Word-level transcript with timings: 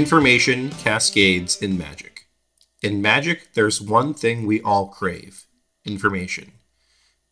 Information 0.00 0.70
cascades 0.70 1.60
in 1.60 1.76
Magic. 1.76 2.24
In 2.80 3.02
Magic, 3.02 3.52
there's 3.52 3.82
one 3.82 4.14
thing 4.14 4.46
we 4.46 4.62
all 4.62 4.88
crave 4.88 5.44
information. 5.84 6.52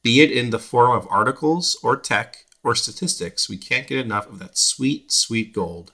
Be 0.02 0.20
it 0.20 0.30
in 0.30 0.50
the 0.50 0.58
form 0.58 0.94
of 0.94 1.08
articles 1.10 1.78
or 1.82 1.96
tech 1.96 2.44
or 2.62 2.74
statistics, 2.74 3.48
we 3.48 3.56
can't 3.56 3.86
get 3.86 4.04
enough 4.04 4.28
of 4.28 4.38
that 4.40 4.58
sweet, 4.58 5.10
sweet 5.10 5.54
gold. 5.54 5.92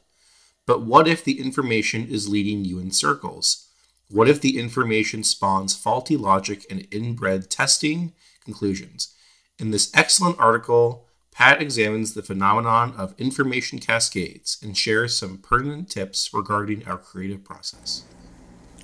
But 0.67 0.83
what 0.83 1.07
if 1.07 1.23
the 1.23 1.39
information 1.39 2.09
is 2.09 2.29
leading 2.29 2.65
you 2.65 2.81
in 2.81 2.91
circles? 2.91 3.69
What 4.11 4.29
if 4.29 4.41
the 4.41 4.59
information 4.59 5.23
spawns 5.23 5.77
faulty 5.77 6.17
logic 6.17 6.67
and 6.69 6.89
inbred 6.91 7.51
testing 7.51 8.15
conclusions? 8.45 9.15
In 9.61 9.71
this 9.71 9.93
excellent 9.95 10.41
article, 10.41 11.04
Pat 11.35 11.61
examines 11.61 12.15
the 12.15 12.23
phenomenon 12.23 12.95
of 12.97 13.13
information 13.19 13.81
cascades 13.81 14.57
and 14.63 14.79
shares 14.79 15.17
some 15.17 15.39
pertinent 15.39 15.91
tips 15.91 16.31
regarding 16.33 16.87
our 16.87 16.97
creative 16.97 17.43
process. 17.43 18.05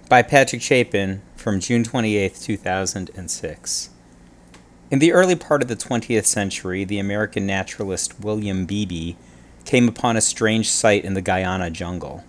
By 0.09 0.23
Patrick 0.23 0.61
Chapin 0.61 1.23
from 1.37 1.61
June 1.61 1.85
28, 1.85 2.35
2006. 2.35 3.91
In 4.91 4.99
the 4.99 5.13
early 5.13 5.37
part 5.37 5.63
of 5.63 5.69
the 5.69 5.77
20th 5.77 6.27
century, 6.27 6.83
the 6.83 6.99
American 6.99 7.47
naturalist 7.47 8.19
William 8.19 8.67
Beebe 8.67 9.15
came 9.65 9.87
upon 9.87 10.17
a 10.17 10.21
strange 10.21 10.69
sight 10.69 11.05
in 11.05 11.15
the 11.15 11.23
Guyana 11.23 11.71
jungle. 11.71 12.25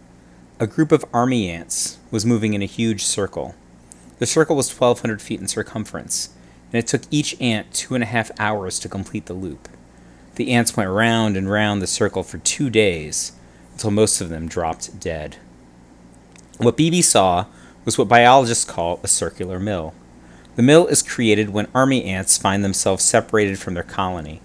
A 0.60 0.68
group 0.68 0.92
of 0.92 1.04
army 1.12 1.50
ants 1.50 1.98
was 2.12 2.28
moving 2.28 2.54
in 2.54 2.62
a 2.62 2.68
huge 2.68 3.04
circle. 3.04 3.56
The 4.20 4.28
circle 4.28 4.56
was 4.56 4.70
1,200 4.70 5.20
feet 5.20 5.42
in 5.42 5.48
circumference, 5.48 6.30
and 6.72 6.78
it 6.78 6.86
took 6.86 7.02
each 7.10 7.36
ant 7.42 7.74
two 7.74 7.96
and 7.96 8.04
a 8.04 8.08
half 8.08 8.30
hours 8.38 8.78
to 8.78 8.88
complete 8.88 9.26
the 9.26 9.34
loop. 9.34 9.68
The 10.36 10.52
ants 10.52 10.78
went 10.78 10.90
round 10.90 11.36
and 11.36 11.50
round 11.50 11.82
the 11.82 11.88
circle 11.88 12.24
for 12.24 12.38
two 12.38 12.70
days 12.70 13.34
until 13.74 13.92
most 13.92 14.22
of 14.22 14.30
them 14.30 14.48
dropped 14.48 15.00
dead. 15.00 15.38
What 16.58 16.78
Beebe 16.78 17.02
saw 17.02 17.46
was 17.86 17.98
what 17.98 18.08
biologists 18.08 18.66
call 18.66 19.00
a 19.04 19.08
circular 19.08 19.60
mill. 19.60 19.94
The 20.56 20.62
mill 20.62 20.88
is 20.88 21.02
created 21.02 21.50
when 21.50 21.68
army 21.74 22.06
ants 22.06 22.38
find 22.38 22.64
themselves 22.64 23.04
separated 23.04 23.60
from 23.60 23.74
their 23.74 23.84
colony. 23.84 24.42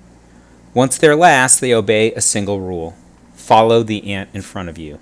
Once 0.75 0.99
they're 0.99 1.17
last, 1.17 1.61
they 1.61 1.75
obey 1.75 2.13
a 2.13 2.21
single 2.21 2.61
rule 2.61 2.97
follow 3.47 3.85
the 3.85 4.13
ant 4.13 4.29
in 4.35 4.43
front 4.43 4.69
of 4.69 4.77
you. 4.77 4.99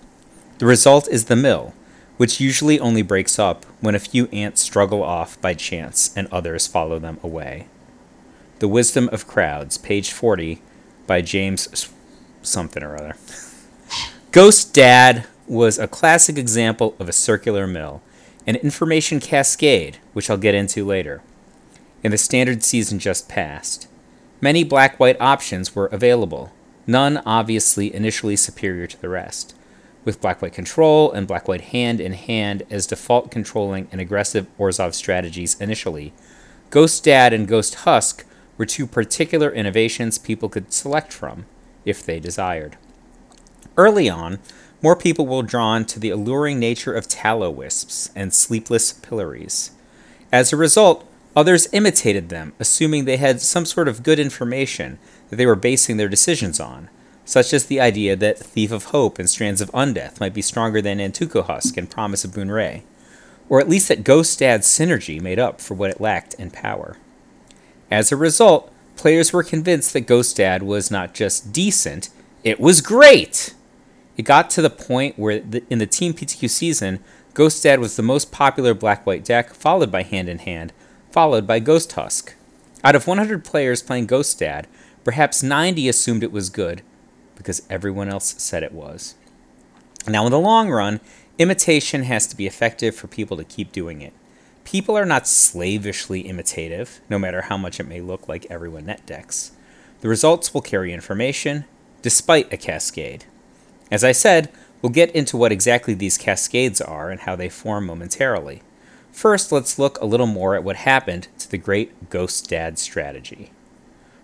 The 0.58 0.66
result 0.66 1.08
is 1.08 1.24
the 1.24 1.36
mill, 1.36 1.72
which 2.18 2.40
usually 2.40 2.78
only 2.78 3.00
breaks 3.00 3.38
up 3.38 3.64
when 3.80 3.94
a 3.94 3.98
few 3.98 4.26
ants 4.26 4.60
struggle 4.60 5.02
off 5.02 5.40
by 5.40 5.54
chance 5.54 6.14
and 6.14 6.28
others 6.30 6.66
follow 6.66 6.98
them 6.98 7.18
away. 7.22 7.68
The 8.58 8.68
Wisdom 8.68 9.08
of 9.12 9.26
Crowds, 9.26 9.78
page 9.78 10.12
40, 10.12 10.60
by 11.06 11.20
James 11.20 11.90
something 12.42 12.82
or 12.82 12.96
other. 12.96 13.16
Ghost 14.32 14.74
Dad 14.74 15.26
was 15.46 15.78
a 15.78 15.88
classic 15.88 16.38
example 16.38 16.94
of 16.98 17.08
a 17.08 17.12
circular 17.12 17.66
mill, 17.66 18.02
an 18.46 18.56
information 18.56 19.20
cascade, 19.20 19.98
which 20.12 20.28
I'll 20.28 20.36
get 20.36 20.54
into 20.54 20.84
later. 20.84 21.22
In 22.02 22.10
the 22.10 22.18
standard 22.18 22.62
season 22.62 22.98
just 22.98 23.28
passed, 23.28 23.88
many 24.40 24.64
black 24.64 24.98
white 25.00 25.20
options 25.20 25.74
were 25.74 25.86
available, 25.86 26.52
none 26.86 27.22
obviously 27.24 27.94
initially 27.94 28.36
superior 28.36 28.86
to 28.86 29.00
the 29.00 29.08
rest. 29.08 29.54
With 30.04 30.20
black 30.20 30.42
white 30.42 30.52
control 30.52 31.10
and 31.10 31.26
black 31.26 31.48
white 31.48 31.62
hand 31.62 32.00
in 32.00 32.12
hand 32.12 32.64
as 32.68 32.86
default 32.86 33.30
controlling 33.30 33.88
and 33.90 34.00
aggressive 34.00 34.46
Orzhov 34.58 34.92
strategies 34.92 35.58
initially, 35.60 36.12
Ghost 36.68 37.04
Dad 37.04 37.32
and 37.32 37.48
Ghost 37.48 37.76
Husk 37.76 38.26
were 38.56 38.66
two 38.66 38.86
particular 38.86 39.50
innovations 39.50 40.18
people 40.18 40.48
could 40.48 40.72
select 40.72 41.12
from 41.12 41.46
if 41.84 42.04
they 42.04 42.20
desired. 42.20 42.76
Early 43.76 44.08
on, 44.08 44.38
more 44.82 44.94
people 44.94 45.26
were 45.26 45.42
drawn 45.42 45.84
to 45.86 45.98
the 45.98 46.10
alluring 46.10 46.58
nature 46.58 46.92
of 46.92 47.08
Tallowisps 47.08 48.10
and 48.14 48.32
sleepless 48.32 48.92
pillories. 48.92 49.70
As 50.30 50.52
a 50.52 50.56
result, 50.56 51.08
others 51.34 51.68
imitated 51.72 52.28
them, 52.28 52.52
assuming 52.60 53.04
they 53.04 53.16
had 53.16 53.40
some 53.40 53.64
sort 53.64 53.88
of 53.88 54.02
good 54.02 54.18
information 54.18 54.98
that 55.30 55.36
they 55.36 55.46
were 55.46 55.56
basing 55.56 55.96
their 55.96 56.08
decisions 56.08 56.60
on, 56.60 56.90
such 57.24 57.52
as 57.52 57.66
the 57.66 57.80
idea 57.80 58.14
that 58.14 58.38
Thief 58.38 58.70
of 58.70 58.84
Hope 58.86 59.18
and 59.18 59.28
Strands 59.28 59.60
of 59.60 59.70
Undeath 59.72 60.20
might 60.20 60.34
be 60.34 60.42
stronger 60.42 60.82
than 60.82 60.98
Nantuko 60.98 61.44
Husk 61.44 61.76
and 61.76 61.90
Promise 61.90 62.24
of 62.24 62.32
Bunrei, 62.32 62.82
or 63.48 63.60
at 63.60 63.68
least 63.68 63.88
that 63.88 64.04
Ghost 64.04 64.38
Dad's 64.38 64.66
synergy 64.66 65.20
made 65.20 65.38
up 65.38 65.60
for 65.60 65.74
what 65.74 65.90
it 65.90 66.00
lacked 66.00 66.34
in 66.34 66.50
power. 66.50 66.96
As 67.90 68.10
a 68.10 68.16
result, 68.16 68.72
players 68.96 69.32
were 69.32 69.42
convinced 69.42 69.92
that 69.92 70.02
Ghost 70.02 70.36
Dad 70.36 70.62
was 70.62 70.90
not 70.90 71.14
just 71.14 71.52
decent, 71.52 72.08
it 72.42 72.60
was 72.60 72.80
great! 72.80 73.54
It 74.16 74.22
got 74.22 74.50
to 74.50 74.62
the 74.62 74.70
point 74.70 75.18
where, 75.18 75.40
the, 75.40 75.64
in 75.70 75.78
the 75.78 75.86
Team 75.86 76.12
PTQ 76.14 76.48
season, 76.48 77.00
Ghost 77.32 77.62
Dad 77.62 77.80
was 77.80 77.96
the 77.96 78.02
most 78.02 78.30
popular 78.30 78.74
black 78.74 79.04
white 79.04 79.24
deck, 79.24 79.52
followed 79.54 79.90
by 79.90 80.02
Hand 80.02 80.28
in 80.28 80.38
Hand, 80.38 80.72
followed 81.10 81.46
by 81.46 81.58
Ghost 81.58 81.92
Husk. 81.92 82.34
Out 82.84 82.94
of 82.94 83.06
100 83.06 83.44
players 83.44 83.82
playing 83.82 84.06
Ghost 84.06 84.38
Dad, 84.38 84.68
perhaps 85.02 85.42
90 85.42 85.88
assumed 85.88 86.22
it 86.22 86.32
was 86.32 86.48
good, 86.48 86.82
because 87.34 87.62
everyone 87.68 88.08
else 88.08 88.34
said 88.38 88.62
it 88.62 88.72
was. 88.72 89.16
Now, 90.06 90.26
in 90.26 90.30
the 90.32 90.38
long 90.38 90.70
run, 90.70 91.00
imitation 91.38 92.04
has 92.04 92.26
to 92.28 92.36
be 92.36 92.46
effective 92.46 92.94
for 92.94 93.08
people 93.08 93.36
to 93.36 93.44
keep 93.44 93.72
doing 93.72 94.00
it. 94.00 94.12
People 94.64 94.96
are 94.96 95.04
not 95.04 95.28
slavishly 95.28 96.20
imitative, 96.20 97.00
no 97.08 97.18
matter 97.18 97.42
how 97.42 97.56
much 97.56 97.78
it 97.78 97.86
may 97.86 98.00
look 98.00 98.28
like 98.28 98.46
everyone 98.50 98.86
net 98.86 99.04
decks. 99.06 99.52
The 100.00 100.08
results 100.08 100.52
will 100.52 100.62
carry 100.62 100.92
information, 100.92 101.66
despite 102.02 102.52
a 102.52 102.56
cascade. 102.56 103.26
As 103.90 104.02
I 104.02 104.12
said, 104.12 104.50
we'll 104.80 104.90
get 104.90 105.14
into 105.14 105.36
what 105.36 105.52
exactly 105.52 105.94
these 105.94 106.18
cascades 106.18 106.80
are 106.80 107.10
and 107.10 107.20
how 107.20 107.36
they 107.36 107.48
form 107.48 107.86
momentarily. 107.86 108.62
First, 109.12 109.52
let's 109.52 109.78
look 109.78 110.00
a 110.00 110.06
little 110.06 110.26
more 110.26 110.56
at 110.56 110.64
what 110.64 110.76
happened 110.76 111.28
to 111.38 111.50
the 111.50 111.58
great 111.58 112.10
Ghost 112.10 112.48
Dad 112.50 112.78
strategy. 112.78 113.52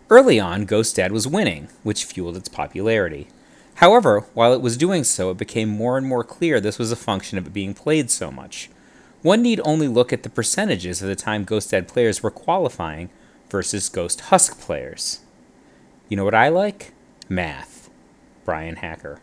Early 0.08 0.40
on, 0.40 0.64
Ghost 0.64 0.96
Dad 0.96 1.12
was 1.12 1.28
winning, 1.28 1.68
which 1.84 2.04
fueled 2.04 2.36
its 2.36 2.48
popularity. 2.48 3.28
However, 3.74 4.26
while 4.34 4.52
it 4.52 4.60
was 4.60 4.76
doing 4.76 5.04
so, 5.04 5.30
it 5.30 5.38
became 5.38 5.68
more 5.68 5.96
and 5.96 6.06
more 6.06 6.24
clear 6.24 6.60
this 6.60 6.78
was 6.78 6.90
a 6.90 6.96
function 6.96 7.38
of 7.38 7.46
it 7.46 7.52
being 7.52 7.72
played 7.72 8.10
so 8.10 8.30
much. 8.30 8.68
One 9.22 9.42
need 9.42 9.60
only 9.64 9.86
look 9.86 10.12
at 10.12 10.22
the 10.22 10.30
percentages 10.30 11.02
of 11.02 11.08
the 11.08 11.16
time 11.16 11.44
Ghost 11.44 11.70
Dad 11.70 11.88
players 11.88 12.22
were 12.22 12.30
qualifying 12.30 13.10
versus 13.50 13.88
Ghost 13.88 14.22
Husk 14.22 14.58
players. 14.60 15.20
You 16.08 16.16
know 16.16 16.24
what 16.24 16.34
I 16.34 16.48
like? 16.48 16.92
Math. 17.28 17.90
Brian 18.44 18.76
Hacker. 18.76 19.20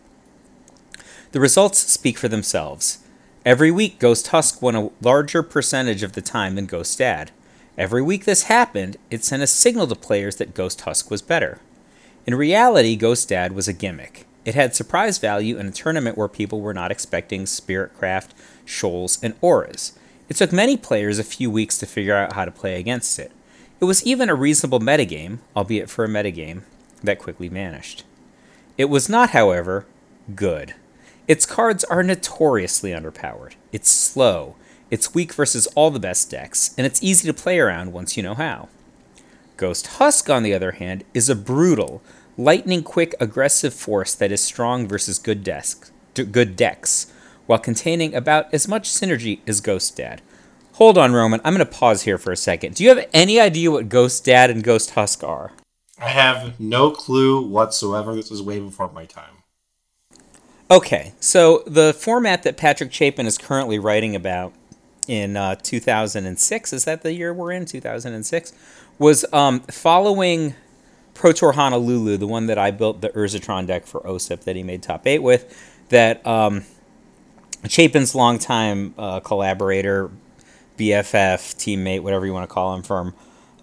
The 1.31 1.39
results 1.39 1.79
speak 1.79 2.17
for 2.17 2.27
themselves. 2.27 2.99
Every 3.43 3.71
week, 3.71 3.97
Ghost 3.97 4.27
Husk 4.27 4.61
won 4.61 4.75
a 4.75 4.91
larger 5.01 5.41
percentage 5.41 6.03
of 6.03 6.13
the 6.13 6.21
time 6.21 6.55
than 6.55 6.65
Ghost 6.65 6.97
Dad. 6.99 7.31
Every 7.77 8.01
week 8.01 8.25
this 8.25 8.43
happened, 8.43 8.97
it 9.09 9.23
sent 9.23 9.43
a 9.43 9.47
signal 9.47 9.87
to 9.87 9.95
players 9.95 10.35
that 10.35 10.53
Ghost 10.53 10.81
Husk 10.81 11.09
was 11.09 11.21
better. 11.21 11.59
In 12.25 12.35
reality, 12.35 12.95
Ghost 12.95 13.29
Dad 13.29 13.53
was 13.53 13.67
a 13.67 13.73
gimmick. 13.73 14.25
It 14.45 14.55
had 14.55 14.75
surprise 14.75 15.17
value 15.17 15.57
in 15.57 15.67
a 15.67 15.71
tournament 15.71 16.17
where 16.17 16.27
people 16.27 16.61
were 16.61 16.73
not 16.73 16.91
expecting 16.91 17.43
Spiritcraft, 17.43 18.29
shoals, 18.67 19.17
and 19.23 19.33
auras. 19.41 19.97
It 20.29 20.35
took 20.35 20.51
many 20.51 20.77
players 20.77 21.19
a 21.19 21.23
few 21.23 21.49
weeks 21.49 21.77
to 21.77 21.85
figure 21.85 22.15
out 22.15 22.33
how 22.33 22.45
to 22.45 22.51
play 22.51 22.79
against 22.79 23.17
it. 23.17 23.31
It 23.79 23.85
was 23.85 24.05
even 24.05 24.29
a 24.29 24.35
reasonable 24.35 24.79
metagame, 24.79 25.39
albeit 25.55 25.89
for 25.89 26.03
a 26.03 26.09
metagame, 26.09 26.63
that 27.03 27.19
quickly 27.19 27.47
vanished. 27.47 28.03
It 28.77 28.85
was 28.85 29.09
not, 29.09 29.31
however, 29.31 29.85
good. 30.35 30.73
Its 31.27 31.45
cards 31.45 31.83
are 31.85 32.03
notoriously 32.03 32.91
underpowered. 32.91 33.53
It's 33.71 33.91
slow, 33.91 34.55
it's 34.89 35.13
weak 35.13 35.33
versus 35.33 35.67
all 35.75 35.91
the 35.91 35.99
best 35.99 36.31
decks, 36.31 36.73
and 36.77 36.87
it's 36.87 37.03
easy 37.03 37.27
to 37.27 37.33
play 37.33 37.59
around 37.59 37.93
once 37.93 38.15
you 38.15 38.23
know 38.23 38.35
how. 38.35 38.69
Ghost 39.57 39.87
Husk, 39.87 40.29
on 40.29 40.43
the 40.43 40.53
other 40.53 40.73
hand, 40.73 41.03
is 41.13 41.29
a 41.29 41.35
brutal, 41.35 42.01
lightning 42.37 42.83
quick, 42.83 43.15
aggressive 43.19 43.73
force 43.73 44.13
that 44.15 44.31
is 44.31 44.41
strong 44.41 44.87
versus 44.87 45.19
good, 45.19 45.43
desk, 45.43 45.91
good 46.13 46.55
decks, 46.55 47.11
while 47.47 47.59
containing 47.59 48.13
about 48.13 48.53
as 48.53 48.67
much 48.67 48.89
synergy 48.89 49.39
as 49.47 49.59
Ghost 49.59 49.97
Dad. 49.97 50.21
Hold 50.73 50.97
on, 50.97 51.13
Roman. 51.13 51.41
I'm 51.43 51.55
going 51.55 51.65
to 51.65 51.71
pause 51.71 52.03
here 52.03 52.19
for 52.19 52.31
a 52.31 52.37
second. 52.37 52.75
Do 52.75 52.83
you 52.83 52.89
have 52.89 53.09
any 53.11 53.39
idea 53.39 53.71
what 53.71 53.89
Ghost 53.89 54.23
Dad 54.23 54.51
and 54.51 54.63
Ghost 54.63 54.91
Husk 54.91 55.23
are? 55.23 55.53
I 55.99 56.09
have 56.09 56.59
no 56.59 56.91
clue 56.91 57.41
whatsoever. 57.41 58.13
This 58.13 58.29
was 58.29 58.43
way 58.43 58.59
before 58.59 58.91
my 58.91 59.05
time. 59.05 59.37
Okay, 60.69 61.13
so 61.19 61.63
the 61.65 61.93
format 61.93 62.43
that 62.43 62.57
Patrick 62.57 62.93
Chapin 62.93 63.25
is 63.25 63.37
currently 63.37 63.79
writing 63.79 64.15
about 64.15 64.53
in 65.07 65.37
uh, 65.37 65.55
2006, 65.55 66.73
is 66.73 66.85
that 66.85 67.01
the 67.01 67.13
year 67.13 67.33
we're 67.33 67.51
in? 67.51 67.65
2006? 67.65 68.53
Was 68.99 69.25
um, 69.31 69.61
following 69.61 70.55
Pro 71.13 71.31
Tour 71.31 71.53
Honolulu, 71.53 72.17
the 72.17 72.27
one 72.27 72.47
that 72.47 72.57
I 72.57 72.71
built 72.71 73.01
the 73.01 73.09
Urzatron 73.09 73.65
deck 73.65 73.87
for 73.87 74.01
Osyp 74.01 74.41
that 74.41 74.55
he 74.55 74.63
made 74.63 74.83
top 74.83 75.07
eight 75.07 75.23
with, 75.23 75.57
that 75.89 76.25
um, 76.27 76.65
Chapin's 77.67 78.13
longtime 78.15 78.93
uh, 78.97 79.19
collaborator, 79.19 80.11
BFF, 80.77 81.55
teammate, 81.55 82.01
whatever 82.01 82.25
you 82.25 82.33
want 82.33 82.47
to 82.47 82.53
call 82.53 82.75
him, 82.75 82.83
from 82.83 83.13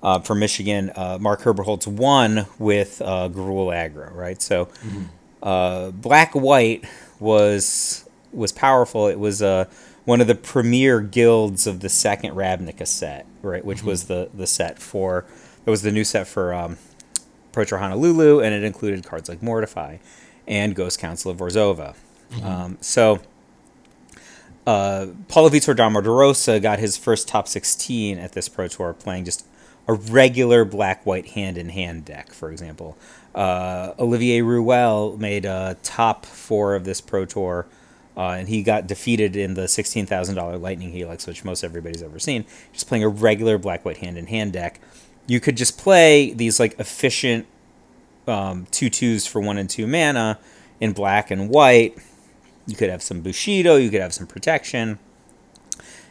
uh, 0.03 0.21
from 0.21 0.39
Michigan, 0.39 0.93
uh, 0.97 1.17
Mark 1.19 1.41
Herberholz 1.41 1.87
won 1.87 2.47
with 2.59 3.01
uh, 3.01 3.31
Gruul 3.31 3.73
Aggro, 3.73 4.15
right? 4.15 4.41
So, 4.43 4.67
mm-hmm. 4.67 5.05
uh, 5.43 5.93
Black 5.93 6.35
White 6.35 6.85
was 7.19 8.09
was 8.33 8.53
powerful. 8.53 9.07
It 9.07 9.19
was 9.19 9.41
uh, 9.41 9.65
one 10.05 10.21
of 10.21 10.27
the 10.27 10.35
premier 10.35 11.01
guilds 11.01 11.67
of 11.67 11.81
the 11.81 11.89
second 11.89 12.35
Ravnica 12.35 12.87
set, 12.87 13.27
right? 13.43 13.65
Which 13.65 13.83
was 13.83 14.05
the 14.05 14.29
the 14.35 14.47
set 14.47 14.79
for 14.79 15.25
it 15.65 15.71
was 15.71 15.83
the 15.83 15.93
new 15.93 16.05
set 16.05 16.27
for 16.27 16.53
um, 16.53 16.77
Honolulu, 17.55 18.41
and 18.41 18.55
it 18.55 18.63
included 18.63 19.05
cards 19.05 19.29
like 19.29 19.43
Mortify 19.43 19.99
and 20.47 20.75
Ghost 20.75 20.99
Council 20.99 21.31
of 21.31 21.39
Orzhova. 21.39 21.95
Um, 22.43 22.79
so 22.81 23.21
uh, 24.67 25.07
Paulo 25.29 25.49
Vitor 25.51 25.77
Damo 25.77 26.01
da 26.01 26.11
Rosa 26.11 26.61
got 26.61 26.79
his 26.79 26.97
first 26.97 27.29
top 27.29 27.49
16 27.49 28.19
at 28.19 28.33
this 28.33 28.49
Pro 28.49 28.69
Tour 28.69 28.95
playing 28.95 29.25
just 29.25 29.47
a 29.87 29.93
regular 29.93 30.65
black 30.65 31.05
white 31.05 31.29
hand 31.31 31.59
in 31.59 31.69
hand 31.69 32.05
deck, 32.05 32.33
for 32.33 32.51
example. 32.51 32.97
Uh, 33.35 33.93
Olivier 33.99 34.41
Ruel 34.41 35.19
made 35.19 35.45
a 35.45 35.77
top 35.83 36.25
four 36.25 36.75
of 36.75 36.85
this 36.85 37.01
Pro 37.01 37.27
Tour, 37.27 37.67
uh, 38.17 38.31
and 38.31 38.49
he 38.49 38.63
got 38.63 38.87
defeated 38.87 39.37
in 39.37 39.55
the 39.55 39.63
$16,000 39.63 40.61
Lightning 40.61 40.93
Helix, 40.93 41.27
which 41.27 41.45
most 41.45 41.65
everybody's 41.65 42.03
ever 42.03 42.19
seen. 42.19 42.45
Just 42.73 42.89
playing 42.89 43.05
a 43.05 43.09
regular 43.09 43.59
black 43.59 43.85
white 43.85 43.99
hand 43.99 44.17
in 44.17 44.29
hand 44.29 44.53
deck. 44.53 44.81
You 45.27 45.41
could 45.41 45.57
just 45.57 45.77
play 45.77 46.33
these 46.33 46.59
like 46.59 46.79
efficient 46.79 47.47
um, 48.27 48.67
two 48.71 48.89
twos 48.89 49.27
for 49.27 49.41
one 49.41 49.59
and 49.59 49.69
two 49.69 49.87
mana 49.87 50.39
in 50.81 50.93
black 50.93 51.31
and 51.31 51.51
white. 51.51 51.99
You 52.67 52.77
could 52.77 52.91
have 52.91 53.03
some 53.03 53.21
Bushido, 53.21 53.77
you 53.77 53.91
could 53.91 54.01
have 54.01 54.15
some 54.15 54.27
protection. 54.27 54.99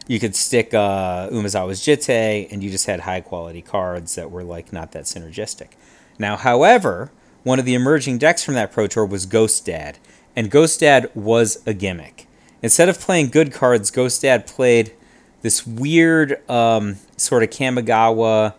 You 0.06 0.20
could 0.20 0.36
stick 0.36 0.74
uh, 0.74 1.30
Umezawa's 1.30 1.80
Jitte, 1.80 2.52
and 2.52 2.62
you 2.62 2.70
just 2.70 2.86
had 2.86 3.00
high 3.00 3.22
quality 3.22 3.62
cards 3.62 4.14
that 4.16 4.30
were 4.30 4.44
like 4.44 4.72
not 4.72 4.92
that 4.92 5.04
synergistic. 5.04 5.70
Now, 6.18 6.36
however, 6.36 7.10
one 7.42 7.58
of 7.58 7.64
the 7.64 7.74
emerging 7.74 8.18
decks 8.18 8.44
from 8.44 8.54
that 8.54 8.70
Pro 8.70 8.86
Tour 8.86 9.06
was 9.06 9.24
Ghost 9.24 9.64
Dad, 9.64 9.98
and 10.36 10.50
Ghost 10.50 10.80
Dad 10.80 11.10
was 11.14 11.62
a 11.66 11.72
gimmick. 11.72 12.26
Instead 12.62 12.88
of 12.88 13.00
playing 13.00 13.28
good 13.28 13.52
cards, 13.52 13.90
Ghost 13.90 14.22
Dad 14.22 14.46
played 14.46 14.94
this 15.42 15.66
weird 15.66 16.48
um, 16.50 16.96
sort 17.16 17.42
of 17.42 17.50
Kamigawa 17.50 18.54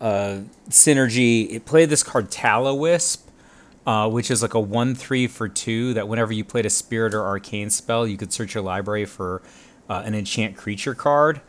uh, 0.00 0.40
synergy. 0.68 1.50
It 1.50 1.64
played 1.64 1.90
this 1.90 2.02
card 2.02 2.30
Tallowisp, 2.30 3.18
uh, 3.88 4.06
which 4.06 4.30
is 4.30 4.42
like 4.42 4.52
a 4.52 4.60
1 4.60 4.94
3 4.94 5.26
for 5.28 5.48
2 5.48 5.94
that 5.94 6.06
whenever 6.06 6.30
you 6.30 6.44
played 6.44 6.66
a 6.66 6.70
spirit 6.70 7.14
or 7.14 7.24
arcane 7.24 7.70
spell, 7.70 8.06
you 8.06 8.18
could 8.18 8.30
search 8.30 8.54
your 8.54 8.62
library 8.62 9.06
for 9.06 9.40
uh, 9.88 10.02
an 10.04 10.14
enchant 10.14 10.58
creature 10.58 10.94
card. 10.94 11.40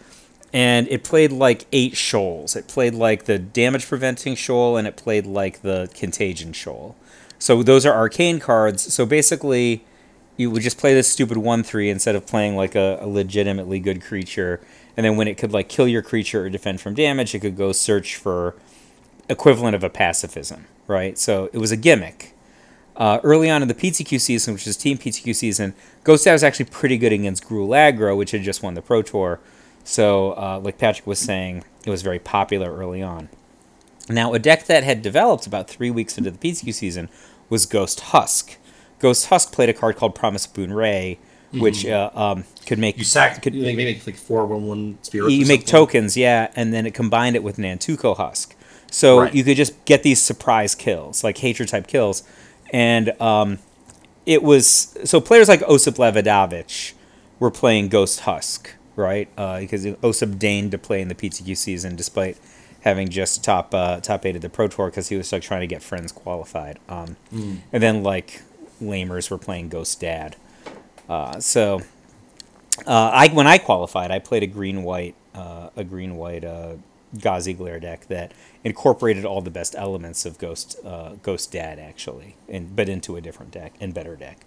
And 0.54 0.88
it 0.88 1.04
played 1.04 1.34
like 1.34 1.66
eight 1.74 1.98
shoals. 1.98 2.56
It 2.56 2.70
played 2.70 2.96
like 2.96 3.26
the 3.26 3.38
damage 3.38 3.86
preventing 3.86 4.36
shoal 4.36 4.78
and 4.78 4.88
it 4.88 4.96
played 4.96 5.26
like 5.26 5.64
the 5.64 5.90
contagion 5.94 6.54
shoal. 6.54 6.96
So 7.40 7.62
those 7.62 7.86
are 7.86 7.94
arcane 7.94 8.40
cards. 8.40 8.94
So 8.94 9.06
basically, 9.06 9.84
you 10.38 10.50
would 10.50 10.62
just 10.62 10.78
play 10.78 10.94
this 10.94 11.10
stupid 11.10 11.36
1 11.36 11.64
3 11.64 11.90
instead 11.90 12.16
of 12.16 12.26
playing 12.26 12.56
like 12.56 12.74
a, 12.74 13.00
a 13.02 13.08
legitimately 13.08 13.82
good 13.82 14.02
creature. 14.02 14.62
And 14.96 15.06
then 15.06 15.18
when 15.18 15.28
it 15.28 15.38
could 15.38 15.52
like 15.52 15.68
kill 15.68 15.90
your 15.90 16.02
creature 16.02 16.46
or 16.46 16.50
defend 16.50 16.80
from 16.80 16.94
damage, 16.94 17.36
it 17.36 17.40
could 17.40 17.58
go 17.58 17.74
search 17.74 18.16
for 18.16 18.56
equivalent 19.30 19.76
of 19.76 19.84
a 19.84 19.90
pacifism, 19.90 20.66
right? 20.88 21.18
So 21.18 21.50
it 21.54 21.58
was 21.60 21.72
a 21.72 21.78
gimmick. 21.78 22.34
Uh, 22.96 23.20
early 23.24 23.50
on 23.50 23.62
in 23.62 23.68
the 23.70 23.74
PTQ 23.74 24.20
season, 24.20 24.54
which 24.54 24.68
is 24.68 24.76
Team 24.76 24.98
PTQ 24.98 25.34
season, 25.34 25.74
Ghost 26.04 26.26
Dad 26.26 26.34
was 26.34 26.44
actually 26.44 26.66
pretty 26.66 26.98
good 26.98 27.14
against 27.14 27.48
Gruul 27.48 27.70
Aggro, 27.70 28.18
which 28.18 28.32
had 28.32 28.42
just 28.42 28.62
won 28.62 28.74
the 28.74 28.82
Pro 28.82 29.02
Tour. 29.02 29.40
So, 29.86 30.32
uh, 30.32 30.60
like 30.62 30.78
Patrick 30.78 31.08
was 31.08 31.20
saying, 31.20 31.64
it 31.86 31.90
was 31.90 32.02
very 32.02 32.20
popular 32.20 32.76
early 32.76 33.02
on. 33.02 33.30
Now, 34.10 34.34
a 34.34 34.40
deck 34.40 34.66
that 34.66 34.84
had 34.84 35.02
developed 35.02 35.48
about 35.48 35.70
three 35.70 35.90
weeks 35.90 36.18
into 36.18 36.30
the 36.32 36.38
PTQ 36.38 36.74
season 36.74 37.10
was 37.48 37.66
Ghost 37.66 38.00
Husk. 38.02 38.58
Ghost 39.00 39.28
Husk 39.28 39.54
played 39.54 39.70
a 39.70 39.74
card 39.74 39.96
called 39.96 40.14
Promise 40.14 40.48
Bunrei, 40.48 41.20
which 41.54 41.86
uh, 41.86 42.10
um, 42.14 42.44
could 42.66 42.80
make 42.80 42.98
You 42.98 43.04
sack. 43.06 43.42
could 43.42 43.56
you 43.56 43.62
make, 43.64 43.78
maybe 43.78 44.02
like 44.06 44.16
four 44.18 44.46
one 44.46 44.68
one 44.68 44.98
spirits. 45.04 45.34
you 45.34 45.46
make 45.46 45.66
tokens, 45.66 46.18
yeah, 46.18 46.52
and 46.56 46.74
then 46.74 46.86
it 46.86 46.94
combined 46.94 47.36
it 47.36 47.44
with 47.44 47.58
Nantuko 47.58 48.18
Husk. 48.18 48.56
So 48.92 49.20
Right. 49.22 49.34
you 49.36 49.44
could 49.44 49.58
just 49.58 49.84
get 49.86 50.04
these 50.04 50.22
surprise 50.22 50.76
kills, 50.76 51.24
like 51.24 51.38
hatred 51.38 51.70
type 51.70 51.88
kills, 51.88 52.24
and 52.72 53.10
um, 53.22 53.60
it 54.26 54.44
was 54.44 54.96
so 55.06 55.20
players 55.22 55.48
like 55.50 55.62
Osyp 55.62 55.96
Lebedowicz 55.98 56.94
were 57.40 57.52
playing 57.52 57.88
Ghost 57.90 58.22
Husk, 58.22 58.74
right? 58.96 59.28
Uh, 59.38 59.60
because 59.60 59.86
Osyp 59.86 60.38
deigned 60.40 60.72
to 60.72 60.78
play 60.78 61.02
in 61.02 61.08
the 61.08 61.16
PTQ 61.16 61.56
season 61.56 61.96
despite 61.96 62.38
having 62.82 63.10
just 63.10 63.44
top 63.44 63.74
uh, 63.74 64.00
top 64.00 64.26
eight 64.26 64.36
of 64.36 64.42
the 64.42 64.50
Pro 64.50 64.68
Tour 64.68 64.88
because 64.88 65.10
he 65.10 65.16
was 65.18 65.32
like 65.32 65.42
trying 65.42 65.62
to 65.62 65.68
get 65.68 65.82
friends 65.84 66.12
qualified. 66.12 66.80
Um, 66.88 67.16
And 67.32 67.84
then 67.84 68.04
like 68.04 68.42
lamers 68.82 69.30
were 69.30 69.38
playing 69.38 69.70
Ghost 69.70 70.00
Dad. 70.00 70.36
Uh, 71.08 71.40
so 71.40 71.82
uh, 72.88 73.10
I 73.14 73.28
when 73.30 73.48
I 73.48 73.58
qualified, 73.58 74.12
I 74.12 74.20
played 74.20 74.44
a 74.44 74.48
green 74.48 74.84
white 74.84 75.16
uh, 75.36 75.70
a 75.76 75.84
green 75.84 76.16
white 76.18 76.44
uh, 76.44 76.74
Gauzy 77.18 77.54
Glare 77.54 77.80
deck 77.80 78.08
that 78.08 78.34
incorporated 78.64 79.26
all 79.26 79.42
the 79.42 79.50
best 79.50 79.76
elements 79.78 80.26
of 80.26 80.38
Ghost 80.38 80.78
uh, 80.86 81.14
Ghost 81.24 81.52
Dad 81.52 81.80
actually, 81.80 82.36
and 82.48 82.76
but 82.76 82.90
into 82.90 83.16
a 83.16 83.22
different 83.22 83.52
deck 83.52 83.74
and 83.80 83.94
better 83.94 84.16
deck. 84.16 84.46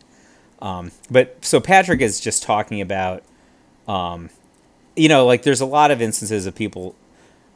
Um, 0.61 0.93
but 1.11 1.44
so 1.44 1.61
Patrick 1.61 2.00
is 2.00 2.20
just 2.20 2.43
talking 2.43 2.81
about, 2.81 3.25
um, 3.88 4.31
you 4.94 5.09
know, 5.09 5.26
like 5.26 5.43
there's 5.43 5.61
a 5.61 5.67
lot 5.67 5.91
of 5.91 6.00
instances 6.00 6.47
of 6.47 6.55
people. 6.55 6.94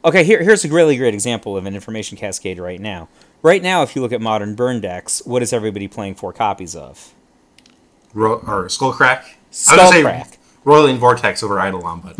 Okay, 0.03 0.23
here 0.23 0.43
here's 0.43 0.65
a 0.65 0.69
really 0.69 0.97
great 0.97 1.13
example 1.13 1.55
of 1.55 1.65
an 1.65 1.73
information 1.73 2.17
cascade 2.17 2.59
right 2.59 2.79
now. 2.79 3.07
Right 3.41 3.63
now, 3.63 3.83
if 3.83 3.95
you 3.95 4.01
look 4.01 4.11
at 4.11 4.19
modern 4.19 4.55
burn 4.55 4.81
decks, 4.81 5.25
what 5.25 5.41
is 5.41 5.53
everybody 5.53 5.87
playing 5.87 6.15
four 6.15 6.33
copies 6.33 6.75
of? 6.75 7.13
Ro- 8.13 8.39
or 8.45 8.65
Skullcrack. 8.65 9.23
I 9.23 9.25
was 9.49 9.67
gonna 9.67 10.03
Skullcrack. 10.03 10.37
Roiling 10.65 10.97
Vortex 10.97 11.43
over 11.43 11.55
Eidolon, 11.65 12.01
but 12.01 12.17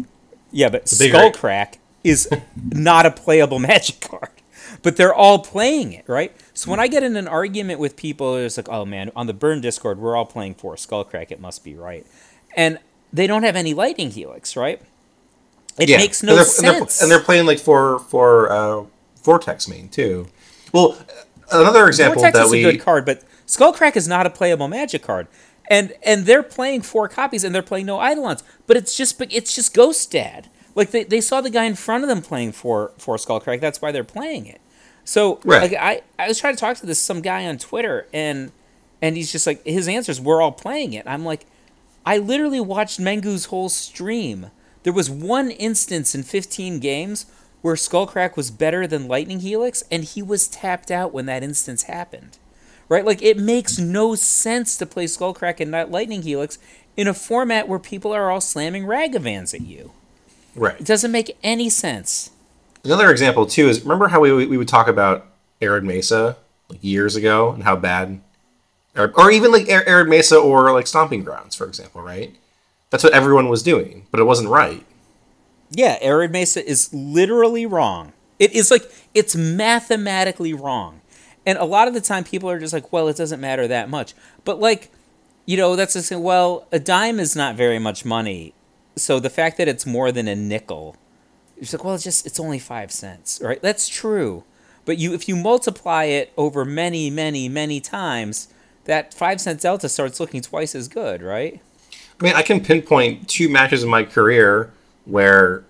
Yeah, 0.51 0.69
but. 0.69 0.85
Skullcrack 0.85 1.77
is 2.07 2.29
not 2.71 3.05
a 3.05 3.11
playable 3.11 3.59
magic 3.71 3.99
card. 4.01 4.29
But 4.83 4.95
they're 4.95 5.13
all 5.13 5.39
playing 5.39 5.93
it, 5.93 6.07
right? 6.07 6.35
So 6.53 6.69
when 6.69 6.79
I 6.79 6.87
get 6.87 7.01
in 7.01 7.15
an 7.15 7.27
argument 7.27 7.79
with 7.79 7.95
people, 7.95 8.35
it's 8.35 8.57
like, 8.57 8.69
oh 8.69 8.85
man, 8.85 9.11
on 9.15 9.25
the 9.25 9.33
Burn 9.33 9.59
Discord, 9.59 9.97
we're 9.97 10.15
all 10.15 10.25
playing 10.25 10.55
for 10.55 10.75
Skullcrack. 10.75 11.31
It 11.31 11.39
must 11.39 11.63
be 11.63 11.73
right. 11.75 12.05
And 12.55 12.77
they 13.11 13.27
don't 13.27 13.43
have 13.43 13.55
any 13.55 13.73
Lightning 13.73 14.11
Helix, 14.11 14.55
right? 14.55 14.81
It 15.79 15.89
yeah, 15.89 15.97
makes 15.97 16.21
no 16.21 16.35
they're- 16.35 16.43
sense. 16.43 17.01
And 17.01 17.09
they're, 17.09 17.17
and 17.17 17.21
they're 17.23 17.25
playing 17.25 17.45
like 17.45 17.59
for 17.59 17.99
for 17.99 18.51
uh, 18.51 18.83
Vortex 19.23 19.67
main 19.67 19.89
too. 19.89 20.27
Well, 20.73 20.97
another 21.51 21.87
example 21.87 22.21
that 22.21 22.33
we 22.33 22.33
Vortex 22.33 22.37
that 22.37 22.45
is 22.45 22.51
we 22.51 22.65
a 22.65 22.71
good 22.73 22.81
card, 22.81 23.05
but 23.05 23.23
Skullcrack 23.47 23.95
is 23.95 24.07
not 24.07 24.25
a 24.25 24.29
playable 24.29 24.67
Magic 24.67 25.01
card, 25.01 25.27
and 25.69 25.93
and 26.03 26.25
they're 26.25 26.43
playing 26.43 26.81
four 26.81 27.07
copies 27.07 27.43
and 27.43 27.55
they're 27.55 27.61
playing 27.61 27.85
no 27.85 27.99
Eidolons, 28.01 28.43
but 28.67 28.77
it's 28.77 28.95
just 28.95 29.19
it's 29.31 29.55
just 29.55 29.73
Ghost 29.73 30.11
Dad. 30.11 30.49
Like 30.77 30.91
they, 30.91 31.03
they 31.03 31.19
saw 31.19 31.41
the 31.41 31.49
guy 31.49 31.65
in 31.65 31.75
front 31.75 32.03
of 32.05 32.07
them 32.07 32.21
playing 32.21 32.53
for 32.53 32.91
for 32.97 33.17
Skullcrack, 33.17 33.59
that's 33.59 33.81
why 33.81 33.91
they're 33.91 34.05
playing 34.05 34.45
it. 34.45 34.61
So 35.03 35.41
Right. 35.43 35.61
like 35.63 35.73
I 35.73 36.01
I 36.17 36.27
was 36.29 36.39
trying 36.39 36.55
to 36.55 36.59
talk 36.59 36.77
to 36.77 36.85
this 36.85 37.01
some 37.01 37.21
guy 37.21 37.45
on 37.45 37.57
Twitter 37.57 38.07
and 38.13 38.51
and 39.01 39.17
he's 39.17 39.31
just 39.31 39.45
like 39.45 39.65
his 39.65 39.87
answers 39.89 40.21
we're 40.21 40.41
all 40.41 40.53
playing 40.53 40.93
it. 40.93 41.05
I'm 41.05 41.25
like 41.25 41.45
I 42.05 42.17
literally 42.19 42.61
watched 42.61 43.01
Mengu's 43.01 43.45
whole 43.45 43.67
stream. 43.67 44.51
There 44.83 44.93
was 44.93 45.09
one 45.09 45.51
instance 45.51 46.15
in 46.15 46.23
15 46.23 46.79
games 46.79 47.25
where 47.61 47.75
Skullcrack 47.75 48.37
was 48.37 48.49
better 48.49 48.87
than 48.87 49.09
Lightning 49.09 49.41
Helix, 49.41 49.83
and 49.91 50.05
he 50.05 50.21
was 50.21 50.47
tapped 50.47 50.89
out 50.89 51.11
when 51.11 51.25
that 51.25 51.43
instance 51.43 51.83
happened. 51.83 52.37
Right? 52.87 53.03
Like, 53.03 53.21
it 53.21 53.37
makes 53.37 53.77
no 53.77 54.15
sense 54.15 54.77
to 54.77 54.85
play 54.85 55.03
Skullcrack 55.03 55.59
and 55.59 55.71
not 55.71 55.91
Lightning 55.91 56.21
Helix 56.21 56.57
in 56.95 57.07
a 57.09 57.13
format 57.13 57.67
where 57.67 57.79
people 57.79 58.13
are 58.13 58.31
all 58.31 58.39
slamming 58.39 58.85
Ragavans 58.85 59.53
at 59.53 59.61
you. 59.61 59.91
It 60.57 60.85
doesn't 60.85 61.11
make 61.11 61.37
any 61.43 61.69
sense. 61.69 62.31
Another 62.83 63.11
example 63.11 63.45
too 63.45 63.67
is 63.67 63.81
remember 63.81 64.07
how 64.07 64.19
we 64.19 64.45
we 64.45 64.57
would 64.57 64.67
talk 64.67 64.87
about 64.87 65.25
Arid 65.61 65.83
Mesa 65.83 66.37
like 66.69 66.83
years 66.83 67.15
ago 67.15 67.51
and 67.51 67.63
how 67.63 67.75
bad, 67.75 68.19
or, 68.95 69.11
or 69.15 69.31
even 69.31 69.51
like 69.51 69.69
Ar- 69.69 69.83
Arid 69.87 70.09
Mesa 70.09 70.37
or 70.37 70.71
like 70.71 70.87
Stomping 70.87 71.23
Grounds 71.23 71.55
for 71.55 71.65
example, 71.65 72.01
right? 72.01 72.35
That's 72.89 73.03
what 73.03 73.13
everyone 73.13 73.49
was 73.49 73.63
doing, 73.63 74.07
but 74.11 74.19
it 74.19 74.23
wasn't 74.23 74.49
right. 74.49 74.85
Yeah, 75.71 75.97
Arid 76.01 76.31
Mesa 76.31 76.65
is 76.65 76.93
literally 76.93 77.65
wrong. 77.65 78.13
It 78.39 78.53
is 78.53 78.71
like 78.71 78.89
it's 79.13 79.35
mathematically 79.35 80.53
wrong. 80.53 81.01
And 81.45 81.57
a 81.57 81.65
lot 81.65 81.87
of 81.87 81.93
the 81.93 82.01
time 82.01 82.23
people 82.23 82.49
are 82.49 82.59
just 82.59 82.73
like, 82.73 82.91
well, 82.91 83.07
it 83.07 83.15
doesn't 83.15 83.39
matter 83.39 83.67
that 83.67 83.89
much. 83.89 84.13
But 84.43 84.59
like, 84.59 84.91
you 85.45 85.55
know, 85.55 85.75
that's 85.75 85.93
just 85.93 86.11
well, 86.11 86.67
a 86.71 86.79
dime 86.79 87.19
is 87.19 87.35
not 87.35 87.55
very 87.55 87.79
much 87.79 88.05
money. 88.05 88.53
So 88.97 89.19
the 89.19 89.29
fact 89.29 89.57
that 89.57 89.67
it's 89.67 89.85
more 89.85 90.11
than 90.11 90.27
a 90.27 90.35
nickel, 90.35 90.95
it's 91.57 91.71
like, 91.73 91.83
well, 91.83 91.95
it's 91.95 92.03
just 92.03 92.25
it's 92.25 92.39
only 92.39 92.59
five 92.59 92.91
cents, 92.91 93.39
right? 93.43 93.61
That's 93.61 93.87
true. 93.87 94.43
But 94.85 94.97
you 94.97 95.13
if 95.13 95.27
you 95.29 95.35
multiply 95.35 96.03
it 96.05 96.31
over 96.37 96.65
many, 96.65 97.09
many, 97.09 97.47
many 97.49 97.79
times, 97.79 98.47
that 98.85 99.13
five 99.13 99.39
cent 99.41 99.61
delta 99.61 99.87
starts 99.89 100.19
looking 100.19 100.41
twice 100.41 100.75
as 100.75 100.87
good, 100.87 101.21
right? 101.21 101.61
I 102.19 102.23
mean, 102.23 102.33
I 102.33 102.41
can 102.41 102.61
pinpoint 102.63 103.27
two 103.29 103.47
matches 103.49 103.83
in 103.83 103.89
my 103.89 104.03
career 104.03 104.71
where 105.05 105.63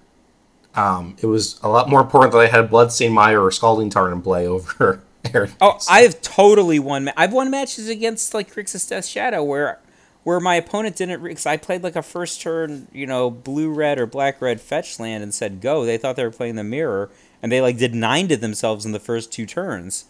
um, 0.76 1.16
it 1.22 1.26
was 1.26 1.60
a 1.64 1.68
lot 1.70 1.90
more 1.90 2.02
important 2.02 2.32
that 2.34 2.40
I 2.40 2.48
had 2.48 2.70
Bloodstained 2.70 3.14
Mire 3.14 3.42
or 3.42 3.52
Scalding 3.52 3.90
Tarn 3.90 4.14
in 4.14 4.22
play 4.22 4.48
over 4.48 5.02
Arid 5.34 5.52
Oh, 5.60 5.78
I've 5.90 6.22
totally 6.22 6.80
won. 6.80 7.06
ma- 7.06 7.12
I've 7.18 7.34
won 7.34 7.50
matches 7.50 7.90
against 7.90 8.34
like 8.34 8.54
Grixis 8.54 8.88
Death 8.88 9.06
Shadow 9.06 9.44
where, 9.44 9.80
where 10.28 10.42
my 10.42 10.56
opponent 10.56 10.98
didn't 10.98 11.24
because 11.24 11.46
I 11.46 11.56
played 11.56 11.84
like 11.84 11.96
a 11.96 12.02
first 12.02 12.42
turn, 12.42 12.90
you 12.92 13.08
know, 13.08 13.32
blue 13.32 13.70
red 13.70 13.98
or 13.98 14.06
black 14.06 14.42
red 14.42 14.60
fetch 14.60 15.00
land 15.00 15.24
and 15.24 15.34
said 15.34 15.62
go. 15.62 15.86
They 15.86 15.98
thought 15.98 16.18
they 16.18 16.26
were 16.26 16.32
playing 16.32 16.56
the 16.56 16.66
mirror 16.66 17.10
and 17.42 17.50
they 17.50 17.62
like 17.62 17.78
did 17.78 17.96
nine 17.96 18.28
to 18.28 18.36
themselves 18.36 18.86
in 18.86 18.92
the 18.92 19.00
first 19.00 19.32
two 19.32 19.46
turns, 19.46 20.04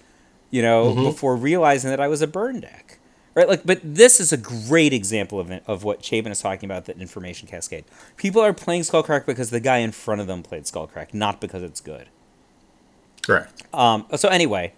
you 0.49 0.63
know, 0.63 0.85
mm-hmm. 0.85 1.03
before 1.03 1.35
realizing 1.35 1.91
that 1.91 1.99
I 1.99 2.07
was 2.07 2.23
a 2.23 2.27
burn 2.27 2.61
deck. 2.61 2.97
Right, 3.35 3.47
like, 3.47 3.63
but 3.63 3.79
this 3.83 4.19
is 4.19 4.33
a 4.33 4.37
great 4.37 4.91
example 4.91 5.39
of 5.39 5.51
of 5.67 5.83
what 5.83 6.03
Chapin 6.03 6.31
is 6.31 6.41
talking 6.41 6.65
about. 6.67 6.85
That 6.85 6.97
information 6.97 7.47
cascade. 7.47 7.85
People 8.15 8.41
are 8.41 8.53
playing 8.53 8.81
Skullcrack 8.81 9.27
because 9.27 9.51
the 9.51 9.59
guy 9.59 9.77
in 9.77 9.91
front 9.91 10.19
of 10.19 10.25
them 10.25 10.41
played 10.41 10.63
Skullcrack, 10.63 11.13
not 11.13 11.39
because 11.39 11.61
it's 11.61 11.79
good. 11.79 12.07
Correct. 13.21 13.61
Um. 13.71 14.07
So 14.15 14.29
anyway, 14.29 14.73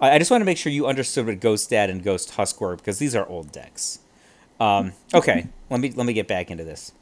I 0.00 0.20
just 0.20 0.30
want 0.30 0.40
to 0.42 0.46
make 0.46 0.56
sure 0.56 0.70
you 0.70 0.86
understood 0.86 1.26
what 1.26 1.40
Ghost 1.40 1.68
Dad 1.68 1.90
and 1.90 2.00
Ghost 2.00 2.30
Husk 2.36 2.60
were 2.60 2.76
because 2.76 3.00
these 3.00 3.16
are 3.16 3.26
old 3.26 3.50
decks. 3.50 3.98
Um, 4.60 4.92
okay, 5.12 5.48
let 5.70 5.80
me 5.80 5.90
let 5.90 6.06
me 6.06 6.12
get 6.12 6.28
back 6.28 6.50
into 6.50 6.64
this. 6.64 6.92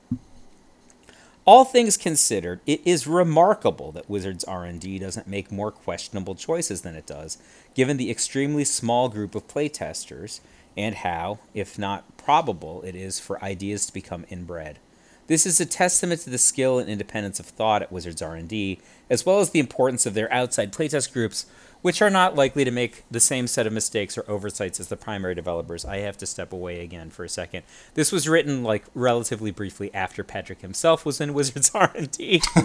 All 1.44 1.64
things 1.64 1.96
considered, 1.96 2.60
it 2.66 2.80
is 2.84 3.08
remarkable 3.08 3.90
that 3.92 4.08
Wizards 4.08 4.44
R&D 4.44 5.00
doesn't 5.00 5.26
make 5.26 5.50
more 5.50 5.72
questionable 5.72 6.36
choices 6.36 6.82
than 6.82 6.94
it 6.94 7.04
does, 7.04 7.36
given 7.74 7.96
the 7.96 8.12
extremely 8.12 8.64
small 8.64 9.08
group 9.08 9.34
of 9.34 9.48
playtesters 9.48 10.38
and 10.76 10.94
how, 10.94 11.40
if 11.52 11.76
not 11.76 12.16
probable, 12.16 12.80
it 12.82 12.94
is 12.94 13.18
for 13.18 13.42
ideas 13.42 13.86
to 13.86 13.92
become 13.92 14.24
inbred. 14.30 14.78
This 15.26 15.44
is 15.44 15.60
a 15.60 15.66
testament 15.66 16.20
to 16.22 16.30
the 16.30 16.38
skill 16.38 16.78
and 16.78 16.88
independence 16.88 17.40
of 17.40 17.46
thought 17.46 17.82
at 17.82 17.90
Wizards 17.90 18.22
R&D, 18.22 18.80
as 19.10 19.26
well 19.26 19.40
as 19.40 19.50
the 19.50 19.60
importance 19.60 20.06
of 20.06 20.14
their 20.14 20.32
outside 20.32 20.72
playtest 20.72 21.12
groups 21.12 21.46
which 21.82 22.00
are 22.00 22.10
not 22.10 22.36
likely 22.36 22.64
to 22.64 22.70
make 22.70 23.04
the 23.10 23.20
same 23.20 23.46
set 23.46 23.66
of 23.66 23.72
mistakes 23.72 24.16
or 24.16 24.24
oversights 24.30 24.80
as 24.80 24.88
the 24.88 24.96
primary 24.96 25.34
developers. 25.34 25.84
I 25.84 25.98
have 25.98 26.16
to 26.18 26.26
step 26.26 26.52
away 26.52 26.80
again 26.80 27.10
for 27.10 27.24
a 27.24 27.28
second. 27.28 27.64
This 27.94 28.12
was 28.12 28.28
written 28.28 28.62
like 28.62 28.84
relatively 28.94 29.50
briefly 29.50 29.92
after 29.92 30.24
Patrick 30.24 30.60
himself 30.60 31.04
was 31.04 31.20
in 31.20 31.34
Wizards 31.42 31.72
R&D. 31.74 32.42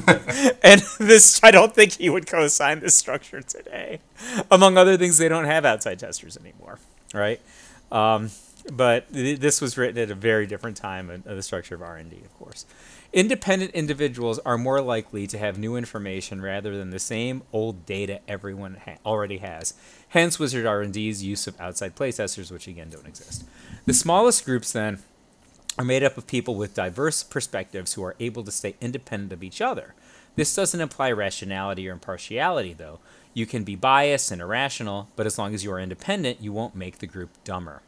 and 0.64 0.82
this 1.00 1.44
I 1.44 1.52
don't 1.52 1.74
think 1.74 1.94
he 1.94 2.10
would 2.10 2.28
co-sign 2.28 2.80
this 2.80 2.96
structure 2.96 3.42
today. 3.42 4.00
Among 4.50 4.78
other 4.78 4.98
things, 4.98 5.18
they 5.18 5.28
don't 5.28 5.46
have 5.46 5.66
outside 5.66 6.00
testers 6.00 6.38
anymore, 6.38 6.80
right? 7.14 7.42
Um, 7.92 8.30
but 8.72 9.12
th- 9.14 9.40
this 9.40 9.62
was 9.62 9.78
written 9.78 9.98
at 10.02 10.12
a 10.12 10.16
very 10.16 10.46
different 10.46 10.78
time 10.78 11.10
of 11.10 11.24
the 11.24 11.42
structure 11.42 11.76
of 11.76 11.82
R&D, 11.82 12.18
of 12.18 12.38
course. 12.38 12.66
Independent 13.18 13.72
individuals 13.72 14.38
are 14.46 14.60
more 14.60 14.80
likely 14.80 15.26
to 15.26 15.40
have 15.40 15.58
new 15.58 15.76
information 15.76 16.40
rather 16.40 16.78
than 16.78 16.92
the 16.92 17.00
same 17.00 17.42
old 17.52 17.84
data 17.84 18.20
everyone 18.28 18.78
ha- 18.86 18.98
already 19.04 19.40
has. 19.40 19.74
Hence, 20.10 20.38
Wizard 20.38 20.68
R&D's 20.68 21.24
use 21.24 21.48
of 21.48 21.60
outside 21.60 21.96
playtesters, 21.96 22.52
which 22.52 22.68
again 22.68 22.92
don't 22.92 23.08
exist. 23.08 23.44
The 23.88 23.96
smallest 23.96 24.46
groups 24.46 24.72
then 24.72 25.00
are 25.80 25.84
made 25.84 26.04
up 26.04 26.16
of 26.16 26.28
people 26.28 26.54
with 26.54 26.76
diverse 26.76 27.24
perspectives 27.24 27.94
who 27.94 28.04
are 28.04 28.16
able 28.20 28.44
to 28.44 28.52
stay 28.52 28.76
independent 28.80 29.34
of 29.34 29.42
each 29.44 29.62
other. 29.62 29.96
This 30.36 30.54
doesn't 30.54 30.80
imply 30.80 31.12
rationality 31.12 31.90
or 31.90 31.94
impartiality, 31.94 32.74
though. 32.74 33.00
You 33.34 33.48
can 33.48 33.64
be 33.64 33.76
biased 33.76 34.30
and 34.30 34.44
irrational, 34.44 35.10
but 35.16 35.26
as 35.26 35.40
long 35.40 35.56
as 35.56 35.64
you 35.64 35.72
are 35.72 35.80
independent, 35.80 36.40
you 36.40 36.54
won't 36.54 36.76
make 36.76 37.00
the 37.00 37.08
group 37.08 37.32
dumber. 37.44 37.82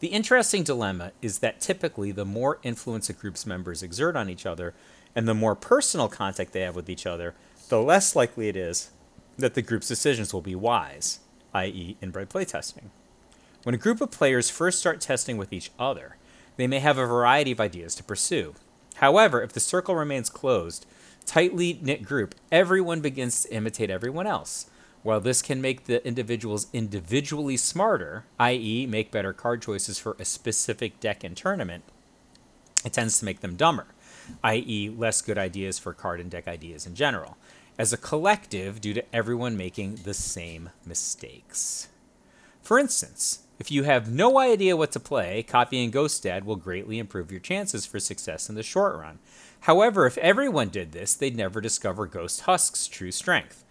The 0.00 0.08
interesting 0.08 0.62
dilemma 0.62 1.12
is 1.22 1.38
that 1.38 1.60
typically 1.60 2.12
the 2.12 2.24
more 2.24 2.58
influence 2.62 3.08
a 3.08 3.14
group's 3.14 3.46
members 3.46 3.82
exert 3.82 4.14
on 4.14 4.28
each 4.28 4.44
other 4.44 4.74
and 5.14 5.26
the 5.26 5.34
more 5.34 5.54
personal 5.54 6.08
contact 6.08 6.52
they 6.52 6.60
have 6.60 6.76
with 6.76 6.90
each 6.90 7.06
other, 7.06 7.34
the 7.68 7.80
less 7.80 8.14
likely 8.14 8.48
it 8.48 8.56
is 8.56 8.90
that 9.38 9.54
the 9.54 9.62
group's 9.62 9.88
decisions 9.88 10.34
will 10.34 10.42
be 10.42 10.54
wise, 10.54 11.20
i.e., 11.54 11.96
inbred 12.02 12.28
playtesting. 12.28 12.90
When 13.62 13.74
a 13.74 13.78
group 13.78 14.00
of 14.00 14.10
players 14.10 14.50
first 14.50 14.78
start 14.78 15.00
testing 15.00 15.38
with 15.38 15.52
each 15.52 15.70
other, 15.78 16.16
they 16.56 16.66
may 16.66 16.78
have 16.78 16.98
a 16.98 17.06
variety 17.06 17.52
of 17.52 17.60
ideas 17.60 17.94
to 17.96 18.04
pursue. 18.04 18.54
However, 18.96 19.42
if 19.42 19.52
the 19.52 19.60
circle 19.60 19.94
remains 19.94 20.30
closed, 20.30 20.86
tightly 21.24 21.78
knit 21.82 22.02
group, 22.02 22.34
everyone 22.52 23.00
begins 23.00 23.42
to 23.42 23.52
imitate 23.52 23.90
everyone 23.90 24.26
else. 24.26 24.66
While 25.06 25.20
this 25.20 25.40
can 25.40 25.60
make 25.60 25.84
the 25.84 26.04
individuals 26.04 26.66
individually 26.72 27.56
smarter, 27.56 28.24
i.e., 28.40 28.88
make 28.88 29.12
better 29.12 29.32
card 29.32 29.62
choices 29.62 30.00
for 30.00 30.16
a 30.18 30.24
specific 30.24 30.98
deck 30.98 31.22
and 31.22 31.36
tournament, 31.36 31.84
it 32.84 32.92
tends 32.92 33.20
to 33.20 33.24
make 33.24 33.38
them 33.38 33.54
dumber, 33.54 33.86
i.e., 34.42 34.88
less 34.88 35.22
good 35.22 35.38
ideas 35.38 35.78
for 35.78 35.92
card 35.92 36.18
and 36.18 36.28
deck 36.28 36.48
ideas 36.48 36.88
in 36.88 36.96
general, 36.96 37.36
as 37.78 37.92
a 37.92 37.96
collective 37.96 38.80
due 38.80 38.94
to 38.94 39.14
everyone 39.14 39.56
making 39.56 40.00
the 40.02 40.12
same 40.12 40.70
mistakes. 40.84 41.86
For 42.60 42.76
instance, 42.76 43.44
if 43.60 43.70
you 43.70 43.84
have 43.84 44.10
no 44.10 44.40
idea 44.40 44.76
what 44.76 44.90
to 44.90 44.98
play, 44.98 45.44
copying 45.44 45.92
Ghost 45.92 46.24
Dad 46.24 46.44
will 46.44 46.56
greatly 46.56 46.98
improve 46.98 47.30
your 47.30 47.38
chances 47.38 47.86
for 47.86 48.00
success 48.00 48.48
in 48.48 48.56
the 48.56 48.64
short 48.64 48.96
run. 48.96 49.20
However, 49.60 50.04
if 50.06 50.18
everyone 50.18 50.70
did 50.70 50.90
this, 50.90 51.14
they'd 51.14 51.36
never 51.36 51.60
discover 51.60 52.06
Ghost 52.06 52.40
Husk's 52.40 52.88
true 52.88 53.12
strength. 53.12 53.62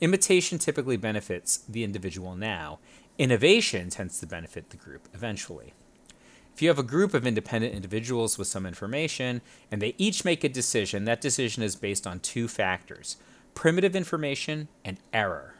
Imitation 0.00 0.58
typically 0.58 0.96
benefits 0.96 1.58
the 1.68 1.82
individual 1.82 2.36
now. 2.36 2.78
Innovation 3.18 3.90
tends 3.90 4.20
to 4.20 4.26
benefit 4.26 4.70
the 4.70 4.76
group 4.76 5.08
eventually. 5.12 5.74
If 6.54 6.62
you 6.62 6.68
have 6.68 6.78
a 6.78 6.84
group 6.84 7.14
of 7.14 7.26
independent 7.26 7.74
individuals 7.74 8.38
with 8.38 8.48
some 8.48 8.66
information 8.66 9.42
and 9.70 9.82
they 9.82 9.94
each 9.98 10.24
make 10.24 10.44
a 10.44 10.48
decision, 10.48 11.04
that 11.04 11.20
decision 11.20 11.62
is 11.62 11.76
based 11.76 12.06
on 12.06 12.20
two 12.20 12.48
factors 12.48 13.16
primitive 13.54 13.96
information 13.96 14.68
and 14.84 14.98
error. 15.12 15.54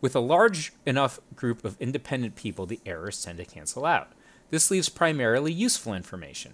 With 0.00 0.14
a 0.14 0.20
large 0.20 0.72
enough 0.86 1.18
group 1.34 1.64
of 1.64 1.76
independent 1.80 2.36
people, 2.36 2.66
the 2.66 2.80
errors 2.86 3.22
tend 3.22 3.38
to 3.38 3.44
cancel 3.44 3.84
out. 3.84 4.12
This 4.50 4.70
leaves 4.70 4.88
primarily 4.88 5.52
useful 5.52 5.94
information. 5.94 6.52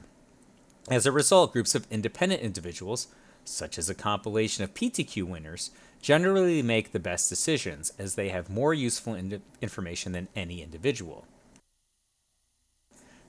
As 0.91 1.05
a 1.05 1.13
result, 1.13 1.53
groups 1.53 1.75
of 1.75 1.87
independent 1.91 2.41
individuals, 2.41 3.09
such 3.45 3.79
as 3.79 3.91
a 3.91 3.95
compilation 3.95 4.65
of 4.65 4.73
PTQ 4.73 5.25
winners, 5.25 5.71
generally 6.01 6.63
make 6.63 6.93
the 6.93 7.01
best 7.01 7.29
decisions 7.29 7.93
as 7.99 8.15
they 8.15 8.29
have 8.29 8.51
more 8.51 8.73
useful 8.75 9.15
in- 9.15 9.43
information 9.61 10.13
than 10.13 10.29
any 10.35 10.63
individual. 10.63 11.27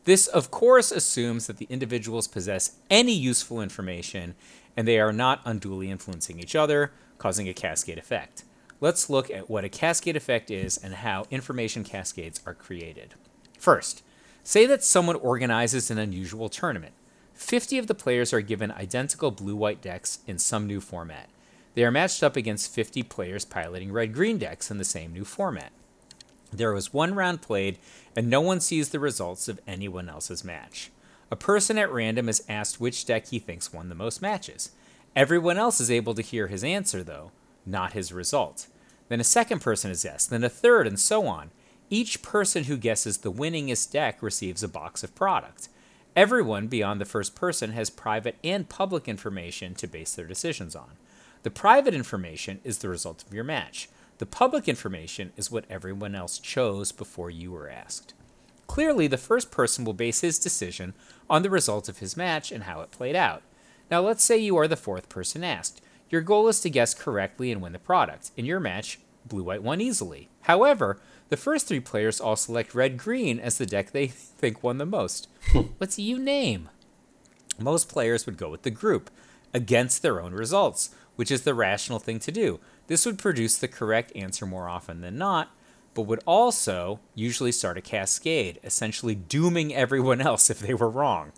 This, 0.06 0.28
of 0.28 0.50
course, 0.50 0.92
assumes 0.92 1.48
that 1.48 1.58
the 1.58 1.68
individuals 1.70 2.28
possess 2.28 2.78
any 2.90 3.14
useful 3.14 3.62
information 3.62 4.36
and 4.76 4.88
they 4.88 5.00
are 5.00 5.12
not 5.12 5.42
unduly 5.46 5.92
influencing 5.92 6.40
each 6.40 6.56
other, 6.56 6.92
causing 7.18 7.50
a 7.50 7.54
cascade 7.54 7.98
effect. 7.98 8.44
Let's 8.82 9.10
look 9.10 9.30
at 9.30 9.50
what 9.50 9.66
a 9.66 9.70
cascade 9.70 10.16
effect 10.16 10.50
is 10.50 10.78
and 10.78 10.96
how 10.96 11.26
information 11.30 11.84
cascades 11.84 12.40
are 12.46 12.54
created. 12.54 13.14
First, 13.58 14.04
say 14.44 14.66
that 14.66 14.84
someone 14.84 15.18
organizes 15.18 15.92
an 15.92 15.98
unusual 15.98 16.48
tournament. 16.48 16.94
50 17.34 17.78
of 17.78 17.88
the 17.88 17.96
players 17.96 18.34
are 18.34 18.42
given 18.42 18.72
identical 18.72 19.32
blue 19.32 19.56
white 19.56 19.82
decks 19.82 20.20
in 20.28 20.38
some 20.40 20.66
new 20.66 20.80
format. 20.80 21.30
They 21.76 21.84
are 21.84 21.92
matched 21.92 22.24
up 22.24 22.36
against 22.36 22.74
50 22.74 23.04
players 23.04 23.46
piloting 23.46 23.92
red 23.92 24.14
green 24.14 24.38
decks 24.38 24.72
in 24.72 24.78
the 24.78 24.84
same 24.84 25.14
new 25.14 25.26
format. 25.26 25.72
There 26.52 26.74
was 26.74 26.94
one 26.94 27.14
round 27.14 27.42
played, 27.42 27.78
and 28.16 28.30
no 28.30 28.42
one 28.42 28.60
sees 28.60 28.90
the 28.90 29.00
results 29.00 29.48
of 29.48 29.60
anyone 29.68 30.10
else's 30.10 30.44
match. 30.44 30.90
A 31.32 31.36
person 31.36 31.78
at 31.78 31.92
random 31.92 32.28
is 32.28 32.44
asked 32.50 32.82
which 32.82 33.06
deck 33.06 33.28
he 33.28 33.38
thinks 33.38 33.72
won 33.72 33.90
the 33.90 33.96
most 33.96 34.22
matches. 34.22 34.72
Everyone 35.16 35.58
else 35.58 35.80
is 35.80 35.92
able 35.92 36.16
to 36.16 36.24
hear 36.24 36.48
his 36.48 36.64
answer, 36.64 37.04
though, 37.04 37.32
not 37.66 37.94
his 37.94 38.12
result. 38.12 38.68
Then 39.10 39.20
a 39.20 39.24
second 39.24 39.60
person 39.60 39.92
is 39.92 40.06
asked, 40.06 40.30
then 40.32 40.44
a 40.44 40.50
third, 40.50 40.88
and 40.88 41.00
so 41.00 41.28
on. 41.28 41.52
Each 41.92 42.22
person 42.22 42.66
who 42.66 42.78
guesses 42.78 43.18
the 43.18 43.32
winningest 43.32 43.92
deck 43.92 44.22
receives 44.22 44.64
a 44.64 44.68
box 44.68 45.04
of 45.04 45.16
product. 45.16 45.70
Everyone 46.16 46.68
beyond 46.68 47.00
the 47.00 47.06
first 47.06 47.36
person 47.36 47.72
has 47.72 47.90
private 47.90 48.36
and 48.44 48.70
public 48.70 49.08
information 49.08 49.76
to 49.76 49.88
base 49.88 50.14
their 50.14 50.28
decisions 50.28 50.76
on. 50.76 50.92
The 51.44 51.52
private 51.52 51.94
information 51.94 52.60
is 52.64 52.80
the 52.80 52.90
result 52.90 53.24
of 53.24 53.34
your 53.34 53.46
match. 53.46 53.90
The 54.18 54.26
public 54.26 54.68
information 54.68 55.32
is 55.38 55.50
what 55.50 55.66
everyone 55.70 56.14
else 56.14 56.38
chose 56.38 56.92
before 56.92 57.30
you 57.30 57.52
were 57.52 57.70
asked. 57.70 58.14
Clearly, 58.68 59.08
the 59.08 59.18
first 59.18 59.50
person 59.50 59.86
will 59.86 59.94
base 59.94 60.20
his 60.20 60.38
decision 60.38 60.94
on 61.30 61.42
the 61.42 61.50
result 61.50 61.88
of 61.88 62.00
his 62.00 62.18
match 62.18 62.52
and 62.52 62.64
how 62.64 62.82
it 62.82 62.92
played 62.92 63.16
out. 63.16 63.42
Now, 63.90 64.02
let's 64.02 64.24
say 64.24 64.38
you 64.38 64.58
are 64.58 64.68
the 64.68 64.76
fourth 64.76 65.08
person 65.08 65.44
asked. 65.44 65.82
Your 66.10 66.22
goal 66.22 66.48
is 66.50 66.60
to 66.62 66.70
guess 66.70 66.94
correctly 66.94 67.52
and 67.52 67.62
win 67.62 67.72
the 67.72 67.80
product. 67.80 68.32
In 68.36 68.46
your 68.46 68.60
match, 68.60 69.00
Blue 69.26 69.44
White 69.44 69.64
won 69.64 69.80
easily. 69.80 70.28
However, 70.42 71.00
the 71.30 71.38
first 71.38 71.68
three 71.68 71.80
players 71.80 72.20
all 72.20 72.36
select 72.36 72.76
Red 72.76 72.98
Green 72.98 73.40
as 73.40 73.58
the 73.58 73.66
deck 73.66 73.92
they 73.92 74.08
think 74.08 74.62
won 74.62 74.78
the 74.78 74.86
most. 74.86 75.30
What's 75.78 75.98
you 75.98 76.20
name? 76.20 76.70
Most 77.58 77.90
players 77.90 78.26
would 78.26 78.38
go 78.38 78.50
with 78.50 78.64
the 78.64 78.72
group 78.72 79.10
against 79.54 80.02
their 80.02 80.22
own 80.22 80.34
results 80.34 80.94
which 81.20 81.32
is 81.32 81.42
the 81.42 81.54
rational 81.54 82.00
thing 82.00 82.18
to 82.18 82.32
do. 82.32 82.62
This 82.88 83.06
would 83.06 83.18
produce 83.18 83.58
the 83.58 83.68
correct 83.68 84.14
answer 84.16 84.46
more 84.46 84.70
often 84.70 85.02
than 85.02 85.18
not, 85.18 85.52
but 85.94 86.04
would 86.04 86.22
also 86.26 87.02
usually 87.14 87.52
start 87.52 87.78
a 87.78 87.82
cascade, 87.82 88.58
essentially 88.64 89.16
dooming 89.16 89.76
everyone 89.76 90.22
else 90.26 90.50
if 90.50 90.60
they 90.60 90.74
were 90.74 90.90
wrong. 90.90 91.34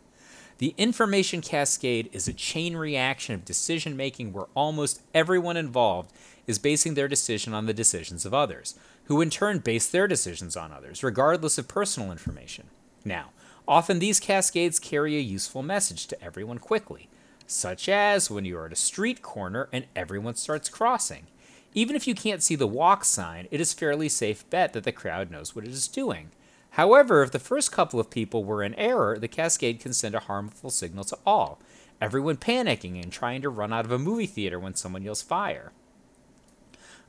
The 0.59 0.75
information 0.77 1.41
cascade 1.41 2.11
is 2.11 2.27
a 2.27 2.33
chain 2.33 2.77
reaction 2.77 3.33
of 3.33 3.43
decision 3.43 3.97
making 3.97 4.33
where 4.33 4.45
almost 4.53 5.01
everyone 5.15 5.57
involved 5.57 6.13
is 6.45 6.59
basing 6.59 6.93
their 6.93 7.07
decision 7.07 7.55
on 7.55 7.65
the 7.65 7.73
decisions 7.73 8.23
of 8.23 8.35
others, 8.35 8.77
who 9.05 9.19
in 9.19 9.31
turn 9.31 9.57
base 9.57 9.87
their 9.87 10.07
decisions 10.07 10.55
on 10.55 10.71
others, 10.71 11.03
regardless 11.03 11.57
of 11.57 11.67
personal 11.67 12.11
information. 12.11 12.67
Now, 13.03 13.31
Often 13.67 13.99
these 13.99 14.19
cascades 14.19 14.79
carry 14.79 15.15
a 15.17 15.21
useful 15.21 15.63
message 15.63 16.07
to 16.07 16.21
everyone 16.23 16.57
quickly, 16.57 17.07
such 17.51 17.89
as 17.89 18.31
when 18.31 18.45
you 18.45 18.57
are 18.57 18.65
at 18.65 18.73
a 18.73 18.77
street 18.77 19.21
corner 19.21 19.67
and 19.71 19.85
everyone 19.95 20.35
starts 20.35 20.69
crossing. 20.69 21.27
Even 21.73 21.95
if 21.95 22.07
you 22.07 22.15
can't 22.15 22.43
see 22.43 22.55
the 22.55 22.67
walk 22.67 23.05
sign, 23.05 23.47
it 23.51 23.61
is 23.61 23.73
fairly 23.73 24.09
safe 24.09 24.49
bet 24.49 24.73
that 24.73 24.83
the 24.83 24.91
crowd 24.91 25.31
knows 25.31 25.55
what 25.55 25.65
it 25.65 25.71
is 25.71 25.87
doing. 25.87 26.31
However, 26.71 27.23
if 27.23 27.31
the 27.31 27.39
first 27.39 27.71
couple 27.71 27.99
of 27.99 28.09
people 28.09 28.43
were 28.43 28.63
in 28.63 28.73
error, 28.75 29.17
the 29.19 29.27
cascade 29.27 29.79
can 29.79 29.93
send 29.93 30.15
a 30.15 30.19
harmful 30.19 30.69
signal 30.69 31.03
to 31.05 31.17
all, 31.25 31.59
everyone 31.99 32.37
panicking 32.37 33.01
and 33.01 33.11
trying 33.11 33.41
to 33.41 33.49
run 33.49 33.73
out 33.73 33.85
of 33.85 33.91
a 33.91 33.99
movie 33.99 34.25
theater 34.25 34.59
when 34.59 34.75
someone 34.75 35.03
yells 35.03 35.21
fire. 35.21 35.71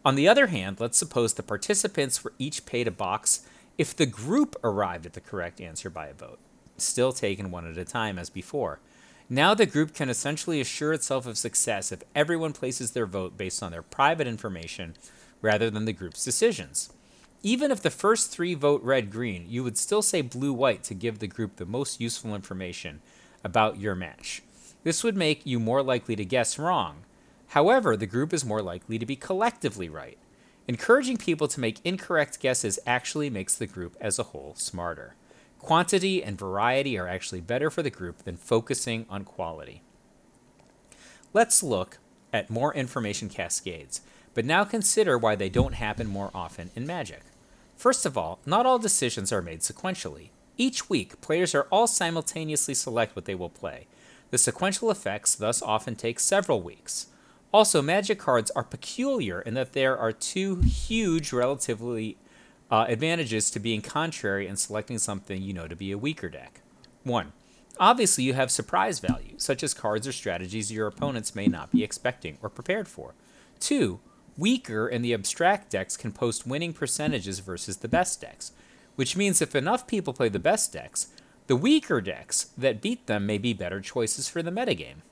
On 0.05 0.17
the 0.17 0.27
other 0.27 0.49
hand, 0.49 0.81
let's 0.81 0.99
suppose 0.99 1.35
the 1.35 1.45
participants 1.45 2.25
were 2.25 2.33
each 2.39 2.67
paid 2.67 2.89
a 2.89 2.93
box 2.93 3.47
if 3.79 3.95
the 3.95 4.07
group 4.07 4.57
arrived 4.65 5.07
at 5.07 5.13
the 5.13 5.21
correct 5.21 5.61
answer 5.61 5.89
by 5.89 6.09
a 6.09 6.15
vote, 6.15 6.41
still 6.77 7.13
taken 7.13 7.53
one 7.53 7.69
at 7.71 7.79
a 7.79 7.85
time 7.85 8.19
as 8.19 8.29
before. 8.29 8.81
Now 9.29 9.55
the 9.55 9.67
group 9.67 9.95
can 9.95 10.09
essentially 10.09 10.61
assure 10.61 10.93
itself 10.93 11.27
of 11.27 11.39
success 11.39 11.93
if 11.93 12.03
everyone 12.15 12.53
places 12.53 12.91
their 12.91 13.07
vote 13.07 13.37
based 13.37 13.63
on 13.63 13.73
their 13.73 13.83
private 13.83 14.27
information 14.27 14.95
rather 15.41 15.71
than 15.71 15.85
the 15.85 15.93
group's 15.93 16.25
decisions. 16.25 16.93
Even 17.43 17.71
if 17.71 17.83
the 17.83 17.91
first 17.91 18.31
three 18.31 18.55
vote 18.55 18.83
red 18.83 19.11
green, 19.11 19.47
you 19.49 19.65
would 19.65 19.77
still 19.77 20.03
say 20.03 20.23
blue 20.23 20.53
white 20.53 20.85
to 20.85 20.95
give 20.95 21.19
the 21.19 21.27
group 21.27 21.57
the 21.57 21.67
most 21.67 22.01
useful 22.01 22.35
information 22.35 23.01
about 23.43 23.81
your 23.81 23.95
match. 23.95 24.43
This 24.85 25.03
would 25.03 25.17
make 25.17 25.45
you 25.45 25.59
more 25.59 25.83
likely 25.83 26.15
to 26.17 26.25
guess 26.25 26.59
wrong. 26.59 27.05
However, 27.49 27.97
the 27.97 28.07
group 28.07 28.33
is 28.33 28.45
more 28.45 28.63
likely 28.63 28.99
to 28.99 29.07
be 29.07 29.17
collectively 29.17 29.89
right. 29.89 30.19
Encouraging 30.69 31.17
people 31.17 31.49
to 31.49 31.61
make 31.61 31.85
incorrect 31.85 32.39
guesses 32.39 32.79
actually 32.87 33.29
makes 33.29 33.55
the 33.55 33.67
group 33.67 33.97
as 34.01 34.19
a 34.19 34.25
whole 34.25 34.55
smarter. 34.57 35.15
Quantity 35.63 36.25
and 36.25 36.37
variety 36.37 36.99
are 36.99 37.07
actually 37.07 37.41
better 37.41 37.71
for 37.71 37.85
the 37.85 37.91
group 37.91 38.25
than 38.25 38.37
focusing 38.37 39.07
on 39.09 39.23
quality. 39.23 39.81
Let's 41.33 41.63
look 41.63 41.99
at 42.33 42.51
more 42.51 42.75
information 42.75 43.29
cascades, 43.29 44.01
but 44.35 44.45
now 44.45 44.65
consider 44.65 45.17
why 45.17 45.37
they 45.37 45.49
don't 45.49 45.75
happen 45.75 46.09
more 46.09 46.33
often 46.35 46.73
in 46.75 46.85
Magic. 46.85 47.23
First 47.77 48.05
of 48.05 48.19
all, 48.19 48.41
not 48.45 48.67
all 48.67 48.81
decisions 48.81 49.33
are 49.33 49.41
made 49.41 49.61
sequentially. 49.61 50.31
Each 50.57 50.91
week, 50.91 51.21
players 51.21 51.55
are 51.55 51.69
all 51.71 51.87
simultaneously 51.87 52.75
select 52.75 53.15
what 53.15 53.27
they 53.27 53.37
will 53.37 53.49
play. 53.49 53.87
The 54.31 54.39
sequential 54.39 54.91
effects 54.91 55.37
thus 55.37 55.63
often 55.63 55.95
take 55.95 56.19
several 56.19 56.61
weeks. 56.61 57.07
Also, 57.53 57.81
magic 57.81 58.19
cards 58.19 58.51
are 58.57 58.65
peculiar 58.65 59.41
in 59.41 59.55
that 59.55 59.75
there 59.75 59.97
are 59.97 60.11
two 60.11 60.57
huge 60.57 61.33
relatively 61.33 62.17
uh, 62.73 62.87
advantages 62.89 63.51
to 63.51 63.61
being 63.61 63.83
contrary 63.83 64.47
and 64.47 64.59
selecting 64.59 64.97
something 64.97 65.43
you 65.43 65.53
know 65.53 65.69
to 65.69 65.77
be 65.77 65.93
a 65.93 65.99
weaker 65.99 66.31
deck. 66.31 66.63
One, 67.05 67.35
obviously 67.79 68.25
you 68.25 68.33
have 68.33 68.51
surprise 68.51 68.99
value, 68.99 69.35
such 69.37 69.63
as 69.63 69.75
cards 69.75 70.09
or 70.09 70.13
strategies 70.13 70.73
your 70.73 70.87
opponents 70.87 71.35
may 71.35 71.47
not 71.47 71.71
be 71.71 71.85
expecting 71.85 72.39
or 72.43 72.49
prepared 72.49 72.89
for. 72.89 73.15
Two, 73.61 74.01
weaker 74.39 74.89
and 74.89 75.05
the 75.05 75.13
abstract 75.13 75.69
decks 75.69 75.99
can 75.99 76.13
post 76.13 76.47
winning 76.47 76.73
percentages 76.73 77.41
versus 77.41 77.77
the 77.77 77.89
best 77.89 78.23
decks, 78.23 78.53
which 78.97 79.19
means 79.19 79.43
if 79.43 79.55
enough 79.55 79.87
people 79.87 80.15
play 80.15 80.31
the 80.31 80.39
best 80.39 80.73
decks, 80.73 81.09
the 81.49 81.57
weaker 81.57 82.01
decks 82.01 82.45
that 82.57 82.81
beat 82.81 83.07
them 83.07 83.27
may 83.27 83.37
be 83.37 83.53
better 83.53 83.83
choices 83.83 84.31
for 84.31 84.43
the 84.43 84.51
metagame. 84.51 85.03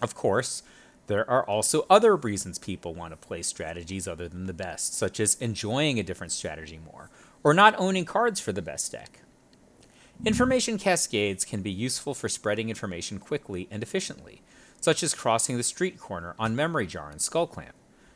Of 0.00 0.14
course, 0.14 0.62
there 1.06 1.28
are 1.28 1.44
also 1.44 1.84
other 1.90 2.16
reasons 2.16 2.58
people 2.58 2.94
want 2.94 3.12
to 3.12 3.16
play 3.16 3.42
strategies 3.42 4.06
other 4.06 4.28
than 4.28 4.46
the 4.46 4.52
best, 4.52 4.94
such 4.94 5.18
as 5.18 5.34
enjoying 5.36 5.98
a 5.98 6.02
different 6.02 6.32
strategy 6.32 6.80
more, 6.84 7.10
or 7.42 7.52
not 7.52 7.74
owning 7.78 8.04
cards 8.04 8.40
for 8.40 8.52
the 8.52 8.62
best 8.62 8.92
deck. 8.92 9.20
Information 10.24 10.78
cascades 10.78 11.44
can 11.44 11.62
be 11.62 11.70
useful 11.72 12.14
for 12.14 12.28
spreading 12.28 12.68
information 12.68 13.18
quickly 13.18 13.66
and 13.70 13.82
efficiently, 13.82 14.42
such 14.80 15.02
as 15.02 15.14
crossing 15.14 15.56
the 15.56 15.62
street 15.62 15.98
corner 15.98 16.36
on 16.38 16.54
Memory 16.54 16.86
Jar 16.86 17.10
and 17.10 17.18
Skullclamp. 17.18 17.72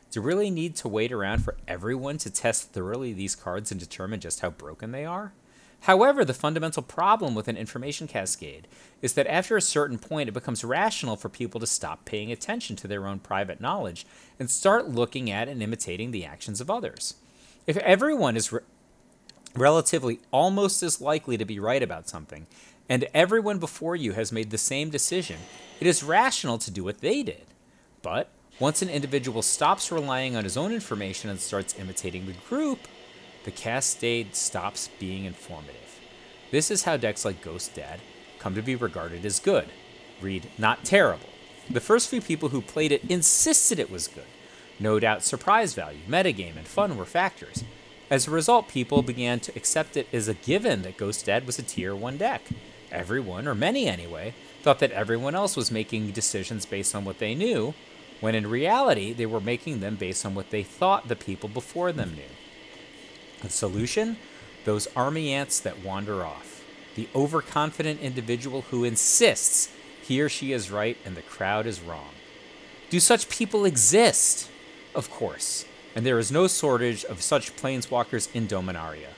Do 0.09 0.21
you 0.21 0.25
really 0.25 0.49
need 0.49 0.77
to 0.77 0.87
wait 0.87 1.11
around 1.11 1.43
for 1.43 1.57
everyone 1.67 2.17
to 2.19 2.29
test 2.29 2.71
thoroughly 2.71 3.11
these 3.11 3.35
cards 3.35 3.71
and 3.71 3.79
determine 3.79 4.21
just 4.21 4.39
how 4.39 4.49
broken 4.49 4.91
they 4.91 5.03
are? 5.03 5.33
However, 5.81 6.25
the 6.25 6.33
fundamental 6.33 6.83
problem 6.83 7.33
with 7.35 7.47
an 7.47 7.55
information 7.55 8.07
cascade 8.07 8.67
is 9.01 9.13
that 9.13 9.27
after 9.27 9.55
a 9.55 9.61
certain 9.61 9.97
point, 9.97 10.27
it 10.27 10.33
becomes 10.33 10.63
rational 10.63 11.15
for 11.15 11.29
people 11.29 11.59
to 11.59 11.67
stop 11.67 12.03
paying 12.03 12.31
attention 12.31 12.75
to 12.77 12.87
their 12.87 13.07
own 13.07 13.19
private 13.19 13.61
knowledge 13.61 14.05
and 14.39 14.49
start 14.49 14.89
looking 14.89 15.29
at 15.29 15.47
and 15.47 15.63
imitating 15.63 16.11
the 16.11 16.25
actions 16.25 16.59
of 16.59 16.69
others. 16.69 17.15
If 17.67 17.77
everyone 17.77 18.35
is 18.35 18.51
re- 18.51 18.61
relatively 19.55 20.19
almost 20.31 20.83
as 20.83 20.99
likely 20.99 21.37
to 21.37 21.45
be 21.45 21.59
right 21.59 21.83
about 21.83 22.09
something, 22.09 22.47
and 22.89 23.07
everyone 23.13 23.59
before 23.59 23.95
you 23.95 24.13
has 24.13 24.31
made 24.31 24.49
the 24.51 24.57
same 24.57 24.89
decision, 24.89 25.37
it 25.79 25.87
is 25.87 26.03
rational 26.03 26.57
to 26.59 26.71
do 26.71 26.83
what 26.83 27.01
they 27.01 27.23
did. 27.23 27.45
But 28.01 28.29
once 28.59 28.81
an 28.81 28.89
individual 28.89 29.41
stops 29.41 29.91
relying 29.91 30.35
on 30.35 30.43
his 30.43 30.57
own 30.57 30.71
information 30.71 31.29
and 31.29 31.39
starts 31.39 31.77
imitating 31.77 32.25
the 32.25 32.33
group, 32.49 32.79
the 33.47 33.51
cascade 33.51 34.35
stops 34.35 34.89
being 34.99 35.23
informative. 35.23 36.01
This 36.51 36.69
is 36.69 36.83
how 36.83 36.97
decks 36.97 37.23
like 37.23 37.41
Ghost 37.41 37.73
Dad 37.73 38.01
come 38.39 38.53
to 38.55 38.61
be 38.61 38.75
regarded 38.75 39.25
as 39.25 39.39
good. 39.39 39.69
Read, 40.19 40.49
not 40.57 40.83
terrible. 40.83 41.29
The 41.69 41.79
first 41.79 42.09
few 42.09 42.19
people 42.19 42.49
who 42.49 42.59
played 42.59 42.91
it 42.91 43.09
insisted 43.09 43.79
it 43.79 43.89
was 43.89 44.09
good. 44.09 44.25
No 44.81 44.99
doubt 44.99 45.23
surprise 45.23 45.73
value, 45.75 46.01
metagame, 46.09 46.57
and 46.57 46.67
fun 46.67 46.97
were 46.97 47.05
factors. 47.05 47.63
As 48.09 48.27
a 48.27 48.31
result, 48.31 48.67
people 48.67 49.01
began 49.01 49.39
to 49.39 49.55
accept 49.55 49.95
it 49.95 50.09
as 50.11 50.27
a 50.27 50.33
given 50.33 50.81
that 50.81 50.97
Ghost 50.97 51.25
Dad 51.25 51.45
was 51.45 51.57
a 51.57 51.63
tier 51.63 51.95
1 51.95 52.17
deck. 52.17 52.41
Everyone, 52.91 53.47
or 53.47 53.55
many 53.55 53.87
anyway, 53.87 54.33
thought 54.61 54.79
that 54.79 54.91
everyone 54.91 55.35
else 55.35 55.55
was 55.55 55.71
making 55.71 56.11
decisions 56.11 56.65
based 56.65 56.93
on 56.93 57.05
what 57.05 57.19
they 57.19 57.33
knew, 57.33 57.73
when 58.19 58.35
in 58.35 58.49
reality, 58.49 59.13
they 59.13 59.25
were 59.25 59.39
making 59.39 59.79
them 59.79 59.95
based 59.95 60.25
on 60.25 60.35
what 60.35 60.49
they 60.49 60.63
thought 60.63 61.07
the 61.07 61.15
people 61.15 61.47
before 61.47 61.93
them 61.93 62.13
knew. 62.13 62.23
The 63.41 63.49
solution? 63.49 64.17
Those 64.65 64.87
army 64.95 65.31
ants 65.31 65.59
that 65.59 65.83
wander 65.83 66.25
off. 66.25 66.63
The 66.95 67.07
overconfident 67.15 68.01
individual 68.01 68.63
who 68.63 68.83
insists 68.83 69.69
he 70.01 70.21
or 70.21 70.29
she 70.29 70.51
is 70.51 70.71
right 70.71 70.97
and 71.05 71.15
the 71.15 71.21
crowd 71.21 71.67
is 71.67 71.81
wrong. 71.81 72.09
Do 72.89 72.99
such 72.99 73.29
people 73.29 73.65
exist? 73.65 74.49
Of 74.95 75.11
course, 75.11 75.65
and 75.95 76.05
there 76.05 76.17
is 76.17 76.31
no 76.31 76.47
shortage 76.47 77.03
of 77.05 77.21
such 77.21 77.55
planeswalkers 77.55 78.33
in 78.33 78.47
Dominaria. 78.47 79.09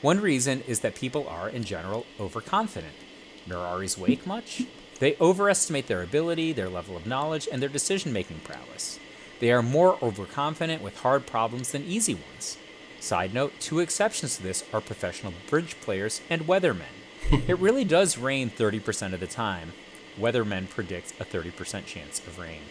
One 0.00 0.20
reason 0.20 0.62
is 0.66 0.80
that 0.80 0.94
people 0.94 1.28
are, 1.28 1.48
in 1.48 1.64
general, 1.64 2.06
overconfident. 2.18 2.94
Mirari's 3.46 3.98
wake 3.98 4.26
much? 4.26 4.62
They 4.98 5.16
overestimate 5.20 5.86
their 5.86 6.02
ability, 6.02 6.52
their 6.52 6.68
level 6.68 6.96
of 6.96 7.06
knowledge, 7.06 7.48
and 7.50 7.60
their 7.60 7.68
decision 7.68 8.12
making 8.12 8.40
prowess. 8.40 8.98
They 9.40 9.52
are 9.52 9.62
more 9.62 9.98
overconfident 10.02 10.82
with 10.82 10.98
hard 11.00 11.26
problems 11.26 11.72
than 11.72 11.84
easy 11.84 12.14
ones. 12.14 12.56
Side 13.00 13.32
note 13.32 13.52
two 13.60 13.78
exceptions 13.78 14.36
to 14.36 14.42
this 14.42 14.64
are 14.72 14.80
professional 14.80 15.32
bridge 15.48 15.80
players 15.80 16.20
and 16.28 16.42
weathermen. 16.42 16.98
it 17.46 17.58
really 17.58 17.84
does 17.84 18.18
rain 18.18 18.50
30% 18.50 19.12
of 19.12 19.20
the 19.20 19.26
time. 19.26 19.72
Weathermen 20.18 20.68
predict 20.68 21.12
a 21.20 21.24
30% 21.24 21.86
chance 21.86 22.18
of 22.18 22.38
rain. 22.38 22.62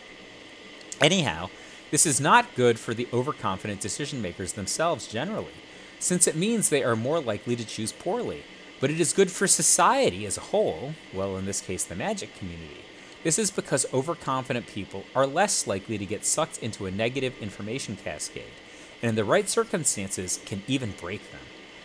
Anyhow, 0.99 1.49
this 1.91 2.05
is 2.05 2.19
not 2.19 2.55
good 2.55 2.77
for 2.77 2.93
the 2.93 3.07
overconfident 3.13 3.79
decision 3.79 4.21
makers 4.21 4.53
themselves 4.53 5.07
generally, 5.07 5.53
since 5.99 6.27
it 6.27 6.35
means 6.35 6.67
they 6.67 6.83
are 6.83 6.97
more 6.97 7.21
likely 7.21 7.55
to 7.55 7.65
choose 7.65 7.93
poorly. 7.93 8.43
But 8.81 8.91
it 8.91 8.99
is 8.99 9.13
good 9.13 9.31
for 9.31 9.47
society 9.47 10.25
as 10.25 10.37
a 10.37 10.41
whole, 10.41 10.93
well, 11.13 11.37
in 11.37 11.45
this 11.45 11.61
case, 11.61 11.85
the 11.85 11.95
magic 11.95 12.35
community. 12.37 12.81
This 13.23 13.39
is 13.39 13.49
because 13.49 13.91
overconfident 13.93 14.67
people 14.67 15.05
are 15.15 15.25
less 15.25 15.65
likely 15.65 15.97
to 15.97 16.05
get 16.05 16.25
sucked 16.25 16.59
into 16.59 16.85
a 16.85 16.91
negative 16.91 17.33
information 17.41 17.95
cascade 17.95 18.51
and 19.01 19.09
in 19.09 19.15
the 19.15 19.23
right 19.23 19.47
circumstances 19.47 20.39
can 20.45 20.63
even 20.67 20.93
break 20.99 21.31
them. 21.31 21.41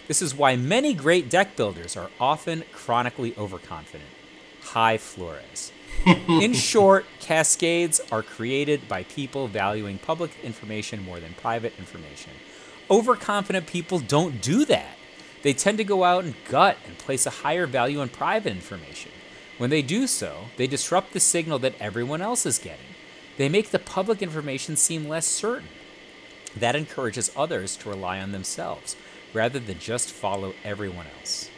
This 0.09 0.23
is 0.23 0.35
why 0.35 0.57
many 0.57 0.95
great 0.95 1.31
deck 1.31 1.57
builders 1.57 1.97
are 1.97 2.11
often 2.21 2.65
chronically 2.73 3.35
overconfident. 3.37 4.11
Hi 4.63 4.99
Flores. 4.99 5.73
in 6.07 6.53
short, 6.55 7.05
cascades 7.21 8.01
are 8.11 8.23
created 8.23 8.89
by 8.89 9.05
people 9.05 9.47
valuing 9.47 9.99
public 9.99 10.33
information 10.43 11.05
more 11.05 11.21
than 11.21 11.35
private 11.35 11.75
information. 11.79 12.33
Overconfident 12.91 13.67
people 13.67 13.99
don't 13.99 14.41
do 14.41 14.65
that. 14.65 14.97
They 15.43 15.53
tend 15.53 15.79
to 15.79 15.85
go 15.85 16.05
out 16.05 16.25
and 16.25 16.35
gut 16.49 16.77
and 16.87 16.99
place 16.99 17.27
a 17.27 17.31
higher 17.31 17.67
value 17.67 18.01
on 18.01 18.09
private 18.09 18.51
information. 18.51 19.13
When 19.59 19.71
they 19.71 19.83
do 19.83 20.07
so, 20.07 20.47
they 20.57 20.67
disrupt 20.67 21.13
the 21.13 21.21
signal 21.21 21.59
that 21.61 21.75
everyone 21.81 22.23
else 22.23 22.47
is 22.47 22.59
getting. 22.59 22.95
They 23.37 23.49
make 23.49 23.71
the 23.71 23.79
public 23.79 24.23
information 24.23 24.77
seem 24.77 25.09
less 25.09 25.27
certain. 25.27 25.69
That 26.57 26.77
encourages 26.77 27.31
others 27.37 27.77
to 27.79 27.89
rely 27.89 28.21
on 28.21 28.33
themselves 28.33 28.97
rather 29.33 29.59
than 29.59 29.79
just 29.79 30.11
follow 30.11 30.55
everyone 30.65 31.07
else. 31.19 31.49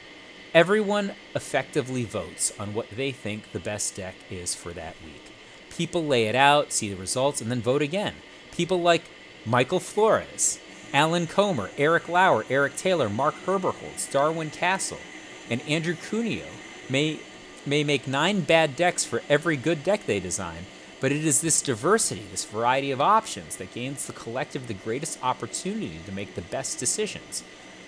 Everyone 0.52 1.12
effectively 1.34 2.04
votes 2.04 2.52
on 2.58 2.74
what 2.74 2.90
they 2.90 3.10
think 3.10 3.50
the 3.50 3.58
best 3.58 3.96
deck 3.96 4.14
is 4.30 4.54
for 4.54 4.72
that 4.72 4.94
week. 5.04 5.32
People 5.70 6.06
lay 6.06 6.26
it 6.26 6.36
out, 6.36 6.72
see 6.72 6.88
the 6.88 7.00
results, 7.00 7.40
and 7.40 7.50
then 7.50 7.60
vote 7.60 7.82
again. 7.82 8.14
People 8.52 8.80
like 8.80 9.02
Michael 9.44 9.80
Flores, 9.80 10.60
Alan 10.92 11.26
Comer, 11.26 11.70
Erik 11.76 12.08
Lauer, 12.08 12.44
Eric 12.48 12.76
Taylor, 12.76 13.08
Mark 13.08 13.34
Herberholz, 13.44 14.10
Darwin 14.12 14.50
Kastle. 14.50 15.00
and 15.50 15.60
Andrew 15.62 15.96
Cuneo 15.96 16.46
may 16.88 17.18
may 17.66 17.82
make 17.82 18.06
nine 18.06 18.42
bad 18.42 18.76
decks 18.76 19.04
for 19.04 19.22
every 19.28 19.56
good 19.56 19.82
deck 19.82 20.06
they 20.06 20.20
design, 20.20 20.66
but 21.04 21.12
it 21.12 21.26
is 21.26 21.42
this 21.42 21.60
diversity, 21.60 22.22
this 22.30 22.46
variety 22.46 22.90
of 22.90 22.98
options 22.98 23.56
that 23.56 23.74
gains 23.74 24.06
the 24.06 24.12
collective 24.14 24.68
the 24.68 24.72
greatest 24.72 25.22
opportunity 25.22 26.00
to 26.06 26.10
make 26.10 26.34
the 26.34 26.40
best 26.40 26.78
decisions. 26.78 27.44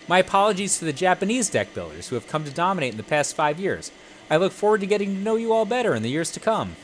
My 0.06 0.18
apologies 0.18 0.78
to 0.78 0.84
the 0.84 0.92
Japanese 0.92 1.48
deck 1.48 1.72
builders 1.72 2.08
who 2.08 2.14
have 2.16 2.28
come 2.28 2.44
to 2.44 2.50
dominate 2.50 2.90
in 2.90 2.98
the 2.98 3.02
past 3.02 3.34
five 3.34 3.58
years. 3.58 3.90
I 4.28 4.36
look 4.36 4.52
forward 4.52 4.82
to 4.82 4.86
getting 4.86 5.14
to 5.14 5.20
know 5.22 5.36
you 5.36 5.54
all 5.54 5.64
better 5.64 5.94
in 5.94 6.02
the 6.02 6.10
years 6.10 6.30
to 6.32 6.40
come. 6.40 6.76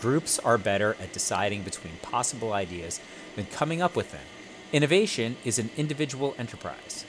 Groups 0.00 0.40
are 0.40 0.58
better 0.58 0.96
at 1.00 1.12
deciding 1.12 1.62
between 1.62 1.98
possible 2.02 2.52
ideas 2.52 2.98
than 3.36 3.46
coming 3.46 3.80
up 3.80 3.94
with 3.94 4.10
them. 4.10 4.26
Innovation 4.72 5.36
is 5.44 5.60
an 5.60 5.70
individual 5.76 6.34
enterprise. 6.36 7.04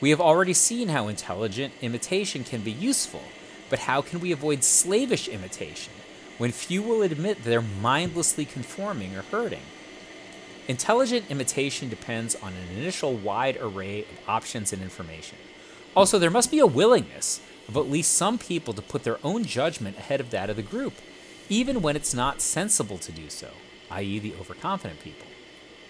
We 0.00 0.10
have 0.10 0.20
already 0.20 0.54
seen 0.54 0.90
how 0.90 1.08
intelligent 1.08 1.74
imitation 1.82 2.44
can 2.44 2.60
be 2.60 2.70
useful, 2.70 3.24
but 3.68 3.80
how 3.80 4.00
can 4.00 4.20
we 4.20 4.30
avoid 4.30 4.62
slavish 4.62 5.26
imitation 5.26 5.92
when 6.38 6.52
few 6.52 6.82
will 6.82 7.02
admit 7.02 7.44
they're 7.44 7.60
mindlessly 7.60 8.44
conforming 8.44 9.14
or 9.14 9.22
hurting? 9.22 9.62
Intelligent 10.68 11.30
imitation 11.30 11.88
depends 11.88 12.34
on 12.36 12.52
an 12.52 12.78
initial 12.78 13.14
wide 13.14 13.56
array 13.60 14.02
of 14.02 14.28
options 14.28 14.72
and 14.72 14.82
information. 14.82 15.38
Also, 15.96 16.18
there 16.18 16.30
must 16.30 16.50
be 16.50 16.58
a 16.58 16.66
willingness 16.66 17.40
of 17.68 17.76
at 17.76 17.90
least 17.90 18.12
some 18.12 18.38
people 18.38 18.72
to 18.74 18.82
put 18.82 19.02
their 19.02 19.18
own 19.24 19.44
judgment 19.44 19.98
ahead 19.98 20.20
of 20.20 20.30
that 20.30 20.50
of 20.50 20.56
the 20.56 20.62
group, 20.62 20.94
even 21.48 21.82
when 21.82 21.96
it's 21.96 22.14
not 22.14 22.40
sensible 22.40 22.98
to 22.98 23.12
do 23.12 23.28
so, 23.28 23.50
i.e., 23.90 24.18
the 24.18 24.34
overconfident 24.38 25.00
people. 25.00 25.26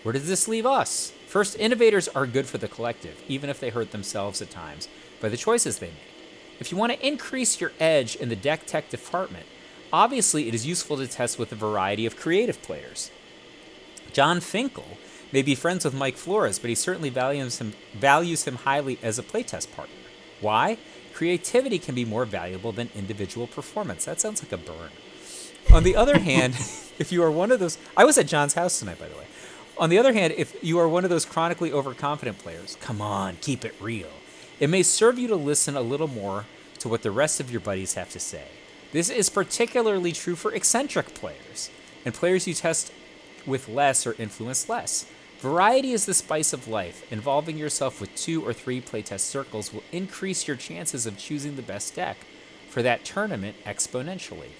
Where 0.03 0.13
does 0.13 0.29
this 0.29 0.49
leave 0.49 0.65
us? 0.65 1.13
First, 1.27 1.59
innovators 1.59 2.09
are 2.09 2.27
good 2.27 2.47
for 2.47 2.59
the 2.59 2.69
collective, 2.69 3.23
even 3.29 3.51
if 3.51 3.61
they 3.61 3.71
hurt 3.71 3.91
themselves 3.91 4.41
at 4.41 4.51
times 4.51 4.89
by 5.21 5.29
the 5.29 5.37
choices 5.37 5.79
they 5.79 5.89
make. 5.89 5.97
If 6.61 6.73
you 6.73 6.79
want 6.79 6.93
to 6.93 7.07
increase 7.07 7.61
your 7.61 7.73
edge 7.79 8.17
in 8.17 8.29
the 8.29 8.37
deck 8.37 8.67
tech 8.67 8.91
department, 8.91 9.47
obviously 9.92 10.48
it 10.48 10.55
is 10.55 10.66
useful 10.66 10.96
to 10.96 11.07
test 11.07 11.38
with 11.38 11.53
a 11.53 11.57
variety 11.57 12.07
of 12.07 12.16
creative 12.16 12.62
players. 12.62 13.11
Jon 14.12 14.40
Finkel 14.40 14.98
may 15.33 15.42
be 15.42 15.55
friends 15.55 15.85
with 15.85 15.94
Mike 15.94 16.16
Flores, 16.16 16.59
but 16.59 16.68
he 16.68 16.74
certainly 16.74 17.11
values 17.11 17.59
him, 17.59 17.74
values 17.94 18.44
him 18.44 18.57
highly 18.57 18.98
as 19.03 19.18
a 19.18 19.22
playtest 19.22 19.74
partner. 19.74 19.94
Why? 20.40 20.79
Creativity 21.12 21.79
can 21.79 21.94
be 21.94 22.05
more 22.05 22.24
valuable 22.24 22.72
than 22.72 22.90
individual 22.94 23.46
performance. 23.46 24.05
That 24.05 24.20
sounds 24.20 24.42
like 24.42 24.53
a 24.53 24.57
burn. 24.57 24.90
On 25.72 25.83
the 25.83 25.96
other 25.96 26.18
hand, 26.18 26.55
if 26.98 27.12
you 27.12 27.22
are 27.22 27.31
one 27.31 27.51
of 27.51 27.61
those, 27.61 27.79
I 27.96 28.05
was 28.05 28.18
at 28.18 28.27
Jon's 28.27 28.55
house 28.55 28.79
tonight, 28.79 28.98
by 28.98 29.09
the 29.09 29.16
way. 29.16 29.27
On 29.77 29.90
the 29.90 29.98
other 29.98 30.12
hand, 30.12 30.35
if 30.37 30.57
you 30.62 30.79
are 30.79 30.88
one 30.88 31.05
of 31.05 31.11
those 31.11 31.24
chronically 31.24 31.72
overconfident 31.72 32.38
players, 32.38 32.77
come 32.81 33.01
on, 33.01 33.37
keep 33.40 33.64
it 33.64 33.74
real. 33.81 34.11
It 34.59 34.68
may 34.68 34.83
serve 34.83 35.18
you 35.18 35.29
to 35.29 35.37
listen 35.37 35.77
a 35.77 35.81
little 35.81 36.09
more 36.09 36.46
to 36.81 36.88
what 36.88 37.03
the 37.03 37.12
rest 37.12 37.38
of 37.38 37.51
your 37.51 37.61
buddies 37.61 37.94
have 37.94 38.11
to 38.11 38.20
say. 38.20 38.46
This 38.92 39.11
is 39.11 39.29
particularly 39.29 40.12
true 40.12 40.35
for 40.35 40.53
eccentric 40.55 41.14
players 41.14 41.70
and 42.05 42.14
players 42.14 42.46
you 42.48 42.55
test 42.55 42.92
with 43.46 43.68
less 43.68 44.07
or 44.07 44.14
influence 44.18 44.68
less. 44.68 45.07
Variety 45.40 45.92
is 45.92 46.07
the 46.07 46.14
spice 46.14 46.53
of 46.53 46.66
life. 46.66 47.11
Involving 47.12 47.59
yourself 47.59 48.01
with 48.01 48.14
two 48.16 48.44
or 48.44 48.53
three 48.53 48.81
playtest 48.81 49.20
circles 49.20 49.72
will 49.72 49.85
increase 49.92 50.48
your 50.48 50.57
chances 50.57 51.07
of 51.07 51.18
choosing 51.18 51.57
the 51.57 51.62
best 51.62 51.94
deck 51.94 52.16
for 52.68 52.83
that 52.83 53.05
tournament 53.05 53.57
exponentially. 53.64 54.51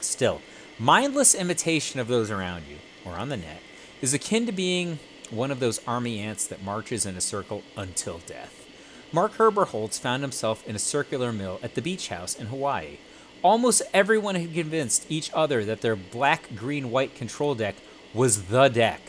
Still, 0.00 0.40
mindless 0.78 1.34
imitation 1.34 1.98
of 1.98 2.08
those 2.08 2.30
around 2.30 2.64
you, 2.68 2.76
or 3.04 3.14
on 3.14 3.30
the 3.30 3.36
net, 3.36 3.62
is 4.00 4.14
akin 4.14 4.46
to 4.46 4.52
being 4.52 4.98
one 5.30 5.50
of 5.50 5.60
those 5.60 5.80
army 5.86 6.20
ants 6.20 6.46
that 6.46 6.62
marches 6.62 7.06
in 7.06 7.16
a 7.16 7.20
circle 7.20 7.62
until 7.76 8.18
death. 8.18 8.66
Mark 9.12 9.32
Herberholz 9.34 9.98
found 9.98 10.22
himself 10.22 10.66
in 10.68 10.76
a 10.76 10.78
circular 10.78 11.32
mill 11.32 11.58
at 11.62 11.74
the 11.74 11.82
beach 11.82 12.08
house 12.08 12.38
in 12.38 12.46
Hawaii. 12.46 12.98
Almost 13.42 13.82
everyone 13.94 14.34
had 14.34 14.52
convinced 14.52 15.06
each 15.08 15.30
other 15.32 15.64
that 15.64 15.80
their 15.80 15.96
black, 15.96 16.54
green, 16.54 16.90
white 16.90 17.14
control 17.14 17.54
deck 17.54 17.76
was 18.12 18.44
the 18.44 18.68
deck. 18.68 19.00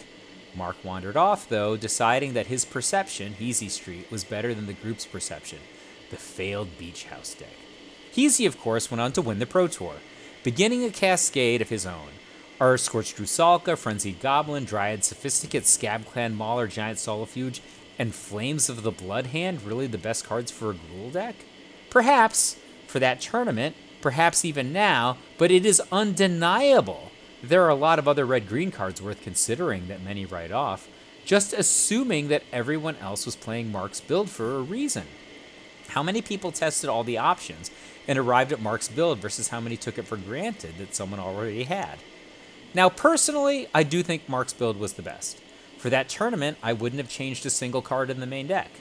Mark 0.56 0.78
wandered 0.84 1.17
off, 1.17 1.50
though, 1.50 1.76
deciding 1.76 2.34
that 2.34 2.48
his 2.48 2.63
perception, 2.63 3.34
Heezy 3.34 3.70
Street, 3.70 4.10
was 4.10 4.24
better 4.24 4.54
than 4.54 4.67
the 4.67 4.74
group's 4.74 5.06
perception, 5.06 5.60
the 6.10 6.17
failed 6.17 6.78
beach 6.78 7.06
house 7.06 7.34
deck. 7.34 7.54
Heezy, 8.13 8.48
of 8.48 8.60
course, 8.60 8.89
went 8.89 9.02
on 9.02 9.12
to 9.13 9.22
win 9.22 9.39
the 9.39 9.46
Pro 9.46 9.67
Tour, 9.67 9.96
beginning 10.44 10.84
a 10.86 10.89
cascade 10.89 11.62
of 11.62 11.70
his 11.70 11.86
own. 11.86 12.10
Are 12.60 12.78
Scorched 12.78 13.17
Rusalka, 13.17 13.78
Frenzied 13.78 14.22
Goblin, 14.22 14.65
Dryad 14.65 15.04
Sophisticate, 15.04 15.65
Scab 15.65 16.06
Clan 16.06 16.36
Mauler, 16.36 16.67
Giant 16.67 17.00
Solifuge, 17.00 17.62
and 17.98 18.13
Flames 18.13 18.70
of 18.70 18.84
the 18.84 18.91
Blood 18.91 19.28
Hand 19.28 19.63
really 19.63 19.88
the 19.88 19.98
best 19.98 20.26
cards 20.26 20.52
for 20.52 20.72
a 20.72 20.74
Gruul 20.74 21.12
deck? 21.12 21.36
Perhaps, 21.89 22.58
for 22.88 23.00
that 23.00 23.20
tournament, 23.20 23.76
perhaps 24.02 24.44
even 24.44 24.74
now, 24.74 25.18
but 25.38 25.52
it 25.52 25.66
is 25.66 25.82
undeniable. 25.92 27.12
There 27.44 27.64
are 27.64 27.70
a 27.70 27.76
lot 27.76 28.00
of 28.00 28.08
other 28.08 28.26
red 28.26 28.48
green 28.48 28.72
cards 28.72 29.02
worth 29.02 29.22
considering 29.22 29.88
that 29.88 30.04
many 30.04 30.26
write 30.26 30.52
off, 30.52 30.88
just 31.26 31.54
assuming 31.54 32.28
that 32.28 32.44
everyone 32.52 32.98
else 32.98 33.26
was 33.26 33.36
playing 33.36 33.72
Mark's 33.72 34.02
build 34.02 34.30
for 34.30 34.56
a 34.56 34.62
reason. 34.62 35.04
How 35.90 36.04
many 36.04 36.22
people 36.22 36.52
tested 36.52 36.90
all 36.90 37.04
the 37.04 37.18
options 37.18 37.72
and 38.08 38.18
arrived 38.18 38.52
at 38.52 38.62
Mark's 38.62 38.88
build 38.88 39.20
versus 39.20 39.50
how 39.50 39.60
many 39.60 39.78
took 39.78 39.98
it 39.98 40.08
for 40.08 40.18
granted 40.18 40.78
that 40.78 40.96
someone 40.96 41.20
already 41.20 41.64
had? 41.64 42.00
Now, 42.74 42.90
personally, 42.90 43.68
I 43.74 43.84
do 43.84 44.02
think 44.02 44.30
Mark's 44.30 44.54
build 44.54 44.80
was 44.80 44.94
the 44.94 45.02
best. 45.02 45.42
For 45.78 45.90
that 45.90 46.10
tournament, 46.10 46.58
I 46.64 46.74
wouldn't 46.74 47.02
have 47.02 47.10
changed 47.10 47.46
a 47.46 47.50
single 47.50 47.82
card 47.82 48.10
in 48.10 48.20
the 48.20 48.28
main 48.28 48.48
deck. 48.48 48.72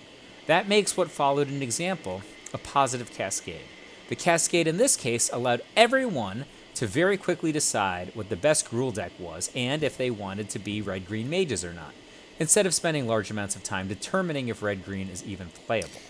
That 0.47 0.69
makes 0.69 0.97
what 0.97 1.11
followed 1.11 1.49
an 1.49 1.63
example 1.63 2.23
a 2.53 2.59
positive 2.59 3.11
cascade. 3.13 3.63
The 4.11 4.17
cascade 4.17 4.67
in 4.67 4.77
this 4.77 4.97
case 4.97 5.31
allowed 5.33 5.63
everyone 5.77 6.45
to 6.75 6.89
very 6.89 7.17
quickly 7.17 7.53
decide 7.53 8.11
what 8.15 8.29
the 8.29 8.35
best 8.35 8.69
Gruul 8.69 8.93
deck 8.93 9.13
was 9.21 9.53
and 9.55 9.85
if 9.85 9.97
they 9.97 10.11
wanted 10.11 10.51
to 10.51 10.59
be 10.59 10.83
red 10.83 11.07
green 11.07 11.31
mages 11.31 11.65
or 11.65 11.73
not, 11.73 11.93
instead 12.41 12.67
of 12.67 12.75
spending 12.75 13.07
large 13.07 13.31
amounts 13.31 13.55
of 13.55 13.63
time 13.63 13.87
determining 13.87 14.49
if 14.49 14.65
red 14.65 14.85
green 14.85 15.09
is 15.09 15.25
even 15.25 15.47
playable. 15.65 16.01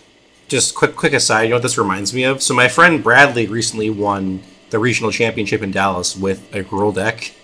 Just 0.49 0.75
quick, 0.75 0.97
quick 0.97 1.13
aside. 1.13 1.43
You 1.43 1.49
know 1.51 1.57
what 1.57 1.63
this 1.63 1.77
reminds 1.77 2.15
me 2.15 2.25
of? 2.25 2.43
So 2.43 2.55
my 2.55 2.69
friend 2.69 3.05
Bradley 3.05 3.47
recently 3.47 3.91
won 3.91 4.43
the 4.71 4.79
regional 4.79 5.13
championship 5.13 5.61
in 5.61 5.71
Dallas 5.71 6.17
with 6.17 6.55
a 6.55 6.65
Gruul 6.65 6.95
deck, 6.95 7.35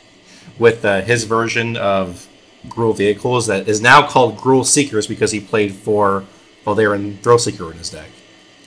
with 0.58 0.86
uh, 0.86 1.02
his 1.02 1.24
version 1.24 1.76
of 1.76 2.26
Gruul 2.68 2.96
vehicles 2.96 3.46
that 3.48 3.68
is 3.68 3.82
now 3.82 4.06
called 4.06 4.38
Gruul 4.38 4.64
Seekers 4.64 5.06
because 5.06 5.32
he 5.32 5.40
played 5.40 5.74
for 5.74 6.24
Voldaren 6.64 7.18
Thrillseeker 7.18 7.70
in 7.70 7.76
his 7.76 7.90
deck, 7.90 8.08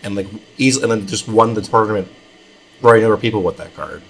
and 0.03 0.15
like 0.15 0.27
easily, 0.57 0.83
and 0.83 0.91
then 0.91 1.07
just 1.07 1.27
won 1.27 1.53
the 1.53 1.61
tournament, 1.61 2.07
running 2.81 3.03
over 3.03 3.17
people 3.17 3.43
with 3.43 3.57
that 3.57 3.75
card. 3.75 4.01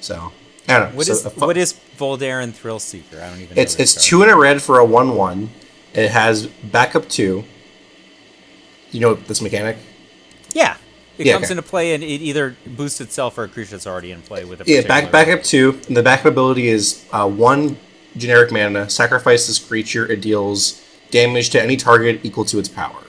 So 0.00 0.32
I 0.68 0.78
don't 0.78 0.90
know. 0.90 0.96
What 0.96 1.06
so 1.06 1.12
is 1.12 1.26
a 1.26 1.30
fu- 1.30 1.46
what 1.46 1.56
is 1.56 1.74
Voldaren 1.98 2.52
Thrillseeker? 2.52 3.22
I 3.22 3.30
don't 3.30 3.40
even. 3.40 3.56
know 3.56 3.62
It's 3.62 3.76
it's 3.76 3.94
card. 3.94 4.02
two 4.04 4.22
in 4.22 4.28
a 4.30 4.36
red 4.36 4.62
for 4.62 4.78
a 4.78 4.84
one 4.84 5.14
one. 5.16 5.50
It 5.94 6.10
has 6.10 6.46
backup 6.46 7.08
two. 7.08 7.44
You 8.92 9.00
know 9.00 9.14
this 9.14 9.40
mechanic? 9.40 9.76
Yeah, 10.52 10.76
it 11.18 11.26
Yeah, 11.26 11.34
comes 11.34 11.46
okay. 11.46 11.52
into 11.52 11.62
play 11.62 11.94
and 11.94 12.02
it 12.02 12.06
either 12.06 12.56
boosts 12.66 13.00
itself 13.00 13.38
or 13.38 13.44
a 13.44 13.48
creature 13.48 13.72
that's 13.72 13.86
already 13.86 14.10
in 14.12 14.20
play 14.22 14.44
with 14.44 14.60
a 14.60 14.64
Yeah, 14.70 14.82
back 14.86 15.12
backup 15.12 15.42
two. 15.44 15.80
And 15.86 15.96
the 15.96 16.02
backup 16.02 16.26
ability 16.26 16.68
is 16.68 17.04
uh, 17.12 17.28
one 17.28 17.76
generic 18.16 18.50
mana. 18.50 18.90
Sacrifice 18.90 19.46
this 19.46 19.58
creature. 19.58 20.10
It 20.10 20.20
deals 20.20 20.84
damage 21.10 21.50
to 21.50 21.62
any 21.62 21.76
target 21.76 22.20
equal 22.24 22.44
to 22.46 22.58
its 22.58 22.68
power. 22.68 23.02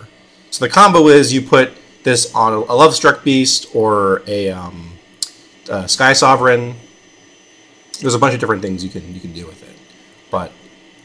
So 0.51 0.65
the 0.65 0.69
combo 0.69 1.07
is 1.07 1.33
you 1.33 1.41
put 1.41 1.71
this 2.03 2.33
on 2.33 2.53
a, 2.53 2.57
a 2.57 2.75
love 2.75 2.95
struck 2.95 3.23
beast 3.23 3.67
or 3.73 4.23
a 4.27 4.49
um, 4.49 4.91
uh, 5.69 5.87
sky 5.87 6.13
sovereign. 6.13 6.75
There's 7.99 8.15
a 8.15 8.19
bunch 8.19 8.33
of 8.33 8.39
different 8.39 8.61
things 8.61 8.83
you 8.83 8.89
can 8.89 9.13
you 9.13 9.19
can 9.19 9.33
do 9.33 9.45
with 9.45 9.61
it, 9.63 9.77
but 10.31 10.51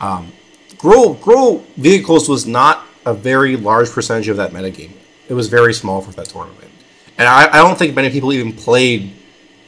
um, 0.01 0.33
Gruul 0.77 1.19
Gruul 1.19 1.65
vehicles 1.77 2.29
was 2.29 2.47
not 2.47 2.85
a 3.05 3.13
very 3.15 3.57
large 3.57 3.91
percentage 3.91 4.29
of 4.29 4.37
that 4.39 4.53
metagame. 4.53 4.93
It 5.29 5.35
was 5.35 5.49
very 5.49 5.75
small 5.75 6.01
for 6.01 6.13
that 6.13 6.27
tournament, 6.27 6.71
and 7.19 7.29
I, 7.29 7.49
I 7.49 7.57
don't 7.59 7.79
think 7.79 7.95
many 7.95 8.11
people 8.11 8.33
even 8.33 8.53
played 8.53 9.13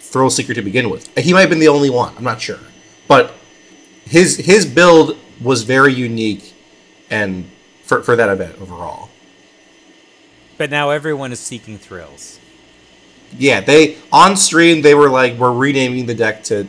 Thrill 0.01 0.31
Seeker 0.31 0.55
to 0.55 0.63
begin 0.63 0.89
with. 0.89 1.17
He 1.19 1.33
might 1.33 1.41
have 1.41 1.51
been 1.51 1.59
the 1.59 1.69
only 1.69 1.91
one. 1.91 2.15
I'm 2.17 2.25
not 2.25 2.41
sure, 2.41 2.61
but 3.07 3.35
his 4.05 4.39
his 4.39 4.65
build 4.65 5.19
was 5.43 5.65
very 5.65 5.93
unique, 5.93 6.55
and 7.11 7.51
for 7.83 8.03
for 8.03 8.17
that 8.17 8.31
event 8.31 8.59
overall. 8.61 9.11
But 10.59 10.71
now 10.71 10.91
everyone 10.91 11.33
is 11.33 11.41
seeking 11.41 11.79
thrills. 11.79 12.39
Yeah, 13.37 13.61
they 13.61 13.97
on 14.13 14.37
stream 14.37 14.83
they 14.83 14.95
were 14.95 15.09
like 15.09 15.35
we're 15.39 15.53
renaming 15.53 16.07
the 16.07 16.15
deck 16.15 16.43
to 16.45 16.67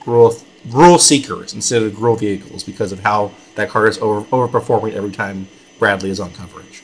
Gruul 0.00 0.42
Gruul 0.68 1.00
Seekers 1.00 1.54
instead 1.54 1.82
of 1.82 1.92
Gruul 1.92 2.18
Vehicles 2.18 2.62
because 2.62 2.92
of 2.92 3.00
how 3.00 3.32
that 3.54 3.68
card 3.70 3.88
is 3.88 3.98
over 3.98 4.22
overperforming 4.30 4.92
every 4.94 5.12
time 5.12 5.48
Bradley 5.78 6.10
is 6.10 6.20
on 6.20 6.32
coverage. 6.32 6.82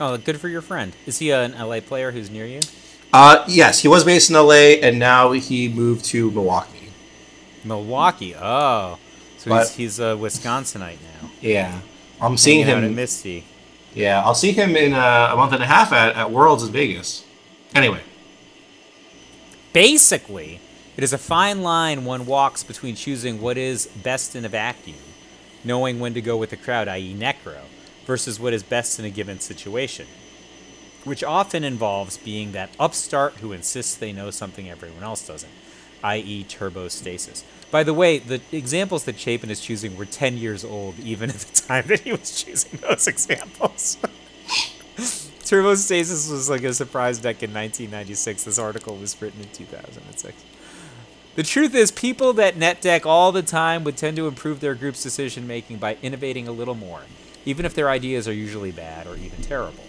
Oh, 0.00 0.16
good 0.16 0.40
for 0.40 0.48
your 0.48 0.62
friend. 0.62 0.94
Is 1.06 1.18
he 1.18 1.30
an 1.30 1.52
LA 1.52 1.80
player 1.80 2.10
who's 2.10 2.30
near 2.30 2.46
you? 2.46 2.60
Uh, 3.12 3.44
yes, 3.48 3.80
he 3.80 3.88
was 3.88 4.04
based 4.04 4.30
in 4.30 4.36
LA 4.36 4.78
and 4.82 4.98
now 4.98 5.32
he 5.32 5.68
moved 5.68 6.04
to 6.06 6.30
Milwaukee. 6.30 6.90
Milwaukee. 7.64 8.34
Oh, 8.34 8.98
so 9.36 9.50
But- 9.50 9.66
he's 9.68 9.76
he's 9.76 9.98
a 10.00 10.16
Wisconsinite 10.16 10.98
now. 11.02 11.30
Yeah, 11.40 11.80
I'm 12.20 12.36
seeing 12.36 12.64
Hanging 12.64 12.84
in 12.84 12.90
him. 12.90 12.96
Misty. 12.96 13.44
Yeah, 13.94 14.22
I'll 14.24 14.34
see 14.34 14.52
him 14.52 14.76
in 14.76 14.92
uh, 14.92 15.30
a 15.32 15.36
month 15.36 15.52
and 15.52 15.62
a 15.62 15.66
half 15.66 15.92
at, 15.92 16.14
at 16.16 16.30
Worlds 16.30 16.62
in 16.62 16.72
Vegas. 16.72 17.24
Anyway, 17.74 18.00
Basically, 19.72 20.58
it 20.96 21.04
is 21.04 21.12
a 21.12 21.18
fine 21.18 21.62
line 21.62 22.04
one 22.04 22.26
walks 22.26 22.64
between 22.64 22.96
choosing 22.96 23.40
what 23.40 23.56
is 23.56 23.86
best 23.86 24.34
in 24.34 24.44
a 24.44 24.48
vacuum, 24.48 24.96
knowing 25.62 26.00
when 26.00 26.12
to 26.14 26.20
go 26.20 26.36
with 26.36 26.50
the 26.50 26.56
crowd, 26.56 26.88
i.e., 26.88 27.14
necro, 27.14 27.60
versus 28.04 28.40
what 28.40 28.52
is 28.52 28.64
best 28.64 28.98
in 28.98 29.04
a 29.04 29.10
given 29.10 29.38
situation, 29.38 30.08
which 31.04 31.22
often 31.22 31.62
involves 31.62 32.18
being 32.18 32.50
that 32.50 32.70
upstart 32.80 33.34
who 33.34 33.52
insists 33.52 33.94
they 33.94 34.12
know 34.12 34.32
something 34.32 34.68
everyone 34.68 35.04
else 35.04 35.24
doesn't, 35.24 35.52
i.e., 36.02 36.42
turbo 36.42 36.88
stasis. 36.88 37.44
By 37.70 37.84
the 37.84 37.94
way, 37.94 38.18
the 38.18 38.40
examples 38.50 39.04
that 39.04 39.18
Chapin 39.18 39.50
is 39.50 39.60
choosing 39.60 39.96
were 39.96 40.04
10 40.04 40.36
years 40.36 40.64
old, 40.64 40.98
even 40.98 41.30
at 41.30 41.36
the 41.36 41.60
time 41.62 41.86
that 41.86 42.00
he 42.00 42.12
was 42.12 42.42
choosing 42.42 42.80
those 42.80 43.06
examples. 43.06 43.96
Turbo 45.44 45.74
Stasis 45.74 46.30
was 46.30 46.50
like 46.50 46.62
a 46.62 46.74
surprise 46.74 47.18
deck 47.18 47.42
in 47.42 47.50
1996. 47.50 48.44
This 48.44 48.58
article 48.58 48.96
was 48.96 49.20
written 49.20 49.40
in 49.40 49.48
2006. 49.48 50.44
The 51.36 51.42
truth 51.44 51.74
is, 51.74 51.90
people 51.90 52.32
that 52.34 52.56
net 52.56 52.80
deck 52.80 53.06
all 53.06 53.32
the 53.32 53.42
time 53.42 53.84
would 53.84 53.96
tend 53.96 54.16
to 54.16 54.26
improve 54.26 54.60
their 54.60 54.74
group's 54.74 55.02
decision 55.02 55.46
making 55.46 55.78
by 55.78 55.96
innovating 56.02 56.48
a 56.48 56.52
little 56.52 56.74
more, 56.74 57.02
even 57.44 57.64
if 57.64 57.74
their 57.74 57.88
ideas 57.88 58.26
are 58.26 58.32
usually 58.32 58.72
bad 58.72 59.06
or 59.06 59.16
even 59.16 59.42
terrible. 59.42 59.84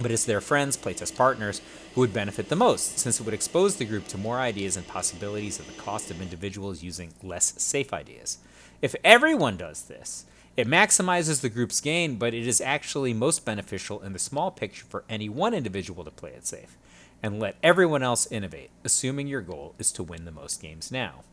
But 0.00 0.10
it's 0.10 0.24
their 0.24 0.40
friends, 0.40 0.76
playtest 0.76 1.16
partners, 1.16 1.60
would 1.98 2.12
benefit 2.12 2.48
the 2.48 2.56
most, 2.56 2.98
since 2.98 3.18
it 3.18 3.24
would 3.24 3.34
expose 3.34 3.76
the 3.76 3.84
group 3.84 4.06
to 4.08 4.16
more 4.16 4.38
ideas 4.38 4.76
and 4.76 4.86
possibilities 4.86 5.58
at 5.58 5.66
the 5.66 5.82
cost 5.82 6.10
of 6.10 6.22
individuals 6.22 6.82
using 6.82 7.12
less 7.22 7.60
safe 7.60 7.92
ideas. 7.92 8.38
If 8.80 8.94
everyone 9.02 9.56
does 9.56 9.82
this, 9.82 10.24
it 10.56 10.68
maximizes 10.68 11.40
the 11.40 11.48
group's 11.48 11.80
gain, 11.80 12.16
but 12.16 12.34
it 12.34 12.46
is 12.46 12.60
actually 12.60 13.12
most 13.14 13.44
beneficial 13.44 14.00
in 14.02 14.12
the 14.12 14.18
small 14.18 14.50
picture 14.50 14.84
for 14.88 15.04
any 15.08 15.28
one 15.28 15.54
individual 15.54 16.04
to 16.04 16.10
play 16.10 16.30
it 16.30 16.46
safe 16.46 16.76
and 17.22 17.40
let 17.40 17.56
everyone 17.62 18.02
else 18.02 18.30
innovate, 18.30 18.70
assuming 18.84 19.26
your 19.26 19.40
goal 19.40 19.74
is 19.78 19.90
to 19.92 20.04
win 20.04 20.24
the 20.24 20.30
most 20.30 20.62
games 20.62 20.92
now. 20.92 21.24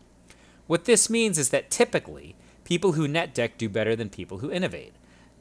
What 0.67 0.85
this 0.85 1.09
means 1.09 1.37
is 1.37 1.49
that 1.49 1.69
typically, 1.69 2.35
people 2.63 2.93
who 2.93 3.07
net 3.07 3.35
deck 3.35 3.57
do 3.57 3.69
better 3.69 3.95
than 3.95 4.09
people 4.09 4.39
who 4.39 4.51
innovate. 4.51 4.93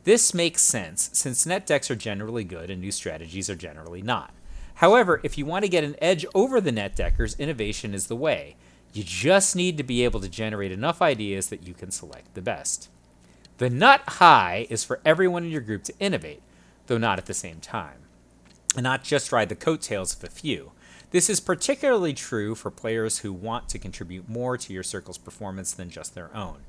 This 0.04 0.34
makes 0.34 0.60
sense 0.60 1.08
since 1.14 1.46
net 1.46 1.66
decks 1.66 1.90
are 1.90 1.96
generally 1.96 2.44
good 2.44 2.68
and 2.68 2.82
new 2.82 2.92
strategies 2.92 3.48
are 3.48 3.56
generally 3.56 4.02
not. 4.02 4.34
However, 4.74 5.20
if 5.22 5.38
you 5.38 5.46
want 5.46 5.64
to 5.64 5.70
get 5.70 5.84
an 5.84 5.96
edge 6.00 6.26
over 6.34 6.60
the 6.60 6.72
net 6.72 6.96
deckers, 6.96 7.38
innovation 7.38 7.94
is 7.94 8.08
the 8.08 8.16
way. 8.16 8.56
You 8.92 9.02
just 9.04 9.56
need 9.56 9.76
to 9.76 9.82
be 9.82 10.04
able 10.04 10.20
to 10.20 10.28
generate 10.28 10.72
enough 10.72 11.02
ideas 11.02 11.48
that 11.48 11.66
you 11.66 11.74
can 11.74 11.90
select 11.90 12.34
the 12.34 12.42
best. 12.42 12.88
The 13.58 13.70
nut 13.70 14.02
high 14.06 14.66
is 14.70 14.84
for 14.84 15.00
everyone 15.04 15.44
in 15.44 15.50
your 15.50 15.60
group 15.60 15.84
to 15.84 15.94
innovate, 16.00 16.42
though 16.86 16.98
not 16.98 17.18
at 17.18 17.26
the 17.26 17.34
same 17.34 17.60
time, 17.60 17.98
and 18.74 18.82
not 18.82 19.04
just 19.04 19.32
ride 19.32 19.48
the 19.48 19.54
coattails 19.54 20.14
of 20.14 20.24
a 20.24 20.30
few. 20.30 20.72
This 21.10 21.30
is 21.30 21.38
particularly 21.38 22.12
true 22.12 22.56
for 22.56 22.72
players 22.72 23.18
who 23.18 23.32
want 23.32 23.68
to 23.68 23.78
contribute 23.78 24.28
more 24.28 24.58
to 24.58 24.72
your 24.72 24.82
circle's 24.82 25.18
performance 25.18 25.72
than 25.72 25.88
just 25.88 26.16
their 26.16 26.34
own. 26.36 26.62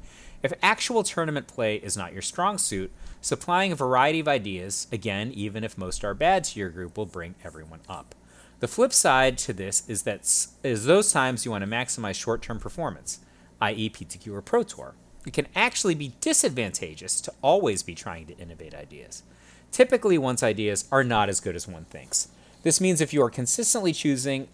If 0.46 0.54
actual 0.62 1.04
tournament 1.04 1.48
play 1.48 1.76
is 1.76 1.98
not 1.98 2.14
your 2.14 2.22
strong 2.22 2.58
suit, 2.58 2.92
supplying 3.22 3.72
a 3.72 3.76
variety 3.76 4.20
of 4.20 4.28
ideas, 4.28 4.88
again, 4.92 5.32
even 5.34 5.64
if 5.64 5.78
most 5.78 6.06
are 6.06 6.14
bad 6.14 6.44
to 6.46 6.60
your 6.60 6.70
group, 6.70 6.98
will 6.98 7.06
bring 7.06 7.36
everyone 7.44 7.82
up. 7.90 8.16
The 8.60 8.68
flip 8.68 8.94
side 8.94 9.38
to 9.40 9.54
this 9.54 9.88
is 9.90 10.04
that 10.04 10.22
is 10.64 10.86
those 10.86 11.12
times 11.12 11.44
you 11.44 11.52
want 11.52 11.64
to 11.64 11.70
maximize 11.70 12.16
short-term 12.16 12.60
performance, 12.60 13.20
i.e., 13.60 13.90
PTQ 13.90 14.34
or 14.34 14.42
Pro 14.42 14.64
Tour 14.64 14.96
it 15.26 15.34
can 15.34 15.48
actually 15.56 15.96
be 15.96 16.14
disadvantageous 16.22 17.20
to 17.22 17.34
always 17.42 17.84
be 17.84 17.96
trying 17.96 18.28
to 18.28 18.38
innovate 18.38 18.76
ideas. 18.76 19.24
Typically, 19.72 20.18
one's 20.18 20.44
ideas 20.44 20.88
are 20.92 21.04
not 21.04 21.30
as 21.30 21.40
good 21.40 21.56
as 21.56 21.68
one 21.68 21.86
thinks. 21.86 22.30
This 22.64 22.80
means 22.80 23.02
if 23.02 23.14
you 23.14 23.22
are 23.24 23.30
consistently 23.30 23.92
choosing 23.92 24.48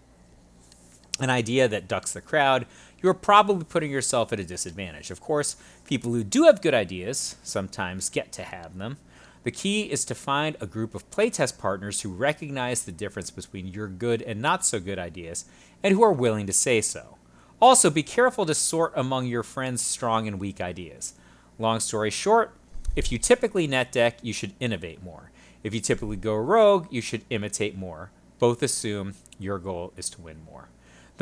an 1.20 1.30
idea 1.30 1.68
that 1.68 1.88
ducks 1.88 2.12
the 2.12 2.20
crowd, 2.20 2.66
you 3.02 3.08
are 3.10 3.14
probably 3.14 3.64
putting 3.64 3.90
yourself 3.90 4.32
at 4.32 4.40
a 4.40 4.44
disadvantage. 4.44 5.10
Of 5.10 5.20
course, 5.20 5.56
people 5.84 6.12
who 6.12 6.24
do 6.24 6.44
have 6.44 6.62
good 6.62 6.74
ideas 6.74 7.36
sometimes 7.42 8.08
get 8.08 8.32
to 8.32 8.42
have 8.42 8.78
them. 8.78 8.98
The 9.44 9.50
key 9.50 9.90
is 9.90 10.04
to 10.04 10.14
find 10.14 10.56
a 10.60 10.66
group 10.66 10.94
of 10.94 11.10
playtest 11.10 11.58
partners 11.58 12.02
who 12.02 12.10
recognize 12.10 12.84
the 12.84 12.92
difference 12.92 13.30
between 13.30 13.66
your 13.66 13.88
good 13.88 14.22
and 14.22 14.40
not 14.40 14.64
so 14.64 14.78
good 14.78 15.00
ideas 15.00 15.46
and 15.82 15.94
who 15.94 16.02
are 16.02 16.12
willing 16.12 16.46
to 16.46 16.52
say 16.52 16.80
so. 16.80 17.16
Also, 17.60 17.90
be 17.90 18.04
careful 18.04 18.46
to 18.46 18.54
sort 18.54 18.92
among 18.94 19.26
your 19.26 19.42
friends' 19.42 19.82
strong 19.82 20.28
and 20.28 20.38
weak 20.38 20.60
ideas. 20.60 21.14
Long 21.58 21.80
story 21.80 22.10
short, 22.10 22.54
if 22.94 23.10
you 23.10 23.18
typically 23.18 23.66
net 23.66 23.90
deck, 23.90 24.18
you 24.22 24.32
should 24.32 24.52
innovate 24.60 25.02
more. 25.02 25.30
If 25.64 25.74
you 25.74 25.80
typically 25.80 26.16
go 26.16 26.34
rogue, 26.34 26.86
you 26.90 27.00
should 27.00 27.24
imitate 27.30 27.76
more. 27.76 28.10
Both 28.38 28.62
assume 28.62 29.14
your 29.38 29.58
goal 29.58 29.92
is 29.96 30.10
to 30.10 30.20
win 30.20 30.44
more. 30.44 30.68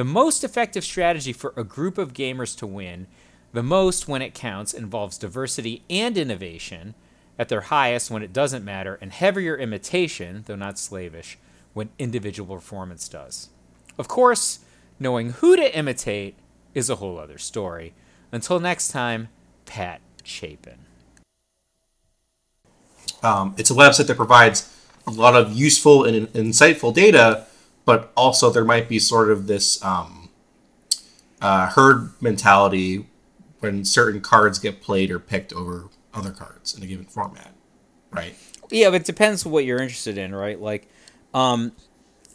The 0.00 0.04
most 0.04 0.42
effective 0.44 0.82
strategy 0.82 1.34
for 1.34 1.52
a 1.58 1.62
group 1.62 1.98
of 1.98 2.14
gamers 2.14 2.56
to 2.56 2.66
win, 2.66 3.06
the 3.52 3.62
most 3.62 4.08
when 4.08 4.22
it 4.22 4.32
counts, 4.32 4.72
involves 4.72 5.18
diversity 5.18 5.82
and 5.90 6.16
innovation 6.16 6.94
at 7.38 7.50
their 7.50 7.60
highest 7.60 8.10
when 8.10 8.22
it 8.22 8.32
doesn't 8.32 8.64
matter, 8.64 8.98
and 9.02 9.12
heavier 9.12 9.58
imitation, 9.58 10.44
though 10.46 10.56
not 10.56 10.78
slavish, 10.78 11.36
when 11.74 11.90
individual 11.98 12.56
performance 12.56 13.10
does. 13.10 13.50
Of 13.98 14.08
course, 14.08 14.60
Knowing 14.98 15.32
who 15.32 15.54
to 15.54 15.76
imitate 15.76 16.34
is 16.74 16.88
a 16.88 16.96
whole 16.96 17.18
other 17.18 17.36
story. 17.36 17.92
Until 18.32 18.58
next 18.58 18.88
time, 18.88 19.28
Pat 19.66 20.00
Chapin. 20.24 20.78
Um, 23.22 23.54
it's 23.58 23.70
a 23.70 23.74
website 23.74 24.06
that 24.06 24.16
provides 24.16 24.74
a 25.06 25.10
lot 25.10 25.36
of 25.36 25.52
useful 25.52 26.04
and 26.04 26.26
insightful 26.28 26.94
data, 26.94 27.46
but 27.90 28.12
also 28.16 28.50
there 28.50 28.64
might 28.64 28.88
be 28.88 29.00
sort 29.00 29.32
of 29.32 29.48
this 29.48 29.82
um, 29.82 30.28
uh, 31.40 31.66
herd 31.70 32.12
mentality 32.22 33.04
when 33.58 33.84
certain 33.84 34.20
cards 34.20 34.60
get 34.60 34.80
played 34.80 35.10
or 35.10 35.18
picked 35.18 35.52
over 35.52 35.88
other 36.14 36.30
cards 36.30 36.72
in 36.72 36.84
a 36.84 36.86
given 36.86 37.04
format, 37.04 37.52
right? 38.12 38.36
Yeah, 38.70 38.90
but 38.90 39.00
it 39.00 39.06
depends 39.06 39.44
what 39.44 39.64
you're 39.64 39.82
interested 39.82 40.18
in, 40.18 40.32
right? 40.32 40.60
Like, 40.60 40.86
um, 41.34 41.72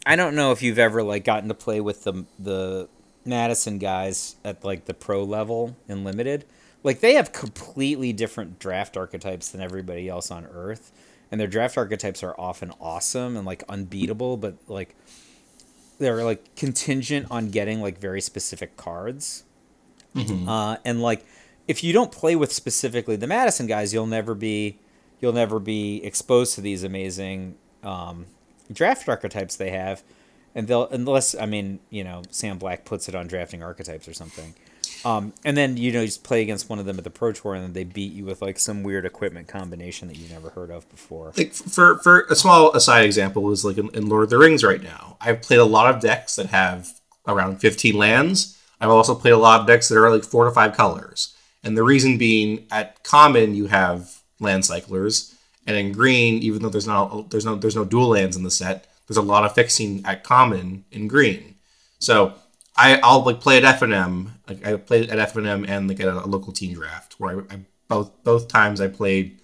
I 0.04 0.14
don't 0.14 0.34
know 0.34 0.52
if 0.52 0.60
you've 0.60 0.78
ever 0.78 1.02
like 1.02 1.24
gotten 1.24 1.48
to 1.48 1.54
play 1.54 1.80
with 1.80 2.04
the 2.04 2.26
the 2.38 2.90
Madison 3.24 3.78
guys 3.78 4.36
at 4.44 4.62
like 4.62 4.84
the 4.84 4.92
pro 4.92 5.24
level 5.24 5.74
in 5.88 6.04
limited. 6.04 6.44
Like 6.82 7.00
they 7.00 7.14
have 7.14 7.32
completely 7.32 8.12
different 8.12 8.58
draft 8.58 8.98
archetypes 8.98 9.48
than 9.48 9.62
everybody 9.62 10.06
else 10.06 10.30
on 10.30 10.44
earth. 10.52 10.92
And 11.30 11.40
their 11.40 11.48
draft 11.48 11.78
archetypes 11.78 12.22
are 12.22 12.38
often 12.38 12.72
awesome 12.78 13.38
and 13.38 13.46
like 13.46 13.64
unbeatable, 13.70 14.36
but 14.36 14.56
like 14.68 14.94
they're 15.98 16.24
like 16.24 16.54
contingent 16.56 17.26
on 17.30 17.50
getting 17.50 17.80
like 17.80 17.98
very 17.98 18.20
specific 18.20 18.76
cards. 18.76 19.44
Mm-hmm. 20.14 20.48
Uh, 20.48 20.76
and 20.84 21.02
like 21.02 21.24
if 21.68 21.82
you 21.82 21.92
don't 21.92 22.12
play 22.12 22.36
with 22.36 22.52
specifically 22.52 23.16
the 23.16 23.26
Madison 23.26 23.66
guys, 23.66 23.92
you'll 23.92 24.06
never 24.06 24.34
be 24.34 24.78
you'll 25.20 25.32
never 25.32 25.58
be 25.58 26.04
exposed 26.04 26.54
to 26.54 26.60
these 26.60 26.84
amazing 26.84 27.56
um, 27.82 28.26
draft 28.72 29.08
archetypes 29.08 29.56
they 29.56 29.70
have, 29.70 30.02
and 30.54 30.68
they'll 30.68 30.88
unless 30.88 31.34
I 31.34 31.46
mean 31.46 31.80
you 31.90 32.04
know 32.04 32.22
Sam 32.30 32.58
Black 32.58 32.84
puts 32.84 33.08
it 33.08 33.14
on 33.14 33.26
drafting 33.26 33.62
archetypes 33.62 34.08
or 34.08 34.14
something. 34.14 34.54
Um, 35.06 35.34
and 35.44 35.56
then 35.56 35.76
you 35.76 35.92
know 35.92 36.00
you 36.00 36.08
just 36.08 36.24
play 36.24 36.42
against 36.42 36.68
one 36.68 36.80
of 36.80 36.84
them 36.84 36.98
at 36.98 37.04
the 37.04 37.10
pro 37.10 37.30
tour, 37.30 37.54
and 37.54 37.62
then 37.62 37.72
they 37.74 37.84
beat 37.84 38.12
you 38.12 38.24
with 38.24 38.42
like 38.42 38.58
some 38.58 38.82
weird 38.82 39.04
equipment 39.04 39.46
combination 39.46 40.08
that 40.08 40.16
you 40.16 40.28
never 40.28 40.50
heard 40.50 40.68
of 40.72 40.90
before. 40.90 41.32
Like 41.36 41.52
for 41.52 41.98
for 41.98 42.22
a 42.22 42.34
small 42.34 42.72
aside 42.72 43.04
example 43.04 43.52
is 43.52 43.64
like 43.64 43.78
in, 43.78 43.88
in 43.94 44.08
Lord 44.08 44.24
of 44.24 44.30
the 44.30 44.38
Rings 44.38 44.64
right 44.64 44.82
now. 44.82 45.16
I've 45.20 45.42
played 45.42 45.60
a 45.60 45.64
lot 45.64 45.94
of 45.94 46.02
decks 46.02 46.34
that 46.34 46.46
have 46.46 46.88
around 47.24 47.60
fifteen 47.60 47.96
lands. 47.96 48.60
I've 48.80 48.90
also 48.90 49.14
played 49.14 49.34
a 49.34 49.38
lot 49.38 49.60
of 49.60 49.68
decks 49.68 49.86
that 49.88 49.96
are 49.96 50.10
like 50.10 50.24
four 50.24 50.44
to 50.44 50.50
five 50.50 50.76
colors, 50.76 51.36
and 51.62 51.78
the 51.78 51.84
reason 51.84 52.18
being 52.18 52.66
at 52.72 53.04
common 53.04 53.54
you 53.54 53.68
have 53.68 54.22
land 54.40 54.64
cyclers, 54.64 55.36
and 55.68 55.76
in 55.76 55.92
green, 55.92 56.42
even 56.42 56.62
though 56.62 56.68
there's 56.68 56.88
not 56.88 57.30
there's 57.30 57.44
no 57.44 57.54
there's 57.54 57.76
no 57.76 57.84
dual 57.84 58.08
lands 58.08 58.36
in 58.36 58.42
the 58.42 58.50
set, 58.50 58.88
there's 59.06 59.16
a 59.16 59.22
lot 59.22 59.44
of 59.44 59.54
fixing 59.54 60.04
at 60.04 60.24
common 60.24 60.84
in 60.90 61.06
green. 61.06 61.54
So 62.00 62.34
I 62.76 63.00
I'll 63.02 63.22
like 63.22 63.40
play 63.40 63.62
at 63.62 63.80
FNM. 63.80 64.30
Like 64.48 64.66
I 64.66 64.76
played 64.76 65.10
at 65.10 65.32
FNM 65.32 65.68
and 65.68 65.88
like 65.88 66.00
at 66.00 66.08
a 66.08 66.26
local 66.26 66.52
team 66.52 66.74
draft 66.74 67.14
where 67.18 67.40
I, 67.50 67.54
I 67.54 67.60
both 67.88 68.10
both 68.24 68.48
times 68.48 68.80
I 68.80 68.88
played 68.88 69.38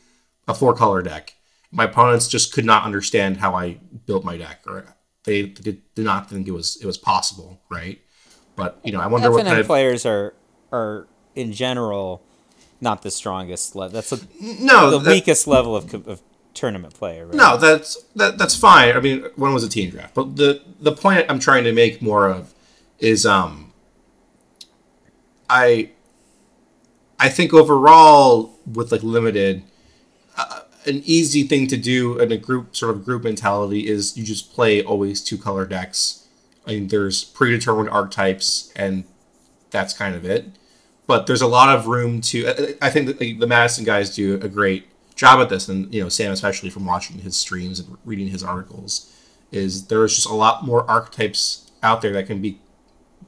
a 0.48 0.54
four 0.54 0.74
color 0.74 1.02
deck. 1.02 1.34
My 1.70 1.84
opponents 1.84 2.28
just 2.28 2.52
could 2.52 2.64
not 2.64 2.84
understand 2.84 3.38
how 3.38 3.54
I 3.54 3.78
built 4.06 4.24
my 4.24 4.36
deck, 4.36 4.60
or 4.66 4.84
they 5.24 5.44
did, 5.44 5.80
did 5.94 6.04
not 6.04 6.28
think 6.28 6.46
it 6.46 6.52
was 6.52 6.76
it 6.76 6.86
was 6.86 6.98
possible, 6.98 7.60
right? 7.70 8.00
But 8.56 8.78
you 8.84 8.92
know, 8.92 9.00
I 9.00 9.06
wonder 9.06 9.28
FNM 9.28 9.32
what 9.32 9.46
kind 9.46 9.58
of 9.58 9.66
players 9.66 10.04
are 10.04 10.34
are 10.70 11.06
in 11.34 11.52
general 11.52 12.22
not 12.80 13.02
the 13.02 13.10
strongest 13.10 13.76
level. 13.76 13.94
That's 13.94 14.12
a, 14.12 14.18
no 14.40 14.90
the 14.90 14.98
that, 14.98 15.10
weakest 15.10 15.46
level 15.46 15.76
of, 15.76 15.94
of 16.06 16.20
tournament 16.52 16.94
play. 16.94 17.22
Right? 17.22 17.32
No, 17.32 17.56
that's 17.56 18.02
that, 18.16 18.36
that's 18.36 18.56
fine. 18.56 18.94
I 18.94 19.00
mean, 19.00 19.24
when 19.36 19.54
was 19.54 19.64
a 19.64 19.68
team 19.68 19.90
draft, 19.90 20.14
but 20.14 20.36
the 20.36 20.60
the 20.80 20.92
point 20.92 21.26
I'm 21.28 21.38
trying 21.38 21.64
to 21.64 21.72
make 21.72 22.02
more 22.02 22.28
of 22.28 22.51
is 23.02 23.26
um 23.26 23.72
I 25.50 25.90
I 27.18 27.28
think 27.28 27.52
overall 27.52 28.58
with 28.66 28.90
like 28.90 29.02
limited. 29.02 29.64
Uh, 30.36 30.60
an 30.86 31.02
easy 31.04 31.44
thing 31.44 31.66
to 31.68 31.76
do 31.76 32.18
in 32.18 32.32
a 32.32 32.36
group 32.36 32.74
sort 32.74 32.96
of 32.96 33.04
group 33.04 33.22
mentality 33.22 33.86
is 33.86 34.16
you 34.16 34.24
just 34.24 34.52
play 34.54 34.82
always 34.82 35.22
two 35.22 35.38
color 35.38 35.64
decks. 35.66 36.26
I 36.66 36.70
mean, 36.70 36.88
there's 36.88 37.22
predetermined 37.22 37.90
archetypes, 37.90 38.72
and 38.74 39.04
that's 39.70 39.92
kind 39.92 40.16
of 40.16 40.24
it. 40.24 40.46
But 41.06 41.26
there's 41.26 41.42
a 41.42 41.46
lot 41.46 41.68
of 41.76 41.86
room 41.86 42.20
to. 42.22 42.76
I 42.80 42.90
think 42.90 43.18
the 43.18 43.46
Madison 43.46 43.84
guys 43.84 44.14
do 44.14 44.40
a 44.42 44.48
great 44.48 44.86
job 45.14 45.40
at 45.40 45.48
this, 45.48 45.68
and 45.68 45.92
you 45.94 46.02
know 46.02 46.08
Sam 46.08 46.32
especially 46.32 46.70
from 46.70 46.86
watching 46.86 47.18
his 47.18 47.36
streams 47.36 47.78
and 47.78 47.98
reading 48.04 48.28
his 48.28 48.42
articles, 48.42 49.12
is 49.52 49.86
there's 49.88 50.16
just 50.16 50.28
a 50.28 50.34
lot 50.34 50.64
more 50.64 50.88
archetypes 50.90 51.70
out 51.82 52.00
there 52.00 52.12
that 52.12 52.26
can 52.26 52.40
be 52.40 52.58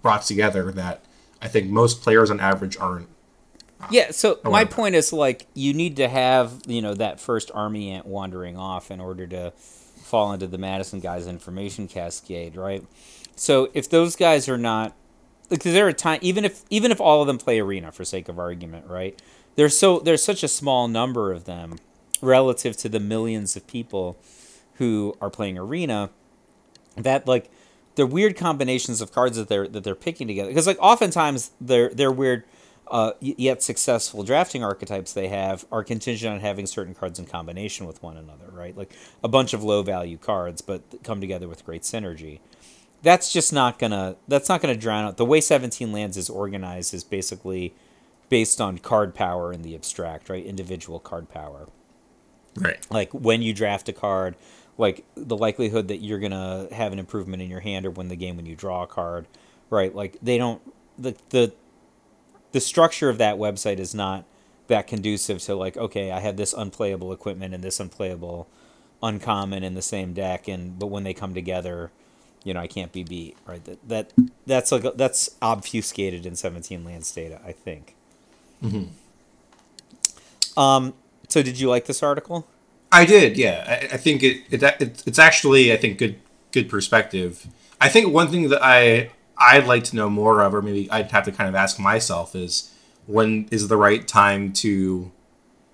brought 0.03 0.23
together 0.23 0.71
that 0.73 1.05
I 1.41 1.49
think 1.49 1.69
most 1.69 2.03
players 2.03 2.31
on 2.31 2.41
average 2.41 2.77
aren't 2.77 3.09
yeah, 3.91 4.13
so 4.13 4.39
my 4.45 4.65
point 4.65 4.95
is 4.95 5.13
like 5.13 5.47
you 5.55 5.75
need 5.75 5.97
to 5.97 6.09
have, 6.09 6.63
you 6.67 6.81
know, 6.81 6.95
that 6.95 7.21
first 7.21 7.51
army 7.53 7.91
ant 7.91 8.07
wandering 8.07 8.57
off 8.57 8.91
in 8.91 9.01
order 9.01 9.27
to 9.27 9.51
fall 9.51 10.33
into 10.33 10.47
the 10.47 10.59
Madison 10.59 11.01
guys 11.01 11.27
information 11.27 11.89
cascade, 11.89 12.57
right? 12.57 12.85
So 13.37 13.71
if 13.75 13.91
those 13.91 14.17
guys 14.17 14.49
are 14.49 14.59
not 14.59 14.95
because 15.49 15.73
there 15.73 15.87
are 15.87 15.93
time 15.93 16.19
even 16.23 16.45
if 16.45 16.63
even 16.71 16.91
if 16.91 17.01
all 17.01 17.21
of 17.21 17.27
them 17.27 17.39
play 17.39 17.61
arena 17.61 17.93
for 17.93 18.05
sake 18.05 18.29
of 18.29 18.39
argument, 18.39 18.87
right? 18.87 19.21
There's 19.57 19.77
so 19.77 19.99
there's 19.99 20.23
such 20.23 20.43
a 20.43 20.49
small 20.49 20.89
number 20.89 21.33
of 21.33 21.45
them 21.45 21.79
relative 22.23 22.77
to 22.79 22.89
the 22.89 23.01
millions 23.01 23.57
of 23.57 23.67
people 23.67 24.17
who 24.75 25.17
are 25.21 25.31
playing 25.31 25.59
arena 25.59 26.11
that 26.97 27.27
like 27.27 27.51
the 27.97 28.07
weird 28.07 28.37
combinations 28.37 29.01
of 29.01 29.13
cards 29.13 29.37
that 29.37 29.49
they're 29.49 29.69
that 29.69 29.85
they're 29.85 29.95
picking 29.95 30.27
together 30.27 30.49
because 30.49 30.67
like 30.67 30.79
oftentimes 30.81 31.51
they're 31.61 31.91
they're 31.91 32.13
weird 32.13 32.45
uh, 32.89 33.13
yet 33.21 33.63
successful 33.63 34.23
drafting 34.23 34.63
archetypes 34.63 35.13
they 35.13 35.29
have 35.29 35.65
are 35.73 35.83
contingent 35.83 36.35
on 36.35 36.41
having 36.41 36.67
certain 36.67 36.95
cards 36.95 37.19
in 37.19 37.25
combination 37.25 37.87
with 37.87 38.03
one 38.03 38.17
another, 38.17 38.47
right? 38.53 38.77
Like 38.77 38.93
a 39.23 39.29
bunch 39.29 39.55
of 39.55 39.65
low 39.65 39.83
value 39.83 40.19
cards, 40.19 40.61
but 40.61 40.83
come 41.03 41.21
together 41.21 41.49
with 41.49 41.65
great 41.65 41.83
synergy. 41.83 42.41
That's 43.03 43.33
just 43.33 43.53
not 43.53 43.79
gonna. 43.79 44.17
That's 44.29 44.49
not 44.49 44.61
gonna 44.61 44.77
drown 44.77 45.05
out. 45.07 45.17
The 45.17 45.25
way 45.25 45.41
Seventeen 45.41 45.93
Lands 45.93 46.17
is 46.17 46.31
organized 46.31 46.95
is 46.95 47.05
basically 47.05 47.75
based 48.29 48.61
on 48.61 48.79
card 48.79 49.15
power 49.15 49.53
in 49.53 49.63
the 49.63 49.75
abstract, 49.75 50.29
right? 50.29 50.45
Individual 50.45 50.99
card 50.99 51.29
power. 51.29 51.69
Right. 52.59 52.87
Like 52.91 53.13
when 53.13 53.43
you 53.43 53.53
draft 53.53 53.89
a 53.89 53.93
card, 53.93 54.37
like 54.77 55.05
the 55.15 55.37
likelihood 55.37 55.89
that 55.89 55.99
you're 55.99 56.19
gonna 56.19 56.69
have 56.73 56.93
an 56.93 56.99
improvement 56.99 57.43
in 57.43 57.51
your 57.51 57.61
hand 57.61 57.87
or 57.87 57.91
win 57.91 58.09
the 58.09 58.17
game 58.17 58.37
when 58.37 58.47
you 58.47 58.57
draw 58.57 58.83
a 58.83 58.87
card, 58.87 59.27
right? 59.71 59.95
Like 59.95 60.17
they 60.23 60.39
don't 60.39 60.61
the 60.99 61.17
the 61.31 61.53
the 62.53 62.61
structure 62.61 63.09
of 63.09 63.19
that 63.19 63.37
website 63.37 63.79
is 63.79 63.95
not 63.95 64.25
that 64.69 64.87
conducive 64.87 65.41
to 65.43 65.55
like 65.55 65.77
okay 65.77 66.11
i 66.11 66.21
have 66.21 66.37
this 66.37 66.53
unplayable 66.55 67.13
equipment 67.13 67.53
and 67.55 67.63
this 67.63 67.81
unplayable 67.81 68.49
uncommon 69.03 69.63
in 69.63 69.75
the 69.75 69.83
same 69.83 70.15
deck 70.15 70.49
and 70.49 70.79
but 70.79 70.87
when 70.87 71.05
they 71.05 71.13
come 71.13 71.35
together 71.35 71.91
you 72.45 72.55
know 72.55 72.61
i 72.61 72.67
can't 72.67 72.93
be 72.93 73.03
beat 73.03 73.37
right 73.47 73.65
that, 73.65 73.89
that 73.89 74.13
that's 74.47 74.73
like 74.73 74.85
that's 74.97 75.37
obfuscated 75.43 76.25
in 76.25 76.35
17 76.35 76.85
lands 76.85 77.11
data 77.13 77.41
i 77.45 77.53
think 77.53 77.95
mm-hmm. 78.63 78.85
um 80.59 80.95
so 81.29 81.43
did 81.43 81.61
you 81.61 81.69
like 81.69 81.85
this 81.85 82.03
article 82.03 82.47
i 82.95 83.05
did 83.05 83.37
yeah 83.37 83.65
i, 83.69 83.95
I 83.95 83.97
think 83.97 84.23
it, 84.23 84.43
it, 84.51 84.63
it 84.63 85.03
it's 85.07 85.19
actually 85.19 85.73
i 85.73 85.77
think 85.77 85.99
good 85.99 86.17
good 86.53 86.69
perspective 86.69 87.47
i 87.81 87.89
think 87.89 88.13
one 88.13 88.29
thing 88.29 88.49
that 88.49 88.63
i 88.65 89.11
I'd 89.37 89.67
like 89.67 89.85
to 89.85 89.97
know 89.97 90.09
more 90.09 90.43
of, 90.43 90.55
or 90.55 90.63
maybe 90.63 90.91
I'd 90.91 91.11
have 91.11 91.25
to 91.25 91.33
kind 91.33 91.49
of 91.49 91.55
ask 91.55 91.79
myself, 91.79 92.35
is 92.35 92.73
when 93.07 93.49
is 93.51 93.69
the 93.69 93.77
right 93.77 94.07
time 94.07 94.53
to 94.55 95.11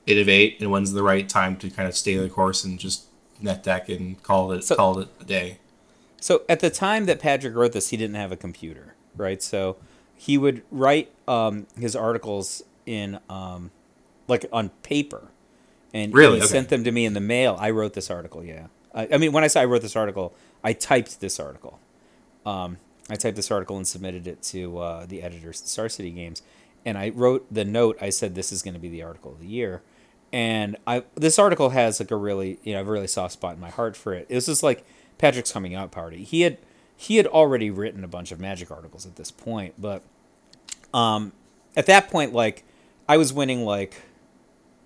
innovate, 0.06 0.60
and 0.60 0.70
when's 0.70 0.92
the 0.92 1.02
right 1.02 1.28
time 1.28 1.56
to 1.58 1.70
kind 1.70 1.88
of 1.88 1.96
stay 1.96 2.16
the 2.16 2.28
course 2.28 2.64
and 2.64 2.78
just 2.78 3.04
net 3.40 3.62
deck 3.62 3.88
and 3.88 4.22
call 4.22 4.52
it 4.52 4.64
so, 4.64 4.76
call 4.76 4.98
it 4.98 5.08
a 5.20 5.24
day. 5.24 5.58
So 6.20 6.42
at 6.48 6.60
the 6.60 6.70
time 6.70 7.06
that 7.06 7.20
Patrick 7.20 7.54
wrote 7.54 7.72
this, 7.72 7.90
he 7.90 7.96
didn't 7.96 8.16
have 8.16 8.32
a 8.32 8.36
computer, 8.36 8.94
right? 9.16 9.42
So 9.42 9.76
he 10.16 10.36
would 10.38 10.62
write 10.70 11.12
um, 11.28 11.66
his 11.78 11.94
articles 11.94 12.62
in 12.86 13.20
um, 13.28 13.70
like 14.26 14.46
on 14.52 14.70
paper, 14.82 15.28
and 15.92 16.12
really 16.14 16.38
he 16.38 16.44
okay. 16.44 16.52
sent 16.52 16.68
them 16.68 16.84
to 16.84 16.92
me 16.92 17.04
in 17.04 17.14
the 17.14 17.20
mail. 17.20 17.56
I 17.58 17.70
wrote 17.70 17.94
this 17.94 18.10
article, 18.10 18.44
yeah. 18.44 18.66
I, 18.94 19.08
I 19.12 19.18
mean, 19.18 19.32
when 19.32 19.44
I 19.44 19.46
say 19.46 19.60
I 19.60 19.64
wrote 19.64 19.82
this 19.82 19.96
article, 19.96 20.34
I 20.62 20.72
typed 20.72 21.20
this 21.20 21.38
article. 21.40 21.78
Um, 22.44 22.78
I 23.08 23.16
typed 23.16 23.36
this 23.36 23.50
article 23.50 23.76
and 23.76 23.86
submitted 23.86 24.26
it 24.26 24.42
to 24.44 24.78
uh, 24.78 25.06
the 25.06 25.22
editors 25.22 25.60
at 25.60 25.68
Star 25.68 25.88
City 25.88 26.10
Games, 26.10 26.42
and 26.84 26.96
I 26.96 27.10
wrote 27.10 27.46
the 27.52 27.64
note. 27.64 27.98
I 28.00 28.10
said 28.10 28.34
this 28.34 28.52
is 28.52 28.62
going 28.62 28.74
to 28.74 28.80
be 28.80 28.88
the 28.88 29.02
article 29.02 29.32
of 29.32 29.40
the 29.40 29.46
year, 29.46 29.82
and 30.32 30.76
I 30.86 31.04
this 31.14 31.38
article 31.38 31.70
has 31.70 32.00
like 32.00 32.10
a 32.10 32.16
really 32.16 32.58
you 32.62 32.74
know 32.74 32.80
a 32.80 32.84
really 32.84 33.08
soft 33.08 33.32
spot 33.32 33.54
in 33.54 33.60
my 33.60 33.70
heart 33.70 33.96
for 33.96 34.14
it. 34.14 34.26
It 34.28 34.34
was 34.34 34.46
just 34.46 34.62
like 34.62 34.84
Patrick's 35.18 35.52
coming 35.52 35.74
out 35.74 35.90
party. 35.90 36.22
He 36.22 36.42
had 36.42 36.58
he 36.96 37.16
had 37.16 37.26
already 37.26 37.70
written 37.70 38.04
a 38.04 38.08
bunch 38.08 38.30
of 38.30 38.38
Magic 38.38 38.70
articles 38.70 39.06
at 39.06 39.16
this 39.16 39.30
point, 39.30 39.74
but 39.78 40.02
um, 40.94 41.32
at 41.76 41.86
that 41.86 42.10
point, 42.10 42.32
like 42.32 42.64
I 43.08 43.16
was 43.16 43.32
winning 43.32 43.64
like 43.64 44.02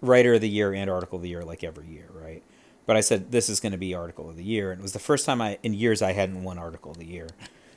writer 0.05 0.35
of 0.35 0.41
the 0.41 0.49
year 0.49 0.73
and 0.73 0.91
article 0.91 1.17
of 1.17 1.23
the 1.23 1.29
year 1.29 1.43
like 1.43 1.65
every 1.65 1.89
year, 1.89 2.09
right? 2.13 2.43
But 2.87 2.97
I 2.97 3.01
said 3.01 3.33
this 3.33 3.49
is 3.49 3.61
going 3.61 3.73
to 3.73 3.79
be 3.79 3.95
article 3.95 4.29
of 4.29 4.37
the 4.37 4.45
year, 4.45 4.71
and 4.71 4.81
it 4.81 4.83
was 4.83 4.93
the 4.93 4.99
first 4.99 5.25
time 5.25 5.41
I 5.41 5.59
in 5.63 5.75
years 5.75 6.03
I 6.03 6.13
hadn't 6.13 6.43
won 6.43 6.59
article 6.59 6.93
of 6.93 6.99
the 6.99 7.07
year. 7.07 7.29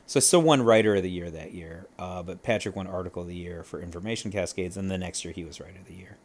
So 0.06 0.20
I 0.20 0.22
still 0.22 0.42
won 0.42 0.62
Writer 0.62 0.96
of 0.96 1.04
the 1.04 1.12
Year 1.12 1.30
that 1.30 1.54
year, 1.54 1.86
uh, 2.00 2.24
but 2.24 2.42
Patrick 2.42 2.78
won 2.78 2.88
Article 2.88 3.24
of 3.24 3.28
the 3.28 3.36
Year 3.36 3.62
for 3.62 3.82
Information 3.82 4.32
Cascades, 4.32 4.78
and 4.78 4.90
the 4.90 4.98
next 4.98 5.26
year 5.26 5.34
he 5.34 5.44
was 5.44 5.60
Writer 5.60 5.80
of 5.80 5.86
the 5.86 5.96
Year. 5.96 6.16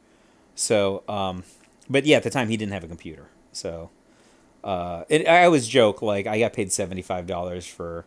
So, 0.54 1.02
um, 1.08 1.42
but 1.90 2.06
yeah, 2.06 2.18
at 2.18 2.22
the 2.22 2.30
time 2.30 2.48
he 2.48 2.56
didn't 2.56 2.72
have 2.72 2.84
a 2.84 2.88
computer, 2.88 3.26
so 3.50 3.90
uh, 4.62 5.02
it, 5.08 5.26
I 5.26 5.44
always 5.44 5.66
joke 5.66 6.00
like 6.00 6.28
I 6.28 6.38
got 6.38 6.52
paid 6.52 6.70
seventy 6.72 7.02
five 7.02 7.26
dollars 7.26 7.66
for 7.66 8.04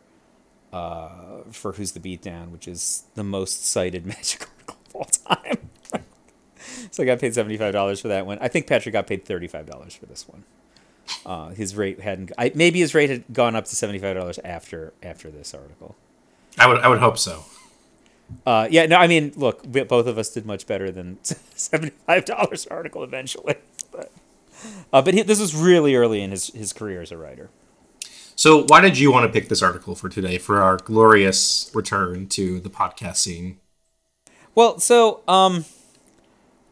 uh, 0.72 1.44
for 1.52 1.74
Who's 1.74 1.92
the 1.92 2.00
Beatdown, 2.00 2.52
which 2.52 2.70
is 2.70 3.04
the 3.16 3.24
most 3.24 3.66
cited 3.66 4.06
Magic 4.06 4.48
article 4.48 4.78
of 4.88 4.96
all 4.96 5.06
time. 5.06 5.70
so 6.92 7.04
I 7.04 7.06
got 7.06 7.20
paid 7.20 7.34
seventy 7.34 7.58
five 7.58 7.74
dollars 7.74 8.00
for 8.00 8.08
that 8.10 8.26
one. 8.26 8.38
I 8.42 8.48
think 8.48 8.68
Patrick 8.68 8.94
got 8.94 9.08
paid 9.08 9.26
thirty 9.26 9.48
five 9.48 9.66
dollars 9.66 9.96
for 9.96 10.06
this 10.06 10.28
one. 10.28 10.44
Uh, 11.26 11.50
his 11.50 11.76
rate 11.76 12.00
hadn't. 12.00 12.32
I, 12.38 12.52
maybe 12.56 12.80
his 12.80 12.96
rate 12.96 13.10
had 13.10 13.24
gone 13.32 13.56
up 13.56 13.66
to 13.66 13.76
seventy 13.76 14.00
five 14.00 14.16
dollars 14.16 14.40
after 14.44 14.94
after 15.04 15.30
this 15.30 15.54
article. 15.54 15.96
I 16.58 16.68
would 16.68 16.80
I 16.80 16.88
would 16.88 17.00
hope 17.00 17.18
so. 17.18 17.44
Uh, 18.46 18.68
yeah, 18.72 18.88
no, 18.88 18.98
I 18.98 19.06
mean, 19.06 19.34
look, 19.36 19.62
we, 19.70 19.84
both 19.84 20.08
of 20.08 20.18
us 20.18 20.30
did 20.30 20.48
much 20.48 20.66
better 20.66 20.92
than 20.92 21.20
seventy 21.24 21.96
five 22.06 22.26
dollars 22.26 22.66
article 22.68 23.04
eventually, 23.04 23.56
but 23.92 24.12
uh, 24.92 25.02
but 25.02 25.14
he, 25.14 25.22
this 25.22 25.40
was 25.40 25.56
really 25.56 25.96
early 25.96 26.22
in 26.22 26.32
his 26.32 26.48
his 26.48 26.74
career 26.74 27.02
as 27.02 27.12
a 27.12 27.18
writer. 27.18 27.50
So, 28.38 28.66
why 28.68 28.82
did 28.82 29.00
you 29.00 29.12
want 29.14 29.26
to 29.26 29.32
pick 29.32 29.48
this 29.48 29.62
article 29.62 29.96
for 29.96 30.10
today 30.10 30.38
for 30.38 30.62
our 30.62 30.76
glorious 30.76 31.72
return 31.74 32.28
to 32.30 32.60
the 32.60 32.70
podcast 32.70 33.18
scene? 33.18 33.60
Well, 34.54 34.80
so 34.80 35.22
um, 35.28 35.64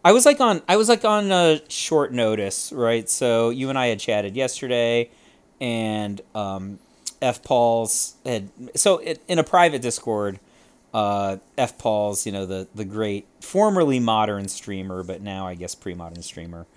I 0.04 0.12
was 0.12 0.26
like 0.26 0.42
on 0.42 0.62
I 0.68 0.76
was 0.76 0.90
like 0.90 1.06
on 1.06 1.32
a 1.32 1.62
short 1.70 2.12
notice, 2.12 2.72
right? 2.74 3.10
So 3.10 3.50
you 3.50 3.70
and 3.70 3.78
I 3.78 3.88
had 3.88 4.00
chatted 4.00 4.36
yesterday, 4.36 5.10
and 5.62 6.20
um, 6.36 6.80
F 7.22 7.42
Pauls 7.44 8.16
had 8.26 8.50
so 8.76 8.98
it, 8.98 9.22
in 9.28 9.40
a 9.40 9.44
private 9.44 9.82
Discord. 9.82 10.40
Uh, 10.94 11.38
F 11.58 11.80
Pauls, 11.80 12.26
you 12.26 12.32
know 12.32 12.46
the 12.46 12.68
the 12.76 12.86
great 12.86 13.26
formerly 13.40 14.00
modern 14.00 14.48
streamer, 14.48 15.02
but 15.04 15.22
now 15.22 15.48
I 15.48 15.56
guess 15.56 15.74
pre-modern 15.74 16.22
streamer, 16.22 16.68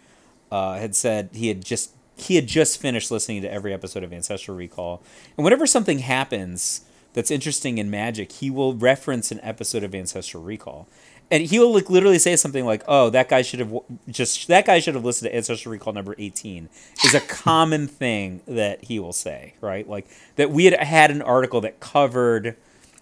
uh, 0.51 0.79
had 0.79 0.95
said 0.95 1.31
he 1.35 1.49
had 1.49 1.63
just 1.63 1.93
he 2.17 2.37
had 2.37 2.47
just 2.47 2.81
finished 2.81 3.11
listening 3.11 3.43
to 3.43 3.53
every 3.53 3.75
episode 3.75 4.03
of 4.03 4.15
Ancestral 4.15 4.57
Recall, 4.57 5.03
and 5.37 5.45
whenever 5.45 5.67
something 5.67 5.99
happens 5.99 6.83
that's 7.13 7.31
interesting 7.31 7.77
in 7.77 7.91
Magic, 7.91 8.33
he 8.33 8.51
will 8.51 8.73
reference 8.75 9.31
an 9.31 9.41
episode 9.43 9.85
of 9.85 9.95
Ancestral 9.95 10.43
Recall 10.43 10.89
and 11.31 11.43
he 11.45 11.59
will 11.59 11.75
like 11.75 11.91
literally 11.91 12.19
say 12.19 12.37
something 12.37 12.65
like, 12.65 12.83
"Oh, 12.87 13.11
that 13.11 13.29
guy 13.29 13.43
should 13.43 13.61
have 13.61 13.75
just 14.09 14.47
that 14.49 14.67
guy 14.67 14.79
should 14.79 14.95
have 14.95 15.05
listened 15.05 15.31
to 15.31 15.37
Ancestral 15.37 15.73
Recall 15.73 15.93
number 15.93 16.15
18." 16.19 16.69
Is 17.05 17.15
a 17.15 17.21
common 17.21 17.89
thing 17.89 18.43
that 18.47 18.85
he 18.85 18.99
will 18.99 19.13
say, 19.13 19.55
right? 19.61 19.89
Like 19.89 20.07
that 20.37 20.51
we 20.51 20.67
had 20.67 20.75
had 20.75 21.11
an 21.11 21.23
article 21.23 21.61
that 21.63 21.81
covered, 21.81 22.57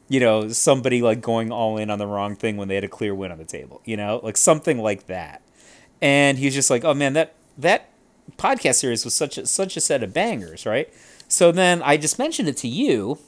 you 0.08 0.20
know, 0.20 0.48
somebody 0.48 1.02
like 1.02 1.20
going 1.20 1.52
all 1.52 1.76
in 1.76 1.90
on 1.90 1.98
the 1.98 2.06
wrong 2.06 2.34
thing 2.34 2.56
when 2.56 2.68
they 2.68 2.76
had 2.76 2.84
a 2.84 2.88
clear 2.88 3.14
win 3.14 3.30
on 3.30 3.38
the 3.38 3.44
table, 3.44 3.82
you 3.84 3.96
know, 3.96 4.20
like 4.22 4.36
something 4.36 4.78
like 4.78 5.06
that. 5.06 5.42
And 6.00 6.38
he's 6.38 6.54
just 6.54 6.70
like, 6.70 6.84
"Oh 6.84 6.94
man, 6.94 7.12
that 7.12 7.34
that 7.58 7.90
podcast 8.38 8.76
series 8.76 9.04
was 9.04 9.14
such 9.14 9.36
a 9.36 9.46
such 9.46 9.76
a 9.76 9.80
set 9.80 10.02
of 10.02 10.14
bangers, 10.14 10.64
right?" 10.64 10.92
So 11.28 11.52
then 11.52 11.82
I 11.82 11.98
just 11.98 12.18
mentioned 12.18 12.48
it 12.48 12.56
to 12.58 12.68
you, 12.68 13.18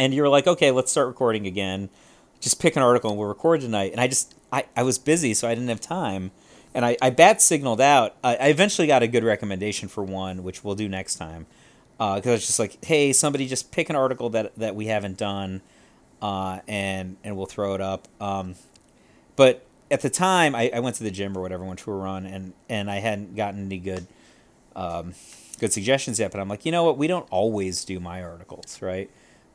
and 0.00 0.12
you 0.12 0.22
were 0.22 0.28
like, 0.28 0.48
"Okay, 0.48 0.72
let's 0.72 0.90
start 0.90 1.06
recording 1.06 1.46
again." 1.46 1.90
Just 2.40 2.60
pick 2.60 2.76
an 2.76 2.82
article 2.82 3.10
and 3.10 3.18
we'll 3.18 3.28
record 3.28 3.60
tonight. 3.60 3.92
And 3.92 4.00
I 4.00 4.08
just, 4.08 4.34
I, 4.52 4.64
I 4.76 4.82
was 4.82 4.98
busy, 4.98 5.34
so 5.34 5.48
I 5.48 5.54
didn't 5.54 5.68
have 5.68 5.80
time. 5.80 6.30
And 6.74 6.84
I, 6.84 6.96
I 7.02 7.10
bat 7.10 7.42
signaled 7.42 7.80
out. 7.80 8.16
I, 8.24 8.36
I 8.36 8.46
eventually 8.48 8.86
got 8.86 9.02
a 9.02 9.08
good 9.08 9.24
recommendation 9.24 9.88
for 9.88 10.02
one, 10.02 10.42
which 10.42 10.64
we'll 10.64 10.74
do 10.76 10.88
next 10.88 11.16
time. 11.16 11.46
Because 11.98 12.26
uh, 12.26 12.36
just 12.36 12.58
like, 12.58 12.82
hey, 12.84 13.12
somebody 13.12 13.46
just 13.46 13.72
pick 13.72 13.90
an 13.90 13.96
article 13.96 14.30
that, 14.30 14.54
that 14.56 14.74
we 14.74 14.86
haven't 14.86 15.18
done 15.18 15.60
uh, 16.22 16.60
and, 16.66 17.16
and 17.22 17.36
we'll 17.36 17.46
throw 17.46 17.74
it 17.74 17.80
up. 17.80 18.08
Um, 18.20 18.54
but 19.36 19.66
at 19.90 20.00
the 20.00 20.10
time, 20.10 20.54
I, 20.54 20.70
I 20.72 20.80
went 20.80 20.96
to 20.96 21.02
the 21.02 21.10
gym 21.10 21.36
or 21.36 21.40
whatever, 21.40 21.64
went 21.64 21.80
to 21.80 21.90
a 21.90 21.94
run, 21.94 22.24
and 22.26 22.52
and 22.68 22.90
I 22.90 22.98
hadn't 23.00 23.34
gotten 23.34 23.66
any 23.66 23.78
good, 23.78 24.06
um, 24.76 25.14
good 25.58 25.72
suggestions 25.72 26.20
yet. 26.20 26.30
But 26.30 26.40
I'm 26.40 26.48
like, 26.48 26.64
you 26.64 26.72
know 26.72 26.84
what? 26.84 26.96
We 26.96 27.06
don't 27.06 27.26
always 27.30 27.84
do 27.84 27.98
my 27.98 28.22
articles, 28.22 28.80
right? 28.80 29.10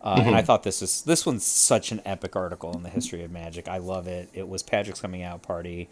Uh, 0.05 0.21
And 0.23 0.35
I 0.35 0.43
thought 0.43 0.61
this 0.63 0.81
was 0.81 1.01
this 1.01 1.25
one's 1.25 1.43
such 1.43 1.91
an 1.91 2.01
epic 2.05 2.35
article 2.35 2.73
in 2.75 2.83
the 2.83 2.89
history 2.89 3.23
of 3.23 3.31
Magic. 3.31 3.67
I 3.67 3.79
love 3.79 4.07
it. 4.07 4.29
It 4.33 4.47
was 4.47 4.61
Patrick's 4.61 5.01
coming 5.01 5.23
out 5.23 5.41
party. 5.41 5.89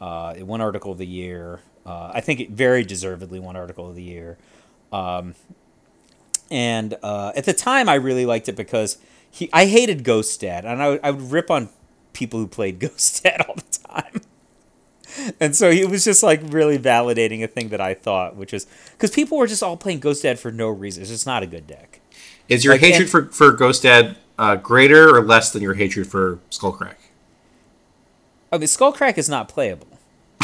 Uh, 0.00 0.34
it 0.36 0.46
won 0.46 0.60
article 0.60 0.92
of 0.92 0.98
the 0.98 1.06
year. 1.06 1.60
Uh, 1.84 2.12
I 2.14 2.20
think 2.20 2.38
it 2.38 2.50
very 2.50 2.84
deservedly 2.84 3.40
won 3.40 3.56
article 3.56 3.88
of 3.88 3.96
the 3.96 4.02
year. 4.02 4.38
Um, 4.92 5.34
and 6.50 6.96
uh, 7.02 7.32
at 7.36 7.44
the 7.44 7.52
time, 7.52 7.88
I 7.88 7.94
really 7.96 8.24
liked 8.24 8.48
it 8.48 8.56
because 8.56 8.98
he 9.30 9.50
I 9.52 9.66
hated 9.66 10.04
Ghost 10.04 10.40
Dad, 10.40 10.64
and 10.64 10.80
I 10.82 10.88
would, 10.90 11.00
I 11.02 11.10
would 11.10 11.30
rip 11.32 11.50
on 11.50 11.68
people 12.12 12.38
who 12.40 12.46
played 12.46 12.78
Ghost 12.86 13.22
Dad 13.24 13.42
all 13.48 13.56
the 13.56 13.78
time. 13.88 14.22
And 15.40 15.56
so 15.56 15.68
it 15.70 15.90
was 15.90 16.04
just 16.04 16.22
like 16.22 16.40
really 16.44 16.78
validating 16.78 17.42
a 17.42 17.48
thing 17.48 17.70
that 17.70 17.80
I 17.80 17.94
thought, 17.94 18.36
which 18.36 18.54
is 18.54 18.66
because 18.92 19.10
people 19.10 19.36
were 19.36 19.46
just 19.48 19.62
all 19.62 19.76
playing 19.76 19.98
Ghost 20.00 20.22
Dad 20.22 20.38
for 20.38 20.52
no 20.52 20.68
reason. 20.68 21.02
It's 21.02 21.10
just 21.10 21.26
not 21.26 21.42
a 21.42 21.46
good 21.46 21.66
deck. 21.66 22.00
Is 22.48 22.64
your 22.64 22.74
Like, 22.74 22.80
hatred 22.80 23.10
for, 23.10 23.26
for 23.26 23.52
Ghost 23.52 23.82
Dad 23.82 24.16
uh, 24.38 24.56
greater 24.56 25.14
or 25.14 25.22
less 25.22 25.52
than 25.52 25.62
your 25.62 25.74
hatred 25.74 26.06
for 26.06 26.38
Skullcrack? 26.50 26.96
I 28.50 28.58
mean, 28.58 28.66
Skullcrack 28.66 29.18
is 29.18 29.28
not 29.28 29.48
playable. 29.48 29.86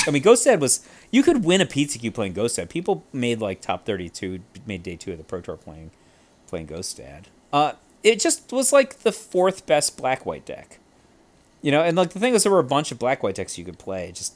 I 0.06 0.10
mean, 0.10 0.22
Ghost 0.22 0.44
Dad 0.44 0.60
was. 0.60 0.86
You 1.10 1.22
could 1.22 1.44
win 1.44 1.60
a 1.60 1.66
PTQ 1.66 2.12
playing 2.12 2.34
Ghost 2.34 2.56
Dad. 2.56 2.68
People 2.68 3.04
made 3.12 3.40
like 3.40 3.60
top 3.60 3.86
thirty-two, 3.86 4.40
made 4.66 4.82
day 4.82 4.96
two 4.96 5.12
of 5.12 5.18
the 5.18 5.24
Pro 5.24 5.40
Tour 5.40 5.56
playing, 5.56 5.92
playing 6.46 6.66
Ghost 6.66 6.98
Dad. 6.98 7.28
Uh, 7.52 7.72
it 8.02 8.20
just 8.20 8.52
was 8.52 8.72
like 8.72 8.98
the 8.98 9.12
fourth 9.12 9.64
best 9.64 9.96
black 9.96 10.26
white 10.26 10.44
deck. 10.44 10.78
You 11.62 11.70
know, 11.70 11.80
and 11.80 11.96
like 11.96 12.10
the 12.10 12.18
thing 12.18 12.34
was, 12.34 12.42
there 12.42 12.52
were 12.52 12.58
a 12.58 12.64
bunch 12.64 12.92
of 12.92 12.98
black 12.98 13.22
white 13.22 13.36
decks 13.36 13.56
you 13.56 13.64
could 13.64 13.78
play. 13.78 14.12
Just 14.12 14.34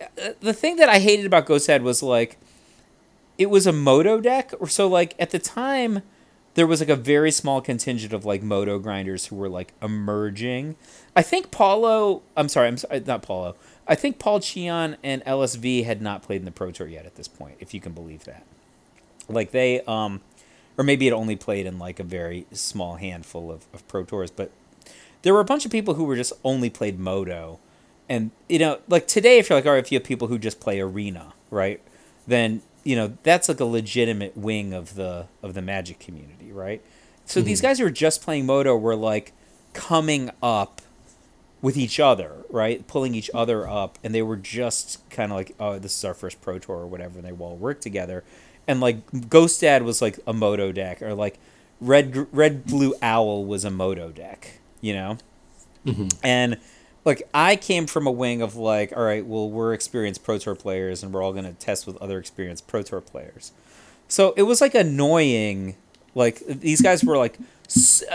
uh, 0.00 0.30
the 0.40 0.52
thing 0.52 0.74
that 0.76 0.88
I 0.88 0.98
hated 0.98 1.26
about 1.26 1.46
Ghost 1.46 1.68
Dad 1.68 1.82
was 1.82 2.02
like, 2.02 2.38
it 3.38 3.50
was 3.50 3.68
a 3.68 3.72
MODO 3.72 4.20
deck. 4.20 4.52
Or 4.58 4.66
so 4.66 4.88
like 4.88 5.14
at 5.20 5.30
the 5.30 5.38
time, 5.38 6.02
there 6.54 6.66
was 6.66 6.80
like 6.80 6.88
a 6.88 6.96
very 6.96 7.30
small 7.30 7.60
contingent 7.60 8.12
of 8.12 8.24
like 8.24 8.42
MODO 8.42 8.78
grinders 8.80 9.26
who 9.26 9.36
were 9.36 9.48
like 9.48 9.72
emerging. 9.80 10.76
I 11.14 11.22
think 11.22 11.50
Paulo. 11.50 12.22
I'm 12.36 12.48
sorry. 12.48 12.68
I'm 12.68 12.76
sorry, 12.76 13.00
not 13.00 13.22
Paulo. 13.22 13.56
I 13.86 13.96
think 13.96 14.18
Paul 14.18 14.38
Cheon 14.38 14.96
and 15.02 15.24
LSV 15.24 15.84
had 15.84 16.00
not 16.00 16.22
played 16.22 16.40
in 16.40 16.44
the 16.44 16.52
Pro 16.52 16.70
Tour 16.70 16.86
yet 16.86 17.06
at 17.06 17.16
this 17.16 17.26
point, 17.26 17.56
if 17.58 17.74
you 17.74 17.80
can 17.80 17.92
believe 17.92 18.24
that. 18.24 18.44
Like 19.28 19.50
they, 19.50 19.80
um, 19.82 20.20
or 20.78 20.84
maybe 20.84 21.08
it 21.08 21.12
only 21.12 21.34
played 21.34 21.66
in 21.66 21.78
like 21.78 21.98
a 21.98 22.04
very 22.04 22.46
small 22.52 22.96
handful 22.96 23.50
of, 23.50 23.66
of 23.74 23.86
Pro 23.88 24.04
Tours, 24.04 24.30
but 24.30 24.52
there 25.22 25.34
were 25.34 25.40
a 25.40 25.44
bunch 25.44 25.64
of 25.64 25.72
people 25.72 25.94
who 25.94 26.04
were 26.04 26.16
just 26.16 26.32
only 26.44 26.70
played 26.70 26.98
MODO. 26.98 27.58
And, 28.08 28.30
you 28.48 28.58
know, 28.58 28.78
like 28.88 29.06
today, 29.06 29.38
if 29.38 29.48
you're 29.48 29.58
like, 29.58 29.66
all 29.66 29.72
right, 29.72 29.84
if 29.84 29.92
you 29.92 29.98
have 29.98 30.04
people 30.04 30.28
who 30.28 30.38
just 30.38 30.60
play 30.60 30.80
Arena, 30.80 31.32
right, 31.50 31.80
then, 32.26 32.62
you 32.84 32.96
know, 32.96 33.16
that's 33.22 33.48
like 33.48 33.60
a 33.60 33.64
legitimate 33.64 34.36
wing 34.36 34.72
of 34.72 34.94
the 34.94 35.26
of 35.42 35.54
the 35.54 35.62
Magic 35.62 35.98
community, 35.98 36.39
right? 36.52 36.82
So 37.24 37.40
these 37.40 37.58
mm-hmm. 37.58 37.68
guys 37.68 37.78
who 37.78 37.84
were 37.84 37.90
just 37.90 38.22
playing 38.22 38.46
MODO 38.46 38.76
were 38.76 38.96
like 38.96 39.32
coming 39.72 40.30
up 40.42 40.80
with 41.62 41.76
each 41.76 42.00
other, 42.00 42.38
right? 42.48 42.86
Pulling 42.86 43.14
each 43.14 43.30
other 43.34 43.68
up, 43.68 43.98
and 44.02 44.14
they 44.14 44.22
were 44.22 44.36
just 44.36 45.08
kind 45.10 45.30
of 45.30 45.36
like, 45.36 45.54
oh, 45.60 45.78
this 45.78 45.96
is 45.96 46.04
our 46.04 46.14
first 46.14 46.40
pro 46.40 46.58
tour 46.58 46.76
or 46.76 46.86
whatever, 46.86 47.18
and 47.18 47.26
they 47.26 47.32
all 47.32 47.56
worked 47.56 47.82
together. 47.82 48.24
And 48.66 48.80
like 48.80 49.28
Ghost 49.28 49.60
Dad 49.60 49.82
was 49.82 50.00
like 50.00 50.18
a 50.26 50.32
MODO 50.32 50.72
deck, 50.72 51.02
or 51.02 51.14
like 51.14 51.38
Red 51.80 52.26
Red 52.32 52.66
Blue 52.66 52.94
Owl 53.02 53.44
was 53.44 53.64
a 53.64 53.70
MODO 53.70 54.10
deck, 54.10 54.60
you 54.80 54.94
know. 54.94 55.18
Mm-hmm. 55.86 56.08
And 56.22 56.58
like 57.04 57.28
I 57.32 57.56
came 57.56 57.86
from 57.86 58.06
a 58.06 58.10
wing 58.10 58.42
of 58.42 58.56
like, 58.56 58.92
all 58.96 59.02
right, 59.02 59.24
well, 59.24 59.50
we're 59.50 59.72
experienced 59.72 60.24
pro 60.24 60.38
tour 60.38 60.54
players, 60.54 61.02
and 61.02 61.12
we're 61.12 61.22
all 61.22 61.32
gonna 61.32 61.52
test 61.52 61.86
with 61.86 61.96
other 61.98 62.18
experienced 62.18 62.66
pro 62.66 62.82
tour 62.82 63.00
players. 63.00 63.52
So 64.08 64.34
it 64.36 64.42
was 64.42 64.60
like 64.60 64.74
annoying. 64.74 65.76
Like 66.14 66.40
these 66.46 66.80
guys 66.80 67.04
were 67.04 67.16
like, 67.16 67.38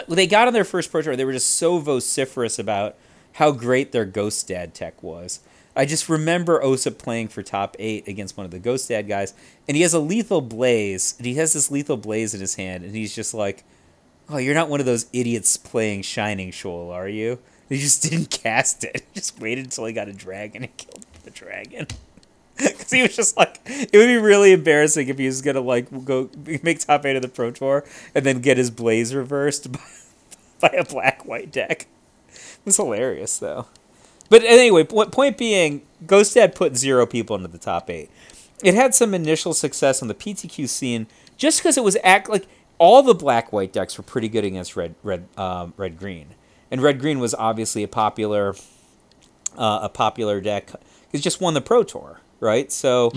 they 0.08 0.28
got 0.28 0.48
on 0.48 0.54
their 0.54 0.64
first 0.64 0.92
pro 0.92 1.02
tour. 1.02 1.16
They 1.16 1.26
were 1.26 1.34
just 1.34 1.52
so 1.52 1.80
vociferous 1.80 2.60
about 2.60 2.96
how 3.34 3.52
great 3.52 3.92
their 3.92 4.06
Ghost 4.06 4.48
Dad 4.48 4.74
tech 4.74 5.02
was. 5.02 5.40
I 5.76 5.86
just 5.86 6.08
remember 6.08 6.62
Osyp 6.62 6.98
playing 6.98 7.28
for 7.28 7.44
top 7.44 7.76
eight 7.80 8.08
against 8.08 8.38
one 8.38 8.46
of 8.46 8.52
the 8.52 8.60
Ghost 8.60 8.88
Dad 8.88 9.08
guys, 9.10 9.34
and 9.68 9.76
he 9.76 9.84
has 9.84 9.94
a 9.94 10.00
lethal 10.00 10.40
blaze, 10.40 11.16
and 11.18 11.26
he 11.26 11.36
has 11.36 11.52
this 11.52 11.70
lethal 11.70 11.98
blaze 11.98 12.34
in 12.34 12.40
his 12.40 12.56
hand, 12.56 12.86
and 12.86 12.96
he's 12.96 13.14
just 13.14 13.34
like, 13.34 13.66
"Oh, 14.30 14.38
you're 14.38 14.54
not 14.54 14.70
one 14.70 14.80
of 14.80 14.86
those 14.86 15.08
idiots 15.12 15.58
playing 15.58 16.04
Shining 16.04 16.52
Shoal, 16.52 16.92
are 16.92 17.10
you?" 17.10 17.40
He 17.68 17.78
just 17.78 18.04
didn't 18.10 18.30
cast 18.30 18.86
it. 18.86 19.06
He 19.14 19.20
just 19.20 19.40
waited 19.40 19.66
until 19.66 19.86
he 19.86 19.94
got 19.94 20.08
a 20.08 20.14
dragon 20.14 20.64
and 20.64 20.78
killed 20.78 21.06
the 21.24 21.32
dragon. 21.32 21.88
Because 22.64 22.92
he 22.92 23.02
was 23.02 23.16
just 23.16 23.36
like, 23.36 23.60
it 23.66 23.92
would 23.94 24.08
be 24.08 24.18
really 24.18 24.54
embarrassing 24.54 25.10
if 25.10 25.18
he 25.18 25.26
was 25.26 25.42
gonna 25.42 25.60
like 25.60 26.06
go 26.06 26.30
make 26.64 26.80
top 26.80 27.06
eight 27.06 27.16
of 27.16 27.22
the 27.22 27.28
pro 27.28 27.52
tour 27.52 27.84
and 28.14 28.26
then 28.26 28.40
get 28.40 28.58
his 28.58 28.72
blaze 28.72 29.14
reversed 29.14 29.72
by, 29.72 29.80
by 30.62 30.70
a 30.70 30.86
black 30.86 31.26
white 31.26 31.52
deck. 31.52 31.88
It 32.30 32.66
was 32.66 32.78
hilarious 32.78 33.38
though. 33.38 33.68
But 34.30 34.44
anyway, 34.44 34.84
po- 34.86 35.06
point 35.08 35.38
being, 35.38 35.82
Ghost 36.08 36.34
Dad 36.34 36.56
put 36.56 36.78
zero 36.78 37.06
people 37.06 37.36
into 37.36 37.48
the 37.48 37.58
top 37.58 37.90
eight. 37.90 38.10
It 38.64 38.74
had 38.74 38.96
some 38.96 39.14
initial 39.14 39.54
success 39.54 40.02
on 40.02 40.08
the 40.08 40.16
PTQ 40.16 40.70
scene 40.70 41.08
just 41.38 41.60
because 41.60 41.78
it 41.78 41.84
was 41.84 41.98
act 42.04 42.30
like 42.30 42.48
all 42.78 43.04
the 43.04 43.14
black 43.14 43.52
white 43.54 43.74
decks 43.74 43.98
were 43.98 44.04
pretty 44.04 44.30
good 44.30 44.46
against 44.46 44.76
red 44.76 44.96
red 45.04 45.28
um, 45.38 45.74
red 45.78 45.98
green, 45.98 46.36
and 46.72 46.82
red 46.82 47.00
green 47.00 47.20
was 47.20 47.34
obviously 47.36 47.84
a 47.84 47.88
popular 47.88 48.56
uh, 49.58 49.80
a 49.84 49.90
popular 49.90 50.42
deck. 50.42 50.72
It 51.12 51.20
just 51.20 51.40
won 51.40 51.54
the 51.54 51.62
Pro 51.62 51.84
Tour, 51.84 52.20
right? 52.40 52.72
So, 52.72 53.12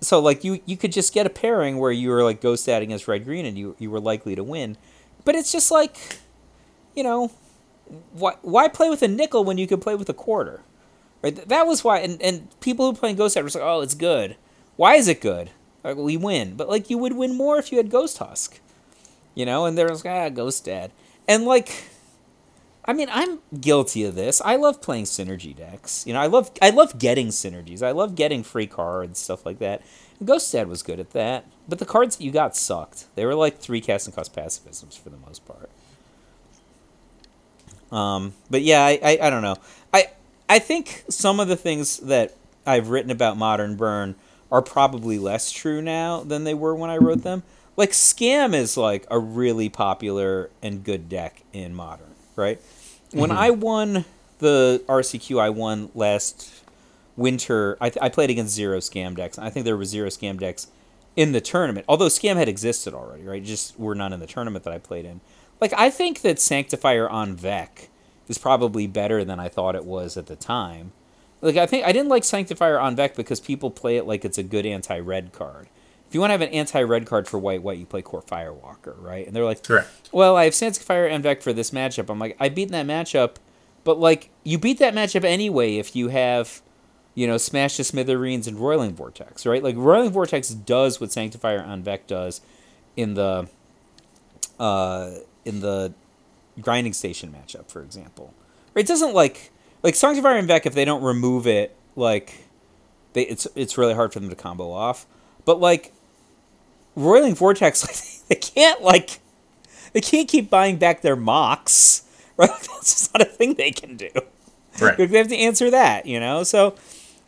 so 0.00 0.20
like 0.20 0.44
you 0.44 0.60
you 0.66 0.76
could 0.76 0.92
just 0.92 1.12
get 1.12 1.26
a 1.26 1.30
pairing 1.30 1.78
where 1.78 1.92
you 1.92 2.10
were 2.10 2.24
like 2.24 2.40
Ghost 2.40 2.66
Dad 2.66 2.82
against 2.82 3.08
red 3.08 3.24
green, 3.24 3.44
and 3.46 3.58
you 3.58 3.76
you 3.78 3.90
were 3.90 4.00
likely 4.00 4.34
to 4.34 4.44
win. 4.44 4.76
But 5.24 5.34
it's 5.34 5.52
just 5.52 5.70
like, 5.70 6.18
you 6.94 7.02
know, 7.02 7.30
why 8.12 8.34
why 8.42 8.68
play 8.68 8.88
with 8.90 9.02
a 9.02 9.08
nickel 9.08 9.44
when 9.44 9.58
you 9.58 9.66
could 9.66 9.80
play 9.80 9.94
with 9.94 10.08
a 10.08 10.14
quarter? 10.14 10.62
Right? 11.22 11.36
That 11.36 11.66
was 11.66 11.84
why, 11.84 11.98
and, 11.98 12.20
and 12.22 12.48
people 12.60 12.90
who 12.90 12.96
play 12.96 13.12
Ghost 13.12 13.34
Dad 13.34 13.44
were 13.44 13.50
like, 13.50 13.62
oh, 13.62 13.82
it's 13.82 13.94
good. 13.94 14.36
Why 14.76 14.94
is 14.94 15.06
it 15.06 15.20
good? 15.20 15.50
Like, 15.84 15.98
we 15.98 16.16
win, 16.16 16.56
but 16.56 16.68
like 16.68 16.88
you 16.88 16.96
would 16.96 17.12
win 17.14 17.36
more 17.36 17.58
if 17.58 17.70
you 17.70 17.76
had 17.76 17.90
Ghost 17.90 18.18
Husk, 18.18 18.58
you 19.34 19.44
know. 19.44 19.66
And 19.66 19.76
there 19.76 19.88
was 19.88 20.04
ah 20.06 20.30
Ghost 20.30 20.64
Dad, 20.64 20.92
and 21.28 21.44
like, 21.44 21.84
I 22.90 22.92
mean, 22.92 23.06
I'm 23.12 23.38
guilty 23.60 24.02
of 24.02 24.16
this. 24.16 24.42
I 24.44 24.56
love 24.56 24.82
playing 24.82 25.04
synergy 25.04 25.54
decks. 25.54 26.04
You 26.08 26.12
know, 26.12 26.20
I 26.20 26.26
love 26.26 26.50
I 26.60 26.70
love 26.70 26.98
getting 26.98 27.28
synergies. 27.28 27.84
I 27.84 27.92
love 27.92 28.16
getting 28.16 28.42
free 28.42 28.66
cards, 28.66 29.20
stuff 29.20 29.46
like 29.46 29.60
that. 29.60 29.82
And 30.18 30.28
was 30.28 30.82
good 30.82 30.98
at 30.98 31.10
that, 31.10 31.44
but 31.68 31.78
the 31.78 31.86
cards 31.86 32.16
that 32.16 32.24
you 32.24 32.32
got 32.32 32.56
sucked. 32.56 33.06
They 33.14 33.24
were 33.24 33.36
like 33.36 33.58
three 33.60 33.80
casting 33.80 34.12
cost 34.12 34.34
pacifisms 34.34 34.98
for 34.98 35.08
the 35.08 35.18
most 35.18 35.44
part. 35.46 35.70
Um, 37.92 38.34
but 38.50 38.62
yeah, 38.62 38.84
I, 38.84 38.98
I, 39.00 39.18
I 39.22 39.30
don't 39.30 39.42
know. 39.42 39.56
I 39.94 40.06
I 40.48 40.58
think 40.58 41.04
some 41.08 41.38
of 41.38 41.46
the 41.46 41.56
things 41.56 41.98
that 41.98 42.34
I've 42.66 42.88
written 42.88 43.12
about 43.12 43.36
Modern 43.36 43.76
Burn 43.76 44.16
are 44.50 44.62
probably 44.62 45.16
less 45.16 45.52
true 45.52 45.80
now 45.80 46.24
than 46.24 46.42
they 46.42 46.54
were 46.54 46.74
when 46.74 46.90
I 46.90 46.96
wrote 46.96 47.22
them. 47.22 47.44
Like 47.76 47.90
Scam 47.92 48.52
is 48.52 48.76
like 48.76 49.06
a 49.12 49.20
really 49.20 49.68
popular 49.68 50.50
and 50.60 50.82
good 50.82 51.08
deck 51.08 51.44
in 51.52 51.72
Modern, 51.72 52.10
right? 52.34 52.60
When 53.12 53.30
mm-hmm. 53.30 53.38
I 53.38 53.50
won 53.50 54.04
the 54.38 54.82
RCQ, 54.88 55.40
I 55.40 55.50
won 55.50 55.90
last 55.94 56.62
winter. 57.16 57.76
I, 57.80 57.92
I 58.00 58.08
played 58.08 58.30
against 58.30 58.54
zero 58.54 58.78
Scam 58.78 59.16
decks. 59.16 59.38
I 59.38 59.50
think 59.50 59.64
there 59.64 59.76
were 59.76 59.84
zero 59.84 60.08
Scam 60.08 60.38
decks 60.38 60.68
in 61.16 61.32
the 61.32 61.40
tournament. 61.40 61.84
Although 61.88 62.06
Scam 62.06 62.36
had 62.36 62.48
existed 62.48 62.94
already, 62.94 63.24
right? 63.24 63.42
Just 63.42 63.78
were 63.78 63.94
not 63.94 64.12
in 64.12 64.20
the 64.20 64.26
tournament 64.26 64.64
that 64.64 64.72
I 64.72 64.78
played 64.78 65.04
in. 65.04 65.20
Like 65.60 65.72
I 65.76 65.90
think 65.90 66.22
that 66.22 66.40
Sanctifier 66.40 67.10
en-Vec 67.12 67.90
is 68.28 68.38
probably 68.38 68.86
better 68.86 69.24
than 69.24 69.40
I 69.40 69.48
thought 69.48 69.74
it 69.74 69.84
was 69.84 70.16
at 70.16 70.26
the 70.26 70.36
time. 70.36 70.92
Like 71.40 71.56
I 71.56 71.66
think 71.66 71.84
I 71.84 71.92
didn't 71.92 72.08
like 72.08 72.24
Sanctifier 72.24 72.80
en-Vec 72.80 73.16
because 73.16 73.40
people 73.40 73.70
play 73.70 73.96
it 73.96 74.06
like 74.06 74.24
it's 74.24 74.38
a 74.38 74.42
good 74.42 74.64
anti-red 74.64 75.32
card. 75.32 75.68
If 76.10 76.14
you 76.14 76.20
want 76.20 76.30
to 76.30 76.32
have 76.32 76.40
an 76.40 76.48
anti-red 76.48 77.06
card 77.06 77.28
for 77.28 77.38
white 77.38 77.62
white, 77.62 77.78
you 77.78 77.86
play 77.86 78.02
Kor 78.02 78.20
Firewalker, 78.20 79.00
right? 79.00 79.24
And 79.24 79.36
they're 79.36 79.44
like, 79.44 79.62
Correct. 79.62 80.08
well, 80.10 80.36
I 80.36 80.42
have 80.42 80.56
Sanctifier 80.56 81.06
en-Vec 81.06 81.40
for 81.40 81.52
this 81.52 81.70
matchup. 81.70 82.10
I'm 82.10 82.18
like, 82.18 82.36
I 82.40 82.48
beat 82.48 82.72
that 82.72 82.84
matchup, 82.84 83.36
but 83.84 84.00
like 84.00 84.28
you 84.42 84.58
beat 84.58 84.80
that 84.80 84.92
matchup 84.92 85.22
anyway 85.22 85.76
if 85.76 85.94
you 85.94 86.08
have, 86.08 86.62
you 87.14 87.28
know, 87.28 87.36
Smash 87.36 87.76
to 87.76 87.84
Smithereens 87.84 88.48
and 88.48 88.58
Roiling 88.58 88.92
Vortex, 88.92 89.46
right? 89.46 89.62
Like 89.62 89.76
Roiling 89.76 90.10
Vortex 90.10 90.48
does 90.48 91.00
what 91.00 91.12
Sanctifier 91.12 91.60
en-Vec 91.60 92.08
does 92.08 92.40
in 92.96 93.14
the 93.14 93.48
uh 94.58 95.12
in 95.44 95.60
the 95.60 95.94
grinding 96.60 96.92
station 96.92 97.32
matchup, 97.32 97.70
for 97.70 97.82
example. 97.82 98.34
Right? 98.74 98.84
It 98.84 98.88
doesn't 98.88 99.14
like 99.14 99.52
like 99.84 99.94
Sanctifier 99.94 100.38
en-Vec 100.38 100.66
if 100.66 100.74
they 100.74 100.84
don't 100.84 101.04
remove 101.04 101.46
it, 101.46 101.76
like 101.94 102.48
they 103.12 103.22
it's 103.22 103.46
it's 103.54 103.78
really 103.78 103.94
hard 103.94 104.12
for 104.12 104.18
them 104.18 104.28
to 104.28 104.34
combo 104.34 104.72
off. 104.72 105.06
But 105.44 105.60
like 105.60 105.92
Roiling 106.96 107.34
Vortex, 107.34 107.84
like, 107.86 108.28
they 108.28 108.34
can't 108.34 108.82
like 108.82 109.20
they 109.92 110.00
can't 110.00 110.28
keep 110.28 110.50
buying 110.50 110.76
back 110.76 111.02
their 111.02 111.16
mocks, 111.16 112.04
right? 112.36 112.48
That's 112.48 112.94
just 112.94 113.14
not 113.14 113.22
a 113.22 113.26
thing 113.26 113.54
they 113.54 113.70
can 113.70 113.96
do. 113.96 114.10
Right. 114.80 114.98
Like, 114.98 115.10
they 115.10 115.18
have 115.18 115.28
to 115.28 115.36
answer 115.36 115.70
that, 115.70 116.06
you 116.06 116.20
know. 116.20 116.42
So, 116.42 116.74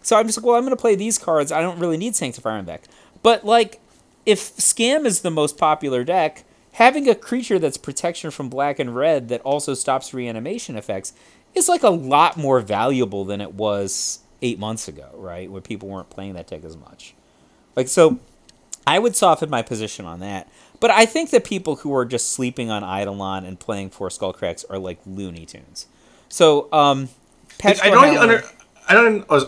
so 0.00 0.16
I'm 0.16 0.26
just 0.26 0.38
like, 0.38 0.46
well, 0.46 0.56
I'm 0.56 0.62
going 0.62 0.70
to 0.70 0.80
play 0.80 0.94
these 0.94 1.18
cards. 1.18 1.50
I 1.52 1.60
don't 1.60 1.78
really 1.78 1.96
need 1.96 2.14
Sanctifier 2.14 2.56
en-Vec. 2.56 2.84
But 3.22 3.44
like, 3.44 3.80
if 4.24 4.56
Scam 4.56 5.04
is 5.04 5.20
the 5.20 5.30
most 5.30 5.58
popular 5.58 6.04
deck, 6.04 6.44
having 6.72 7.08
a 7.08 7.14
creature 7.14 7.58
that's 7.58 7.76
protection 7.76 8.30
from 8.30 8.48
black 8.48 8.78
and 8.78 8.94
red 8.94 9.28
that 9.28 9.40
also 9.42 9.74
stops 9.74 10.14
reanimation 10.14 10.76
effects 10.76 11.12
is 11.54 11.68
like 11.68 11.82
a 11.82 11.90
lot 11.90 12.36
more 12.36 12.60
valuable 12.60 13.24
than 13.24 13.40
it 13.40 13.54
was 13.54 14.20
eight 14.40 14.58
months 14.58 14.88
ago, 14.88 15.10
right? 15.14 15.50
When 15.50 15.62
people 15.62 15.88
weren't 15.88 16.10
playing 16.10 16.34
that 16.34 16.46
deck 16.46 16.64
as 16.64 16.76
much. 16.76 17.14
Like 17.76 17.88
so, 17.88 18.18
I 18.86 18.98
would 18.98 19.16
soften 19.16 19.50
my 19.50 19.62
position 19.62 20.06
on 20.06 20.20
that. 20.20 20.50
But 20.80 20.90
I 20.90 21.06
think 21.06 21.30
that 21.30 21.44
people 21.44 21.76
who 21.76 21.94
are 21.94 22.04
just 22.04 22.32
sleeping 22.32 22.70
on 22.70 22.82
Eidolon 22.82 23.44
and 23.44 23.58
playing 23.58 23.90
Four 23.90 24.08
Skullcracks 24.08 24.64
are 24.68 24.78
like 24.78 24.98
Looney 25.06 25.46
Tunes. 25.46 25.86
So, 26.28 26.72
um, 26.72 27.08
I 27.62 27.72
don't 27.72 28.18
under. 28.18 28.42
I 28.88 28.94
don't. 28.94 29.24
I 29.30 29.34
was, 29.34 29.44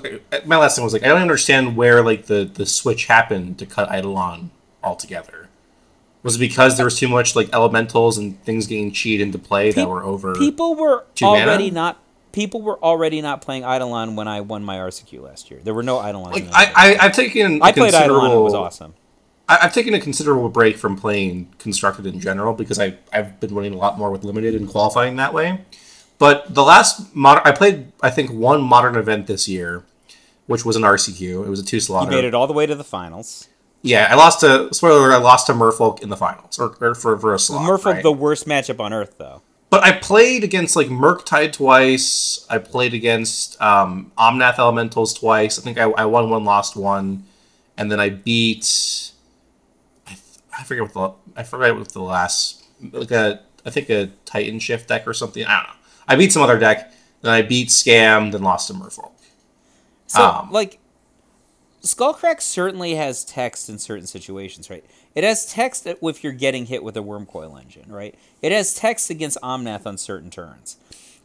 my 0.47 0.57
last 0.57 0.77
thing 0.77 0.85
was 0.85 0.93
like 0.93 1.03
I 1.03 1.09
don't 1.09 1.23
understand 1.23 1.77
where 1.77 2.03
like 2.03 2.27
the 2.27 2.45
the 2.45 2.67
switch 2.67 3.07
happened 3.07 3.59
to 3.59 3.67
cut 3.67 3.89
Eidolon 3.93 4.51
altogether. 4.83 5.49
Was 6.23 6.37
it 6.37 6.39
because 6.39 6.77
there 6.77 6.87
was 6.87 6.99
too 6.99 7.09
much 7.09 7.35
like 7.35 7.53
elementals 7.53 8.17
and 8.17 8.41
things 8.45 8.67
getting 8.67 8.93
cheated 8.93 9.27
into 9.27 9.39
play 9.39 9.73
that 9.73 9.89
were 9.89 10.05
over? 10.05 10.35
People 10.35 10.75
were 10.75 11.05
already 11.23 11.65
mana? 11.65 11.75
not. 11.75 11.99
People 12.33 12.63
were 12.63 12.79
already 12.83 13.21
not 13.21 13.43
playing 13.43 13.63
Eidolon 13.63 14.17
when 14.17 14.27
I 14.27 14.41
won 14.41 14.65
my 14.65 14.77
RCQ 14.77 15.23
last 15.23 15.51
year. 15.51 15.61
There 15.63 15.75
were 15.75 15.83
no 15.83 16.01
Eidolons. 16.01 16.35
Like 16.35 16.49
I. 16.53 16.73
I 16.75 17.07
I've 17.07 17.13
taken 17.13 17.61
I 17.61 17.73
played 17.73 17.95
Eidolon. 17.95 18.31
It 18.31 18.41
was 18.41 18.55
awesome. 18.55 18.95
I, 19.49 19.59
I've 19.63 19.75
taken 19.75 19.95
a 19.95 20.01
considerable 20.01 20.49
break 20.49 20.77
from 20.77 20.97
playing 20.97 21.53
constructed 21.59 22.07
in 22.07 22.21
general 22.21 22.55
because 22.55 22.79
I 22.79 22.97
I've 23.13 23.41
been 23.41 23.55
winning 23.55 23.75
a 23.75 23.77
lot 23.77 23.99
more 23.99 24.11
with 24.11 24.25
limited 24.25 24.55
and 24.55 24.69
qualifying 24.69 25.17
that 25.17 25.35
way. 25.35 25.61
But 26.19 26.55
the 26.55 26.63
last 26.63 27.15
modern, 27.15 27.43
I 27.45 27.53
played 27.53 27.93
I 28.03 28.11
think 28.11 28.31
one 28.31 28.63
modern 28.63 28.97
event 28.97 29.27
this 29.27 29.49
year, 29.49 29.85
which 30.47 30.65
was 30.65 30.77
an 30.77 30.83
RCQ. 30.83 31.47
It 31.47 31.49
was 31.49 31.61
a 31.61 31.65
two 31.65 31.81
slot. 31.81 32.05
You 32.05 32.11
made 32.11 32.25
it 32.25 32.35
all 32.35 32.47
the 32.47 32.53
way 32.53 32.67
to 32.67 32.75
the 32.75 32.85
finals. 32.85 33.49
Yeah, 33.83 34.09
I 34.11 34.15
lost 34.15 34.41
to 34.41 34.73
spoiler. 34.73 34.99
alert, 34.99 35.13
I 35.13 35.19
lost 35.19 35.47
to 35.49 35.53
Merfolk 35.53 36.03
in 36.03 36.09
the 36.09 36.17
finals, 36.17 36.59
or, 36.59 36.75
or 36.81 36.95
for 36.95 37.19
for 37.19 37.35
a 37.35 37.39
slot. 37.39 37.69
Merfolk, 37.69 37.85
right? 37.95 38.03
the 38.03 38.13
worst 38.13 38.47
matchup 38.47 38.81
on 38.81 38.95
earth, 38.95 39.17
though. 39.19 39.43
But 39.69 39.83
I 39.83 39.93
played 39.93 40.45
against 40.45 40.77
like 40.77 40.87
Murktide 40.87 41.53
twice. 41.53 42.47
I 42.49 42.59
played 42.59 42.95
against 42.95 43.61
um, 43.61 44.13
Omnath 44.17 44.59
Elementals 44.59 45.13
twice. 45.13 45.59
I 45.59 45.63
think 45.63 45.79
I, 45.79 45.85
I 45.85 46.05
won 46.07 46.31
one, 46.31 46.45
lost 46.45 46.77
one, 46.77 47.25
and 47.77 47.91
then 47.91 48.01
I 48.01 48.09
beat. 48.09 49.11
I, 50.59 50.63
forget 50.65 50.83
what 50.83 50.93
the 50.95 51.41
I 51.41 51.43
forget 51.43 51.77
what 51.77 51.89
the 51.91 52.03
last 52.03 52.65
like 52.93 53.11
a 53.11 53.41
I 53.65 53.71
think 53.71 53.89
a 53.91 54.09
Titan 54.25 54.59
Shift 54.59 54.89
deck 54.89 55.07
or 55.07 55.15
something. 55.15 55.45
I 55.45 55.57
don't 55.57 55.69
know. 55.69 55.81
I 56.07 56.17
beat 56.17 56.33
some 56.33 56.43
other 56.43 56.59
deck. 56.59 56.93
Then 57.23 57.33
I 57.33 57.43
beat 57.43 57.69
Scam. 57.69 58.33
Then 58.33 58.43
lost 58.43 58.69
to 58.69 58.75
Merfolk. 58.75 59.13
So, 60.07 60.23
Um, 60.23 60.53
like, 60.53 60.79
Skullcrack 61.83 62.41
certainly 62.41 62.95
has 62.95 63.25
text 63.25 63.69
in 63.69 63.79
certain 63.79 64.07
situations, 64.07 64.71
right? 64.71 64.85
It 65.15 65.25
has 65.25 65.47
text 65.47 65.87
if 65.87 66.25
you're 66.25 66.33
getting 66.33 66.67
hit 66.67 66.83
with 66.83 66.97
a 66.97 67.01
Wurmcoil 67.01 67.61
engine, 67.61 67.91
right? 67.91 68.15
It 68.43 68.53
has 68.53 68.75
text 68.75 69.11
against 69.11 69.39
Omnath 69.43 69.87
on 69.87 69.97
certain 69.99 70.31
turns. 70.31 70.77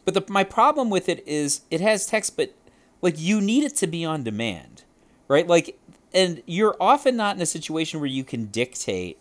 But 0.06 0.14
the, 0.14 0.24
my 0.32 0.44
problem 0.44 0.90
with 0.90 1.10
it 1.10 1.26
is 1.28 1.62
it 1.72 1.82
has 1.82 2.06
text, 2.06 2.36
but 2.38 2.54
like 3.02 3.20
you 3.20 3.42
need 3.42 3.64
it 3.64 3.76
to 3.78 3.88
be 3.88 4.04
on 4.06 4.24
demand, 4.24 4.84
right? 5.28 5.48
Like, 5.48 5.79
and 6.14 6.42
you're 6.46 6.76
often 6.80 7.16
not 7.16 7.36
in 7.36 7.42
a 7.42 7.46
situation 7.46 8.00
where 8.00 8.10
you 8.10 8.24
can 8.24 8.46
dictate 8.46 9.18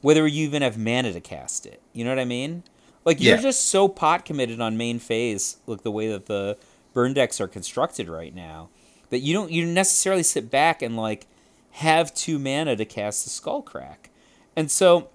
whether 0.00 0.26
you 0.26 0.44
even 0.44 0.62
have 0.62 0.78
mana 0.78 1.12
to 1.12 1.20
cast 1.20 1.66
it. 1.66 1.82
You 1.92 2.04
know 2.04 2.10
what 2.10 2.18
I 2.18 2.24
mean? 2.24 2.62
Like 3.04 3.20
you're 3.20 3.38
just 3.38 3.66
so 3.66 3.88
pot 3.88 4.24
committed 4.24 4.60
on 4.60 4.76
main 4.76 4.98
phase, 4.98 5.56
like 5.66 5.82
the 5.82 5.90
way 5.90 6.08
that 6.08 6.26
the 6.26 6.56
burn 6.92 7.14
decks 7.14 7.40
are 7.40 7.48
constructed 7.48 8.08
right 8.08 8.34
now, 8.34 8.68
that 9.10 9.20
you 9.20 9.32
don't 9.34 9.50
you 9.50 9.66
necessarily 9.66 10.22
sit 10.22 10.50
back 10.50 10.82
and 10.82 10.96
like 10.96 11.26
have 11.72 12.14
two 12.14 12.38
mana 12.38 12.76
to 12.76 12.84
cast 12.84 13.24
the 13.24 13.30
skull 13.30 13.62
crack. 13.62 14.10
And 14.56 14.70
so 14.70 15.08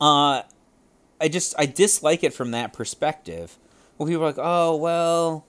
uh 0.00 0.42
I 1.20 1.28
just 1.28 1.54
I 1.58 1.66
dislike 1.66 2.22
it 2.22 2.34
from 2.34 2.50
that 2.50 2.72
perspective. 2.72 3.58
Well 3.98 4.08
people 4.08 4.22
are 4.22 4.26
like, 4.26 4.38
Oh 4.38 4.76
well, 4.76 5.45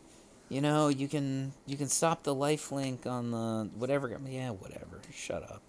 you 0.49 0.61
know, 0.61 0.87
you 0.87 1.07
can 1.07 1.53
you 1.65 1.77
can 1.77 1.87
stop 1.87 2.23
the 2.23 2.33
life 2.33 2.71
link 2.71 3.05
on 3.05 3.31
the 3.31 3.69
whatever 3.75 4.09
yeah, 4.27 4.51
whatever. 4.51 5.01
Shut 5.13 5.43
up. 5.43 5.61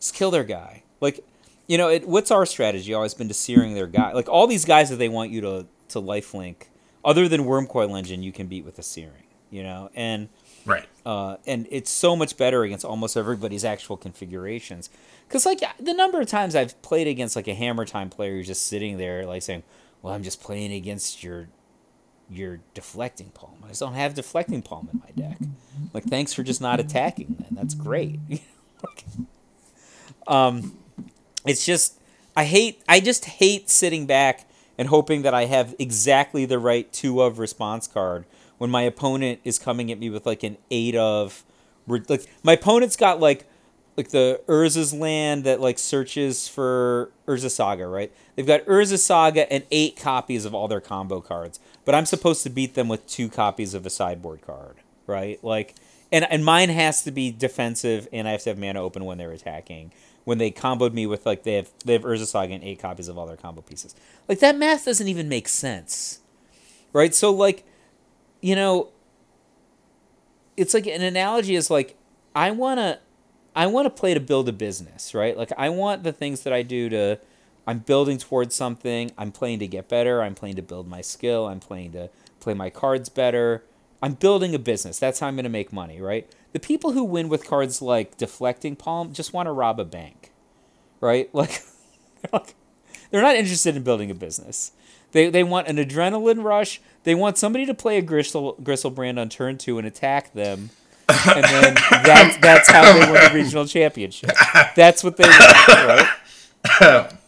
Just 0.00 0.14
kill 0.14 0.30
their 0.30 0.44
guy. 0.44 0.82
Like 1.00 1.24
you 1.66 1.78
know, 1.78 1.88
it, 1.88 2.06
what's 2.06 2.30
our 2.30 2.44
strategy? 2.44 2.92
Always 2.92 3.14
been 3.14 3.28
to 3.28 3.34
searing 3.34 3.74
their 3.74 3.86
guy. 3.86 4.12
Like 4.12 4.28
all 4.28 4.46
these 4.46 4.64
guys 4.64 4.90
that 4.90 4.96
they 4.96 5.08
want 5.08 5.30
you 5.30 5.40
to 5.42 5.66
to 5.90 6.00
lifelink, 6.00 6.64
other 7.04 7.28
than 7.28 7.42
Wurmcoil 7.42 7.96
Engine, 7.98 8.22
you 8.22 8.32
can 8.32 8.46
beat 8.46 8.64
with 8.64 8.78
a 8.78 8.82
searing. 8.82 9.24
You 9.50 9.62
know, 9.62 9.90
and 9.94 10.28
Right. 10.64 10.86
uh, 11.04 11.36
and 11.46 11.66
it's 11.70 11.90
so 11.90 12.14
much 12.16 12.36
better 12.36 12.62
against 12.62 12.84
almost 12.84 13.16
everybody's 13.16 13.64
actual 13.64 13.96
configurations. 13.96 14.88
Because 15.28 15.44
like 15.44 15.60
the 15.78 15.92
number 15.92 16.20
of 16.20 16.26
times 16.26 16.54
I've 16.56 16.80
played 16.82 17.06
against 17.06 17.36
like 17.36 17.48
a 17.48 17.54
Hammer 17.54 17.84
Time 17.84 18.08
player 18.10 18.32
who's 18.36 18.46
just 18.46 18.66
sitting 18.66 18.96
there 18.96 19.26
like 19.26 19.42
saying, 19.42 19.62
"Well, 20.00 20.14
I'm 20.14 20.22
just 20.22 20.40
playing 20.42 20.72
against 20.72 21.22
your 21.22 21.48
your 22.32 22.60
deflecting 22.74 23.30
palm. 23.30 23.56
I 23.64 23.68
just 23.68 23.80
don't 23.80 23.94
have 23.94 24.14
deflecting 24.14 24.62
palm 24.62 24.88
in 24.92 25.00
my 25.00 25.10
deck. 25.28 25.38
Like, 25.92 26.04
thanks 26.04 26.32
for 26.32 26.42
just 26.42 26.60
not 26.60 26.80
attacking. 26.80 27.36
Then 27.38 27.48
that's 27.52 27.74
great. 27.74 28.20
um, 30.26 30.76
it's 31.46 31.64
just 31.64 31.98
I 32.36 32.44
hate 32.44 32.82
I 32.88 33.00
just 33.00 33.24
hate 33.24 33.68
sitting 33.68 34.06
back 34.06 34.46
and 34.78 34.88
hoping 34.88 35.22
that 35.22 35.34
I 35.34 35.46
have 35.46 35.74
exactly 35.78 36.44
the 36.44 36.58
right 36.58 36.90
two 36.92 37.20
of 37.20 37.38
response 37.38 37.86
card 37.86 38.24
when 38.58 38.70
my 38.70 38.82
opponent 38.82 39.40
is 39.44 39.58
coming 39.58 39.90
at 39.90 39.98
me 39.98 40.08
with 40.08 40.24
like 40.24 40.42
an 40.42 40.56
eight 40.70 40.94
of 40.96 41.44
like 41.86 42.26
my 42.42 42.52
opponent's 42.52 42.96
got 42.96 43.20
like 43.20 43.46
like 43.96 44.08
the 44.08 44.40
Urza's 44.46 44.94
land 44.94 45.44
that 45.44 45.60
like 45.60 45.78
searches 45.78 46.48
for 46.48 47.12
Urza 47.26 47.50
Saga, 47.50 47.86
right? 47.86 48.10
They've 48.34 48.46
got 48.46 48.64
Urza 48.64 48.98
Saga 48.98 49.52
and 49.52 49.64
eight 49.70 49.96
copies 49.96 50.44
of 50.44 50.54
all 50.54 50.68
their 50.68 50.80
combo 50.80 51.20
cards, 51.20 51.60
but 51.84 51.94
I'm 51.94 52.06
supposed 52.06 52.42
to 52.44 52.50
beat 52.50 52.74
them 52.74 52.88
with 52.88 53.06
two 53.06 53.28
copies 53.28 53.74
of 53.74 53.86
a 53.86 53.90
sideboard 53.90 54.42
card, 54.42 54.76
right? 55.06 55.42
Like, 55.42 55.74
and 56.10 56.30
and 56.30 56.44
mine 56.44 56.68
has 56.68 57.02
to 57.02 57.10
be 57.10 57.30
defensive, 57.30 58.08
and 58.12 58.28
I 58.28 58.32
have 58.32 58.42
to 58.42 58.50
have 58.50 58.58
mana 58.58 58.82
open 58.82 59.04
when 59.04 59.18
they're 59.18 59.32
attacking. 59.32 59.92
When 60.24 60.38
they 60.38 60.52
comboed 60.52 60.92
me 60.92 61.06
with 61.06 61.26
like 61.26 61.42
they 61.42 61.54
have 61.54 61.70
they 61.84 61.94
have 61.94 62.02
Urza 62.02 62.26
Saga 62.26 62.54
and 62.54 62.62
eight 62.62 62.78
copies 62.78 63.08
of 63.08 63.18
all 63.18 63.26
their 63.26 63.36
combo 63.36 63.60
pieces, 63.62 63.94
like 64.28 64.38
that 64.38 64.56
math 64.56 64.84
doesn't 64.84 65.08
even 65.08 65.28
make 65.28 65.48
sense, 65.48 66.20
right? 66.92 67.12
So 67.14 67.32
like, 67.32 67.64
you 68.40 68.54
know, 68.54 68.90
it's 70.56 70.74
like 70.74 70.86
an 70.86 71.02
analogy 71.02 71.56
is 71.56 71.70
like 71.70 71.96
I 72.36 72.52
wanna 72.52 73.00
I 73.54 73.66
want 73.66 73.86
to 73.86 73.90
play 73.90 74.14
to 74.14 74.20
build 74.20 74.48
a 74.48 74.52
business, 74.52 75.14
right? 75.14 75.36
Like 75.36 75.52
I 75.58 75.68
want 75.70 76.04
the 76.04 76.12
things 76.12 76.42
that 76.42 76.52
I 76.52 76.62
do 76.62 76.88
to 76.88 77.18
I'm 77.66 77.80
building 77.80 78.18
towards 78.18 78.54
something. 78.54 79.10
I'm 79.16 79.32
playing 79.32 79.60
to 79.60 79.66
get 79.66 79.88
better. 79.88 80.22
I'm 80.22 80.34
playing 80.34 80.56
to 80.56 80.62
build 80.62 80.88
my 80.88 81.00
skill. 81.00 81.46
I'm 81.46 81.60
playing 81.60 81.92
to 81.92 82.10
play 82.40 82.54
my 82.54 82.70
cards 82.70 83.08
better. 83.08 83.64
I'm 84.02 84.14
building 84.14 84.54
a 84.54 84.58
business. 84.58 84.98
That's 84.98 85.20
how 85.20 85.28
I'm 85.28 85.36
going 85.36 85.44
to 85.44 85.50
make 85.50 85.72
money, 85.72 86.00
right? 86.00 86.28
The 86.52 86.60
people 86.60 86.92
who 86.92 87.04
win 87.04 87.28
with 87.28 87.46
cards 87.46 87.80
like 87.80 88.16
deflecting 88.16 88.76
palm 88.76 89.12
just 89.12 89.32
want 89.32 89.46
to 89.46 89.52
rob 89.52 89.78
a 89.78 89.84
bank, 89.84 90.32
right? 91.00 91.30
Like 92.32 92.54
they're 93.10 93.20
not 93.20 93.34
interested 93.34 93.74
in 93.74 93.82
building 93.82 94.08
a 94.08 94.14
business. 94.14 94.70
They, 95.10 95.28
they 95.28 95.42
want 95.42 95.66
an 95.66 95.76
adrenaline 95.76 96.44
rush. 96.44 96.80
They 97.02 97.16
want 97.16 97.36
somebody 97.36 97.66
to 97.66 97.74
play 97.74 97.98
a 97.98 98.02
Griselbrand 98.02 99.20
on 99.20 99.28
turn 99.28 99.58
two 99.58 99.76
and 99.76 99.88
attack 99.88 100.32
them 100.34 100.70
and 101.08 101.44
then 101.44 101.74
that's 101.90 102.36
that's 102.38 102.70
how 102.70 102.92
they 102.92 103.00
win 103.10 103.22
the 103.22 103.30
regional 103.34 103.66
championship. 103.66 104.30
That's 104.74 105.02
what 105.04 105.16
they 105.16 105.24
want, 105.24 106.08
right? 106.80 107.12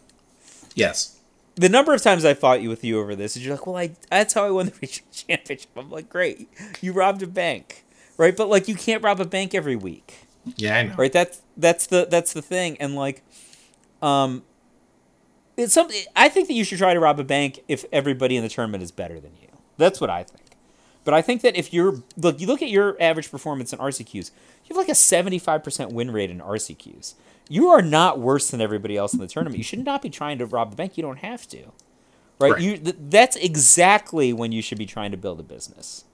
Yes. 0.74 1.18
The 1.56 1.68
number 1.68 1.94
of 1.94 2.02
times 2.02 2.24
I 2.24 2.34
fought 2.34 2.62
you 2.62 2.68
with 2.68 2.82
you 2.82 2.98
over 2.98 3.14
this 3.14 3.36
is 3.36 3.44
you're 3.46 3.54
like, 3.54 3.66
well, 3.66 3.76
I 3.76 3.92
that's 4.10 4.34
how 4.34 4.44
I 4.44 4.50
won 4.50 4.66
the 4.66 4.72
regional 4.82 5.10
championship. 5.12 5.70
I'm 5.76 5.90
like, 5.90 6.08
great, 6.08 6.48
you 6.80 6.92
robbed 6.92 7.22
a 7.22 7.26
bank, 7.28 7.84
right? 8.16 8.36
But 8.36 8.48
like, 8.48 8.66
you 8.66 8.74
can't 8.74 9.02
rob 9.02 9.20
a 9.20 9.24
bank 9.24 9.54
every 9.54 9.76
week, 9.76 10.26
Yeah, 10.56 10.76
I 10.78 10.82
know. 10.82 10.94
right? 10.96 11.12
That's 11.12 11.42
that's 11.56 11.86
the 11.86 12.08
that's 12.10 12.32
the 12.32 12.42
thing, 12.42 12.76
and 12.80 12.96
like, 12.96 13.22
um, 14.02 14.42
it's 15.56 15.72
something. 15.72 16.00
I 16.16 16.28
think 16.28 16.48
that 16.48 16.54
you 16.54 16.64
should 16.64 16.78
try 16.78 16.92
to 16.92 16.98
rob 17.00 17.20
a 17.20 17.24
bank 17.24 17.60
if 17.68 17.84
everybody 17.92 18.36
in 18.36 18.42
the 18.42 18.48
tournament 18.48 18.82
is 18.82 18.90
better 18.90 19.20
than 19.20 19.32
you. 19.40 19.48
That's 19.76 20.00
what 20.00 20.10
I 20.10 20.24
think. 20.24 20.40
But 21.04 21.14
I 21.14 21.22
think 21.22 21.42
that 21.42 21.54
if 21.54 21.72
you're 21.72 22.02
look, 22.16 22.40
you 22.40 22.48
look 22.48 22.62
at 22.62 22.70
your 22.70 22.96
average 23.00 23.30
performance 23.30 23.72
in 23.72 23.78
RCQs, 23.78 24.30
you 24.64 24.68
have 24.70 24.76
like 24.76 24.88
a 24.88 24.92
75% 24.92 25.92
win 25.92 26.10
rate 26.10 26.30
in 26.30 26.40
RCQs. 26.40 27.14
You 27.48 27.68
are 27.68 27.82
not 27.82 28.18
worse 28.18 28.50
than 28.50 28.60
everybody 28.60 28.96
else 28.96 29.12
in 29.12 29.20
the 29.20 29.26
tournament. 29.26 29.58
You 29.58 29.64
should 29.64 29.84
not 29.84 30.02
be 30.02 30.10
trying 30.10 30.38
to 30.38 30.46
rob 30.46 30.70
the 30.70 30.76
bank. 30.76 30.96
You 30.96 31.02
don't 31.02 31.18
have 31.18 31.46
to. 31.48 31.72
Right? 32.38 32.52
Right. 32.52 32.60
You 32.60 32.76
th- 32.78 32.96
that's 32.98 33.36
exactly 33.36 34.32
when 34.32 34.52
you 34.52 34.62
should 34.62 34.78
be 34.78 34.86
trying 34.86 35.10
to 35.10 35.16
build 35.16 35.40
a 35.40 35.42
business. 35.42 36.04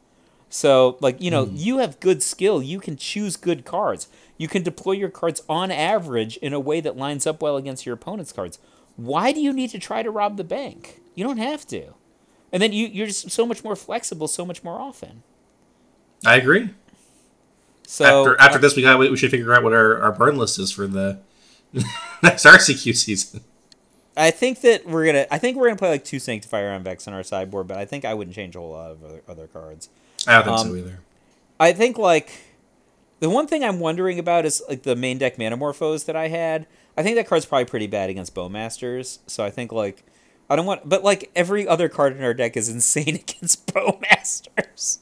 So, 0.48 0.98
like, 1.00 1.20
you 1.20 1.30
know, 1.30 1.46
mm-hmm. 1.46 1.56
you 1.56 1.78
have 1.78 2.00
good 2.00 2.22
skill. 2.22 2.60
You 2.60 2.80
can 2.80 2.96
choose 2.96 3.36
good 3.36 3.64
cards. 3.64 4.08
You 4.36 4.48
can 4.48 4.64
deploy 4.64 4.92
your 4.92 5.08
cards 5.08 5.42
on 5.48 5.70
average 5.70 6.36
in 6.38 6.52
a 6.52 6.60
way 6.60 6.80
that 6.80 6.96
lines 6.96 7.26
up 7.26 7.40
well 7.40 7.56
against 7.56 7.86
your 7.86 7.94
opponent's 7.94 8.32
cards. 8.32 8.58
Why 8.96 9.32
do 9.32 9.40
you 9.40 9.52
need 9.52 9.70
to 9.70 9.78
try 9.78 10.02
to 10.02 10.10
rob 10.10 10.36
the 10.36 10.44
bank? 10.44 11.00
You 11.14 11.24
don't 11.24 11.38
have 11.38 11.66
to. 11.68 11.94
And 12.52 12.60
then 12.60 12.72
you, 12.72 12.88
you're 12.88 13.06
just 13.06 13.30
so 13.30 13.46
much 13.46 13.62
more 13.62 13.76
flexible 13.76 14.26
so 14.26 14.44
much 14.44 14.64
more 14.64 14.80
often. 14.80 15.22
I 16.26 16.36
agree. 16.36 16.70
So 17.90 18.04
after 18.04 18.40
after 18.40 18.58
this, 18.58 18.76
we 18.76 18.82
got 18.82 19.00
we 19.00 19.16
should 19.16 19.32
figure 19.32 19.52
out 19.52 19.64
what 19.64 19.72
our, 19.72 20.00
our 20.00 20.12
burn 20.12 20.36
list 20.36 20.60
is 20.60 20.70
for 20.70 20.86
the 20.86 21.18
next 22.22 22.44
RCQ 22.44 22.94
season. 22.96 23.40
I 24.16 24.30
think 24.30 24.60
that 24.60 24.86
we're 24.86 25.06
gonna. 25.06 25.26
I 25.28 25.38
think 25.38 25.56
we're 25.56 25.66
gonna 25.66 25.76
play 25.76 25.90
like 25.90 26.04
two 26.04 26.20
Sanctifier 26.20 26.68
en-Vecs 26.68 27.08
on 27.08 27.14
our 27.14 27.24
sideboard, 27.24 27.66
but 27.66 27.78
I 27.78 27.84
think 27.84 28.04
I 28.04 28.14
wouldn't 28.14 28.36
change 28.36 28.54
a 28.54 28.60
whole 28.60 28.70
lot 28.70 28.92
of 28.92 29.02
other, 29.02 29.22
other 29.28 29.46
cards. 29.48 29.88
I 30.24 30.34
don't 30.34 30.44
think 30.44 30.58
Um, 30.58 30.68
so 30.68 30.76
either. 30.76 31.00
I 31.58 31.72
think 31.72 31.98
like 31.98 32.30
the 33.18 33.28
one 33.28 33.48
thing 33.48 33.64
I'm 33.64 33.80
wondering 33.80 34.20
about 34.20 34.46
is 34.46 34.62
like 34.68 34.84
the 34.84 34.94
main 34.94 35.18
deck 35.18 35.36
Manamorphose 35.36 36.04
that 36.04 36.14
I 36.14 36.28
had. 36.28 36.68
I 36.96 37.02
think 37.02 37.16
that 37.16 37.26
card's 37.26 37.44
probably 37.44 37.64
pretty 37.64 37.88
bad 37.88 38.08
against 38.08 38.36
Bowmasters. 38.36 39.18
So 39.26 39.42
I 39.42 39.50
think 39.50 39.72
like 39.72 40.04
I 40.48 40.54
don't 40.54 40.66
want, 40.66 40.88
but 40.88 41.02
like 41.02 41.32
every 41.34 41.66
other 41.66 41.88
card 41.88 42.16
in 42.16 42.22
our 42.22 42.34
deck 42.34 42.56
is 42.56 42.68
insane 42.70 43.16
against 43.16 43.66
Bowmasters. 43.66 44.98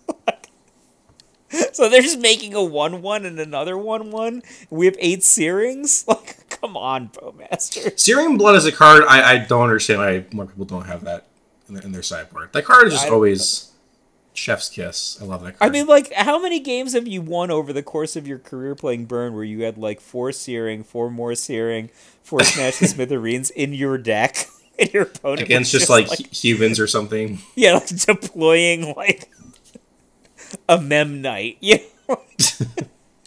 Like, 1.53 1.69
so 1.75 1.89
they're 1.89 2.03
just 2.03 2.19
making 2.21 2.55
a 2.55 2.63
one-one 2.63 3.25
and 3.25 3.39
another 3.39 3.77
one-one. 3.79 4.43
We 4.71 4.87
have 4.87 4.97
eight 4.99 5.25
Searings. 5.25 6.05
Like, 6.19 6.49
come 6.61 6.77
on, 6.77 7.09
Bowmasters. 7.11 7.99
Searing 7.99 8.37
Blood 8.37 8.57
is 8.57 8.67
a 8.67 8.73
card 8.73 9.05
I, 9.09 9.35
I 9.35 9.39
don't 9.39 9.63
understand 9.63 10.01
why 10.01 10.25
more 10.33 10.47
people 10.47 10.65
don't 10.65 10.87
have 10.87 11.05
that 11.05 11.27
in 11.69 11.75
their, 11.75 11.85
in 11.85 11.93
their 11.93 12.03
sideboard. 12.03 12.53
That 12.53 12.65
card 12.65 12.89
is 12.89 12.95
just 12.95 13.09
always 13.09 13.71
chef's 14.35 14.69
kiss. 14.69 15.19
I 15.21 15.25
love 15.25 15.43
that 15.45 15.59
card. 15.59 15.71
I 15.71 15.73
mean, 15.73 15.87
like, 15.87 16.13
how 16.13 16.41
many 16.41 16.61
games 16.61 16.95
have 16.95 17.07
you 17.07 17.23
won 17.23 17.51
over 17.51 17.73
the 17.73 17.83
course 17.83 18.17
of 18.17 18.27
your 18.27 18.39
career 18.39 18.75
playing 18.75 19.05
Burn 19.07 19.35
where 19.35 19.45
you 19.45 19.63
had 19.63 19.79
like 19.79 20.01
four 20.01 20.33
Searing, 20.33 20.83
four 20.83 21.11
more 21.11 21.35
Searing, 21.35 21.91
four 22.23 22.43
Smash 22.43 22.75
Smithereens 22.77 23.51
in 23.51 23.73
your 23.75 23.99
deck? 23.99 24.47
And 24.79 24.93
your 24.95 25.03
opponent 25.03 25.43
against 25.43 25.75
was 25.75 25.83
just, 25.83 25.91
like, 25.91 26.07
hu- 26.09 26.25
humans 26.31 26.79
or 26.79 26.87
something. 26.87 27.41
yeah, 27.57 27.75
like 27.75 27.89
deploying 27.89 28.95
like 28.95 29.29
a 30.69 30.79
Memnite, 30.79 31.57
you 31.61 31.79
know? 32.09 32.21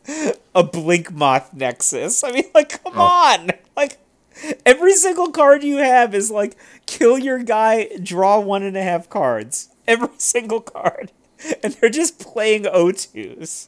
a 0.55 0.63
Blink 0.63 1.11
Moth 1.11 1.53
Nexus. 1.53 2.24
I 2.24 2.32
mean, 2.32 2.45
like, 2.53 2.84
come 2.84 2.93
Oh. 2.95 3.01
on, 3.01 3.51
like. 3.76 3.97
Every 4.65 4.93
single 4.95 5.30
card 5.30 5.63
you 5.63 5.78
have 5.78 6.15
is 6.15 6.32
like 6.32 6.55
kill 6.88 7.19
your 7.19 7.43
guy, 7.43 7.89
draw 8.01 8.39
one 8.39 8.63
and 8.63 8.76
a 8.76 8.82
half 8.82 9.07
cards. 9.07 9.69
Every 9.88 10.07
single 10.17 10.61
card. 10.61 11.11
And 11.61 11.74
they're 11.74 11.89
just 11.91 12.17
playing 12.17 12.63
O2s. 12.63 13.67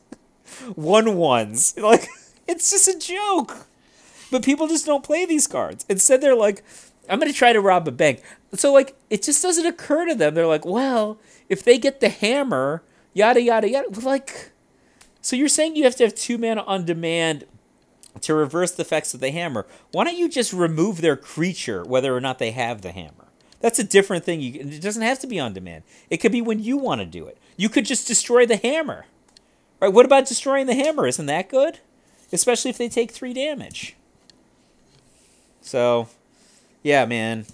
One 0.73 1.15
ones. 1.15 1.75
Like 1.81 2.07
it's 2.47 2.71
just 2.71 2.87
a 2.87 2.97
joke. 2.97 3.67
But 4.31 4.43
people 4.43 4.67
just 4.67 4.85
don't 4.85 5.03
play 5.03 5.25
these 5.25 5.45
cards. 5.45 5.85
Instead 5.89 6.21
they're 6.21 6.33
like, 6.35 6.63
I'm 7.07 7.19
gonna 7.19 7.33
try 7.33 7.53
to 7.53 7.61
rob 7.61 7.87
a 7.87 7.91
bank. 7.91 8.23
So 8.55 8.73
like 8.73 8.95
it 9.11 9.21
just 9.21 9.43
doesn't 9.43 9.65
occur 9.67 10.05
to 10.07 10.15
them. 10.15 10.33
They're 10.33 10.47
like, 10.47 10.65
well, 10.65 11.19
if 11.49 11.61
they 11.63 11.77
get 11.77 11.99
the 11.99 12.09
hammer, 12.09 12.81
yada 13.13 13.41
yada 13.41 13.69
yada. 13.69 13.99
Like 13.99 14.51
so 15.21 15.35
you're 15.35 15.47
saying 15.47 15.75
you 15.75 15.85
have 15.85 15.95
to 15.97 16.03
have 16.03 16.15
two 16.15 16.37
mana 16.37 16.63
on 16.63 16.85
demand 16.85 17.45
to 18.21 18.33
reverse 18.33 18.71
the 18.71 18.81
effects 18.81 19.13
of 19.13 19.19
the 19.19 19.31
hammer. 19.31 19.65
Why 19.91 20.03
don't 20.03 20.17
you 20.17 20.29
just 20.29 20.53
remove 20.53 21.01
their 21.01 21.15
creature, 21.15 21.83
whether 21.83 22.15
or 22.15 22.21
not 22.21 22.39
they 22.39 22.51
have 22.51 22.81
the 22.81 22.91
hammer? 22.91 23.27
That's 23.59 23.79
a 23.79 23.83
different 23.83 24.25
thing. 24.25 24.41
You, 24.41 24.59
it 24.59 24.81
doesn't 24.81 25.01
have 25.01 25.19
to 25.19 25.27
be 25.27 25.39
on 25.39 25.53
demand. 25.53 25.83
It 26.09 26.17
could 26.17 26.33
be 26.33 26.41
when 26.41 26.59
you 26.59 26.77
want 26.77 26.99
to 26.99 27.05
do 27.05 27.25
it. 27.25 27.37
You 27.55 27.69
could 27.69 27.85
just 27.85 28.05
destroy 28.07 28.45
the 28.45 28.57
hammer. 28.57 29.05
Right? 29.79 29.91
What 29.91 30.05
about 30.05 30.27
destroying 30.27 30.67
the 30.67 30.75
hammer? 30.75 31.07
Isn't 31.07 31.27
that 31.27 31.49
good? 31.49 31.79
Especially 32.33 32.69
if 32.69 32.77
they 32.77 32.89
take 32.89 33.11
three 33.11 33.33
damage. 33.33 33.95
So, 35.61 36.09
yeah, 36.83 37.05
man. 37.05 37.45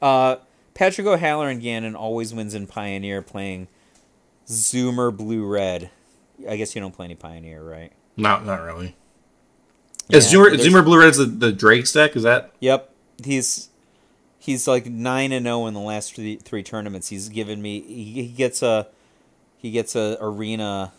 Uh, 0.00 0.36
Patrick 0.74 1.06
O'Halloran 1.06 1.58
Gannon 1.58 1.96
always 1.96 2.32
wins 2.32 2.54
in 2.54 2.68
Pioneer 2.68 3.22
playing 3.22 3.66
Zoomer 4.46 5.16
Blue 5.16 5.44
Red. 5.46 5.90
I 6.48 6.56
guess 6.56 6.74
you 6.74 6.80
don't 6.80 6.94
play 6.94 7.04
any 7.06 7.14
Pioneer, 7.14 7.62
right? 7.62 7.92
Not 8.16 8.44
not 8.44 8.62
really. 8.62 8.96
Yeah, 10.08 10.18
is 10.18 10.26
Zoomer, 10.32 10.50
there's- 10.56 10.66
Zoomer 10.66 10.84
Blue 10.84 10.98
Red 10.98 11.08
is 11.10 11.16
the, 11.18 11.24
the 11.26 11.52
Drake's 11.52 11.92
deck? 11.92 12.14
Is 12.16 12.22
that 12.24 12.52
Yep, 12.60 12.90
he's 13.24 13.70
he's 14.38 14.68
like 14.68 14.86
nine 14.86 15.32
and 15.32 15.46
zero 15.46 15.66
in 15.66 15.74
the 15.74 15.80
last 15.80 16.14
three, 16.14 16.36
three 16.36 16.62
tournaments. 16.62 17.08
He's 17.08 17.28
given 17.28 17.62
me 17.62 17.80
he, 17.80 18.04
he 18.24 18.28
gets 18.28 18.62
a 18.62 18.88
he 19.56 19.70
gets 19.70 19.96
a 19.96 20.18
arena 20.20 20.92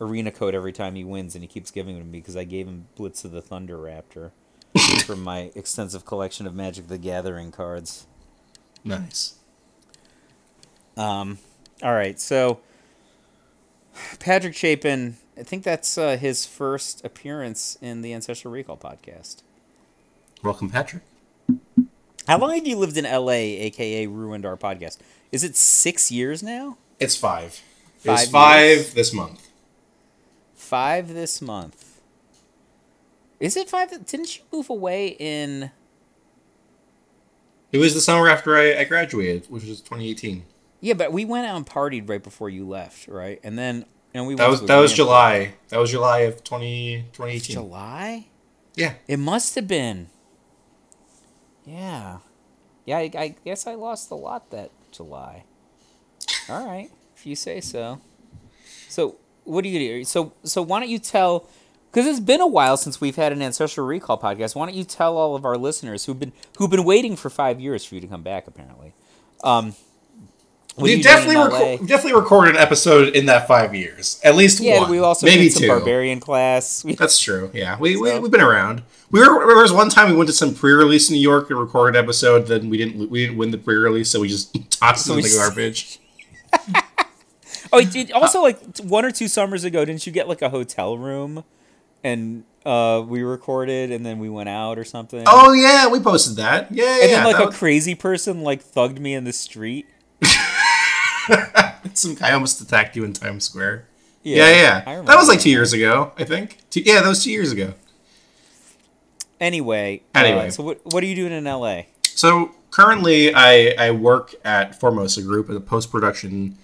arena 0.00 0.30
code 0.30 0.54
every 0.54 0.72
time 0.72 0.94
he 0.94 1.02
wins, 1.04 1.34
and 1.34 1.42
he 1.42 1.48
keeps 1.48 1.70
giving 1.70 1.96
it 1.96 2.00
to 2.00 2.04
me 2.04 2.18
because 2.20 2.36
I 2.36 2.44
gave 2.44 2.66
him 2.68 2.86
Blitz 2.96 3.24
of 3.24 3.32
the 3.32 3.42
Thunder 3.42 3.76
Raptor 3.76 4.30
from 5.04 5.22
my 5.22 5.50
extensive 5.56 6.04
collection 6.04 6.46
of 6.46 6.54
Magic 6.54 6.86
the 6.88 6.98
Gathering 6.98 7.50
cards. 7.50 8.06
nice? 8.84 9.34
Um, 10.96 11.38
all 11.82 11.92
right, 11.92 12.20
so 12.20 12.60
Patrick 14.18 14.54
Chapin, 14.54 15.16
I 15.38 15.42
think 15.42 15.64
that's 15.64 15.96
uh, 15.98 16.16
his 16.16 16.46
first 16.46 17.04
appearance 17.04 17.78
in 17.80 18.02
the 18.02 18.12
Ancestral 18.12 18.52
Recall 18.52 18.76
podcast. 18.76 19.42
Welcome, 20.42 20.70
Patrick. 20.70 21.02
How 22.26 22.38
long 22.38 22.54
have 22.54 22.66
you 22.66 22.76
lived 22.76 22.96
in 22.96 23.04
LA, 23.04 23.30
aka 23.30 24.06
ruined 24.06 24.46
our 24.46 24.56
podcast? 24.56 24.98
Is 25.30 25.44
it 25.44 25.56
six 25.56 26.10
years 26.10 26.42
now? 26.42 26.78
It's 26.98 27.16
five. 27.16 27.60
Five 27.98 28.20
it's 28.20 28.30
five 28.30 28.94
this 28.94 29.12
month. 29.12 29.48
Five 30.54 31.12
this 31.12 31.42
month. 31.42 32.00
Is 33.40 33.56
it 33.56 33.68
five? 33.68 33.90
Didn't 34.06 34.38
you 34.38 34.44
move 34.52 34.70
away 34.70 35.08
in? 35.18 35.70
It 37.72 37.78
was 37.78 37.92
the 37.94 38.00
summer 38.00 38.28
after 38.28 38.56
I, 38.56 38.78
I 38.78 38.84
graduated, 38.84 39.50
which 39.50 39.64
was 39.64 39.80
2018. 39.80 40.44
Yeah, 40.84 40.92
but 40.92 41.12
we 41.12 41.24
went 41.24 41.46
out 41.46 41.56
and 41.56 41.66
partied 41.66 42.10
right 42.10 42.22
before 42.22 42.50
you 42.50 42.68
left, 42.68 43.08
right? 43.08 43.40
And 43.42 43.58
then 43.58 43.86
and 44.12 44.26
we 44.26 44.34
That 44.34 44.50
was 44.50 44.60
that 44.66 44.76
was 44.76 44.92
July. 44.92 45.54
That 45.70 45.78
was 45.78 45.90
July 45.90 46.20
of 46.20 46.44
20, 46.44 47.06
2018. 47.10 47.54
July. 47.54 48.26
Yeah. 48.74 48.92
It 49.08 49.16
must 49.16 49.54
have 49.54 49.66
been. 49.66 50.08
Yeah, 51.64 52.18
yeah. 52.84 52.98
I, 52.98 53.10
I 53.16 53.34
guess 53.46 53.66
I 53.66 53.76
lost 53.76 54.10
a 54.10 54.14
lot 54.14 54.50
that 54.50 54.72
July. 54.92 55.44
All 56.50 56.66
right, 56.66 56.90
if 57.16 57.24
you 57.24 57.34
say 57.34 57.62
so. 57.62 58.02
So 58.90 59.16
what 59.44 59.64
do 59.64 59.70
you 59.70 59.78
do? 59.78 60.04
So 60.04 60.34
so 60.42 60.60
why 60.60 60.80
don't 60.80 60.90
you 60.90 60.98
tell? 60.98 61.48
Because 61.90 62.06
it's 62.06 62.20
been 62.20 62.42
a 62.42 62.46
while 62.46 62.76
since 62.76 63.00
we've 63.00 63.16
had 63.16 63.32
an 63.32 63.40
ancestral 63.40 63.86
recall 63.86 64.20
podcast. 64.20 64.54
Why 64.54 64.66
don't 64.66 64.74
you 64.74 64.84
tell 64.84 65.16
all 65.16 65.34
of 65.34 65.46
our 65.46 65.56
listeners 65.56 66.04
who've 66.04 66.20
been 66.20 66.34
who've 66.58 66.70
been 66.70 66.84
waiting 66.84 67.16
for 67.16 67.30
five 67.30 67.58
years 67.58 67.86
for 67.86 67.94
you 67.94 68.02
to 68.02 68.06
come 68.06 68.22
back? 68.22 68.46
Apparently, 68.46 68.92
um, 69.42 69.74
what 70.74 70.84
We 70.84 71.00
definitely 71.02 71.86
definitely 71.86 72.14
recorded 72.20 72.56
an 72.56 72.60
episode 72.60 73.14
in 73.14 73.26
that 73.26 73.46
five 73.46 73.74
years, 73.74 74.20
at 74.24 74.34
least 74.34 74.60
Yeah, 74.60 74.80
one. 74.80 74.90
we 74.90 74.98
also 74.98 75.24
maybe 75.26 75.44
did 75.44 75.52
some 75.52 75.62
two. 75.62 75.68
barbarian 75.68 76.18
class. 76.20 76.84
We, 76.84 76.94
That's 76.94 77.20
true. 77.20 77.50
Yeah, 77.54 77.78
we, 77.78 77.96
we 77.96 78.08
So- 78.10 78.20
we've 78.20 78.30
been 78.32 78.40
around. 78.40 78.82
We 79.10 79.20
were 79.20 79.46
there 79.46 79.56
was 79.62 79.72
one 79.72 79.88
time 79.90 80.10
we 80.10 80.16
went 80.16 80.28
to 80.28 80.34
some 80.34 80.54
pre-release 80.54 81.08
in 81.08 81.14
New 81.14 81.20
York 81.22 81.48
and 81.50 81.58
recorded 81.60 81.96
an 81.96 82.02
episode. 82.04 82.48
Then 82.48 82.68
we 82.68 82.76
didn't 82.76 83.08
we 83.08 83.24
didn't 83.26 83.36
win 83.38 83.52
the 83.52 83.58
pre-release, 83.58 84.10
so 84.10 84.20
we 84.20 84.28
just 84.28 84.52
tossed 84.70 85.06
So 85.06 85.12
it 85.14 85.18
in 85.18 85.22
the 85.22 85.36
garbage. 85.36 86.00
Oh, 87.72 87.78
it 87.78 88.12
also 88.12 88.40
like 88.42 88.58
one 88.78 89.04
or 89.04 89.10
two 89.10 89.26
summers 89.26 89.64
ago, 89.64 89.84
didn't 89.84 90.06
you 90.06 90.12
get 90.12 90.28
like 90.28 90.42
a 90.42 90.48
hotel 90.48 90.96
room, 90.96 91.42
and 92.04 92.44
uh, 92.64 93.02
we 93.04 93.22
recorded, 93.22 93.90
and 93.90 94.06
then 94.06 94.20
we 94.20 94.28
went 94.30 94.48
out 94.48 94.78
or 94.78 94.84
something? 94.84 95.24
Oh 95.26 95.52
yeah, 95.52 95.88
we 95.88 95.98
posted 95.98 96.36
that. 96.36 96.70
Yeah, 96.72 96.84
yeah. 96.84 97.02
and 97.02 97.10
then 97.12 97.24
like 97.24 97.38
a 97.42 97.46
was- 97.46 97.56
crazy 97.56 97.94
person 97.96 98.42
like 98.42 98.62
thugged 98.62 98.98
me 99.00 99.14
in 99.14 99.24
the 99.24 99.32
street. 99.32 99.86
some 101.94 102.14
guy 102.14 102.32
almost 102.32 102.60
attacked 102.60 102.96
you 102.96 103.04
in 103.04 103.12
Times 103.12 103.44
Square. 103.44 103.86
Yeah, 104.22 104.48
Yeah, 104.48 104.82
yeah. 104.86 105.02
That 105.02 105.16
was 105.16 105.28
like 105.28 105.40
two 105.40 105.50
years 105.50 105.72
ago, 105.72 106.12
I 106.18 106.24
think. 106.24 106.58
Two, 106.70 106.80
yeah, 106.80 107.00
that 107.00 107.08
was 107.08 107.22
two 107.22 107.30
years 107.30 107.52
ago. 107.52 107.74
Anyway, 109.40 110.02
Anyway. 110.14 110.46
uh, 110.46 110.50
so 110.50 110.62
what 110.62 110.80
what 110.84 111.02
are 111.02 111.06
you 111.06 111.14
doing 111.16 111.32
in 111.32 111.46
L.A.? 111.46 111.88
So 112.02 112.52
currently, 112.70 113.34
I 113.34 113.74
I 113.78 113.90
work 113.90 114.34
at 114.44 114.78
Formosa 114.78 115.22
Group 115.22 115.48
a 115.50 115.60
post 115.60 115.90
production 115.90 116.56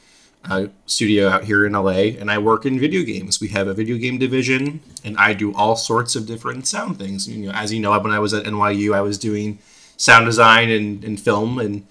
uh, 0.45 0.67
studio 0.87 1.29
out 1.29 1.45
here 1.45 1.67
in 1.67 1.73
LA, 1.73 2.17
and 2.19 2.31
I 2.31 2.39
work 2.39 2.65
in 2.65 2.79
video 2.79 3.03
games. 3.03 3.41
We 3.41 3.49
have 3.49 3.69
a 3.69 3.75
video 3.75 3.99
game 3.99 4.19
division, 4.19 4.81
and 5.05 5.17
I 5.19 5.35
do 5.35 5.55
all 5.55 5.77
sorts 5.77 6.17
of 6.17 6.27
different 6.27 6.67
sound 6.67 6.99
things. 6.99 7.29
You 7.29 7.47
know, 7.47 7.53
as 7.53 7.73
you 7.73 7.81
know, 7.81 7.99
when 8.01 8.13
I 8.13 8.19
was 8.19 8.33
at 8.33 8.45
NYU, 8.45 8.95
I 8.95 9.03
was 9.03 9.19
doing 9.19 9.59
sound 9.97 10.25
design 10.27 10.71
and, 10.71 11.05
and 11.05 11.21
film, 11.21 11.59
and 11.59 11.87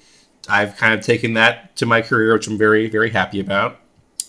I've 0.49 0.77
kind 0.77 0.93
of 0.93 1.05
taken 1.05 1.33
that 1.33 1.75
to 1.77 1.85
my 1.85 2.01
career, 2.01 2.33
which 2.33 2.47
I'm 2.47 2.57
very 2.57 2.89
very 2.89 3.09
happy 3.09 3.39
about. 3.39 3.79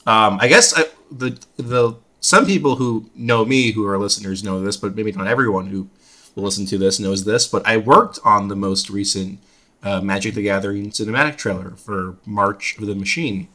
Um, 0.06 0.38
I 0.40 0.48
guess 0.48 0.76
I, 0.76 0.84
the 1.10 1.38
the 1.56 1.96
some 2.20 2.46
people 2.46 2.76
who 2.76 3.10
know 3.14 3.44
me, 3.44 3.72
who 3.72 3.86
are 3.86 3.98
listeners, 3.98 4.44
know 4.44 4.62
this, 4.62 4.76
but 4.76 4.94
maybe 4.94 5.12
not 5.12 5.26
everyone 5.26 5.66
who 5.68 5.88
will 6.34 6.44
listen 6.44 6.66
to 6.66 6.78
this 6.78 7.00
knows 7.00 7.24
this. 7.24 7.46
But 7.46 7.66
I 7.66 7.78
worked 7.78 8.18
on 8.24 8.48
the 8.48 8.56
most 8.56 8.90
recent 8.90 9.40
uh, 9.82 10.00
Magic 10.00 10.34
the 10.34 10.42
Gathering 10.42 10.90
cinematic 10.90 11.36
trailer 11.36 11.70
for 11.70 12.16
March 12.26 12.76
of 12.78 12.86
the 12.86 12.94
Machine. 12.94 13.48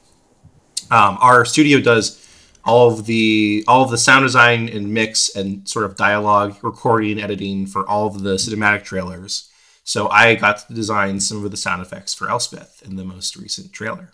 Um, 0.91 1.17
our 1.21 1.45
studio 1.45 1.79
does 1.79 2.21
all 2.63 2.91
of 2.91 3.05
the 3.05 3.63
all 3.67 3.83
of 3.83 3.91
the 3.91 3.97
sound 3.97 4.25
design 4.25 4.69
and 4.69 4.93
mix 4.93 5.35
and 5.35 5.67
sort 5.67 5.85
of 5.85 5.95
dialogue 5.95 6.57
recording 6.63 7.13
and 7.13 7.21
editing 7.21 7.67
for 7.67 7.87
all 7.87 8.07
of 8.07 8.23
the 8.23 8.35
cinematic 8.35 8.83
trailers. 8.83 9.49
So 9.85 10.09
I 10.09 10.33
got 10.33 10.67
to 10.67 10.73
design 10.73 11.19
some 11.19 11.45
of 11.45 11.51
the 11.51 11.57
sound 11.57 11.83
effects 11.83 12.11
for 12.13 12.27
Elspeth 12.27 12.81
in 12.83 12.95
the 12.95 13.05
most 13.05 13.37
recent 13.37 13.71
trailer. 13.71 14.09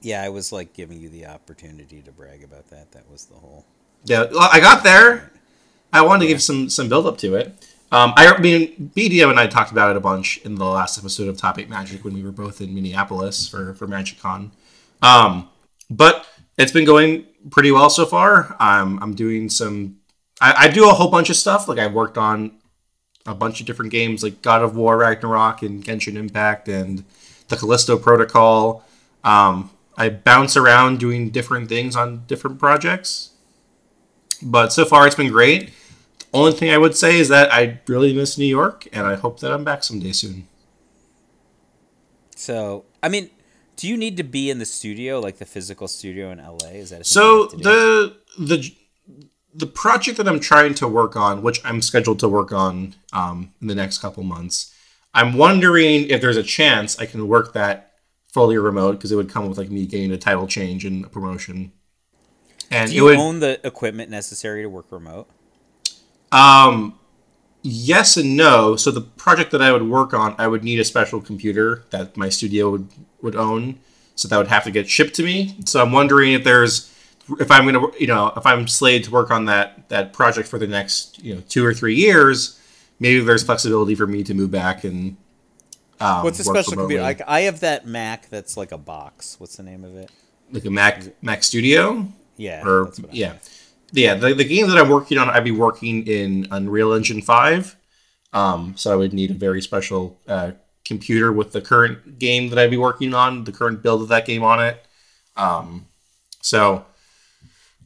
Yeah, 0.00 0.22
I 0.22 0.30
was 0.30 0.52
like 0.52 0.72
giving 0.72 0.98
you 0.98 1.10
the 1.10 1.26
opportunity 1.26 2.00
to 2.00 2.10
brag 2.10 2.42
about 2.42 2.68
that. 2.68 2.92
That 2.92 3.08
was 3.10 3.26
the 3.26 3.34
whole. 3.34 3.66
Yeah, 4.06 4.24
well, 4.32 4.48
I 4.50 4.58
got 4.58 4.82
there. 4.82 5.30
I 5.92 6.00
wanted 6.00 6.22
to 6.22 6.28
give 6.28 6.40
some 6.40 6.70
some 6.70 6.88
build 6.88 7.06
up 7.06 7.18
to 7.18 7.34
it. 7.34 7.48
Um, 7.92 8.14
I 8.16 8.38
mean, 8.38 8.90
BDO 8.96 9.28
and 9.28 9.38
I 9.38 9.46
talked 9.46 9.70
about 9.70 9.90
it 9.90 9.98
a 9.98 10.00
bunch 10.00 10.38
in 10.38 10.54
the 10.54 10.64
last 10.64 10.96
episode 10.96 11.28
of 11.28 11.36
Top 11.36 11.58
Eight 11.58 11.68
Magic 11.68 12.02
when 12.02 12.14
we 12.14 12.22
were 12.22 12.32
both 12.32 12.62
in 12.62 12.74
Minneapolis 12.74 13.46
for 13.46 13.74
for 13.74 13.86
MagicCon. 13.86 14.50
Um, 15.02 15.50
but 15.90 16.26
it's 16.56 16.72
been 16.72 16.86
going 16.86 17.26
pretty 17.50 17.70
well 17.70 17.90
so 17.90 18.06
far. 18.06 18.56
I'm 18.58 19.02
I'm 19.02 19.14
doing 19.14 19.50
some. 19.50 19.98
I, 20.40 20.54
I 20.56 20.68
do 20.68 20.88
a 20.88 20.94
whole 20.94 21.10
bunch 21.10 21.28
of 21.28 21.36
stuff. 21.36 21.68
Like 21.68 21.78
I 21.78 21.86
worked 21.88 22.16
on 22.16 22.59
a 23.26 23.34
bunch 23.34 23.60
of 23.60 23.66
different 23.66 23.92
games, 23.92 24.22
like 24.22 24.42
God 24.42 24.62
of 24.62 24.76
War, 24.76 24.96
Ragnarok, 24.98 25.62
and 25.62 25.84
Genshin 25.84 26.16
Impact, 26.16 26.68
and 26.68 27.04
the 27.48 27.56
Callisto 27.56 27.98
Protocol. 27.98 28.84
Um, 29.24 29.70
I 29.96 30.08
bounce 30.08 30.56
around 30.56 30.98
doing 31.00 31.30
different 31.30 31.68
things 31.68 31.96
on 31.96 32.24
different 32.26 32.58
projects. 32.58 33.30
But 34.42 34.72
so 34.72 34.84
far, 34.84 35.06
it's 35.06 35.16
been 35.16 35.30
great. 35.30 35.66
The 36.32 36.38
only 36.38 36.52
thing 36.52 36.70
I 36.70 36.78
would 36.78 36.96
say 36.96 37.18
is 37.18 37.28
that 37.28 37.52
I 37.52 37.80
really 37.86 38.14
miss 38.14 38.38
New 38.38 38.46
York, 38.46 38.88
and 38.92 39.06
I 39.06 39.16
hope 39.16 39.40
that 39.40 39.52
I'm 39.52 39.64
back 39.64 39.82
someday 39.84 40.12
soon. 40.12 40.46
So, 42.36 42.86
I 43.02 43.08
mean, 43.08 43.30
do 43.76 43.88
you 43.88 43.96
need 43.96 44.16
to 44.16 44.22
be 44.24 44.50
in 44.50 44.58
the 44.58 44.64
studio, 44.66 45.20
like 45.20 45.38
the 45.38 45.46
physical 45.46 45.88
studio 45.88 46.30
in 46.30 46.38
LA? 46.38 46.68
Is 46.80 46.90
that 46.90 47.00
a 47.00 47.04
thing 47.04 47.24
you 47.24 47.34
So 47.34 47.36
have 47.36 47.48
to 47.48 47.56
do? 47.56 47.64
the 47.64 48.16
the 48.38 48.74
the 49.54 49.66
project 49.66 50.16
that 50.18 50.28
I'm 50.28 50.40
trying 50.40 50.74
to 50.74 50.88
work 50.88 51.16
on, 51.16 51.42
which 51.42 51.60
I'm 51.64 51.82
scheduled 51.82 52.18
to 52.20 52.28
work 52.28 52.52
on 52.52 52.94
um, 53.12 53.52
in 53.60 53.66
the 53.66 53.74
next 53.74 53.98
couple 53.98 54.22
months, 54.22 54.74
I'm 55.14 55.34
wondering 55.36 56.08
if 56.08 56.20
there's 56.20 56.36
a 56.36 56.42
chance 56.42 56.98
I 56.98 57.06
can 57.06 57.26
work 57.26 57.52
that 57.54 57.94
fully 58.28 58.56
remote 58.58 58.92
because 58.92 59.10
it 59.10 59.16
would 59.16 59.28
come 59.28 59.48
with 59.48 59.58
like 59.58 59.70
me 59.70 59.86
getting 59.86 60.12
a 60.12 60.18
title 60.18 60.46
change 60.46 60.84
and 60.84 61.04
a 61.04 61.08
promotion. 61.08 61.72
And 62.70 62.90
do 62.90 62.96
you 62.96 63.04
would 63.04 63.18
own 63.18 63.40
the 63.40 63.64
equipment 63.66 64.10
necessary 64.10 64.62
to 64.62 64.68
work 64.68 64.86
remote? 64.90 65.28
um 66.32 66.96
yes 67.62 68.16
and 68.16 68.36
no. 68.36 68.76
So 68.76 68.90
the 68.90 69.00
project 69.00 69.50
that 69.50 69.62
I 69.62 69.72
would 69.72 69.82
work 69.82 70.14
on, 70.14 70.34
I 70.38 70.46
would 70.46 70.64
need 70.64 70.80
a 70.80 70.84
special 70.84 71.20
computer 71.20 71.84
that 71.90 72.16
my 72.16 72.28
studio 72.28 72.70
would 72.70 72.88
would 73.22 73.36
own. 73.36 73.80
So 74.14 74.28
that 74.28 74.36
would 74.36 74.48
have 74.48 74.64
to 74.64 74.70
get 74.70 74.88
shipped 74.88 75.14
to 75.14 75.22
me. 75.22 75.56
So 75.64 75.82
I'm 75.82 75.92
wondering 75.92 76.32
if 76.32 76.44
there's 76.44 76.92
if 77.38 77.50
I'm 77.50 77.64
gonna 77.64 77.86
you 77.98 78.06
know 78.06 78.32
if 78.36 78.46
I'm 78.46 78.66
slated 78.66 79.04
to 79.04 79.10
work 79.10 79.30
on 79.30 79.44
that 79.46 79.88
that 79.88 80.12
project 80.12 80.48
for 80.48 80.58
the 80.58 80.66
next 80.66 81.22
you 81.22 81.34
know 81.34 81.42
two 81.48 81.64
or 81.64 81.74
three 81.74 81.94
years, 81.94 82.60
maybe 82.98 83.20
there's 83.20 83.42
flexibility 83.42 83.94
for 83.94 84.06
me 84.06 84.24
to 84.24 84.34
move 84.34 84.50
back 84.50 84.84
and. 84.84 85.16
Um, 86.02 86.24
What's 86.24 86.40
a 86.40 86.44
special 86.44 86.72
computer? 86.72 87.02
Like 87.02 87.20
I 87.28 87.40
have 87.40 87.60
that 87.60 87.86
Mac 87.86 88.30
that's 88.30 88.56
like 88.56 88.72
a 88.72 88.78
box. 88.78 89.38
What's 89.38 89.56
the 89.56 89.62
name 89.62 89.84
of 89.84 89.96
it? 89.96 90.10
like 90.52 90.64
a 90.64 90.70
Mac 90.70 91.22
Mac 91.22 91.42
Studio? 91.42 92.06
Yeah, 92.36 92.66
or 92.66 92.86
that's 92.86 93.00
what 93.00 93.10
I 93.10 93.14
yeah, 93.14 93.34
yeah. 93.92 94.14
The, 94.14 94.34
the 94.34 94.44
game 94.44 94.68
that 94.68 94.78
I'm 94.78 94.88
working 94.88 95.18
on, 95.18 95.28
I'd 95.28 95.44
be 95.44 95.50
working 95.50 96.06
in 96.06 96.46
Unreal 96.50 96.92
Engine 96.92 97.22
Five, 97.22 97.76
um, 98.32 98.74
so 98.76 98.92
I 98.92 98.96
would 98.96 99.12
need 99.12 99.30
a 99.30 99.34
very 99.34 99.60
special 99.62 100.18
uh, 100.26 100.52
computer 100.84 101.32
with 101.32 101.52
the 101.52 101.60
current 101.60 102.18
game 102.18 102.48
that 102.48 102.58
I'd 102.58 102.70
be 102.70 102.76
working 102.76 103.14
on, 103.14 103.44
the 103.44 103.52
current 103.52 103.82
build 103.82 104.02
of 104.02 104.08
that 104.08 104.26
game 104.26 104.42
on 104.42 104.64
it. 104.64 104.84
Um, 105.36 105.86
so 106.40 106.84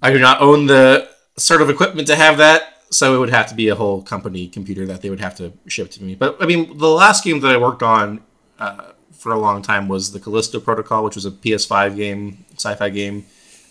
I 0.04 0.12
do 0.12 0.18
not 0.18 0.42
own 0.42 0.66
the 0.66 1.08
sort 1.38 1.62
of 1.62 1.70
equipment 1.70 2.06
to 2.08 2.14
have 2.14 2.36
that. 2.36 2.82
So 2.90 3.16
it 3.16 3.18
would 3.18 3.30
have 3.30 3.48
to 3.48 3.54
be 3.54 3.68
a 3.68 3.74
whole 3.74 4.02
company 4.02 4.46
computer 4.46 4.84
that 4.86 5.00
they 5.00 5.08
would 5.08 5.18
have 5.18 5.34
to 5.36 5.54
ship 5.66 5.90
to 5.92 6.02
me. 6.02 6.14
But 6.14 6.36
I 6.40 6.46
mean, 6.46 6.76
the 6.76 6.88
last 6.88 7.24
game 7.24 7.40
that 7.40 7.50
I 7.50 7.56
worked 7.56 7.82
on 7.82 8.20
uh, 8.58 8.92
for 9.12 9.32
a 9.32 9.38
long 9.38 9.62
time 9.62 9.88
was 9.88 10.12
the 10.12 10.20
Callisto 10.20 10.60
Protocol, 10.60 11.02
which 11.02 11.14
was 11.14 11.24
a 11.24 11.30
PS5 11.30 11.96
game, 11.96 12.44
sci-fi 12.52 12.90
game. 12.90 13.24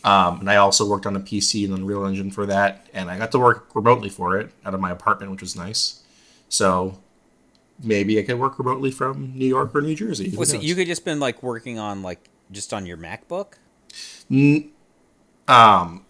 Um, 0.03 0.41
and 0.41 0.49
I 0.49 0.55
also 0.55 0.89
worked 0.89 1.05
on 1.05 1.15
a 1.15 1.19
PC 1.19 1.65
and 1.65 1.73
Unreal 1.73 2.05
Engine 2.05 2.31
for 2.31 2.47
that, 2.47 2.87
and 2.93 3.09
I 3.09 3.17
got 3.17 3.31
to 3.31 3.39
work 3.39 3.73
remotely 3.73 4.09
for 4.09 4.37
it 4.37 4.51
out 4.65 4.73
of 4.73 4.81
my 4.81 4.91
apartment, 4.91 5.31
which 5.31 5.41
was 5.41 5.55
nice. 5.55 6.03
So 6.49 6.99
maybe 7.81 8.19
I 8.19 8.23
could 8.23 8.39
work 8.39 8.57
remotely 8.57 8.91
from 8.91 9.31
New 9.35 9.45
York 9.45 9.73
or 9.73 9.81
New 9.81 9.95
Jersey. 9.95 10.31
Who 10.31 10.39
Was 10.39 10.51
it 10.51 10.63
you 10.63 10.75
could 10.75 10.87
just 10.87 11.05
been 11.05 11.19
like 11.19 11.43
working 11.43 11.77
on 11.79 12.01
like 12.01 12.29
just 12.51 12.73
on 12.73 12.85
your 12.85 12.97
MacBook? 12.97 13.53
um, 15.47 16.05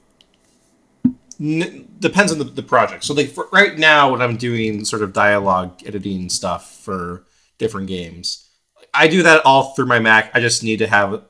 n- 1.39 1.87
depends 1.99 2.31
on 2.31 2.37
the, 2.37 2.45
the 2.45 2.63
project. 2.63 3.03
So 3.03 3.13
like 3.13 3.33
right 3.51 3.77
now, 3.77 4.11
when 4.11 4.21
I'm 4.21 4.37
doing 4.37 4.85
sort 4.85 5.01
of 5.01 5.13
dialogue 5.13 5.81
editing 5.85 6.29
stuff 6.29 6.77
for 6.77 7.25
different 7.57 7.87
games, 7.87 8.49
I 8.93 9.07
do 9.07 9.23
that 9.23 9.45
all 9.45 9.73
through 9.73 9.87
my 9.87 9.99
Mac. 9.99 10.31
I 10.35 10.39
just 10.39 10.63
need 10.63 10.79
to 10.79 10.87
have 10.87 11.13
a, 11.13 11.23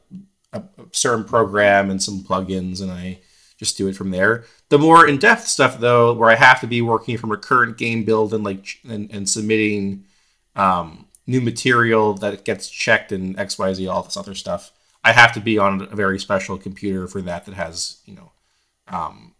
a 0.54 0.64
certain 0.91 1.24
program 1.24 1.89
and 1.89 2.01
some 2.01 2.24
plugins, 2.24 2.82
and 2.82 2.91
I 2.91 3.20
just 3.58 3.78
do 3.78 3.88
it 3.88 3.95
from 3.95 4.12
there. 4.12 4.45
The 4.70 4.80
more 4.80 5.08
in-depth 5.08 5.47
stuff, 5.47 5.80
though, 5.80 6.14
where 6.14 6.30
I 6.30 6.36
have 6.36 6.60
to 6.62 6.68
be 6.68 6.82
working 6.82 7.18
from 7.18 7.32
a 7.32 7.38
current 7.38 7.78
game 7.78 8.04
build 8.04 8.34
and 8.34 8.43
like 8.43 8.80
and, 8.88 9.10
and 9.12 9.30
submitting 9.30 10.06
um, 10.56 11.08
new 11.28 11.41
material 11.41 12.14
that 12.16 12.43
gets 12.43 12.70
checked 12.70 13.12
and 13.12 13.39
X 13.39 13.58
Y 13.58 13.74
Z 13.74 13.88
all 13.88 14.04
this 14.04 14.18
other 14.18 14.36
stuff. 14.36 14.72
I 15.04 15.12
have 15.12 15.34
to 15.34 15.39
be 15.39 15.58
on 15.58 15.82
a 15.82 15.95
very 15.95 16.20
special 16.20 16.58
computer 16.58 17.08
for 17.08 17.22
that 17.22 17.45
that 17.45 17.56
has 17.56 17.97
you 18.06 18.16
know 18.16 18.32
um, 18.88 19.32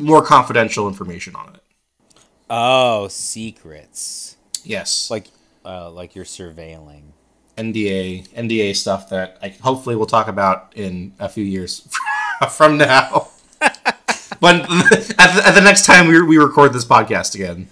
more 0.00 0.22
confidential 0.22 0.88
information 0.88 1.34
on 1.36 1.54
it. 1.54 1.62
Oh, 2.48 3.08
secrets. 3.08 4.36
Yes, 4.64 5.10
Like 5.10 5.26
uh 5.64 5.90
like 5.90 6.14
you're 6.14 6.24
surveilling. 6.24 7.02
NDA 7.56 8.28
NDA 8.30 8.74
stuff 8.74 9.10
that 9.10 9.38
I 9.42 9.48
hopefully 9.48 9.94
we'll 9.96 10.06
talk 10.06 10.28
about 10.28 10.72
in 10.74 11.12
a 11.18 11.28
few 11.28 11.44
years 11.44 11.86
from 12.50 12.78
now. 12.78 13.28
when 14.40 14.60
at 14.62 14.66
the, 14.68 15.42
at 15.44 15.54
the 15.54 15.60
next 15.60 15.84
time 15.86 16.08
we, 16.08 16.20
we 16.22 16.38
record 16.38 16.72
this 16.72 16.84
podcast 16.84 17.34
again. 17.34 17.68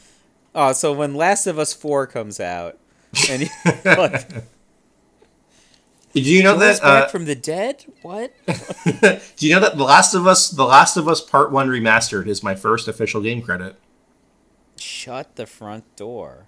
Oh, 0.55 0.73
so 0.73 0.93
when 0.93 1.15
Last 1.15 1.47
of 1.47 1.59
Us 1.59 1.73
4 1.73 2.07
comes 2.07 2.41
out 2.41 2.79
and 3.31 3.43
you 3.43 3.49
like 3.85 4.29
Did 6.15 6.27
you 6.27 6.43
know 6.43 6.57
that? 6.59 6.81
back 6.81 7.05
Uh, 7.05 7.09
from 7.09 7.25
the 7.27 7.35
dead? 7.35 7.85
What? 8.03 8.33
do 8.47 9.47
you 9.47 9.55
know 9.55 9.61
that 9.61 9.77
The 9.77 9.85
Last 9.85 10.15
of 10.15 10.27
Us, 10.27 10.49
The 10.51 10.65
Last 10.65 10.97
of 10.97 11.07
Us 11.09 11.21
Part 11.21 11.53
One 11.53 11.69
Remastered 11.69 12.27
is 12.27 12.43
my 12.43 12.55
first 12.55 12.89
official 12.89 13.21
game 13.21 13.43
credit. 13.43 13.77
Shut 14.77 15.37
the 15.37 15.47
front 15.47 15.85
door. 15.97 16.47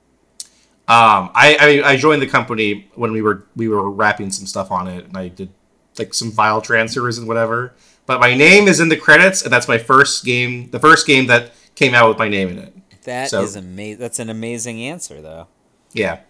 Um, 0.89 1.31
I, 1.35 1.83
I 1.85 1.91
I 1.93 1.97
joined 1.97 2.21
the 2.23 2.27
company 2.27 2.89
when 2.95 3.13
we 3.13 3.23
were 3.23 3.45
we 3.55 3.69
were 3.69 3.89
wrapping 3.91 4.31
some 4.31 4.47
stuff 4.47 4.71
on 4.73 4.89
it, 4.89 5.05
and 5.07 5.17
I 5.17 5.29
did 5.29 5.51
like 5.99 6.15
some 6.15 6.31
file 6.33 6.61
transfers 6.61 7.19
and 7.19 7.29
whatever. 7.29 7.75
But 8.07 8.19
my 8.21 8.35
name 8.35 8.67
is 8.67 8.81
in 8.81 8.89
the 8.89 8.97
credits, 8.97 9.43
and 9.43 9.53
that's 9.53 9.69
my 9.69 9.79
first 9.79 10.25
game, 10.25 10.71
the 10.71 10.81
first 10.81 11.07
game 11.07 11.27
that 11.27 11.53
came 11.77 11.95
out 11.95 12.09
with 12.09 12.19
my 12.19 12.29
name 12.29 12.49
in 12.49 12.59
it. 12.59 12.75
That 13.05 13.33
is 13.33 13.53
So- 13.53 13.59
amazing. 13.61 14.01
That's 14.01 14.19
an 14.19 14.31
amazing 14.31 14.83
answer, 14.83 15.21
though. 15.23 15.47
Yeah, 15.93 16.21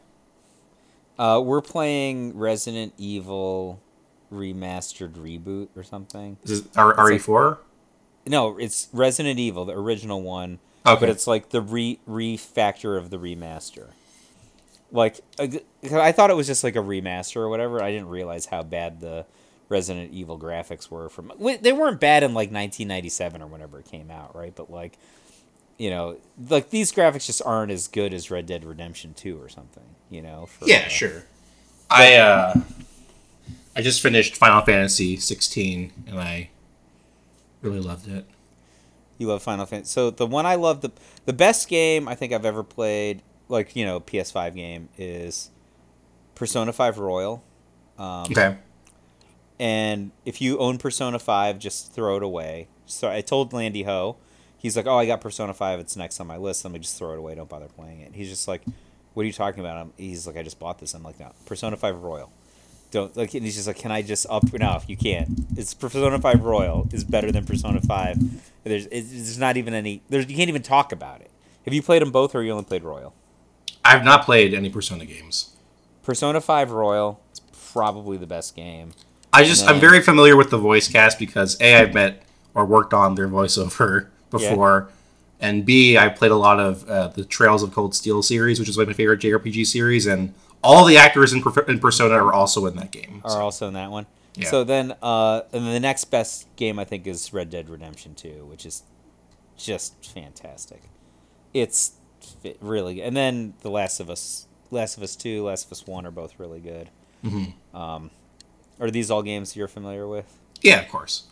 Uh, 1.20 1.38
we're 1.38 1.60
playing 1.60 2.34
Resident 2.34 2.94
Evil 2.96 3.78
remastered 4.32 5.12
reboot 5.12 5.68
or 5.76 5.82
something. 5.82 6.38
this 6.40 6.50
is 6.60 6.68
R 6.74 6.94
RE 6.96 7.18
four. 7.18 7.58
No, 8.26 8.56
it's 8.56 8.88
Resident 8.90 9.38
Evil, 9.38 9.66
the 9.66 9.74
original 9.74 10.22
one, 10.22 10.60
Okay, 10.86 10.98
but 10.98 11.08
it's 11.10 11.26
like 11.26 11.50
the 11.50 11.60
re 11.60 11.98
refactor 12.08 12.96
of 12.96 13.10
the 13.10 13.18
remaster. 13.18 13.88
Like, 14.90 15.20
I 15.38 16.10
thought 16.12 16.30
it 16.30 16.36
was 16.36 16.46
just 16.46 16.64
like 16.64 16.74
a 16.74 16.80
remaster 16.80 17.36
or 17.36 17.50
whatever. 17.50 17.82
I 17.82 17.92
didn't 17.92 18.08
realize 18.08 18.46
how 18.46 18.62
bad 18.62 19.00
the 19.00 19.26
Resident 19.68 20.12
Evil 20.14 20.38
graphics 20.38 20.90
were 20.90 21.10
from. 21.10 21.32
They 21.38 21.74
weren't 21.74 22.00
bad 22.00 22.22
in 22.22 22.30
like 22.30 22.50
1997 22.50 23.42
or 23.42 23.46
whenever 23.46 23.78
it 23.78 23.84
came 23.84 24.10
out, 24.10 24.34
right? 24.34 24.54
But 24.54 24.70
like, 24.70 24.96
you 25.78 25.90
know, 25.90 26.16
like 26.48 26.70
these 26.70 26.92
graphics 26.92 27.26
just 27.26 27.42
aren't 27.44 27.70
as 27.72 27.88
good 27.88 28.14
as 28.14 28.30
Red 28.30 28.46
Dead 28.46 28.64
Redemption 28.64 29.12
2 29.12 29.38
or 29.38 29.50
something. 29.50 29.84
You 30.10 30.22
know? 30.22 30.46
For, 30.46 30.66
yeah, 30.66 30.84
uh, 30.86 30.88
sure. 30.88 31.24
I 31.88 32.16
uh, 32.16 32.54
I 33.76 33.82
just 33.82 34.00
finished 34.00 34.36
Final 34.36 34.62
Fantasy 34.62 35.16
sixteen, 35.16 35.92
and 36.06 36.18
I 36.18 36.50
really 37.62 37.80
loved 37.80 38.08
it. 38.08 38.26
You 39.18 39.28
love 39.28 39.42
Final 39.42 39.66
Fantasy. 39.66 39.90
So 39.90 40.10
the 40.10 40.26
one 40.26 40.46
I 40.46 40.54
love 40.56 40.80
the 40.80 40.90
the 41.26 41.32
best 41.32 41.68
game 41.68 42.08
I 42.08 42.14
think 42.14 42.32
I've 42.32 42.44
ever 42.44 42.62
played, 42.62 43.22
like 43.48 43.76
you 43.76 43.84
know 43.84 44.00
PS5 44.00 44.54
game, 44.54 44.88
is 44.98 45.50
Persona 46.34 46.72
Five 46.72 46.98
Royal. 46.98 47.42
Um, 47.98 48.24
Okay, 48.30 48.56
And 49.58 50.10
if 50.24 50.40
you 50.40 50.58
own 50.58 50.78
Persona 50.78 51.18
Five, 51.18 51.58
just 51.58 51.92
throw 51.92 52.16
it 52.16 52.22
away. 52.22 52.68
So 52.86 53.10
I 53.10 53.20
told 53.20 53.52
Landy 53.52 53.82
Ho, 53.82 54.16
he's 54.56 54.76
like, 54.76 54.86
"Oh, 54.86 54.96
I 54.96 55.06
got 55.06 55.20
Persona 55.20 55.52
Five. 55.52 55.80
It's 55.80 55.96
next 55.96 56.18
on 56.18 56.26
my 56.26 56.36
list. 56.38 56.64
Let 56.64 56.72
me 56.72 56.78
just 56.78 56.96
throw 56.96 57.12
it 57.12 57.18
away. 57.18 57.34
Don't 57.34 57.48
bother 57.48 57.66
playing 57.66 58.00
it." 58.00 58.14
He's 58.14 58.30
just 58.30 58.48
like, 58.48 58.62
"What 59.14 59.24
are 59.24 59.26
you 59.26 59.32
talking 59.32 59.60
about?" 59.60 59.76
I'm, 59.76 59.92
he's 59.96 60.26
like, 60.26 60.36
"I 60.36 60.42
just 60.42 60.58
bought 60.58 60.78
this." 60.78 60.94
I'm 60.94 61.02
like, 61.02 61.18
"No, 61.20 61.32
Persona 61.46 61.76
Five 61.76 62.02
Royal." 62.02 62.30
Don't 62.90 63.16
like. 63.16 63.34
And 63.34 63.44
he's 63.44 63.54
just 63.54 63.66
like, 63.66 63.78
"Can 63.78 63.92
I 63.92 64.02
just 64.02 64.26
up?" 64.28 64.52
No, 64.52 64.80
you 64.86 64.96
can't. 64.96 65.28
It's 65.56 65.74
Persona 65.74 66.18
Five 66.18 66.42
Royal 66.42 66.88
is 66.92 67.04
better 67.04 67.30
than 67.30 67.44
Persona 67.44 67.80
Five. 67.80 68.18
There's 68.64 68.86
it's, 68.86 69.10
there's 69.10 69.38
not 69.38 69.56
even 69.56 69.74
any. 69.74 70.02
There's 70.08 70.28
you 70.28 70.36
can't 70.36 70.48
even 70.48 70.62
talk 70.62 70.92
about 70.92 71.20
it. 71.20 71.30
Have 71.64 71.74
you 71.74 71.82
played 71.82 72.02
them 72.02 72.10
both, 72.10 72.34
or 72.34 72.42
you 72.42 72.52
only 72.52 72.64
played 72.64 72.82
Royal? 72.82 73.14
I've 73.84 74.04
not 74.04 74.24
played 74.24 74.54
any 74.54 74.70
Persona 74.70 75.04
games. 75.04 75.56
Persona 76.02 76.40
5 76.40 76.70
Royal 76.70 77.20
is 77.32 77.40
probably 77.72 78.16
the 78.16 78.26
best 78.26 78.56
game. 78.56 78.92
I 79.32 79.44
just 79.44 79.62
And 79.62 79.70
I'm 79.70 79.80
very 79.80 80.00
familiar 80.00 80.36
with 80.36 80.50
the 80.50 80.58
voice 80.58 80.88
cast 80.88 81.18
because 81.18 81.60
a 81.60 81.76
I've 81.76 81.94
met 81.94 82.22
or 82.54 82.64
worked 82.64 82.92
on 82.92 83.14
their 83.14 83.28
voiceover 83.28 84.08
before, 84.30 84.90
and 85.40 85.64
b 85.64 85.96
I 85.96 86.08
played 86.08 86.30
a 86.30 86.36
lot 86.36 86.60
of 86.60 86.88
uh, 86.88 87.08
the 87.08 87.24
Trails 87.24 87.62
of 87.62 87.72
Cold 87.72 87.94
Steel 87.94 88.22
series, 88.22 88.58
which 88.60 88.68
is 88.68 88.78
like 88.78 88.86
my 88.86 88.92
favorite 88.92 89.20
JRPG 89.20 89.66
series, 89.66 90.06
and 90.06 90.34
all 90.62 90.84
the 90.84 90.96
actors 90.96 91.32
in, 91.32 91.42
Per- 91.42 91.62
in 91.62 91.78
Persona 91.78 92.14
are 92.14 92.32
also 92.32 92.66
in 92.66 92.76
that 92.76 92.90
game. 92.90 93.22
are 93.24 93.40
also 93.42 93.66
in 93.68 93.74
that 93.74 93.90
one. 93.90 94.06
Yeah. 94.34 94.48
So 94.48 94.64
then, 94.64 94.94
uh, 95.02 95.42
and 95.52 95.64
then 95.64 95.72
the 95.72 95.80
next 95.80 96.04
best 96.04 96.46
game 96.56 96.78
I 96.78 96.84
think 96.84 97.06
is 97.06 97.32
Red 97.32 97.50
Dead 97.50 97.68
Redemption 97.68 98.14
Two, 98.14 98.46
which 98.46 98.64
is 98.64 98.82
just 99.56 100.12
fantastic. 100.12 100.82
It's 101.52 101.92
really 102.60 102.96
good. 102.96 103.02
And 103.02 103.16
then 103.16 103.54
The 103.62 103.70
Last 103.70 104.00
of 104.00 104.08
Us, 104.08 104.46
Last 104.70 104.96
of 104.96 105.02
Us 105.02 105.16
Two, 105.16 105.44
Last 105.44 105.66
of 105.66 105.72
Us 105.72 105.86
One 105.86 106.06
are 106.06 106.10
both 106.10 106.38
really 106.38 106.60
good. 106.60 106.90
Mm-hmm. 107.24 107.76
Um, 107.76 108.10
are 108.78 108.90
these 108.90 109.10
all 109.10 109.22
games 109.22 109.56
you're 109.56 109.68
familiar 109.68 110.06
with? 110.06 110.38
Yeah, 110.62 110.80
of 110.80 110.88
course. 110.88 111.24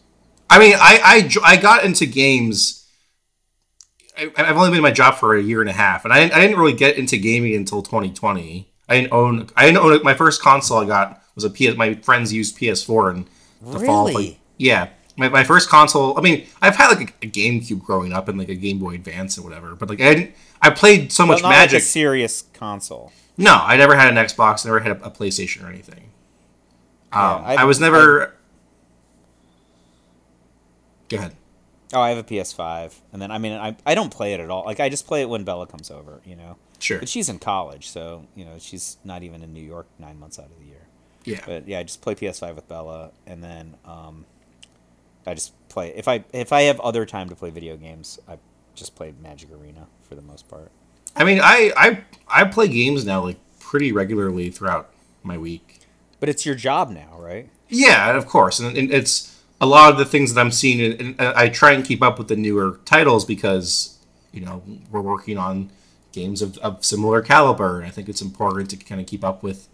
I 0.50 0.58
mean, 0.58 0.74
I 0.78 1.28
I, 1.44 1.52
I 1.52 1.56
got 1.56 1.84
into 1.84 2.06
games. 2.06 2.87
I, 4.18 4.30
I've 4.36 4.56
only 4.56 4.70
been 4.70 4.78
in 4.78 4.82
my 4.82 4.90
job 4.90 5.14
for 5.14 5.36
a 5.36 5.42
year 5.42 5.60
and 5.60 5.70
a 5.70 5.72
half, 5.74 6.04
and 6.04 6.12
I, 6.12 6.22
I 6.24 6.28
didn't 6.40 6.58
really 6.58 6.72
get 6.72 6.96
into 6.98 7.16
gaming 7.16 7.54
until 7.54 7.82
2020. 7.82 8.68
I 8.88 8.94
didn't 9.00 9.12
own. 9.12 9.48
I 9.56 9.66
didn't 9.66 9.78
own. 9.78 10.02
My 10.02 10.14
first 10.14 10.42
console 10.42 10.78
I 10.78 10.86
got 10.86 11.22
was 11.34 11.44
a 11.44 11.50
PS. 11.50 11.76
My 11.76 11.94
friends 11.94 12.32
used 12.32 12.58
PS4 12.58 13.10
and 13.14 13.26
the 13.62 13.78
fall. 13.80 14.08
of, 14.08 14.14
Like, 14.14 14.38
yeah, 14.56 14.88
my, 15.16 15.28
my 15.28 15.44
first 15.44 15.68
console. 15.68 16.18
I 16.18 16.22
mean, 16.22 16.46
I've 16.62 16.76
had 16.76 16.88
like 16.96 17.10
a, 17.22 17.26
a 17.26 17.30
GameCube 17.30 17.82
growing 17.84 18.12
up 18.12 18.28
and 18.28 18.38
like 18.38 18.48
a 18.48 18.54
Game 18.54 18.78
Boy 18.78 18.94
Advance 18.94 19.36
and 19.36 19.44
whatever, 19.46 19.74
but 19.74 19.88
like 19.88 20.00
I 20.00 20.14
didn't. 20.14 20.34
I 20.60 20.70
played 20.70 21.12
so 21.12 21.24
much 21.24 21.42
But 21.42 21.48
like 21.50 21.58
Magic. 21.58 21.78
a 21.82 21.84
serious 21.84 22.42
console. 22.54 23.12
no, 23.36 23.54
I 23.62 23.76
never 23.76 23.94
had 23.94 24.08
an 24.08 24.16
Xbox. 24.24 24.64
Never 24.64 24.80
had 24.80 24.96
a, 25.00 25.04
a 25.04 25.10
PlayStation 25.10 25.64
or 25.64 25.68
anything. 25.68 26.10
Um, 27.12 27.42
I've- 27.44 27.58
I 27.58 27.64
was 27.64 27.78
never. 27.80 28.34
Go 31.08 31.16
ahead. 31.18 31.36
Oh, 31.92 32.00
I 32.00 32.10
have 32.10 32.18
a 32.18 32.22
PS5, 32.22 32.92
and 33.12 33.22
then 33.22 33.30
I 33.30 33.38
mean, 33.38 33.52
I 33.52 33.76
I 33.86 33.94
don't 33.94 34.12
play 34.12 34.34
it 34.34 34.40
at 34.40 34.50
all. 34.50 34.64
Like 34.64 34.80
I 34.80 34.88
just 34.88 35.06
play 35.06 35.22
it 35.22 35.28
when 35.28 35.44
Bella 35.44 35.66
comes 35.66 35.90
over, 35.90 36.20
you 36.24 36.36
know. 36.36 36.56
Sure. 36.78 36.98
But 36.98 37.08
she's 37.08 37.28
in 37.28 37.38
college, 37.38 37.88
so 37.88 38.26
you 38.34 38.44
know 38.44 38.56
she's 38.58 38.98
not 39.04 39.22
even 39.22 39.42
in 39.42 39.52
New 39.52 39.62
York 39.62 39.86
nine 39.98 40.18
months 40.18 40.38
out 40.38 40.46
of 40.46 40.58
the 40.58 40.66
year. 40.66 40.86
Yeah. 41.24 41.40
But 41.44 41.66
yeah, 41.66 41.78
I 41.78 41.82
just 41.82 42.00
play 42.00 42.14
PS5 42.14 42.54
with 42.54 42.68
Bella, 42.68 43.10
and 43.26 43.42
then 43.42 43.76
um, 43.84 44.26
I 45.26 45.34
just 45.34 45.52
play. 45.68 45.92
If 45.94 46.08
I 46.08 46.24
if 46.32 46.52
I 46.52 46.62
have 46.62 46.80
other 46.80 47.06
time 47.06 47.28
to 47.30 47.34
play 47.34 47.50
video 47.50 47.76
games, 47.76 48.18
I 48.28 48.38
just 48.74 48.94
play 48.94 49.14
Magic 49.22 49.50
Arena 49.52 49.86
for 50.02 50.14
the 50.14 50.22
most 50.22 50.48
part. 50.48 50.70
I 51.16 51.24
mean, 51.24 51.40
I, 51.42 51.72
I 51.76 52.04
I 52.28 52.44
play 52.44 52.68
games 52.68 53.04
now 53.04 53.22
like 53.22 53.38
pretty 53.60 53.92
regularly 53.92 54.50
throughout 54.50 54.90
my 55.22 55.36
week. 55.36 55.80
But 56.20 56.28
it's 56.28 56.44
your 56.44 56.54
job 56.54 56.90
now, 56.90 57.16
right? 57.18 57.48
Yeah, 57.68 58.16
of 58.16 58.26
course, 58.26 58.58
and, 58.58 58.76
and 58.76 58.90
it's 58.90 59.37
a 59.60 59.66
lot 59.66 59.90
of 59.90 59.98
the 59.98 60.04
things 60.04 60.34
that 60.34 60.40
I'm 60.40 60.52
seeing, 60.52 61.00
and, 61.00 61.20
I 61.20 61.48
try 61.48 61.72
and 61.72 61.84
keep 61.84 62.02
up 62.02 62.18
with 62.18 62.28
the 62.28 62.36
newer 62.36 62.80
titles 62.84 63.24
because 63.24 63.98
you 64.32 64.40
know 64.40 64.62
we're 64.90 65.00
working 65.00 65.38
on 65.38 65.70
games 66.12 66.42
of, 66.42 66.58
of 66.58 66.84
similar 66.84 67.22
caliber, 67.22 67.78
and 67.78 67.86
I 67.86 67.90
think 67.90 68.08
it's 68.08 68.22
important 68.22 68.70
to 68.70 68.76
kind 68.76 69.00
of 69.00 69.06
keep 69.06 69.24
up 69.24 69.42
with 69.42 69.68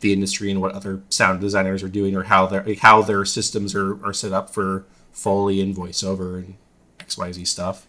the 0.00 0.12
industry 0.12 0.50
and 0.50 0.60
what 0.60 0.72
other 0.72 1.02
sound 1.08 1.40
designers 1.40 1.82
are 1.82 1.88
doing, 1.88 2.16
or 2.16 2.24
how 2.24 2.46
their 2.46 2.64
how 2.80 3.02
their 3.02 3.24
systems 3.24 3.74
are, 3.74 4.04
are 4.04 4.12
set 4.12 4.32
up 4.32 4.50
for 4.50 4.84
Foley 5.12 5.60
and 5.60 5.74
voiceover 5.74 6.36
and 6.38 6.56
X 7.00 7.18
Y 7.18 7.32
Z 7.32 7.44
stuff. 7.44 7.86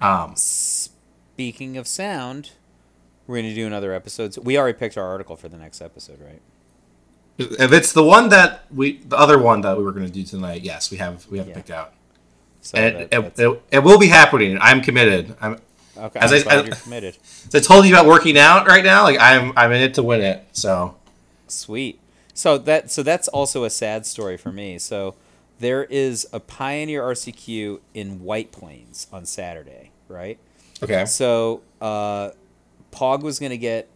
Um, 0.00 0.34
Speaking 0.36 1.76
of 1.76 1.86
sound, 1.86 2.52
we're 3.26 3.36
gonna 3.36 3.54
do 3.54 3.66
another 3.66 3.92
episode. 3.92 4.36
We 4.38 4.58
already 4.58 4.78
picked 4.78 4.98
our 4.98 5.06
article 5.06 5.36
for 5.36 5.48
the 5.48 5.56
next 5.56 5.80
episode, 5.80 6.20
right? 6.20 6.42
If 7.38 7.72
it's 7.72 7.92
the 7.92 8.02
one 8.02 8.30
that 8.30 8.64
we, 8.74 8.98
the 8.98 9.16
other 9.18 9.38
one 9.38 9.60
that 9.60 9.76
we 9.76 9.84
were 9.84 9.92
going 9.92 10.06
to 10.06 10.12
do 10.12 10.22
tonight, 10.24 10.62
yes, 10.62 10.90
we 10.90 10.96
have 10.96 11.26
we 11.30 11.38
have 11.38 11.48
Yeah. 11.48 11.54
picked 11.54 11.70
out, 11.70 11.92
So 12.62 12.78
and 12.78 13.10
that- 13.10 13.12
it, 13.12 13.38
it, 13.38 13.62
it 13.70 13.78
will 13.80 13.98
be 13.98 14.08
happening. 14.08 14.58
I'm 14.60 14.80
committed. 14.80 15.36
I'm 15.40 15.58
okay, 15.98 16.18
as 16.18 16.32
I'm 16.32 16.38
I- 16.38 16.42
glad 16.42 16.58
as- 16.60 16.66
you're 16.66 16.76
committed. 16.76 17.18
as 17.48 17.54
I 17.54 17.60
told 17.60 17.84
you 17.86 17.94
about 17.94 18.06
working 18.06 18.38
out 18.38 18.66
right 18.66 18.84
now. 18.84 19.02
Like 19.02 19.18
I'm 19.20 19.52
I'm 19.56 19.70
in 19.72 19.82
it 19.82 19.94
to 19.94 20.02
win 20.02 20.22
it. 20.22 20.46
So 20.52 20.96
Sweet. 21.48 22.00
So 22.32 22.58
that 22.58 22.90
so 22.90 23.02
that's 23.02 23.28
also 23.28 23.64
a 23.64 23.70
sad 23.70 24.06
story 24.06 24.36
for 24.36 24.50
me. 24.52 24.78
So 24.78 25.14
there 25.58 25.84
is 25.84 26.26
a 26.32 26.40
Pioneer 26.40 27.02
RCQ 27.02 27.80
in 27.94 28.22
White 28.22 28.50
Plains 28.52 29.06
on 29.12 29.24
Saturday, 29.26 29.90
right? 30.08 30.38
okay, 30.82 31.04
So 31.06 31.62
uh, 31.80 32.30
Pog 32.92 33.22
was 33.22 33.38
gonna 33.38 33.56
get 33.56 33.88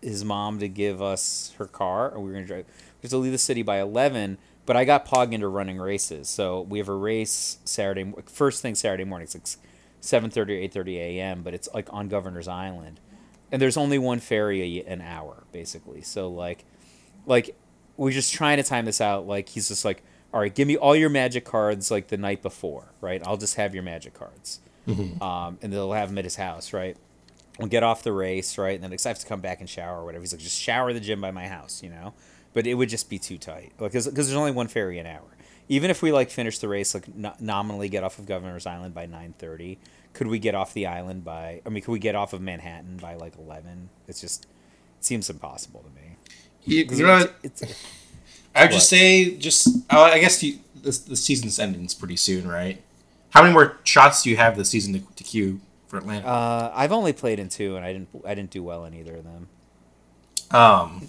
his 0.00 0.24
mom 0.24 0.60
to 0.60 0.68
give 0.68 1.02
us 1.02 1.52
her 1.58 1.64
car, 1.66 2.10
and 2.14 2.18
we 2.22 2.28
were 2.28 2.34
gonna 2.34 2.46
drive. 2.46 2.64
Have 3.02 3.10
to 3.10 3.18
leave 3.18 3.32
the 3.32 3.38
city 3.38 3.62
by 3.62 3.80
eleven. 3.80 4.38
But 4.66 4.76
I 4.76 4.84
got 4.84 5.06
Pog 5.06 5.32
into 5.32 5.48
running 5.48 5.78
races, 5.78 6.28
so 6.28 6.60
we 6.60 6.78
have 6.78 6.88
a 6.88 6.94
race 6.94 7.58
Saturday. 7.64 8.12
First 8.26 8.60
thing 8.60 8.74
Saturday 8.74 9.04
morning, 9.04 9.24
it's 9.24 9.34
like 9.34 9.46
seven 10.00 10.30
thirty 10.30 10.54
or 10.54 10.58
eight 10.58 10.72
thirty 10.72 10.98
a.m. 10.98 11.42
But 11.42 11.54
it's 11.54 11.68
like 11.72 11.90
on 11.92 12.08
Governor's 12.08 12.48
Island, 12.48 13.00
and 13.50 13.62
there's 13.62 13.76
only 13.76 13.98
one 13.98 14.20
ferry 14.20 14.80
a, 14.80 14.84
an 14.84 15.00
hour, 15.00 15.44
basically. 15.52 16.02
So 16.02 16.28
like, 16.28 16.64
like 17.24 17.56
we're 17.96 18.12
just 18.12 18.34
trying 18.34 18.58
to 18.58 18.62
time 18.62 18.84
this 18.84 19.00
out. 19.00 19.26
Like 19.26 19.48
he's 19.48 19.68
just 19.68 19.86
like, 19.86 20.02
all 20.34 20.40
right, 20.40 20.54
give 20.54 20.68
me 20.68 20.76
all 20.76 20.94
your 20.94 21.08
magic 21.08 21.46
cards 21.46 21.90
like 21.90 22.08
the 22.08 22.18
night 22.18 22.42
before, 22.42 22.92
right? 23.00 23.22
I'll 23.26 23.38
just 23.38 23.54
have 23.54 23.72
your 23.72 23.84
magic 23.84 24.12
cards, 24.12 24.60
um, 25.22 25.58
and 25.62 25.72
they'll 25.72 25.92
have 25.92 26.10
them 26.10 26.18
at 26.18 26.24
his 26.24 26.36
house, 26.36 26.74
right? 26.74 26.96
We'll 27.58 27.68
get 27.68 27.82
off 27.82 28.02
the 28.02 28.12
race, 28.12 28.58
right? 28.58 28.74
And 28.74 28.84
then 28.84 28.92
I 28.92 29.08
have 29.08 29.18
to 29.18 29.26
come 29.26 29.40
back 29.40 29.60
and 29.60 29.68
shower 29.68 30.00
or 30.00 30.04
whatever. 30.04 30.22
He's 30.22 30.32
like, 30.32 30.42
just 30.42 30.60
shower 30.60 30.92
the 30.92 31.00
gym 31.00 31.20
by 31.20 31.30
my 31.30 31.48
house, 31.48 31.82
you 31.82 31.88
know? 31.88 32.14
But 32.54 32.66
it 32.66 32.74
would 32.74 32.88
just 32.88 33.10
be 33.10 33.18
too 33.18 33.38
tight 33.38 33.72
because 33.78 34.06
there's 34.06 34.32
only 34.34 34.52
one 34.52 34.68
ferry 34.68 34.98
an 34.98 35.06
hour. 35.06 35.36
Even 35.68 35.90
if 35.90 36.00
we 36.00 36.12
like 36.12 36.30
finish 36.30 36.58
the 36.58 36.68
race, 36.68 36.94
like 36.94 37.14
no- 37.14 37.34
nominally 37.38 37.88
get 37.88 38.02
off 38.02 38.18
of 38.18 38.26
Governor's 38.26 38.66
Island 38.66 38.94
by 38.94 39.06
nine 39.06 39.34
thirty, 39.38 39.78
could 40.14 40.26
we 40.26 40.38
get 40.38 40.54
off 40.54 40.72
the 40.72 40.86
island 40.86 41.24
by? 41.24 41.60
I 41.64 41.68
mean, 41.68 41.82
could 41.82 41.92
we 41.92 41.98
get 41.98 42.14
off 42.14 42.32
of 42.32 42.40
Manhattan 42.40 42.96
by 42.96 43.14
like 43.14 43.36
eleven? 43.38 43.90
It's 44.08 44.20
just 44.20 44.44
it 44.98 45.04
seems 45.04 45.28
impossible 45.28 45.84
to 45.84 45.90
me. 46.00 46.16
you, 46.64 46.84
you 46.90 47.06
know, 47.06 47.28
it's, 47.42 47.62
it's, 47.62 47.84
I'd 48.54 48.70
just 48.72 48.88
say 48.88 49.36
just 49.36 49.68
uh, 49.90 50.00
I 50.00 50.18
guess 50.18 50.42
you, 50.42 50.58
this 50.74 50.98
the 51.00 51.16
season's 51.16 51.58
ending 51.58 51.88
pretty 51.98 52.16
soon, 52.16 52.48
right? 52.48 52.82
How 53.30 53.42
many 53.42 53.52
more 53.52 53.76
shots 53.84 54.22
do 54.22 54.30
you 54.30 54.36
have 54.38 54.56
this 54.56 54.70
season 54.70 54.94
to, 54.94 55.00
to 55.16 55.22
queue 55.22 55.60
for 55.86 55.98
Atlanta? 55.98 56.26
uh, 56.26 56.72
I've 56.74 56.92
only 56.92 57.12
played 57.12 57.38
in 57.38 57.50
two, 57.50 57.76
and 57.76 57.84
I 57.84 57.92
didn't 57.92 58.08
I 58.26 58.34
didn't 58.34 58.50
do 58.50 58.62
well 58.62 58.86
in 58.86 58.94
either 58.94 59.16
of 59.16 59.24
them. 59.24 59.48
Um, 60.50 61.08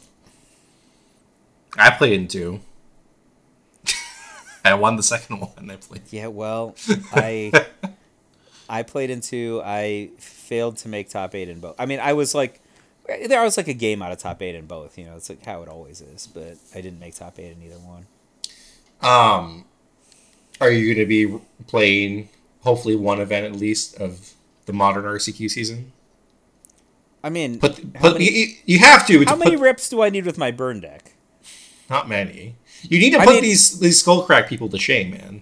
I 1.78 1.92
played 1.92 2.14
in 2.14 2.28
two. 2.28 2.60
I 4.66 4.74
won 4.74 4.96
the 4.96 5.04
second 5.04 5.40
one. 5.42 5.70
I 5.72 5.76
played. 5.78 6.02
Yeah, 6.10 6.28
well, 6.28 6.76
I 7.14 7.52
I 8.68 8.84
played 8.84 9.10
into 9.10 9.62
I 9.64 10.10
failed 10.20 10.78
to 10.78 10.90
make 10.90 11.10
top 11.10 11.34
eight 11.36 11.50
in 11.50 11.60
both. 11.60 11.76
I 11.80 11.86
mean, 11.86 12.00
I 12.00 12.14
was 12.14 12.34
like 12.36 12.62
there 13.28 13.42
was 13.42 13.58
like 13.58 13.68
a 13.68 13.74
game 13.74 14.02
out 14.04 14.12
of 14.12 14.20
top 14.20 14.42
eight 14.42 14.56
in 14.56 14.66
both. 14.68 14.98
You 14.98 15.06
know, 15.06 15.16
it's 15.16 15.30
like 15.30 15.44
how 15.46 15.62
it 15.64 15.70
always 15.70 16.02
is. 16.02 16.28
But 16.28 16.58
I 16.76 16.82
didn't 16.82 17.00
make 17.00 17.16
top 17.16 17.40
eight 17.40 17.52
in 17.58 17.64
either 17.64 17.76
one. 17.80 18.06
Um, 19.02 19.66
are 20.62 20.70
you 20.70 20.94
going 20.94 21.08
to 21.08 21.08
be 21.08 21.40
playing 21.68 22.30
hopefully 22.62 22.96
one 22.96 23.22
event 23.22 23.46
at 23.46 23.56
least 23.60 23.96
of 24.00 24.34
the 24.66 24.74
modern 24.74 25.06
RCQ 25.06 25.50
season? 25.50 25.94
I 27.24 27.30
mean, 27.30 27.58
But 27.60 27.78
how, 27.96 28.02
but 28.02 28.14
many, 28.14 28.30
you, 28.32 28.56
you 28.66 28.80
have 28.80 29.08
to. 29.08 29.20
how 29.26 29.32
to 29.34 29.38
many 29.38 29.56
put- 29.56 29.64
rips 29.64 29.90
do 29.90 30.02
I 30.02 30.10
need 30.10 30.26
with 30.26 30.38
my 30.38 30.52
burn 30.52 30.80
deck? 30.82 31.14
Not 31.90 32.08
many. 32.08 32.56
You 32.84 33.00
need 33.00 33.12
to 33.12 33.20
I 33.20 33.26
put 33.26 33.36
mean- 33.36 33.44
these 33.44 33.80
these 33.80 34.04
skullcrack 34.04 34.48
people 34.48 34.70
to 34.70 34.78
shame, 34.78 35.12
man. 35.12 35.42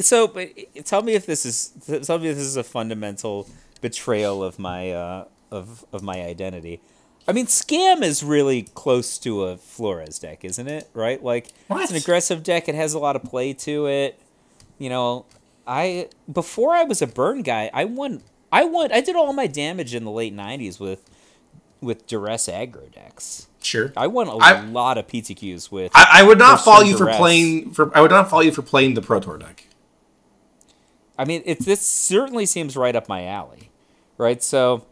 So, 0.00 0.26
but 0.26 0.48
tell 0.84 1.02
me 1.02 1.14
if 1.14 1.24
this 1.24 1.46
is 1.46 1.72
tell 2.04 2.18
me 2.18 2.28
if 2.28 2.36
this 2.36 2.46
is 2.46 2.56
a 2.56 2.64
fundamental 2.64 3.48
betrayal 3.80 4.42
of 4.42 4.58
my 4.58 4.90
uh, 4.90 5.24
of 5.50 5.84
of 5.92 6.02
my 6.02 6.22
identity. 6.22 6.80
I 7.26 7.32
mean, 7.32 7.46
scam 7.46 8.02
is 8.02 8.22
really 8.22 8.62
close 8.74 9.16
to 9.18 9.44
a 9.44 9.56
Flores 9.56 10.18
deck, 10.18 10.44
isn't 10.44 10.68
it? 10.68 10.88
Right? 10.92 11.22
Like 11.22 11.48
it's 11.70 11.90
an 11.90 11.96
aggressive 11.96 12.42
deck. 12.42 12.68
It 12.68 12.74
has 12.74 12.92
a 12.92 12.98
lot 12.98 13.16
of 13.16 13.22
play 13.22 13.52
to 13.54 13.86
it. 13.86 14.20
You 14.78 14.90
know, 14.90 15.26
I 15.66 16.08
before 16.30 16.74
I 16.74 16.82
was 16.82 17.00
a 17.00 17.06
burn 17.06 17.42
guy, 17.42 17.70
I 17.72 17.84
won. 17.84 18.22
I 18.52 18.64
won. 18.64 18.92
I 18.92 19.00
did 19.00 19.16
all 19.16 19.32
my 19.32 19.46
damage 19.46 19.94
in 19.94 20.04
the 20.04 20.10
late 20.10 20.34
'90s 20.34 20.78
with 20.80 21.08
with 21.84 22.06
duress 22.06 22.48
aggro 22.48 22.90
decks. 22.92 23.48
Sure. 23.62 23.92
I 23.96 24.06
won 24.06 24.28
a 24.28 24.36
I- 24.36 24.60
lot 24.60 24.98
of 24.98 25.06
PTQs 25.06 25.70
with. 25.70 25.92
I, 25.94 26.20
I 26.20 26.22
would 26.22 26.38
not 26.38 26.64
turn 26.64 26.86
you 26.86 26.96
for 26.96 27.06
playing 27.12 27.70
for. 27.70 27.96
I 27.96 28.00
would 28.00 28.10
not 28.10 28.28
fault 28.28 28.44
you 28.44 28.52
for 28.52 28.62
playing 28.62 28.94
the 28.94 29.02
Pro 29.02 29.20
Tour 29.20 29.38
deck. 29.38 29.66
I 31.16 31.24
mean, 31.24 31.42
it 31.44 31.60
this 31.60 31.80
certainly 31.80 32.44
seems 32.46 32.76
right 32.76 32.94
up 32.96 33.08
my 33.08 33.24
alley, 33.24 33.70
right? 34.18 34.42
So, 34.42 34.84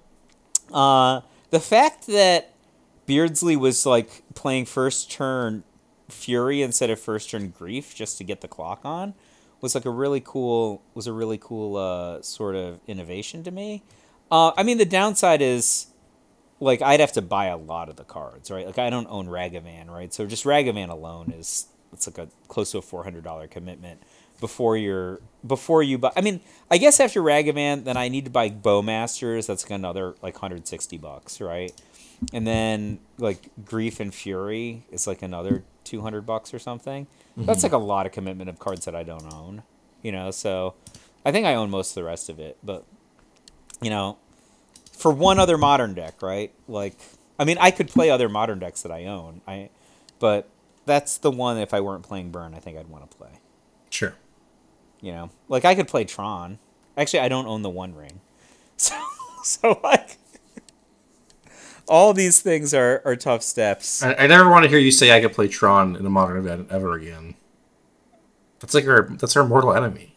uh, 0.72 1.22
the 1.50 1.60
fact 1.60 2.06
that 2.06 2.52
Beardsley 3.06 3.56
was 3.56 3.84
like 3.84 4.22
playing 4.34 4.66
first 4.66 5.10
turn 5.10 5.64
Fury 6.08 6.62
instead 6.62 6.90
of 6.90 7.00
first 7.00 7.30
turn 7.30 7.50
Grief 7.50 7.94
just 7.94 8.18
to 8.18 8.24
get 8.24 8.40
the 8.40 8.48
clock 8.48 8.80
on 8.84 9.14
was 9.60 9.74
like 9.74 9.84
a 9.84 9.90
really 9.90 10.20
cool 10.24 10.82
was 10.94 11.06
a 11.06 11.12
really 11.12 11.38
cool 11.38 11.76
uh, 11.76 12.22
sort 12.22 12.54
of 12.54 12.80
innovation 12.86 13.42
to 13.44 13.50
me. 13.50 13.82
Uh, 14.30 14.52
I 14.56 14.62
mean, 14.62 14.78
the 14.78 14.84
downside 14.86 15.42
is 15.42 15.88
like 16.62 16.80
I'd 16.80 17.00
have 17.00 17.12
to 17.12 17.22
buy 17.22 17.46
a 17.46 17.56
lot 17.56 17.88
of 17.88 17.96
the 17.96 18.04
cards, 18.04 18.50
right? 18.50 18.64
Like 18.64 18.78
I 18.78 18.88
don't 18.88 19.08
own 19.10 19.26
Ragavan, 19.26 19.90
right? 19.90 20.14
So 20.14 20.26
just 20.26 20.44
Ragavan 20.44 20.90
alone 20.90 21.32
is 21.36 21.66
it's 21.92 22.06
like 22.06 22.18
a 22.18 22.28
close 22.48 22.70
to 22.72 22.78
a 22.78 22.82
four 22.82 23.02
hundred 23.02 23.24
dollar 23.24 23.48
commitment 23.48 24.00
before 24.40 24.76
you're 24.76 25.20
before 25.44 25.82
you 25.82 25.98
buy. 25.98 26.12
I 26.16 26.20
mean, 26.20 26.40
I 26.70 26.78
guess 26.78 27.00
after 27.00 27.20
Ragavan, 27.20 27.84
then 27.84 27.96
I 27.96 28.08
need 28.08 28.24
to 28.26 28.30
buy 28.30 28.48
Bowmasters. 28.48 29.48
That's 29.48 29.64
like 29.64 29.72
another 29.72 30.14
like 30.22 30.36
hundred 30.36 30.68
sixty 30.68 30.98
bucks, 30.98 31.40
right? 31.40 31.72
And 32.32 32.46
then 32.46 33.00
like 33.18 33.50
Grief 33.64 33.98
and 33.98 34.14
Fury 34.14 34.84
is 34.92 35.08
like 35.08 35.22
another 35.22 35.64
two 35.82 36.00
hundred 36.00 36.26
bucks 36.26 36.54
or 36.54 36.60
something. 36.60 37.06
Mm-hmm. 37.32 37.44
That's 37.44 37.64
like 37.64 37.72
a 37.72 37.78
lot 37.78 38.06
of 38.06 38.12
commitment 38.12 38.48
of 38.48 38.60
cards 38.60 38.84
that 38.84 38.94
I 38.94 39.02
don't 39.02 39.32
own, 39.32 39.64
you 40.00 40.12
know. 40.12 40.30
So 40.30 40.74
I 41.24 41.32
think 41.32 41.44
I 41.44 41.56
own 41.56 41.70
most 41.70 41.90
of 41.90 41.94
the 41.96 42.04
rest 42.04 42.28
of 42.28 42.38
it, 42.38 42.56
but 42.62 42.84
you 43.80 43.90
know, 43.90 44.16
for 44.92 45.12
one 45.12 45.38
other 45.38 45.58
modern 45.58 45.94
deck, 45.94 46.22
right? 46.22 46.52
Like, 46.68 46.94
I 47.38 47.44
mean, 47.44 47.58
I 47.60 47.70
could 47.70 47.88
play 47.88 48.10
other 48.10 48.28
modern 48.28 48.58
decks 48.58 48.82
that 48.82 48.92
I 48.92 49.06
own, 49.06 49.40
I, 49.46 49.70
but 50.18 50.48
that's 50.86 51.18
the 51.18 51.30
one. 51.30 51.58
If 51.58 51.74
I 51.74 51.80
weren't 51.80 52.02
playing 52.02 52.30
Burn, 52.30 52.54
I 52.54 52.58
think 52.58 52.78
I'd 52.78 52.88
want 52.88 53.10
to 53.10 53.16
play. 53.16 53.30
Sure. 53.90 54.14
You 55.00 55.12
know, 55.12 55.30
like 55.48 55.64
I 55.64 55.74
could 55.74 55.88
play 55.88 56.04
Tron. 56.04 56.58
Actually, 56.96 57.20
I 57.20 57.28
don't 57.28 57.46
own 57.46 57.62
the 57.62 57.70
One 57.70 57.94
Ring, 57.94 58.20
so 58.76 58.94
so 59.42 59.80
like. 59.82 60.18
All 61.88 62.14
these 62.14 62.40
things 62.40 62.72
are, 62.72 63.02
are 63.04 63.16
tough 63.16 63.42
steps. 63.42 64.04
I, 64.04 64.14
I 64.14 64.26
never 64.28 64.48
want 64.48 64.62
to 64.62 64.68
hear 64.68 64.78
you 64.78 64.92
say 64.92 65.14
I 65.14 65.20
could 65.20 65.32
play 65.32 65.48
Tron 65.48 65.96
in 65.96 66.06
a 66.06 66.10
modern 66.10 66.38
event 66.38 66.68
ever 66.70 66.94
again. 66.94 67.34
That's 68.60 68.72
like 68.72 68.86
our 68.86 69.08
that's 69.18 69.36
our 69.36 69.44
mortal 69.44 69.74
enemy. 69.74 70.14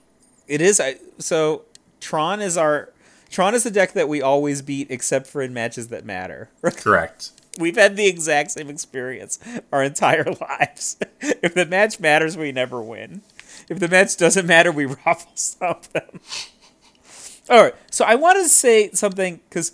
It 0.47 0.61
is. 0.61 0.79
I, 0.79 0.97
so 1.17 1.63
Tron 1.99 2.39
is 2.39 2.55
our 2.55 2.93
Tron 3.35 3.53
is 3.53 3.63
the 3.63 3.69
deck 3.69 3.91
that 3.91 4.07
we 4.07 4.21
always 4.21 4.61
beat, 4.61 4.89
except 4.89 5.27
for 5.27 5.41
in 5.41 5.53
matches 5.53 5.89
that 5.89 6.05
matter. 6.05 6.47
Correct. 6.63 7.31
We've 7.59 7.75
had 7.75 7.97
the 7.97 8.07
exact 8.07 8.51
same 8.51 8.69
experience 8.69 9.39
our 9.73 9.83
entire 9.83 10.23
lives. 10.41 10.95
if 11.19 11.53
the 11.53 11.65
match 11.65 11.99
matters, 11.99 12.37
we 12.37 12.53
never 12.53 12.81
win. 12.81 13.23
If 13.67 13.79
the 13.79 13.89
match 13.89 14.15
doesn't 14.15 14.47
matter, 14.47 14.71
we 14.71 14.85
ruffle 15.05 15.31
stomp 15.35 15.81
them. 15.87 16.21
All 17.49 17.61
right, 17.61 17.75
so 17.91 18.05
I 18.05 18.15
wanted 18.15 18.43
to 18.43 18.47
say 18.47 18.91
something 18.91 19.41
because 19.49 19.73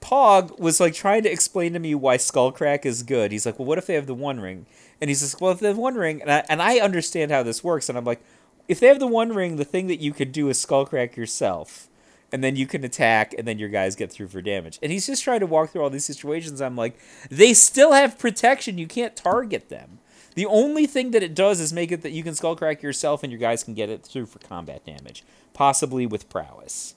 Pog 0.00 0.58
was 0.58 0.80
like 0.80 0.94
trying 0.94 1.22
to 1.22 1.30
explain 1.30 1.74
to 1.74 1.78
me 1.78 1.94
why 1.94 2.16
Skullcrack 2.16 2.84
is 2.84 3.04
good. 3.04 3.30
He's 3.30 3.46
like, 3.46 3.60
"Well, 3.60 3.66
what 3.66 3.78
if 3.78 3.86
they 3.86 3.94
have 3.94 4.08
the 4.08 4.12
One 4.12 4.40
Ring?" 4.40 4.66
And 5.00 5.08
he 5.08 5.14
says, 5.14 5.36
"Well, 5.40 5.52
if 5.52 5.60
they 5.60 5.68
have 5.68 5.78
One 5.78 5.94
Ring," 5.94 6.20
and 6.20 6.32
I, 6.32 6.44
and 6.48 6.60
I 6.60 6.80
understand 6.80 7.30
how 7.30 7.44
this 7.44 7.62
works, 7.62 7.88
and 7.88 7.96
I'm 7.96 8.04
like, 8.04 8.24
if 8.66 8.80
they 8.80 8.88
have 8.88 8.98
the 8.98 9.06
One 9.06 9.32
Ring, 9.32 9.54
the 9.54 9.64
thing 9.64 9.86
that 9.86 10.00
you 10.00 10.12
could 10.12 10.32
do 10.32 10.48
is 10.48 10.58
Skullcrack 10.58 11.14
yourself 11.14 11.88
and 12.32 12.42
then 12.42 12.56
you 12.56 12.66
can 12.66 12.84
attack, 12.84 13.34
and 13.36 13.46
then 13.46 13.58
your 13.58 13.68
guys 13.68 13.94
get 13.94 14.10
through 14.10 14.28
for 14.28 14.40
damage. 14.40 14.78
And 14.82 14.90
he's 14.90 15.06
just 15.06 15.22
trying 15.22 15.40
to 15.40 15.46
walk 15.46 15.70
through 15.70 15.82
all 15.82 15.90
these 15.90 16.04
situations. 16.04 16.60
I'm 16.60 16.76
like, 16.76 16.98
they 17.30 17.52
still 17.54 17.92
have 17.92 18.18
protection. 18.18 18.78
You 18.78 18.86
can't 18.86 19.14
target 19.14 19.68
them. 19.68 19.98
The 20.34 20.46
only 20.46 20.86
thing 20.86 21.10
that 21.10 21.22
it 21.22 21.34
does 21.34 21.60
is 21.60 21.72
make 21.72 21.92
it 21.92 22.02
that 22.02 22.12
you 22.12 22.22
can 22.22 22.32
skullcrack 22.32 22.80
yourself, 22.80 23.22
and 23.22 23.30
your 23.30 23.40
guys 23.40 23.62
can 23.62 23.74
get 23.74 23.90
it 23.90 24.02
through 24.02 24.26
for 24.26 24.38
combat 24.38 24.84
damage, 24.86 25.24
possibly 25.52 26.06
with 26.06 26.30
prowess. 26.30 26.94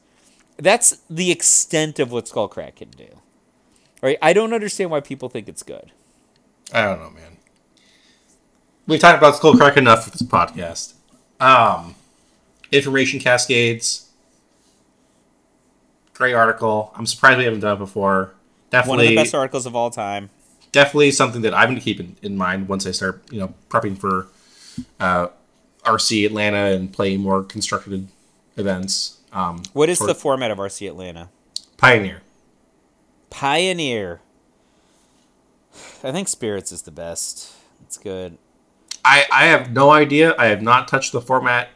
That's 0.58 1.02
the 1.10 1.32
extent 1.32 2.00
of 2.00 2.12
what 2.12 2.26
skullcrack 2.26 2.78
can 2.78 2.92
do. 2.92 3.20
Right? 4.02 4.18
I 4.22 4.34
don't 4.34 4.54
understand 4.54 4.92
why 4.92 5.02
people 5.02 5.30
think 5.30 5.50
it's 5.50 5.64
good. 5.64 5.92
I 6.74 6.84
don't 6.84 7.00
know, 7.00 7.10
man. 7.10 7.38
We've 8.88 9.00
talked 9.00 9.18
about 9.18 9.34
Skullcrack 9.34 9.78
enough 9.78 10.04
for 10.04 10.12
this 10.12 10.22
podcast. 10.22 10.94
Um, 11.40 11.96
information 12.72 13.20
cascades. 13.20 14.05
Great 16.16 16.34
article. 16.34 16.92
I'm 16.96 17.06
surprised 17.06 17.38
we 17.38 17.44
haven't 17.44 17.60
done 17.60 17.76
it 17.76 17.80
before. 17.80 18.34
Definitely 18.72 18.98
one 18.98 19.06
of 19.06 19.10
the 19.10 19.16
best 19.18 19.36
articles 19.36 19.66
of 19.66 19.76
all 19.76 19.92
time. 19.92 20.30
definitely 20.72 21.12
something 21.12 21.42
that 21.44 21.54
I'm 21.54 21.68
going 21.68 21.78
to 21.78 21.82
keep 21.84 22.00
in, 22.00 22.16
in 22.22 22.36
mind 22.38 22.68
once 22.68 22.86
I 22.88 22.92
start, 22.92 23.22
you 23.32 23.40
know, 23.40 23.54
prepping 23.70 23.98
for 23.98 24.28
uh, 25.00 25.28
RC 25.84 26.26
Atlanta 26.26 26.76
and 26.76 26.92
playing 26.92 27.20
more 27.22 27.44
constructed 27.44 28.08
events. 28.58 29.20
Um, 29.32 29.62
What 29.74 29.88
is 29.90 30.00
the 30.00 30.16
format 30.16 30.52
of 30.52 30.58
RC 30.58 30.88
Atlanta? 30.90 31.30
Pioneer? 31.78 32.22
Pioneer. 33.30 34.22
I 36.04 36.12
think 36.12 36.28
Spirits 36.28 36.72
is 36.72 36.82
the 36.84 36.92
best. 36.92 37.54
It's 37.86 37.98
good. 37.98 38.38
I, 39.04 39.26
I 39.32 39.46
have 39.46 39.72
no 39.72 39.92
idea. 39.92 40.34
I 40.38 40.48
have 40.48 40.62
not 40.62 40.88
touched 40.88 41.12
the 41.12 41.22
format 41.22 41.70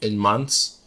in 0.00 0.16
months, 0.18 0.80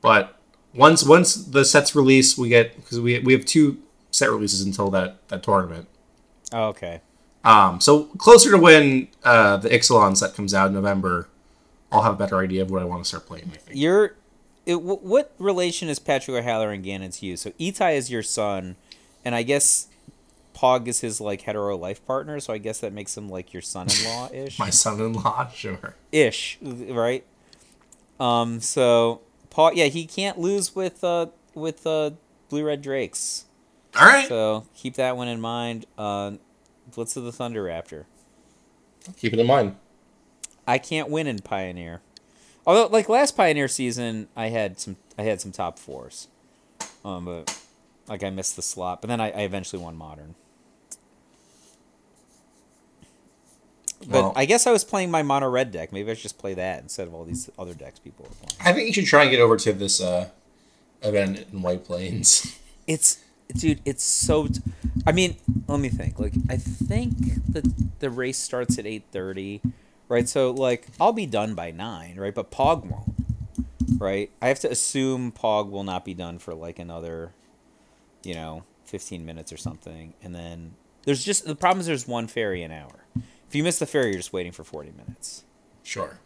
but 0.00 0.39
once 0.74 1.04
once 1.04 1.34
the 1.34 1.64
sets 1.64 1.94
release, 1.94 2.38
we 2.38 2.48
get 2.48 2.76
because 2.76 3.00
we 3.00 3.18
we 3.20 3.32
have 3.32 3.44
two 3.44 3.78
set 4.10 4.30
releases 4.30 4.62
until 4.62 4.90
that 4.90 5.26
that 5.28 5.42
tournament. 5.42 5.88
Oh, 6.52 6.68
okay. 6.68 7.00
Um, 7.44 7.80
so 7.80 8.04
closer 8.18 8.50
to 8.50 8.58
when 8.58 9.08
uh, 9.24 9.56
the 9.56 9.68
Ixalan 9.70 10.16
set 10.16 10.34
comes 10.34 10.52
out 10.52 10.68
in 10.68 10.74
November, 10.74 11.28
I'll 11.90 12.02
have 12.02 12.14
a 12.14 12.16
better 12.16 12.38
idea 12.38 12.62
of 12.62 12.70
what 12.70 12.82
I 12.82 12.84
want 12.84 13.02
to 13.02 13.08
start 13.08 13.26
playing. 13.26 13.50
I 13.52 13.56
think. 13.56 13.78
You're. 13.78 14.14
It, 14.66 14.74
wh- 14.74 15.02
what 15.02 15.32
relation 15.38 15.88
is 15.88 15.98
Patrick 15.98 16.36
O'Halloran 16.36 16.76
and 16.76 16.84
Ganon 16.84 17.18
to 17.18 17.26
you? 17.26 17.36
So 17.36 17.50
Itai 17.52 17.96
is 17.96 18.10
your 18.10 18.22
son, 18.22 18.76
and 19.24 19.34
I 19.34 19.42
guess 19.42 19.88
Pog 20.54 20.86
is 20.86 21.00
his 21.00 21.20
like 21.20 21.42
hetero 21.42 21.76
life 21.76 22.04
partner. 22.06 22.38
So 22.40 22.52
I 22.52 22.58
guess 22.58 22.80
that 22.80 22.92
makes 22.92 23.16
him 23.16 23.28
like 23.28 23.52
your 23.52 23.62
son-in-law 23.62 24.30
ish. 24.32 24.58
My 24.58 24.70
son-in-law, 24.70 25.48
sure. 25.48 25.94
ish, 26.12 26.58
right? 26.62 27.24
Um. 28.20 28.60
So 28.60 29.22
Pog, 29.50 29.72
yeah, 29.74 29.86
he 29.86 30.06
can't 30.06 30.38
lose 30.38 30.74
with 30.74 31.02
uh 31.04 31.26
with 31.54 31.86
uh 31.86 32.10
blue 32.48 32.64
red 32.64 32.82
drakes. 32.82 33.44
All 33.98 34.06
right, 34.06 34.28
So 34.28 34.66
keep 34.74 34.94
that 34.94 35.16
one 35.16 35.26
in 35.26 35.40
mind. 35.40 35.84
Uh, 35.98 36.32
Blitz 36.94 37.16
of 37.16 37.24
the 37.24 37.32
Thunder 37.32 37.64
Raptor. 37.64 38.04
keep 39.16 39.32
it 39.32 39.38
in 39.40 39.46
mind. 39.46 39.76
I 40.66 40.78
can't 40.78 41.08
win 41.10 41.26
in 41.26 41.40
Pioneer. 41.40 42.00
Although, 42.66 42.86
like 42.86 43.08
last 43.08 43.36
Pioneer 43.36 43.66
season, 43.66 44.28
I 44.36 44.48
had 44.48 44.78
some 44.78 44.96
I 45.18 45.22
had 45.22 45.40
some 45.40 45.50
top 45.50 45.78
fours, 45.78 46.28
um, 47.04 47.24
but 47.24 47.58
like 48.06 48.22
I 48.22 48.30
missed 48.30 48.54
the 48.54 48.62
slot. 48.62 49.00
But 49.00 49.08
then 49.08 49.20
I, 49.20 49.30
I 49.30 49.40
eventually 49.40 49.82
won 49.82 49.96
Modern. 49.96 50.36
But 54.00 54.08
Well- 54.08 54.32
I 54.34 54.44
guess 54.46 54.66
I 54.66 54.72
was 54.72 54.82
playing 54.84 55.10
my 55.10 55.22
mono 55.22 55.48
red 55.48 55.70
deck. 55.72 55.92
Maybe 55.92 56.10
I 56.10 56.14
should 56.14 56.22
just 56.22 56.38
play 56.38 56.54
that 56.54 56.82
instead 56.82 57.06
of 57.06 57.14
all 57.14 57.24
these 57.24 57.50
other 57.58 57.74
decks 57.74 57.98
people 57.98 58.24
were 58.24 58.46
playing. 58.46 58.60
I 58.68 58.72
think 58.72 58.86
you 58.88 58.92
should 58.94 59.06
try 59.06 59.22
and 59.22 59.30
get 59.30 59.40
over 59.40 59.56
to 59.58 59.72
this 59.72 60.00
uh, 60.00 60.28
event 61.02 61.46
in 61.52 61.62
White 61.62 61.84
Plains. 61.84 62.56
It's 62.86 63.18
dude, 63.56 63.80
it's 63.84 64.02
so. 64.02 64.48
T- 64.48 64.60
I 65.06 65.12
mean, 65.12 65.36
let 65.68 65.78
me 65.78 65.90
think. 65.90 66.18
Like, 66.18 66.32
I 66.48 66.56
think 66.56 67.12
that 67.52 68.00
the 68.00 68.10
race 68.10 68.38
starts 68.38 68.80
at 68.80 68.86
eight 68.86 69.04
thirty, 69.12 69.60
right? 70.08 70.28
So 70.28 70.50
like, 70.50 70.88
I'll 70.98 71.12
be 71.12 71.26
done 71.26 71.54
by 71.54 71.70
nine, 71.70 72.16
right? 72.18 72.34
But 72.34 72.50
Pog 72.50 72.84
won't, 72.86 73.14
right? 74.00 74.30
I 74.42 74.48
have 74.48 74.58
to 74.60 74.70
assume 74.70 75.30
Pog 75.30 75.70
will 75.70 75.84
not 75.84 76.04
be 76.04 76.12
done 76.14 76.40
for 76.40 76.52
like 76.52 76.80
another, 76.80 77.30
you 78.24 78.34
know, 78.34 78.64
fifteen 78.84 79.24
minutes 79.24 79.52
or 79.52 79.56
something, 79.56 80.14
and 80.20 80.34
then 80.34 80.72
there's 81.04 81.22
just 81.24 81.44
the 81.44 81.54
problem 81.54 81.78
is 81.80 81.86
there's 81.86 82.08
one 82.08 82.26
ferry 82.26 82.64
an 82.64 82.72
hour. 82.72 82.99
If 83.50 83.56
you 83.56 83.64
miss 83.64 83.78
the 83.80 83.86
ferry, 83.86 84.06
you're 84.10 84.16
just 84.18 84.32
waiting 84.32 84.52
for 84.52 84.62
forty 84.64 84.92
minutes. 84.96 85.42
Sure. 85.82 86.20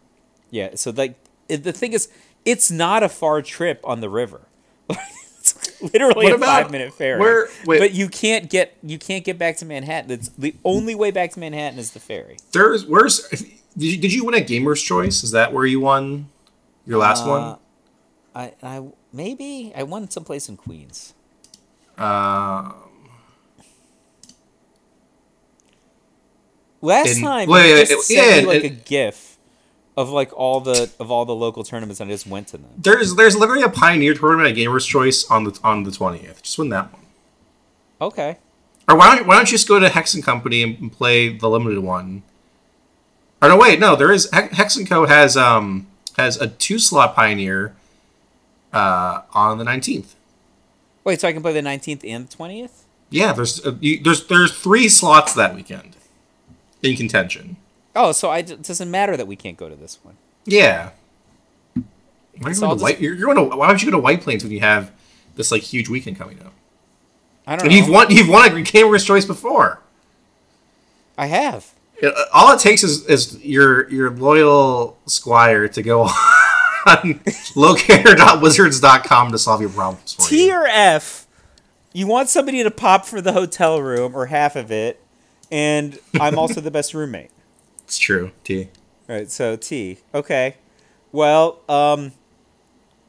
Yeah. 0.51 0.75
So 0.75 0.91
like, 0.91 1.15
the 1.47 1.73
thing 1.73 1.93
is, 1.93 2.07
it's 2.45 2.69
not 2.69 3.01
a 3.01 3.09
far 3.09 3.41
trip 3.41 3.81
on 3.83 3.99
the 3.99 4.09
river. 4.09 4.41
it's 4.89 5.81
literally 5.81 6.25
What 6.27 6.35
a 6.35 6.37
five 6.45 6.69
minute 6.71 6.93
ferry. 6.93 7.19
where- 7.19 7.47
wait. 7.65 7.79
but 7.79 7.93
you 7.93 8.07
can't 8.09 8.47
get 8.49 8.77
you 8.83 8.99
can't 8.99 9.23
get 9.25 9.39
back 9.39 9.57
to 9.57 9.65
Manhattan. 9.65 10.11
It's 10.11 10.29
the 10.29 10.53
only 10.63 10.93
way 10.93 11.09
back 11.09 11.31
to 11.31 11.39
Manhattan 11.39 11.79
is 11.79 11.91
the 11.91 11.99
ferry. 11.99 12.37
There's 12.51 12.85
where's 12.85 13.27
did 13.29 13.47
you, 13.77 13.97
did 13.97 14.13
you 14.13 14.23
win 14.23 14.35
a 14.35 14.41
Gamer's 14.41 14.81
Choice? 14.83 15.23
Is 15.23 15.31
that 15.31 15.51
where 15.51 15.65
you 15.65 15.79
won 15.79 16.29
your 16.85 16.99
last 16.99 17.23
Uh, 17.25 17.27
one? 17.27 17.57
I 18.35 18.53
I 18.61 18.87
maybe 19.11 19.73
I 19.75 19.81
won 19.81 20.09
someplace 20.11 20.47
in 20.47 20.57
Queens. 20.57 21.15
Uh, 21.97 22.71
Last 26.81 27.19
time, 27.19 27.49
wait, 27.49 27.85
just 27.87 27.91
wait, 27.91 28.01
sent 28.17 28.27
yeah, 28.35 28.41
me 28.41 28.45
like 28.47 28.63
it- 28.63 28.71
a 28.71 28.75
GIF 28.75 29.37
of 29.97 30.09
like 30.09 30.31
all 30.37 30.59
the 30.59 30.91
of 30.99 31.09
all 31.09 31.25
the 31.25 31.33
local 31.35 31.63
tournaments, 31.63 31.99
and 32.01 32.09
I 32.09 32.13
just 32.13 32.27
went 32.27 32.47
to 32.49 32.57
them. 32.57 32.69
there's 32.77 33.15
there's 33.15 33.35
literally 33.35 33.63
a 33.63 33.69
Pioneer 33.69 34.13
tournament 34.13 34.49
at 34.49 34.55
Gamer's 34.55 34.85
Choice 34.85 35.25
on 35.29 35.45
the 35.45 35.59
on 35.63 35.83
the 35.83 35.91
twentieth. 35.91 36.43
Just 36.43 36.57
win 36.57 36.69
that 36.69 36.91
one. 36.93 37.01
Okay. 38.01 38.37
Or 38.87 38.95
why 38.97 39.15
don't 39.15 39.25
why 39.27 39.35
don't 39.35 39.49
you 39.49 39.57
just 39.57 39.67
go 39.67 39.79
to 39.79 39.89
Hex 39.89 40.13
and 40.13 40.23
Company 40.23 40.61
and 40.63 40.77
and 40.79 40.91
play 40.91 41.29
the 41.29 41.49
limited 41.49 41.79
one? 41.79 42.23
Or 43.41 43.49
no, 43.49 43.57
wait, 43.57 43.79
no, 43.79 43.95
there 43.95 44.11
is 44.11 44.29
Hex 44.31 44.55
Hex 44.55 44.75
and 44.75 44.87
Co 44.87 45.05
has 45.05 45.35
um 45.37 45.87
has 46.17 46.39
a 46.39 46.47
two 46.47 46.77
slot 46.77 47.15
Pioneer 47.15 47.73
uh 48.73 49.21
on 49.33 49.57
the 49.57 49.63
nineteenth. 49.63 50.13
Wait, 51.03 51.21
so 51.21 51.27
I 51.27 51.33
can 51.33 51.41
play 51.41 51.53
the 51.53 51.61
nineteenth 51.61 52.03
and 52.05 52.27
the 52.27 52.35
twentieth? 52.35 52.83
Yeah, 53.09 53.31
there's 53.33 53.65
uh, 53.65 53.75
you, 53.79 54.03
there's 54.03 54.27
there's 54.27 54.51
three 54.55 54.89
slots 54.89 55.33
that 55.35 55.55
weekend 55.55 55.94
in 56.85 56.95
contention. 56.97 57.57
Oh, 57.95 58.11
so 58.11 58.29
I, 58.29 58.39
it 58.39 58.61
doesn't 58.63 58.89
matter 58.91 59.15
that 59.17 59.27
we 59.27 59.35
can't 59.35 59.57
go 59.57 59.69
to 59.69 59.75
this 59.75 59.99
one. 60.03 60.15
Yeah. 60.45 60.91
Why, 61.73 61.83
are 62.43 62.49
you 62.49 62.53
So 62.55 62.67
going 62.67 62.77
to 62.77 62.83
White, 62.83 62.99
you're, 63.01 63.13
you're 63.15 63.33
going 63.33 63.49
to, 63.49 63.55
why 63.55 63.67
don't 63.67 63.81
you 63.81 63.89
go 63.89 63.97
to 63.97 64.01
White 64.03 64.21
Plains 64.21 64.43
when 64.43 64.51
you 64.51 64.59
have 64.59 64.91
this 65.35 65.51
like 65.51 65.61
huge 65.61 65.87
weekend 65.89 66.17
coming 66.17 66.39
up? 66.41 66.51
I 67.47 67.55
don't 67.55 67.65
And 67.67 67.71
know. 67.71 67.77
you've 67.77 67.89
won 67.89 68.09
you've 68.09 68.27
won 68.27 68.55
a 68.57 68.61
Gamer's 68.61 69.03
Choice 69.05 69.23
before. 69.25 69.79
I 71.17 71.27
have. 71.27 71.71
It- 71.97 72.13
uh, 72.13 72.25
all 72.33 72.51
it 72.53 72.59
takes 72.59 72.83
is, 72.83 73.05
is 73.05 73.41
your 73.45 73.89
your 73.89 74.09
loyal 74.11 74.97
squire 75.05 75.67
to 75.69 75.81
go 75.81 76.01
on 76.85 77.21
locator.wizards.com 77.55 79.31
to 79.31 79.37
solve 79.37 79.61
your 79.61 79.69
problems 79.69 80.13
for 80.13 80.27
T 80.29 80.47
you. 80.47 80.53
or 80.53 80.67
F, 80.67 81.27
you 81.93 82.07
want 82.07 82.29
somebody 82.29 82.63
to 82.63 82.71
pop 82.71 83.05
for 83.05 83.21
the 83.21 83.33
hotel 83.33 83.81
room 83.81 84.15
or 84.15 84.25
half 84.27 84.55
of 84.55 84.71
it, 84.71 84.99
and 85.51 85.99
I'm 86.19 86.37
also 86.37 86.61
the 86.61 86.71
best 86.71 86.93
roommate. 86.93 87.31
It's 87.83 87.97
true, 87.97 88.31
T. 88.43 88.69
Right, 89.07 89.29
so 89.29 89.55
T. 89.55 89.99
Okay. 90.13 90.55
Well, 91.11 91.59
um 91.69 92.13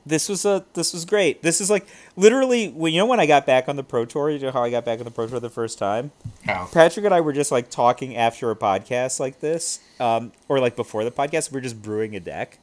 this 0.07 0.29
was 0.29 0.45
a 0.45 0.65
this 0.75 0.93
was 0.93 1.05
great. 1.05 1.43
This 1.43 1.61
is 1.61 1.69
like 1.69 1.87
literally 2.15 2.69
when 2.69 2.95
you 2.95 3.01
know 3.01 3.07
when 3.07 3.19
I 3.19 3.27
got 3.27 3.45
back 3.45 3.69
on 3.69 3.75
the 3.75 3.83
Pro 3.83 4.05
Tour, 4.05 4.31
you 4.31 4.39
know 4.39 4.53
how 4.53 4.63
I 4.63 4.71
got 4.71 4.85
back 4.85 5.01
on 5.01 5.05
the 5.05 5.11
Pro 5.11 5.27
Tour 5.27 5.41
the 5.41 5.51
first 5.51 5.79
time? 5.79 6.13
How? 6.45 6.69
Patrick 6.73 7.05
and 7.05 7.13
I 7.13 7.21
were 7.21 7.33
just 7.33 7.51
like 7.51 7.69
talking 7.69 8.17
after 8.17 8.51
a 8.51 8.57
podcast 8.57 9.19
like 9.19 9.41
this, 9.41 9.81
um, 9.99 10.31
or 10.49 10.61
like 10.61 10.77
before 10.77 11.03
the 11.03 11.11
podcast, 11.11 11.51
we 11.51 11.59
are 11.59 11.63
just 11.63 11.83
brewing 11.83 12.15
a 12.15 12.21
deck, 12.21 12.59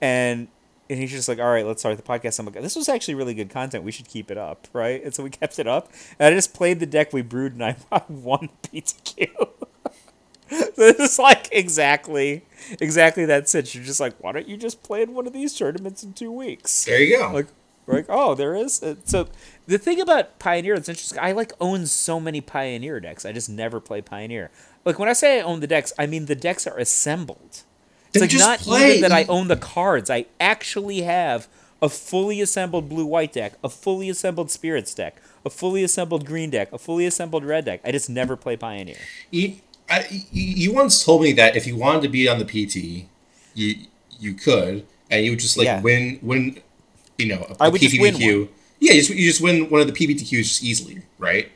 and 0.00 0.46
and 0.90 0.98
he's 0.98 1.10
just 1.10 1.28
like, 1.28 1.38
"All 1.38 1.50
right, 1.50 1.66
let's 1.66 1.80
start 1.82 1.96
the 1.96 2.02
podcast." 2.02 2.38
I'm 2.38 2.46
like, 2.46 2.60
"This 2.60 2.76
was 2.76 2.88
actually 2.88 3.14
really 3.14 3.34
good 3.34 3.50
content. 3.50 3.84
We 3.84 3.92
should 3.92 4.08
keep 4.08 4.30
it 4.30 4.38
up, 4.38 4.68
right?" 4.72 5.02
And 5.02 5.14
so 5.14 5.22
we 5.22 5.30
kept 5.42 5.58
it 5.58 5.66
up, 5.66 5.90
and 6.18 6.32
I 6.32 6.36
just 6.36 6.54
played 6.54 6.80
the 6.80 6.86
deck 6.86 7.12
we 7.12 7.22
brewed, 7.22 7.52
and 7.52 7.64
I 7.64 7.76
won 8.08 8.48
PTQ. 8.62 9.28
so 10.50 10.70
this 10.76 10.98
is 10.98 11.18
like 11.18 11.48
exactly 11.52 12.44
exactly 12.80 13.24
that 13.26 13.48
sitch. 13.48 13.74
You're 13.74 13.84
just 13.84 14.00
like, 14.00 14.14
why 14.22 14.32
don't 14.32 14.48
you 14.48 14.56
just 14.56 14.82
play 14.82 15.02
in 15.02 15.14
one 15.14 15.26
of 15.26 15.32
these 15.32 15.54
tournaments 15.56 16.02
in 16.02 16.12
two 16.12 16.30
weeks? 16.32 16.84
There 16.84 17.00
you 17.02 17.18
go. 17.18 17.30
like 17.32 17.46
like 17.86 18.06
oh 18.08 18.34
there 18.34 18.54
is 18.54 18.82
so 19.04 19.28
the 19.66 19.78
thing 19.78 20.00
about 20.00 20.38
pioneer 20.38 20.74
that's 20.74 20.88
interesting 20.88 21.18
i 21.20 21.32
like 21.32 21.52
own 21.60 21.86
so 21.86 22.18
many 22.18 22.40
pioneer 22.40 22.98
decks 22.98 23.26
i 23.26 23.32
just 23.32 23.50
never 23.50 23.78
play 23.80 24.00
pioneer 24.00 24.50
like 24.84 24.98
when 24.98 25.08
i 25.08 25.12
say 25.12 25.38
i 25.38 25.42
own 25.42 25.60
the 25.60 25.66
decks 25.66 25.92
i 25.98 26.06
mean 26.06 26.26
the 26.26 26.34
decks 26.34 26.66
are 26.66 26.78
assembled 26.78 27.62
it's 28.14 28.20
like 28.22 28.30
just 28.30 28.44
not 28.46 28.58
play. 28.60 28.98
even 28.98 29.02
that 29.02 29.12
i 29.12 29.24
own 29.24 29.48
the 29.48 29.56
cards 29.56 30.08
i 30.10 30.24
actually 30.40 31.02
have 31.02 31.48
a 31.82 31.88
fully 31.88 32.40
assembled 32.40 32.88
blue 32.88 33.04
white 33.06 33.32
deck 33.32 33.54
a 33.62 33.68
fully 33.68 34.08
assembled 34.08 34.50
spirits 34.50 34.94
deck 34.94 35.16
a 35.44 35.50
fully 35.50 35.82
assembled 35.84 36.24
green 36.24 36.50
deck 36.50 36.72
a 36.72 36.78
fully 36.78 37.04
assembled 37.06 37.44
red 37.44 37.64
deck 37.64 37.80
i 37.84 37.90
just 37.92 38.08
never 38.08 38.36
play 38.36 38.56
pioneer 38.56 38.96
You, 39.30 39.56
I, 39.90 40.06
you- 40.10 40.22
you 40.32 40.72
once 40.72 41.04
told 41.04 41.22
me 41.22 41.32
that 41.34 41.56
if 41.56 41.66
you 41.66 41.76
wanted 41.76 42.02
to 42.02 42.08
be 42.08 42.26
on 42.26 42.38
the 42.38 42.46
PT, 42.46 43.06
you 43.54 43.74
you 44.18 44.32
could, 44.32 44.86
and 45.10 45.24
you 45.26 45.32
would 45.32 45.40
just 45.40 45.58
like 45.58 45.66
Yeah. 45.66 45.82
win 45.82 46.18
win, 46.22 46.58
you 47.18 47.26
know, 47.26 47.46
a, 47.50 47.62
I 47.62 47.66
a 47.66 47.70
would 47.70 47.82
just 47.82 48.00
win 48.00 48.14
PPTQ. 48.14 48.48
Yeah, 48.80 48.92
you 48.94 49.00
just, 49.02 49.10
you 49.10 49.28
just 49.28 49.42
win 49.42 49.68
one 49.68 49.82
of 49.82 49.86
the 49.86 49.92
PPTQs 49.92 50.42
just 50.44 50.64
easily, 50.64 51.02
right? 51.18 51.50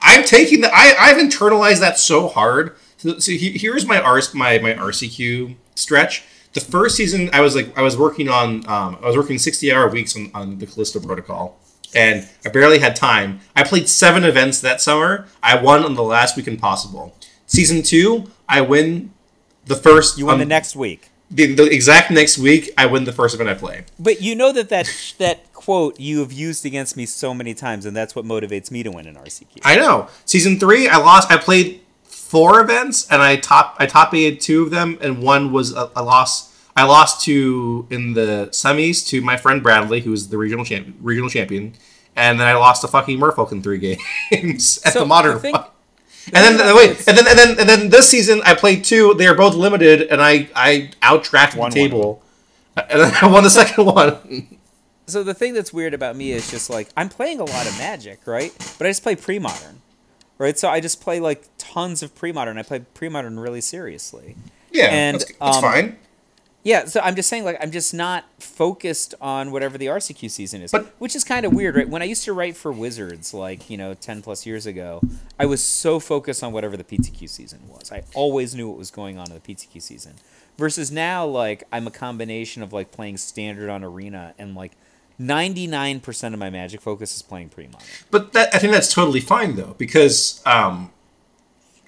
I'm 0.00 0.22
taking 0.24 0.60
that. 0.60 0.70
I 0.72 0.94
I've 0.96 1.16
internalized 1.16 1.80
that 1.80 1.98
so 1.98 2.28
hard. 2.28 2.76
So, 2.98 3.18
so 3.18 3.32
he- 3.32 3.58
here's 3.58 3.84
my 3.86 4.00
R 4.00 4.20
my 4.34 4.58
my 4.60 4.74
RCQ 4.74 5.56
stretch. 5.74 6.24
The 6.52 6.60
first 6.60 6.96
season, 6.96 7.30
I 7.32 7.40
was 7.40 7.56
like 7.56 7.76
I 7.76 7.82
was 7.82 7.96
working 7.96 8.28
on 8.28 8.68
um, 8.68 8.98
I 9.02 9.06
was 9.06 9.16
working 9.16 9.38
60 9.38 9.72
hour 9.72 9.88
weeks 9.88 10.16
on, 10.16 10.30
on 10.34 10.58
the 10.58 10.66
Callisto 10.66 11.00
Protocol, 11.00 11.58
and 11.94 12.28
I 12.44 12.48
barely 12.48 12.78
had 12.78 12.94
time. 12.94 13.40
I 13.56 13.64
played 13.64 13.88
seven 13.88 14.24
events 14.24 14.60
that 14.60 14.80
summer. 14.80 15.26
I 15.42 15.60
won 15.60 15.84
on 15.84 15.94
the 15.94 16.02
last 16.02 16.36
weekend 16.36 16.60
possible. 16.60 17.16
Season 17.46 17.82
two, 17.82 18.30
I 18.48 18.60
win 18.60 19.12
the 19.66 19.74
first. 19.74 20.18
you 20.18 20.26
won 20.26 20.34
um, 20.34 20.40
the 20.40 20.46
next 20.46 20.76
week 20.76 21.10
the, 21.30 21.54
the 21.54 21.64
exact 21.64 22.10
next 22.10 22.38
week. 22.38 22.70
I 22.78 22.86
win 22.86 23.04
the 23.04 23.12
first 23.12 23.34
event 23.34 23.50
I 23.50 23.54
play. 23.54 23.84
but 23.98 24.22
you 24.22 24.34
know 24.34 24.52
that 24.52 24.68
that 24.68 25.14
that 25.18 25.52
quote 25.52 25.98
you 25.98 26.20
have 26.20 26.32
used 26.32 26.64
against 26.64 26.96
me 26.96 27.06
so 27.06 27.32
many 27.34 27.54
times 27.54 27.86
and 27.86 27.96
that's 27.96 28.14
what 28.14 28.24
motivates 28.24 28.70
me 28.70 28.82
to 28.82 28.90
win 28.90 29.06
an 29.06 29.14
rcq 29.16 29.46
I 29.64 29.76
know. 29.76 30.08
Season 30.24 30.58
three, 30.60 30.88
I 30.88 30.98
lost. 30.98 31.30
I 31.30 31.36
played 31.36 31.80
four 32.34 32.60
events, 32.60 33.06
and 33.12 33.22
I 33.22 33.36
top 33.36 33.76
I 33.78 33.86
top 33.86 34.12
eighted 34.12 34.40
two 34.40 34.64
of 34.64 34.70
them, 34.70 34.98
and 35.00 35.22
one 35.22 35.52
was 35.52 35.72
a, 35.72 35.90
a 35.94 36.02
loss. 36.02 36.50
I 36.76 36.82
lost 36.84 37.24
to 37.26 37.86
in 37.90 38.14
the 38.14 38.48
semis 38.50 39.06
to 39.10 39.20
my 39.20 39.36
friend 39.36 39.62
Bradley, 39.62 40.00
who 40.00 40.10
was 40.10 40.28
the 40.30 40.36
regional 40.38 40.64
champ, 40.64 40.96
regional 41.00 41.30
champion, 41.30 41.74
and 42.16 42.40
then 42.40 42.48
I 42.48 42.54
lost 42.54 42.82
to 42.82 42.88
fucking 42.88 43.18
Merfolk 43.20 43.52
in 43.52 43.62
three 43.62 43.78
games 44.32 44.80
at 44.84 44.92
So, 44.94 45.00
the 45.00 45.06
modern. 45.06 45.34
the 45.34 45.40
thing- 45.40 45.52
one. 45.52 45.66
and 46.32 46.42
then 46.44 46.56
thing 46.58 46.74
wait, 46.76 47.06
and 47.06 47.16
then 47.16 47.26
and 47.28 47.38
then 47.38 47.50
and 47.60 47.68
then 47.68 47.90
this 47.90 48.08
season 48.10 48.42
I 48.44 48.54
played 48.54 48.82
two. 48.82 49.14
They 49.14 49.26
are 49.28 49.36
both 49.36 49.54
limited, 49.54 50.02
and 50.10 50.20
I 50.20 50.48
I 50.56 50.90
outdrafted 51.02 51.56
Won 51.56 51.70
the 51.70 51.80
one. 51.82 51.90
table, 51.90 52.22
and 52.76 53.00
then 53.02 53.12
I 53.22 53.26
won 53.28 53.44
the 53.44 53.50
second 53.50 53.84
one. 54.02 54.58
so 55.06 55.22
the 55.22 55.34
thing 55.34 55.54
that's 55.54 55.72
weird 55.72 55.94
about 55.94 56.16
me 56.16 56.32
is 56.32 56.50
just 56.50 56.68
like 56.70 56.88
I'm 56.96 57.08
playing 57.08 57.38
a 57.38 57.44
lot 57.44 57.66
of 57.68 57.78
Magic, 57.78 58.26
right? 58.26 58.52
But 58.78 58.86
I 58.88 58.90
just 58.90 59.02
play 59.04 59.14
pre-modern, 59.16 59.82
right? 60.44 60.58
So 60.58 60.68
I 60.68 60.80
just 60.80 61.00
play 61.00 61.20
like 61.20 61.44
tons 61.58 62.02
of 62.02 62.14
pre-modern. 62.14 62.58
I 62.58 62.62
play 62.62 62.80
pre-modern 62.92 63.40
really 63.40 63.62
seriously. 63.62 64.36
Yeah, 64.70 64.86
And, 64.86 65.20
that's, 65.20 65.32
that's 65.40 65.56
um, 65.56 65.62
fine. 65.62 65.98
Yeah, 66.64 66.86
so 66.86 67.00
I'm 67.00 67.14
just 67.14 67.28
saying 67.28 67.44
like 67.44 67.58
I'm 67.60 67.70
just 67.70 67.92
not 67.92 68.24
focused 68.38 69.14
on 69.20 69.52
whatever 69.52 69.76
the 69.76 69.86
RCQ 69.86 70.30
season 70.30 70.62
is, 70.62 70.72
But- 70.72 70.86
which 70.98 71.14
is 71.14 71.22
kind 71.22 71.44
of 71.44 71.52
weird, 71.52 71.76
right? 71.76 71.88
When 71.88 72.00
I 72.00 72.06
used 72.06 72.24
to 72.24 72.32
write 72.32 72.56
for 72.56 72.72
Wizards, 72.72 73.34
like 73.34 73.68
you 73.68 73.76
know, 73.76 73.92
ten 73.94 74.22
plus 74.22 74.46
years 74.46 74.64
ago, 74.64 75.02
I 75.38 75.44
was 75.46 75.62
so 75.62 76.00
focused 76.00 76.42
on 76.42 76.52
whatever 76.52 76.76
the 76.76 76.84
PTQ 76.84 77.28
season 77.28 77.60
was. 77.68 77.92
I 77.92 78.02
always 78.14 78.54
knew 78.54 78.68
what 78.68 78.78
was 78.78 78.90
going 78.90 79.18
on 79.18 79.26
in 79.30 79.34
the 79.34 79.40
PTQ 79.40 79.80
season. 79.82 80.14
Versus 80.56 80.90
now, 80.90 81.26
like 81.26 81.64
I'm 81.70 81.86
a 81.86 81.90
combination 81.90 82.62
of 82.62 82.72
like 82.72 82.90
playing 82.90 83.18
standard 83.18 83.68
on 83.68 83.84
arena 83.84 84.34
and 84.38 84.54
like 84.54 84.72
99% 85.20 86.32
of 86.32 86.38
my 86.38 86.50
Magic 86.50 86.80
focus 86.80 87.14
is 87.14 87.22
playing 87.22 87.48
pre-modern. 87.50 87.86
But 88.10 88.32
that 88.32 88.54
I 88.54 88.58
think 88.58 88.72
that's 88.72 88.92
totally 88.92 89.20
fine 89.20 89.56
though, 89.56 89.74
because 89.78 90.42
um, 90.46 90.90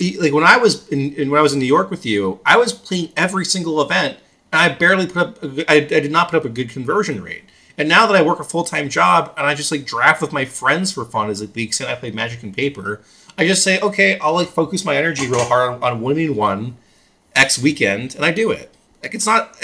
like 0.01 0.33
when 0.33 0.45
I 0.45 0.57
was 0.57 0.89
in, 0.89 1.12
in 1.14 1.31
when 1.31 1.39
I 1.39 1.43
was 1.43 1.53
in 1.53 1.59
New 1.59 1.66
York 1.66 1.91
with 1.91 2.07
you, 2.07 2.41
I 2.47 2.57
was 2.57 2.72
playing 2.72 3.12
every 3.16 3.45
single 3.45 3.81
event, 3.83 4.18
and 4.53 4.61
I 4.61 4.68
barely 4.74 5.07
put 5.07 5.16
up. 5.16 5.43
A 5.43 5.70
I, 5.70 5.77
I 5.77 5.81
did 5.81 6.12
not 6.12 6.31
put 6.31 6.37
up 6.37 6.45
a 6.45 6.51
good 6.51 6.70
conversion 6.70 7.22
rate. 7.22 7.45
And 7.79 7.89
now 7.89 8.07
that 8.07 8.17
I 8.17 8.22
work 8.22 8.41
a 8.41 8.45
full 8.45 8.64
time 8.64 8.88
job 8.88 9.34
and 9.37 9.46
I 9.46 9.55
just 9.55 9.71
like 9.71 9.84
draft 9.84 10.22
with 10.22 10.33
my 10.33 10.45
friends 10.45 10.92
for 10.92 11.05
fun, 11.05 11.29
is 11.29 11.41
like 11.41 11.53
the 11.53 11.64
extent 11.64 11.91
I 11.91 11.95
play 11.95 12.11
Magic 12.11 12.42
and 12.42 12.55
paper, 12.55 13.03
I 13.37 13.46
just 13.46 13.63
say, 13.63 13.79
okay, 13.80 14.18
I'll 14.18 14.34
like 14.34 14.49
focus 14.49 14.84
my 14.84 14.96
energy 14.96 15.26
real 15.26 15.45
hard 15.45 15.75
on, 15.75 15.83
on 15.83 16.01
winning 16.01 16.37
one 16.37 16.76
X 17.34 17.59
weekend, 17.59 18.14
and 18.14 18.25
I 18.25 18.33
do 18.33 18.51
it. 18.51 18.75
Like 19.03 19.14
it's 19.14 19.26
not. 19.26 19.57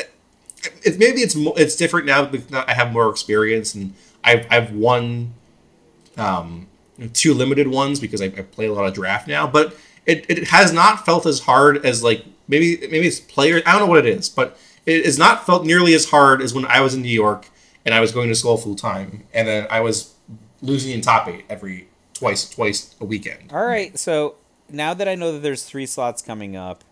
It, 0.83 0.99
maybe 0.99 1.21
it's 1.21 1.35
it's 1.37 1.77
different 1.77 2.07
now 2.07 2.25
because 2.25 2.53
I 2.53 2.73
have 2.73 2.93
more 2.93 3.11
experience 3.11 3.75
and 3.75 3.95
I've 4.23 4.47
I've 4.51 4.73
won 4.73 5.35
um, 6.17 6.69
two 7.13 7.35
limited 7.35 7.69
ones 7.69 8.01
because 8.01 8.21
I, 8.21 8.27
I 8.27 8.43
play 8.43 8.67
a 8.67 8.73
lot 8.73 8.87
of 8.87 8.95
draft 8.95 9.27
now. 9.29 9.47
But 9.47 9.77
it, 10.07 10.27
it 10.29 10.49
has 10.49 10.73
not 10.73 11.05
felt 11.05 11.27
as 11.27 11.41
hard 11.41 11.85
as 11.85 12.03
like 12.03 12.25
maybe 12.49 12.79
maybe 12.83 13.07
it's 13.07 13.21
players. 13.21 13.63
I 13.67 13.73
don't 13.73 13.81
know 13.81 13.87
what 13.87 14.05
it 14.05 14.07
is, 14.07 14.29
but 14.29 14.59
it 14.87 15.05
has 15.05 15.19
not 15.19 15.47
felt 15.47 15.65
nearly 15.65 15.95
as 15.95 16.11
hard 16.11 16.43
as 16.43 16.55
when 16.55 16.67
I 16.67 16.81
was 16.81 16.95
in 16.95 17.03
New 17.03 17.09
York 17.09 17.49
and 17.85 17.95
I 17.95 18.01
was 18.01 18.13
going 18.13 18.29
to 18.29 18.35
school 18.35 18.57
full 18.57 18.77
time, 18.77 19.25
and 19.35 19.49
then 19.49 19.67
I 19.71 19.81
was 19.81 20.15
losing 20.61 20.93
in 20.93 21.01
top 21.01 21.29
eight 21.29 21.45
every 21.49 21.89
twice 22.15 22.49
twice 22.49 22.95
a 23.01 23.05
weekend. 23.05 23.53
All 23.53 23.65
right, 23.65 23.99
so 23.99 24.37
now 24.69 24.95
that 24.95 25.09
I 25.09 25.15
know 25.15 25.33
that 25.33 25.41
there's 25.41 25.65
three 25.65 25.87
slots 25.87 26.23
coming 26.23 26.57
up, 26.57 26.85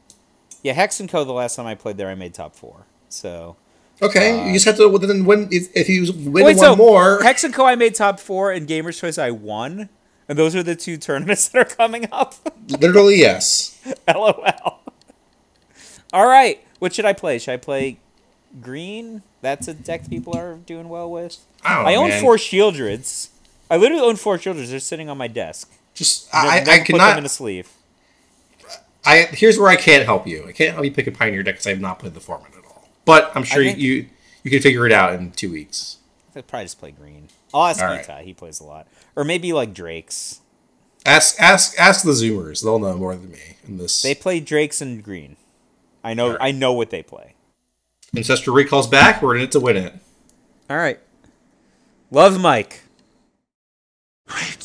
yeah, 0.62 0.72
Hex 0.72 1.00
and 1.00 1.08
Co. 1.08 1.24
The 1.24 1.32
last 1.32 1.56
time 1.56 1.66
I 1.66 1.74
played 1.74 1.96
there, 1.96 2.08
I 2.08 2.14
made 2.14 2.34
top 2.34 2.54
four. 2.54 2.86
So 3.08 3.56
Okay, 4.02 4.44
you 4.44 4.50
uh, 4.50 4.52
just 4.54 4.64
have 4.64 4.76
to 4.78 4.98
then 4.98 5.24
win 5.26 5.48
if, 5.50 5.68
if 5.76 5.88
you 5.88 6.12
win 6.12 6.44
Wait, 6.44 6.56
one 6.56 6.58
so 6.58 6.76
more. 6.76 7.22
Hex 7.22 7.44
and 7.44 7.52
Co. 7.52 7.66
I 7.66 7.74
made 7.74 7.94
top 7.94 8.18
four, 8.18 8.50
and 8.50 8.66
Gamers 8.66 8.98
Choice 8.98 9.18
I 9.18 9.30
won, 9.30 9.90
and 10.26 10.38
those 10.38 10.56
are 10.56 10.62
the 10.62 10.74
two 10.74 10.96
tournaments 10.96 11.48
that 11.50 11.58
are 11.58 11.76
coming 11.76 12.08
up. 12.10 12.34
Literally, 12.68 13.18
yes. 13.18 13.78
LOL. 14.08 14.80
All 16.12 16.26
right, 16.26 16.64
what 16.78 16.94
should 16.94 17.04
I 17.04 17.12
play? 17.12 17.38
Should 17.38 17.52
I 17.52 17.56
play 17.58 17.98
green? 18.60 19.22
That's 19.42 19.68
a 19.68 19.74
deck 19.74 20.08
people 20.08 20.36
are 20.36 20.56
doing 20.56 20.88
well 20.88 21.10
with. 21.10 21.38
I. 21.62 21.92
I 21.92 21.94
own 21.94 22.08
man. 22.08 22.22
four 22.22 22.36
Sheoldreds. 22.36 23.28
I 23.70 23.76
literally 23.76 24.02
own 24.02 24.16
four 24.16 24.38
Sheoldreds. 24.38 24.70
They're 24.70 24.80
sitting 24.80 25.10
on 25.10 25.18
my 25.18 25.28
desk. 25.28 25.70
Just 25.94 26.32
Never- 26.32 26.48
I, 26.48 26.58
never 26.60 26.70
I 26.70 26.84
put 26.84 26.98
them 26.98 27.18
in 27.18 27.26
a 27.26 27.28
sleeve. 27.28 27.70
I 29.04 29.28
here's 29.32 29.58
where 29.58 29.68
I 29.68 29.76
can't 29.76 30.04
help 30.04 30.26
you. 30.26 30.46
I 30.46 30.52
can't 30.52 30.72
help 30.72 30.84
you 30.84 30.90
pick 30.90 31.06
a 31.06 31.10
pioneer 31.10 31.42
deck 31.42 31.54
because 31.54 31.66
I 31.66 31.70
have 31.70 31.80
not 31.80 31.98
played 31.98 32.14
the 32.14 32.20
format. 32.20 32.50
But 33.10 33.32
I'm 33.34 33.42
sure 33.44 33.62
think- 33.62 33.78
you 33.78 34.06
you 34.44 34.50
can 34.50 34.60
figure 34.60 34.86
it 34.86 34.92
out 34.92 35.14
in 35.14 35.32
two 35.32 35.50
weeks. 35.50 35.96
I'd 36.36 36.46
probably 36.46 36.66
just 36.66 36.78
play 36.78 36.92
green. 36.92 37.28
I'll 37.52 37.66
ask 37.66 37.82
All 37.82 37.88
right. 37.88 38.06
Itai. 38.06 38.22
He 38.22 38.34
plays 38.34 38.60
a 38.60 38.64
lot, 38.64 38.86
or 39.16 39.24
maybe 39.24 39.52
like 39.52 39.74
Drakes. 39.74 40.40
Ask 41.04 41.40
ask 41.40 41.76
ask 41.78 42.04
the 42.04 42.12
Zoomers. 42.12 42.62
They'll 42.62 42.78
know 42.78 42.96
more 42.96 43.16
than 43.16 43.32
me 43.32 43.56
in 43.66 43.78
this. 43.78 44.02
They 44.02 44.14
play 44.14 44.38
Drakes 44.38 44.80
and 44.80 45.02
green. 45.02 45.36
I 46.04 46.14
know. 46.14 46.26
Alright. 46.26 46.38
I 46.40 46.50
know 46.52 46.72
what 46.72 46.90
they 46.90 47.02
play. 47.02 47.34
Ancestral 48.16 48.54
Recall's 48.54 48.86
back. 48.86 49.22
We're 49.22 49.36
in 49.36 49.42
it 49.42 49.52
to 49.52 49.60
win 49.60 49.76
it. 49.76 49.94
All 50.68 50.76
right. 50.76 51.00
Love 52.10 52.40
Mike. 52.40 52.82
Great 54.28 54.62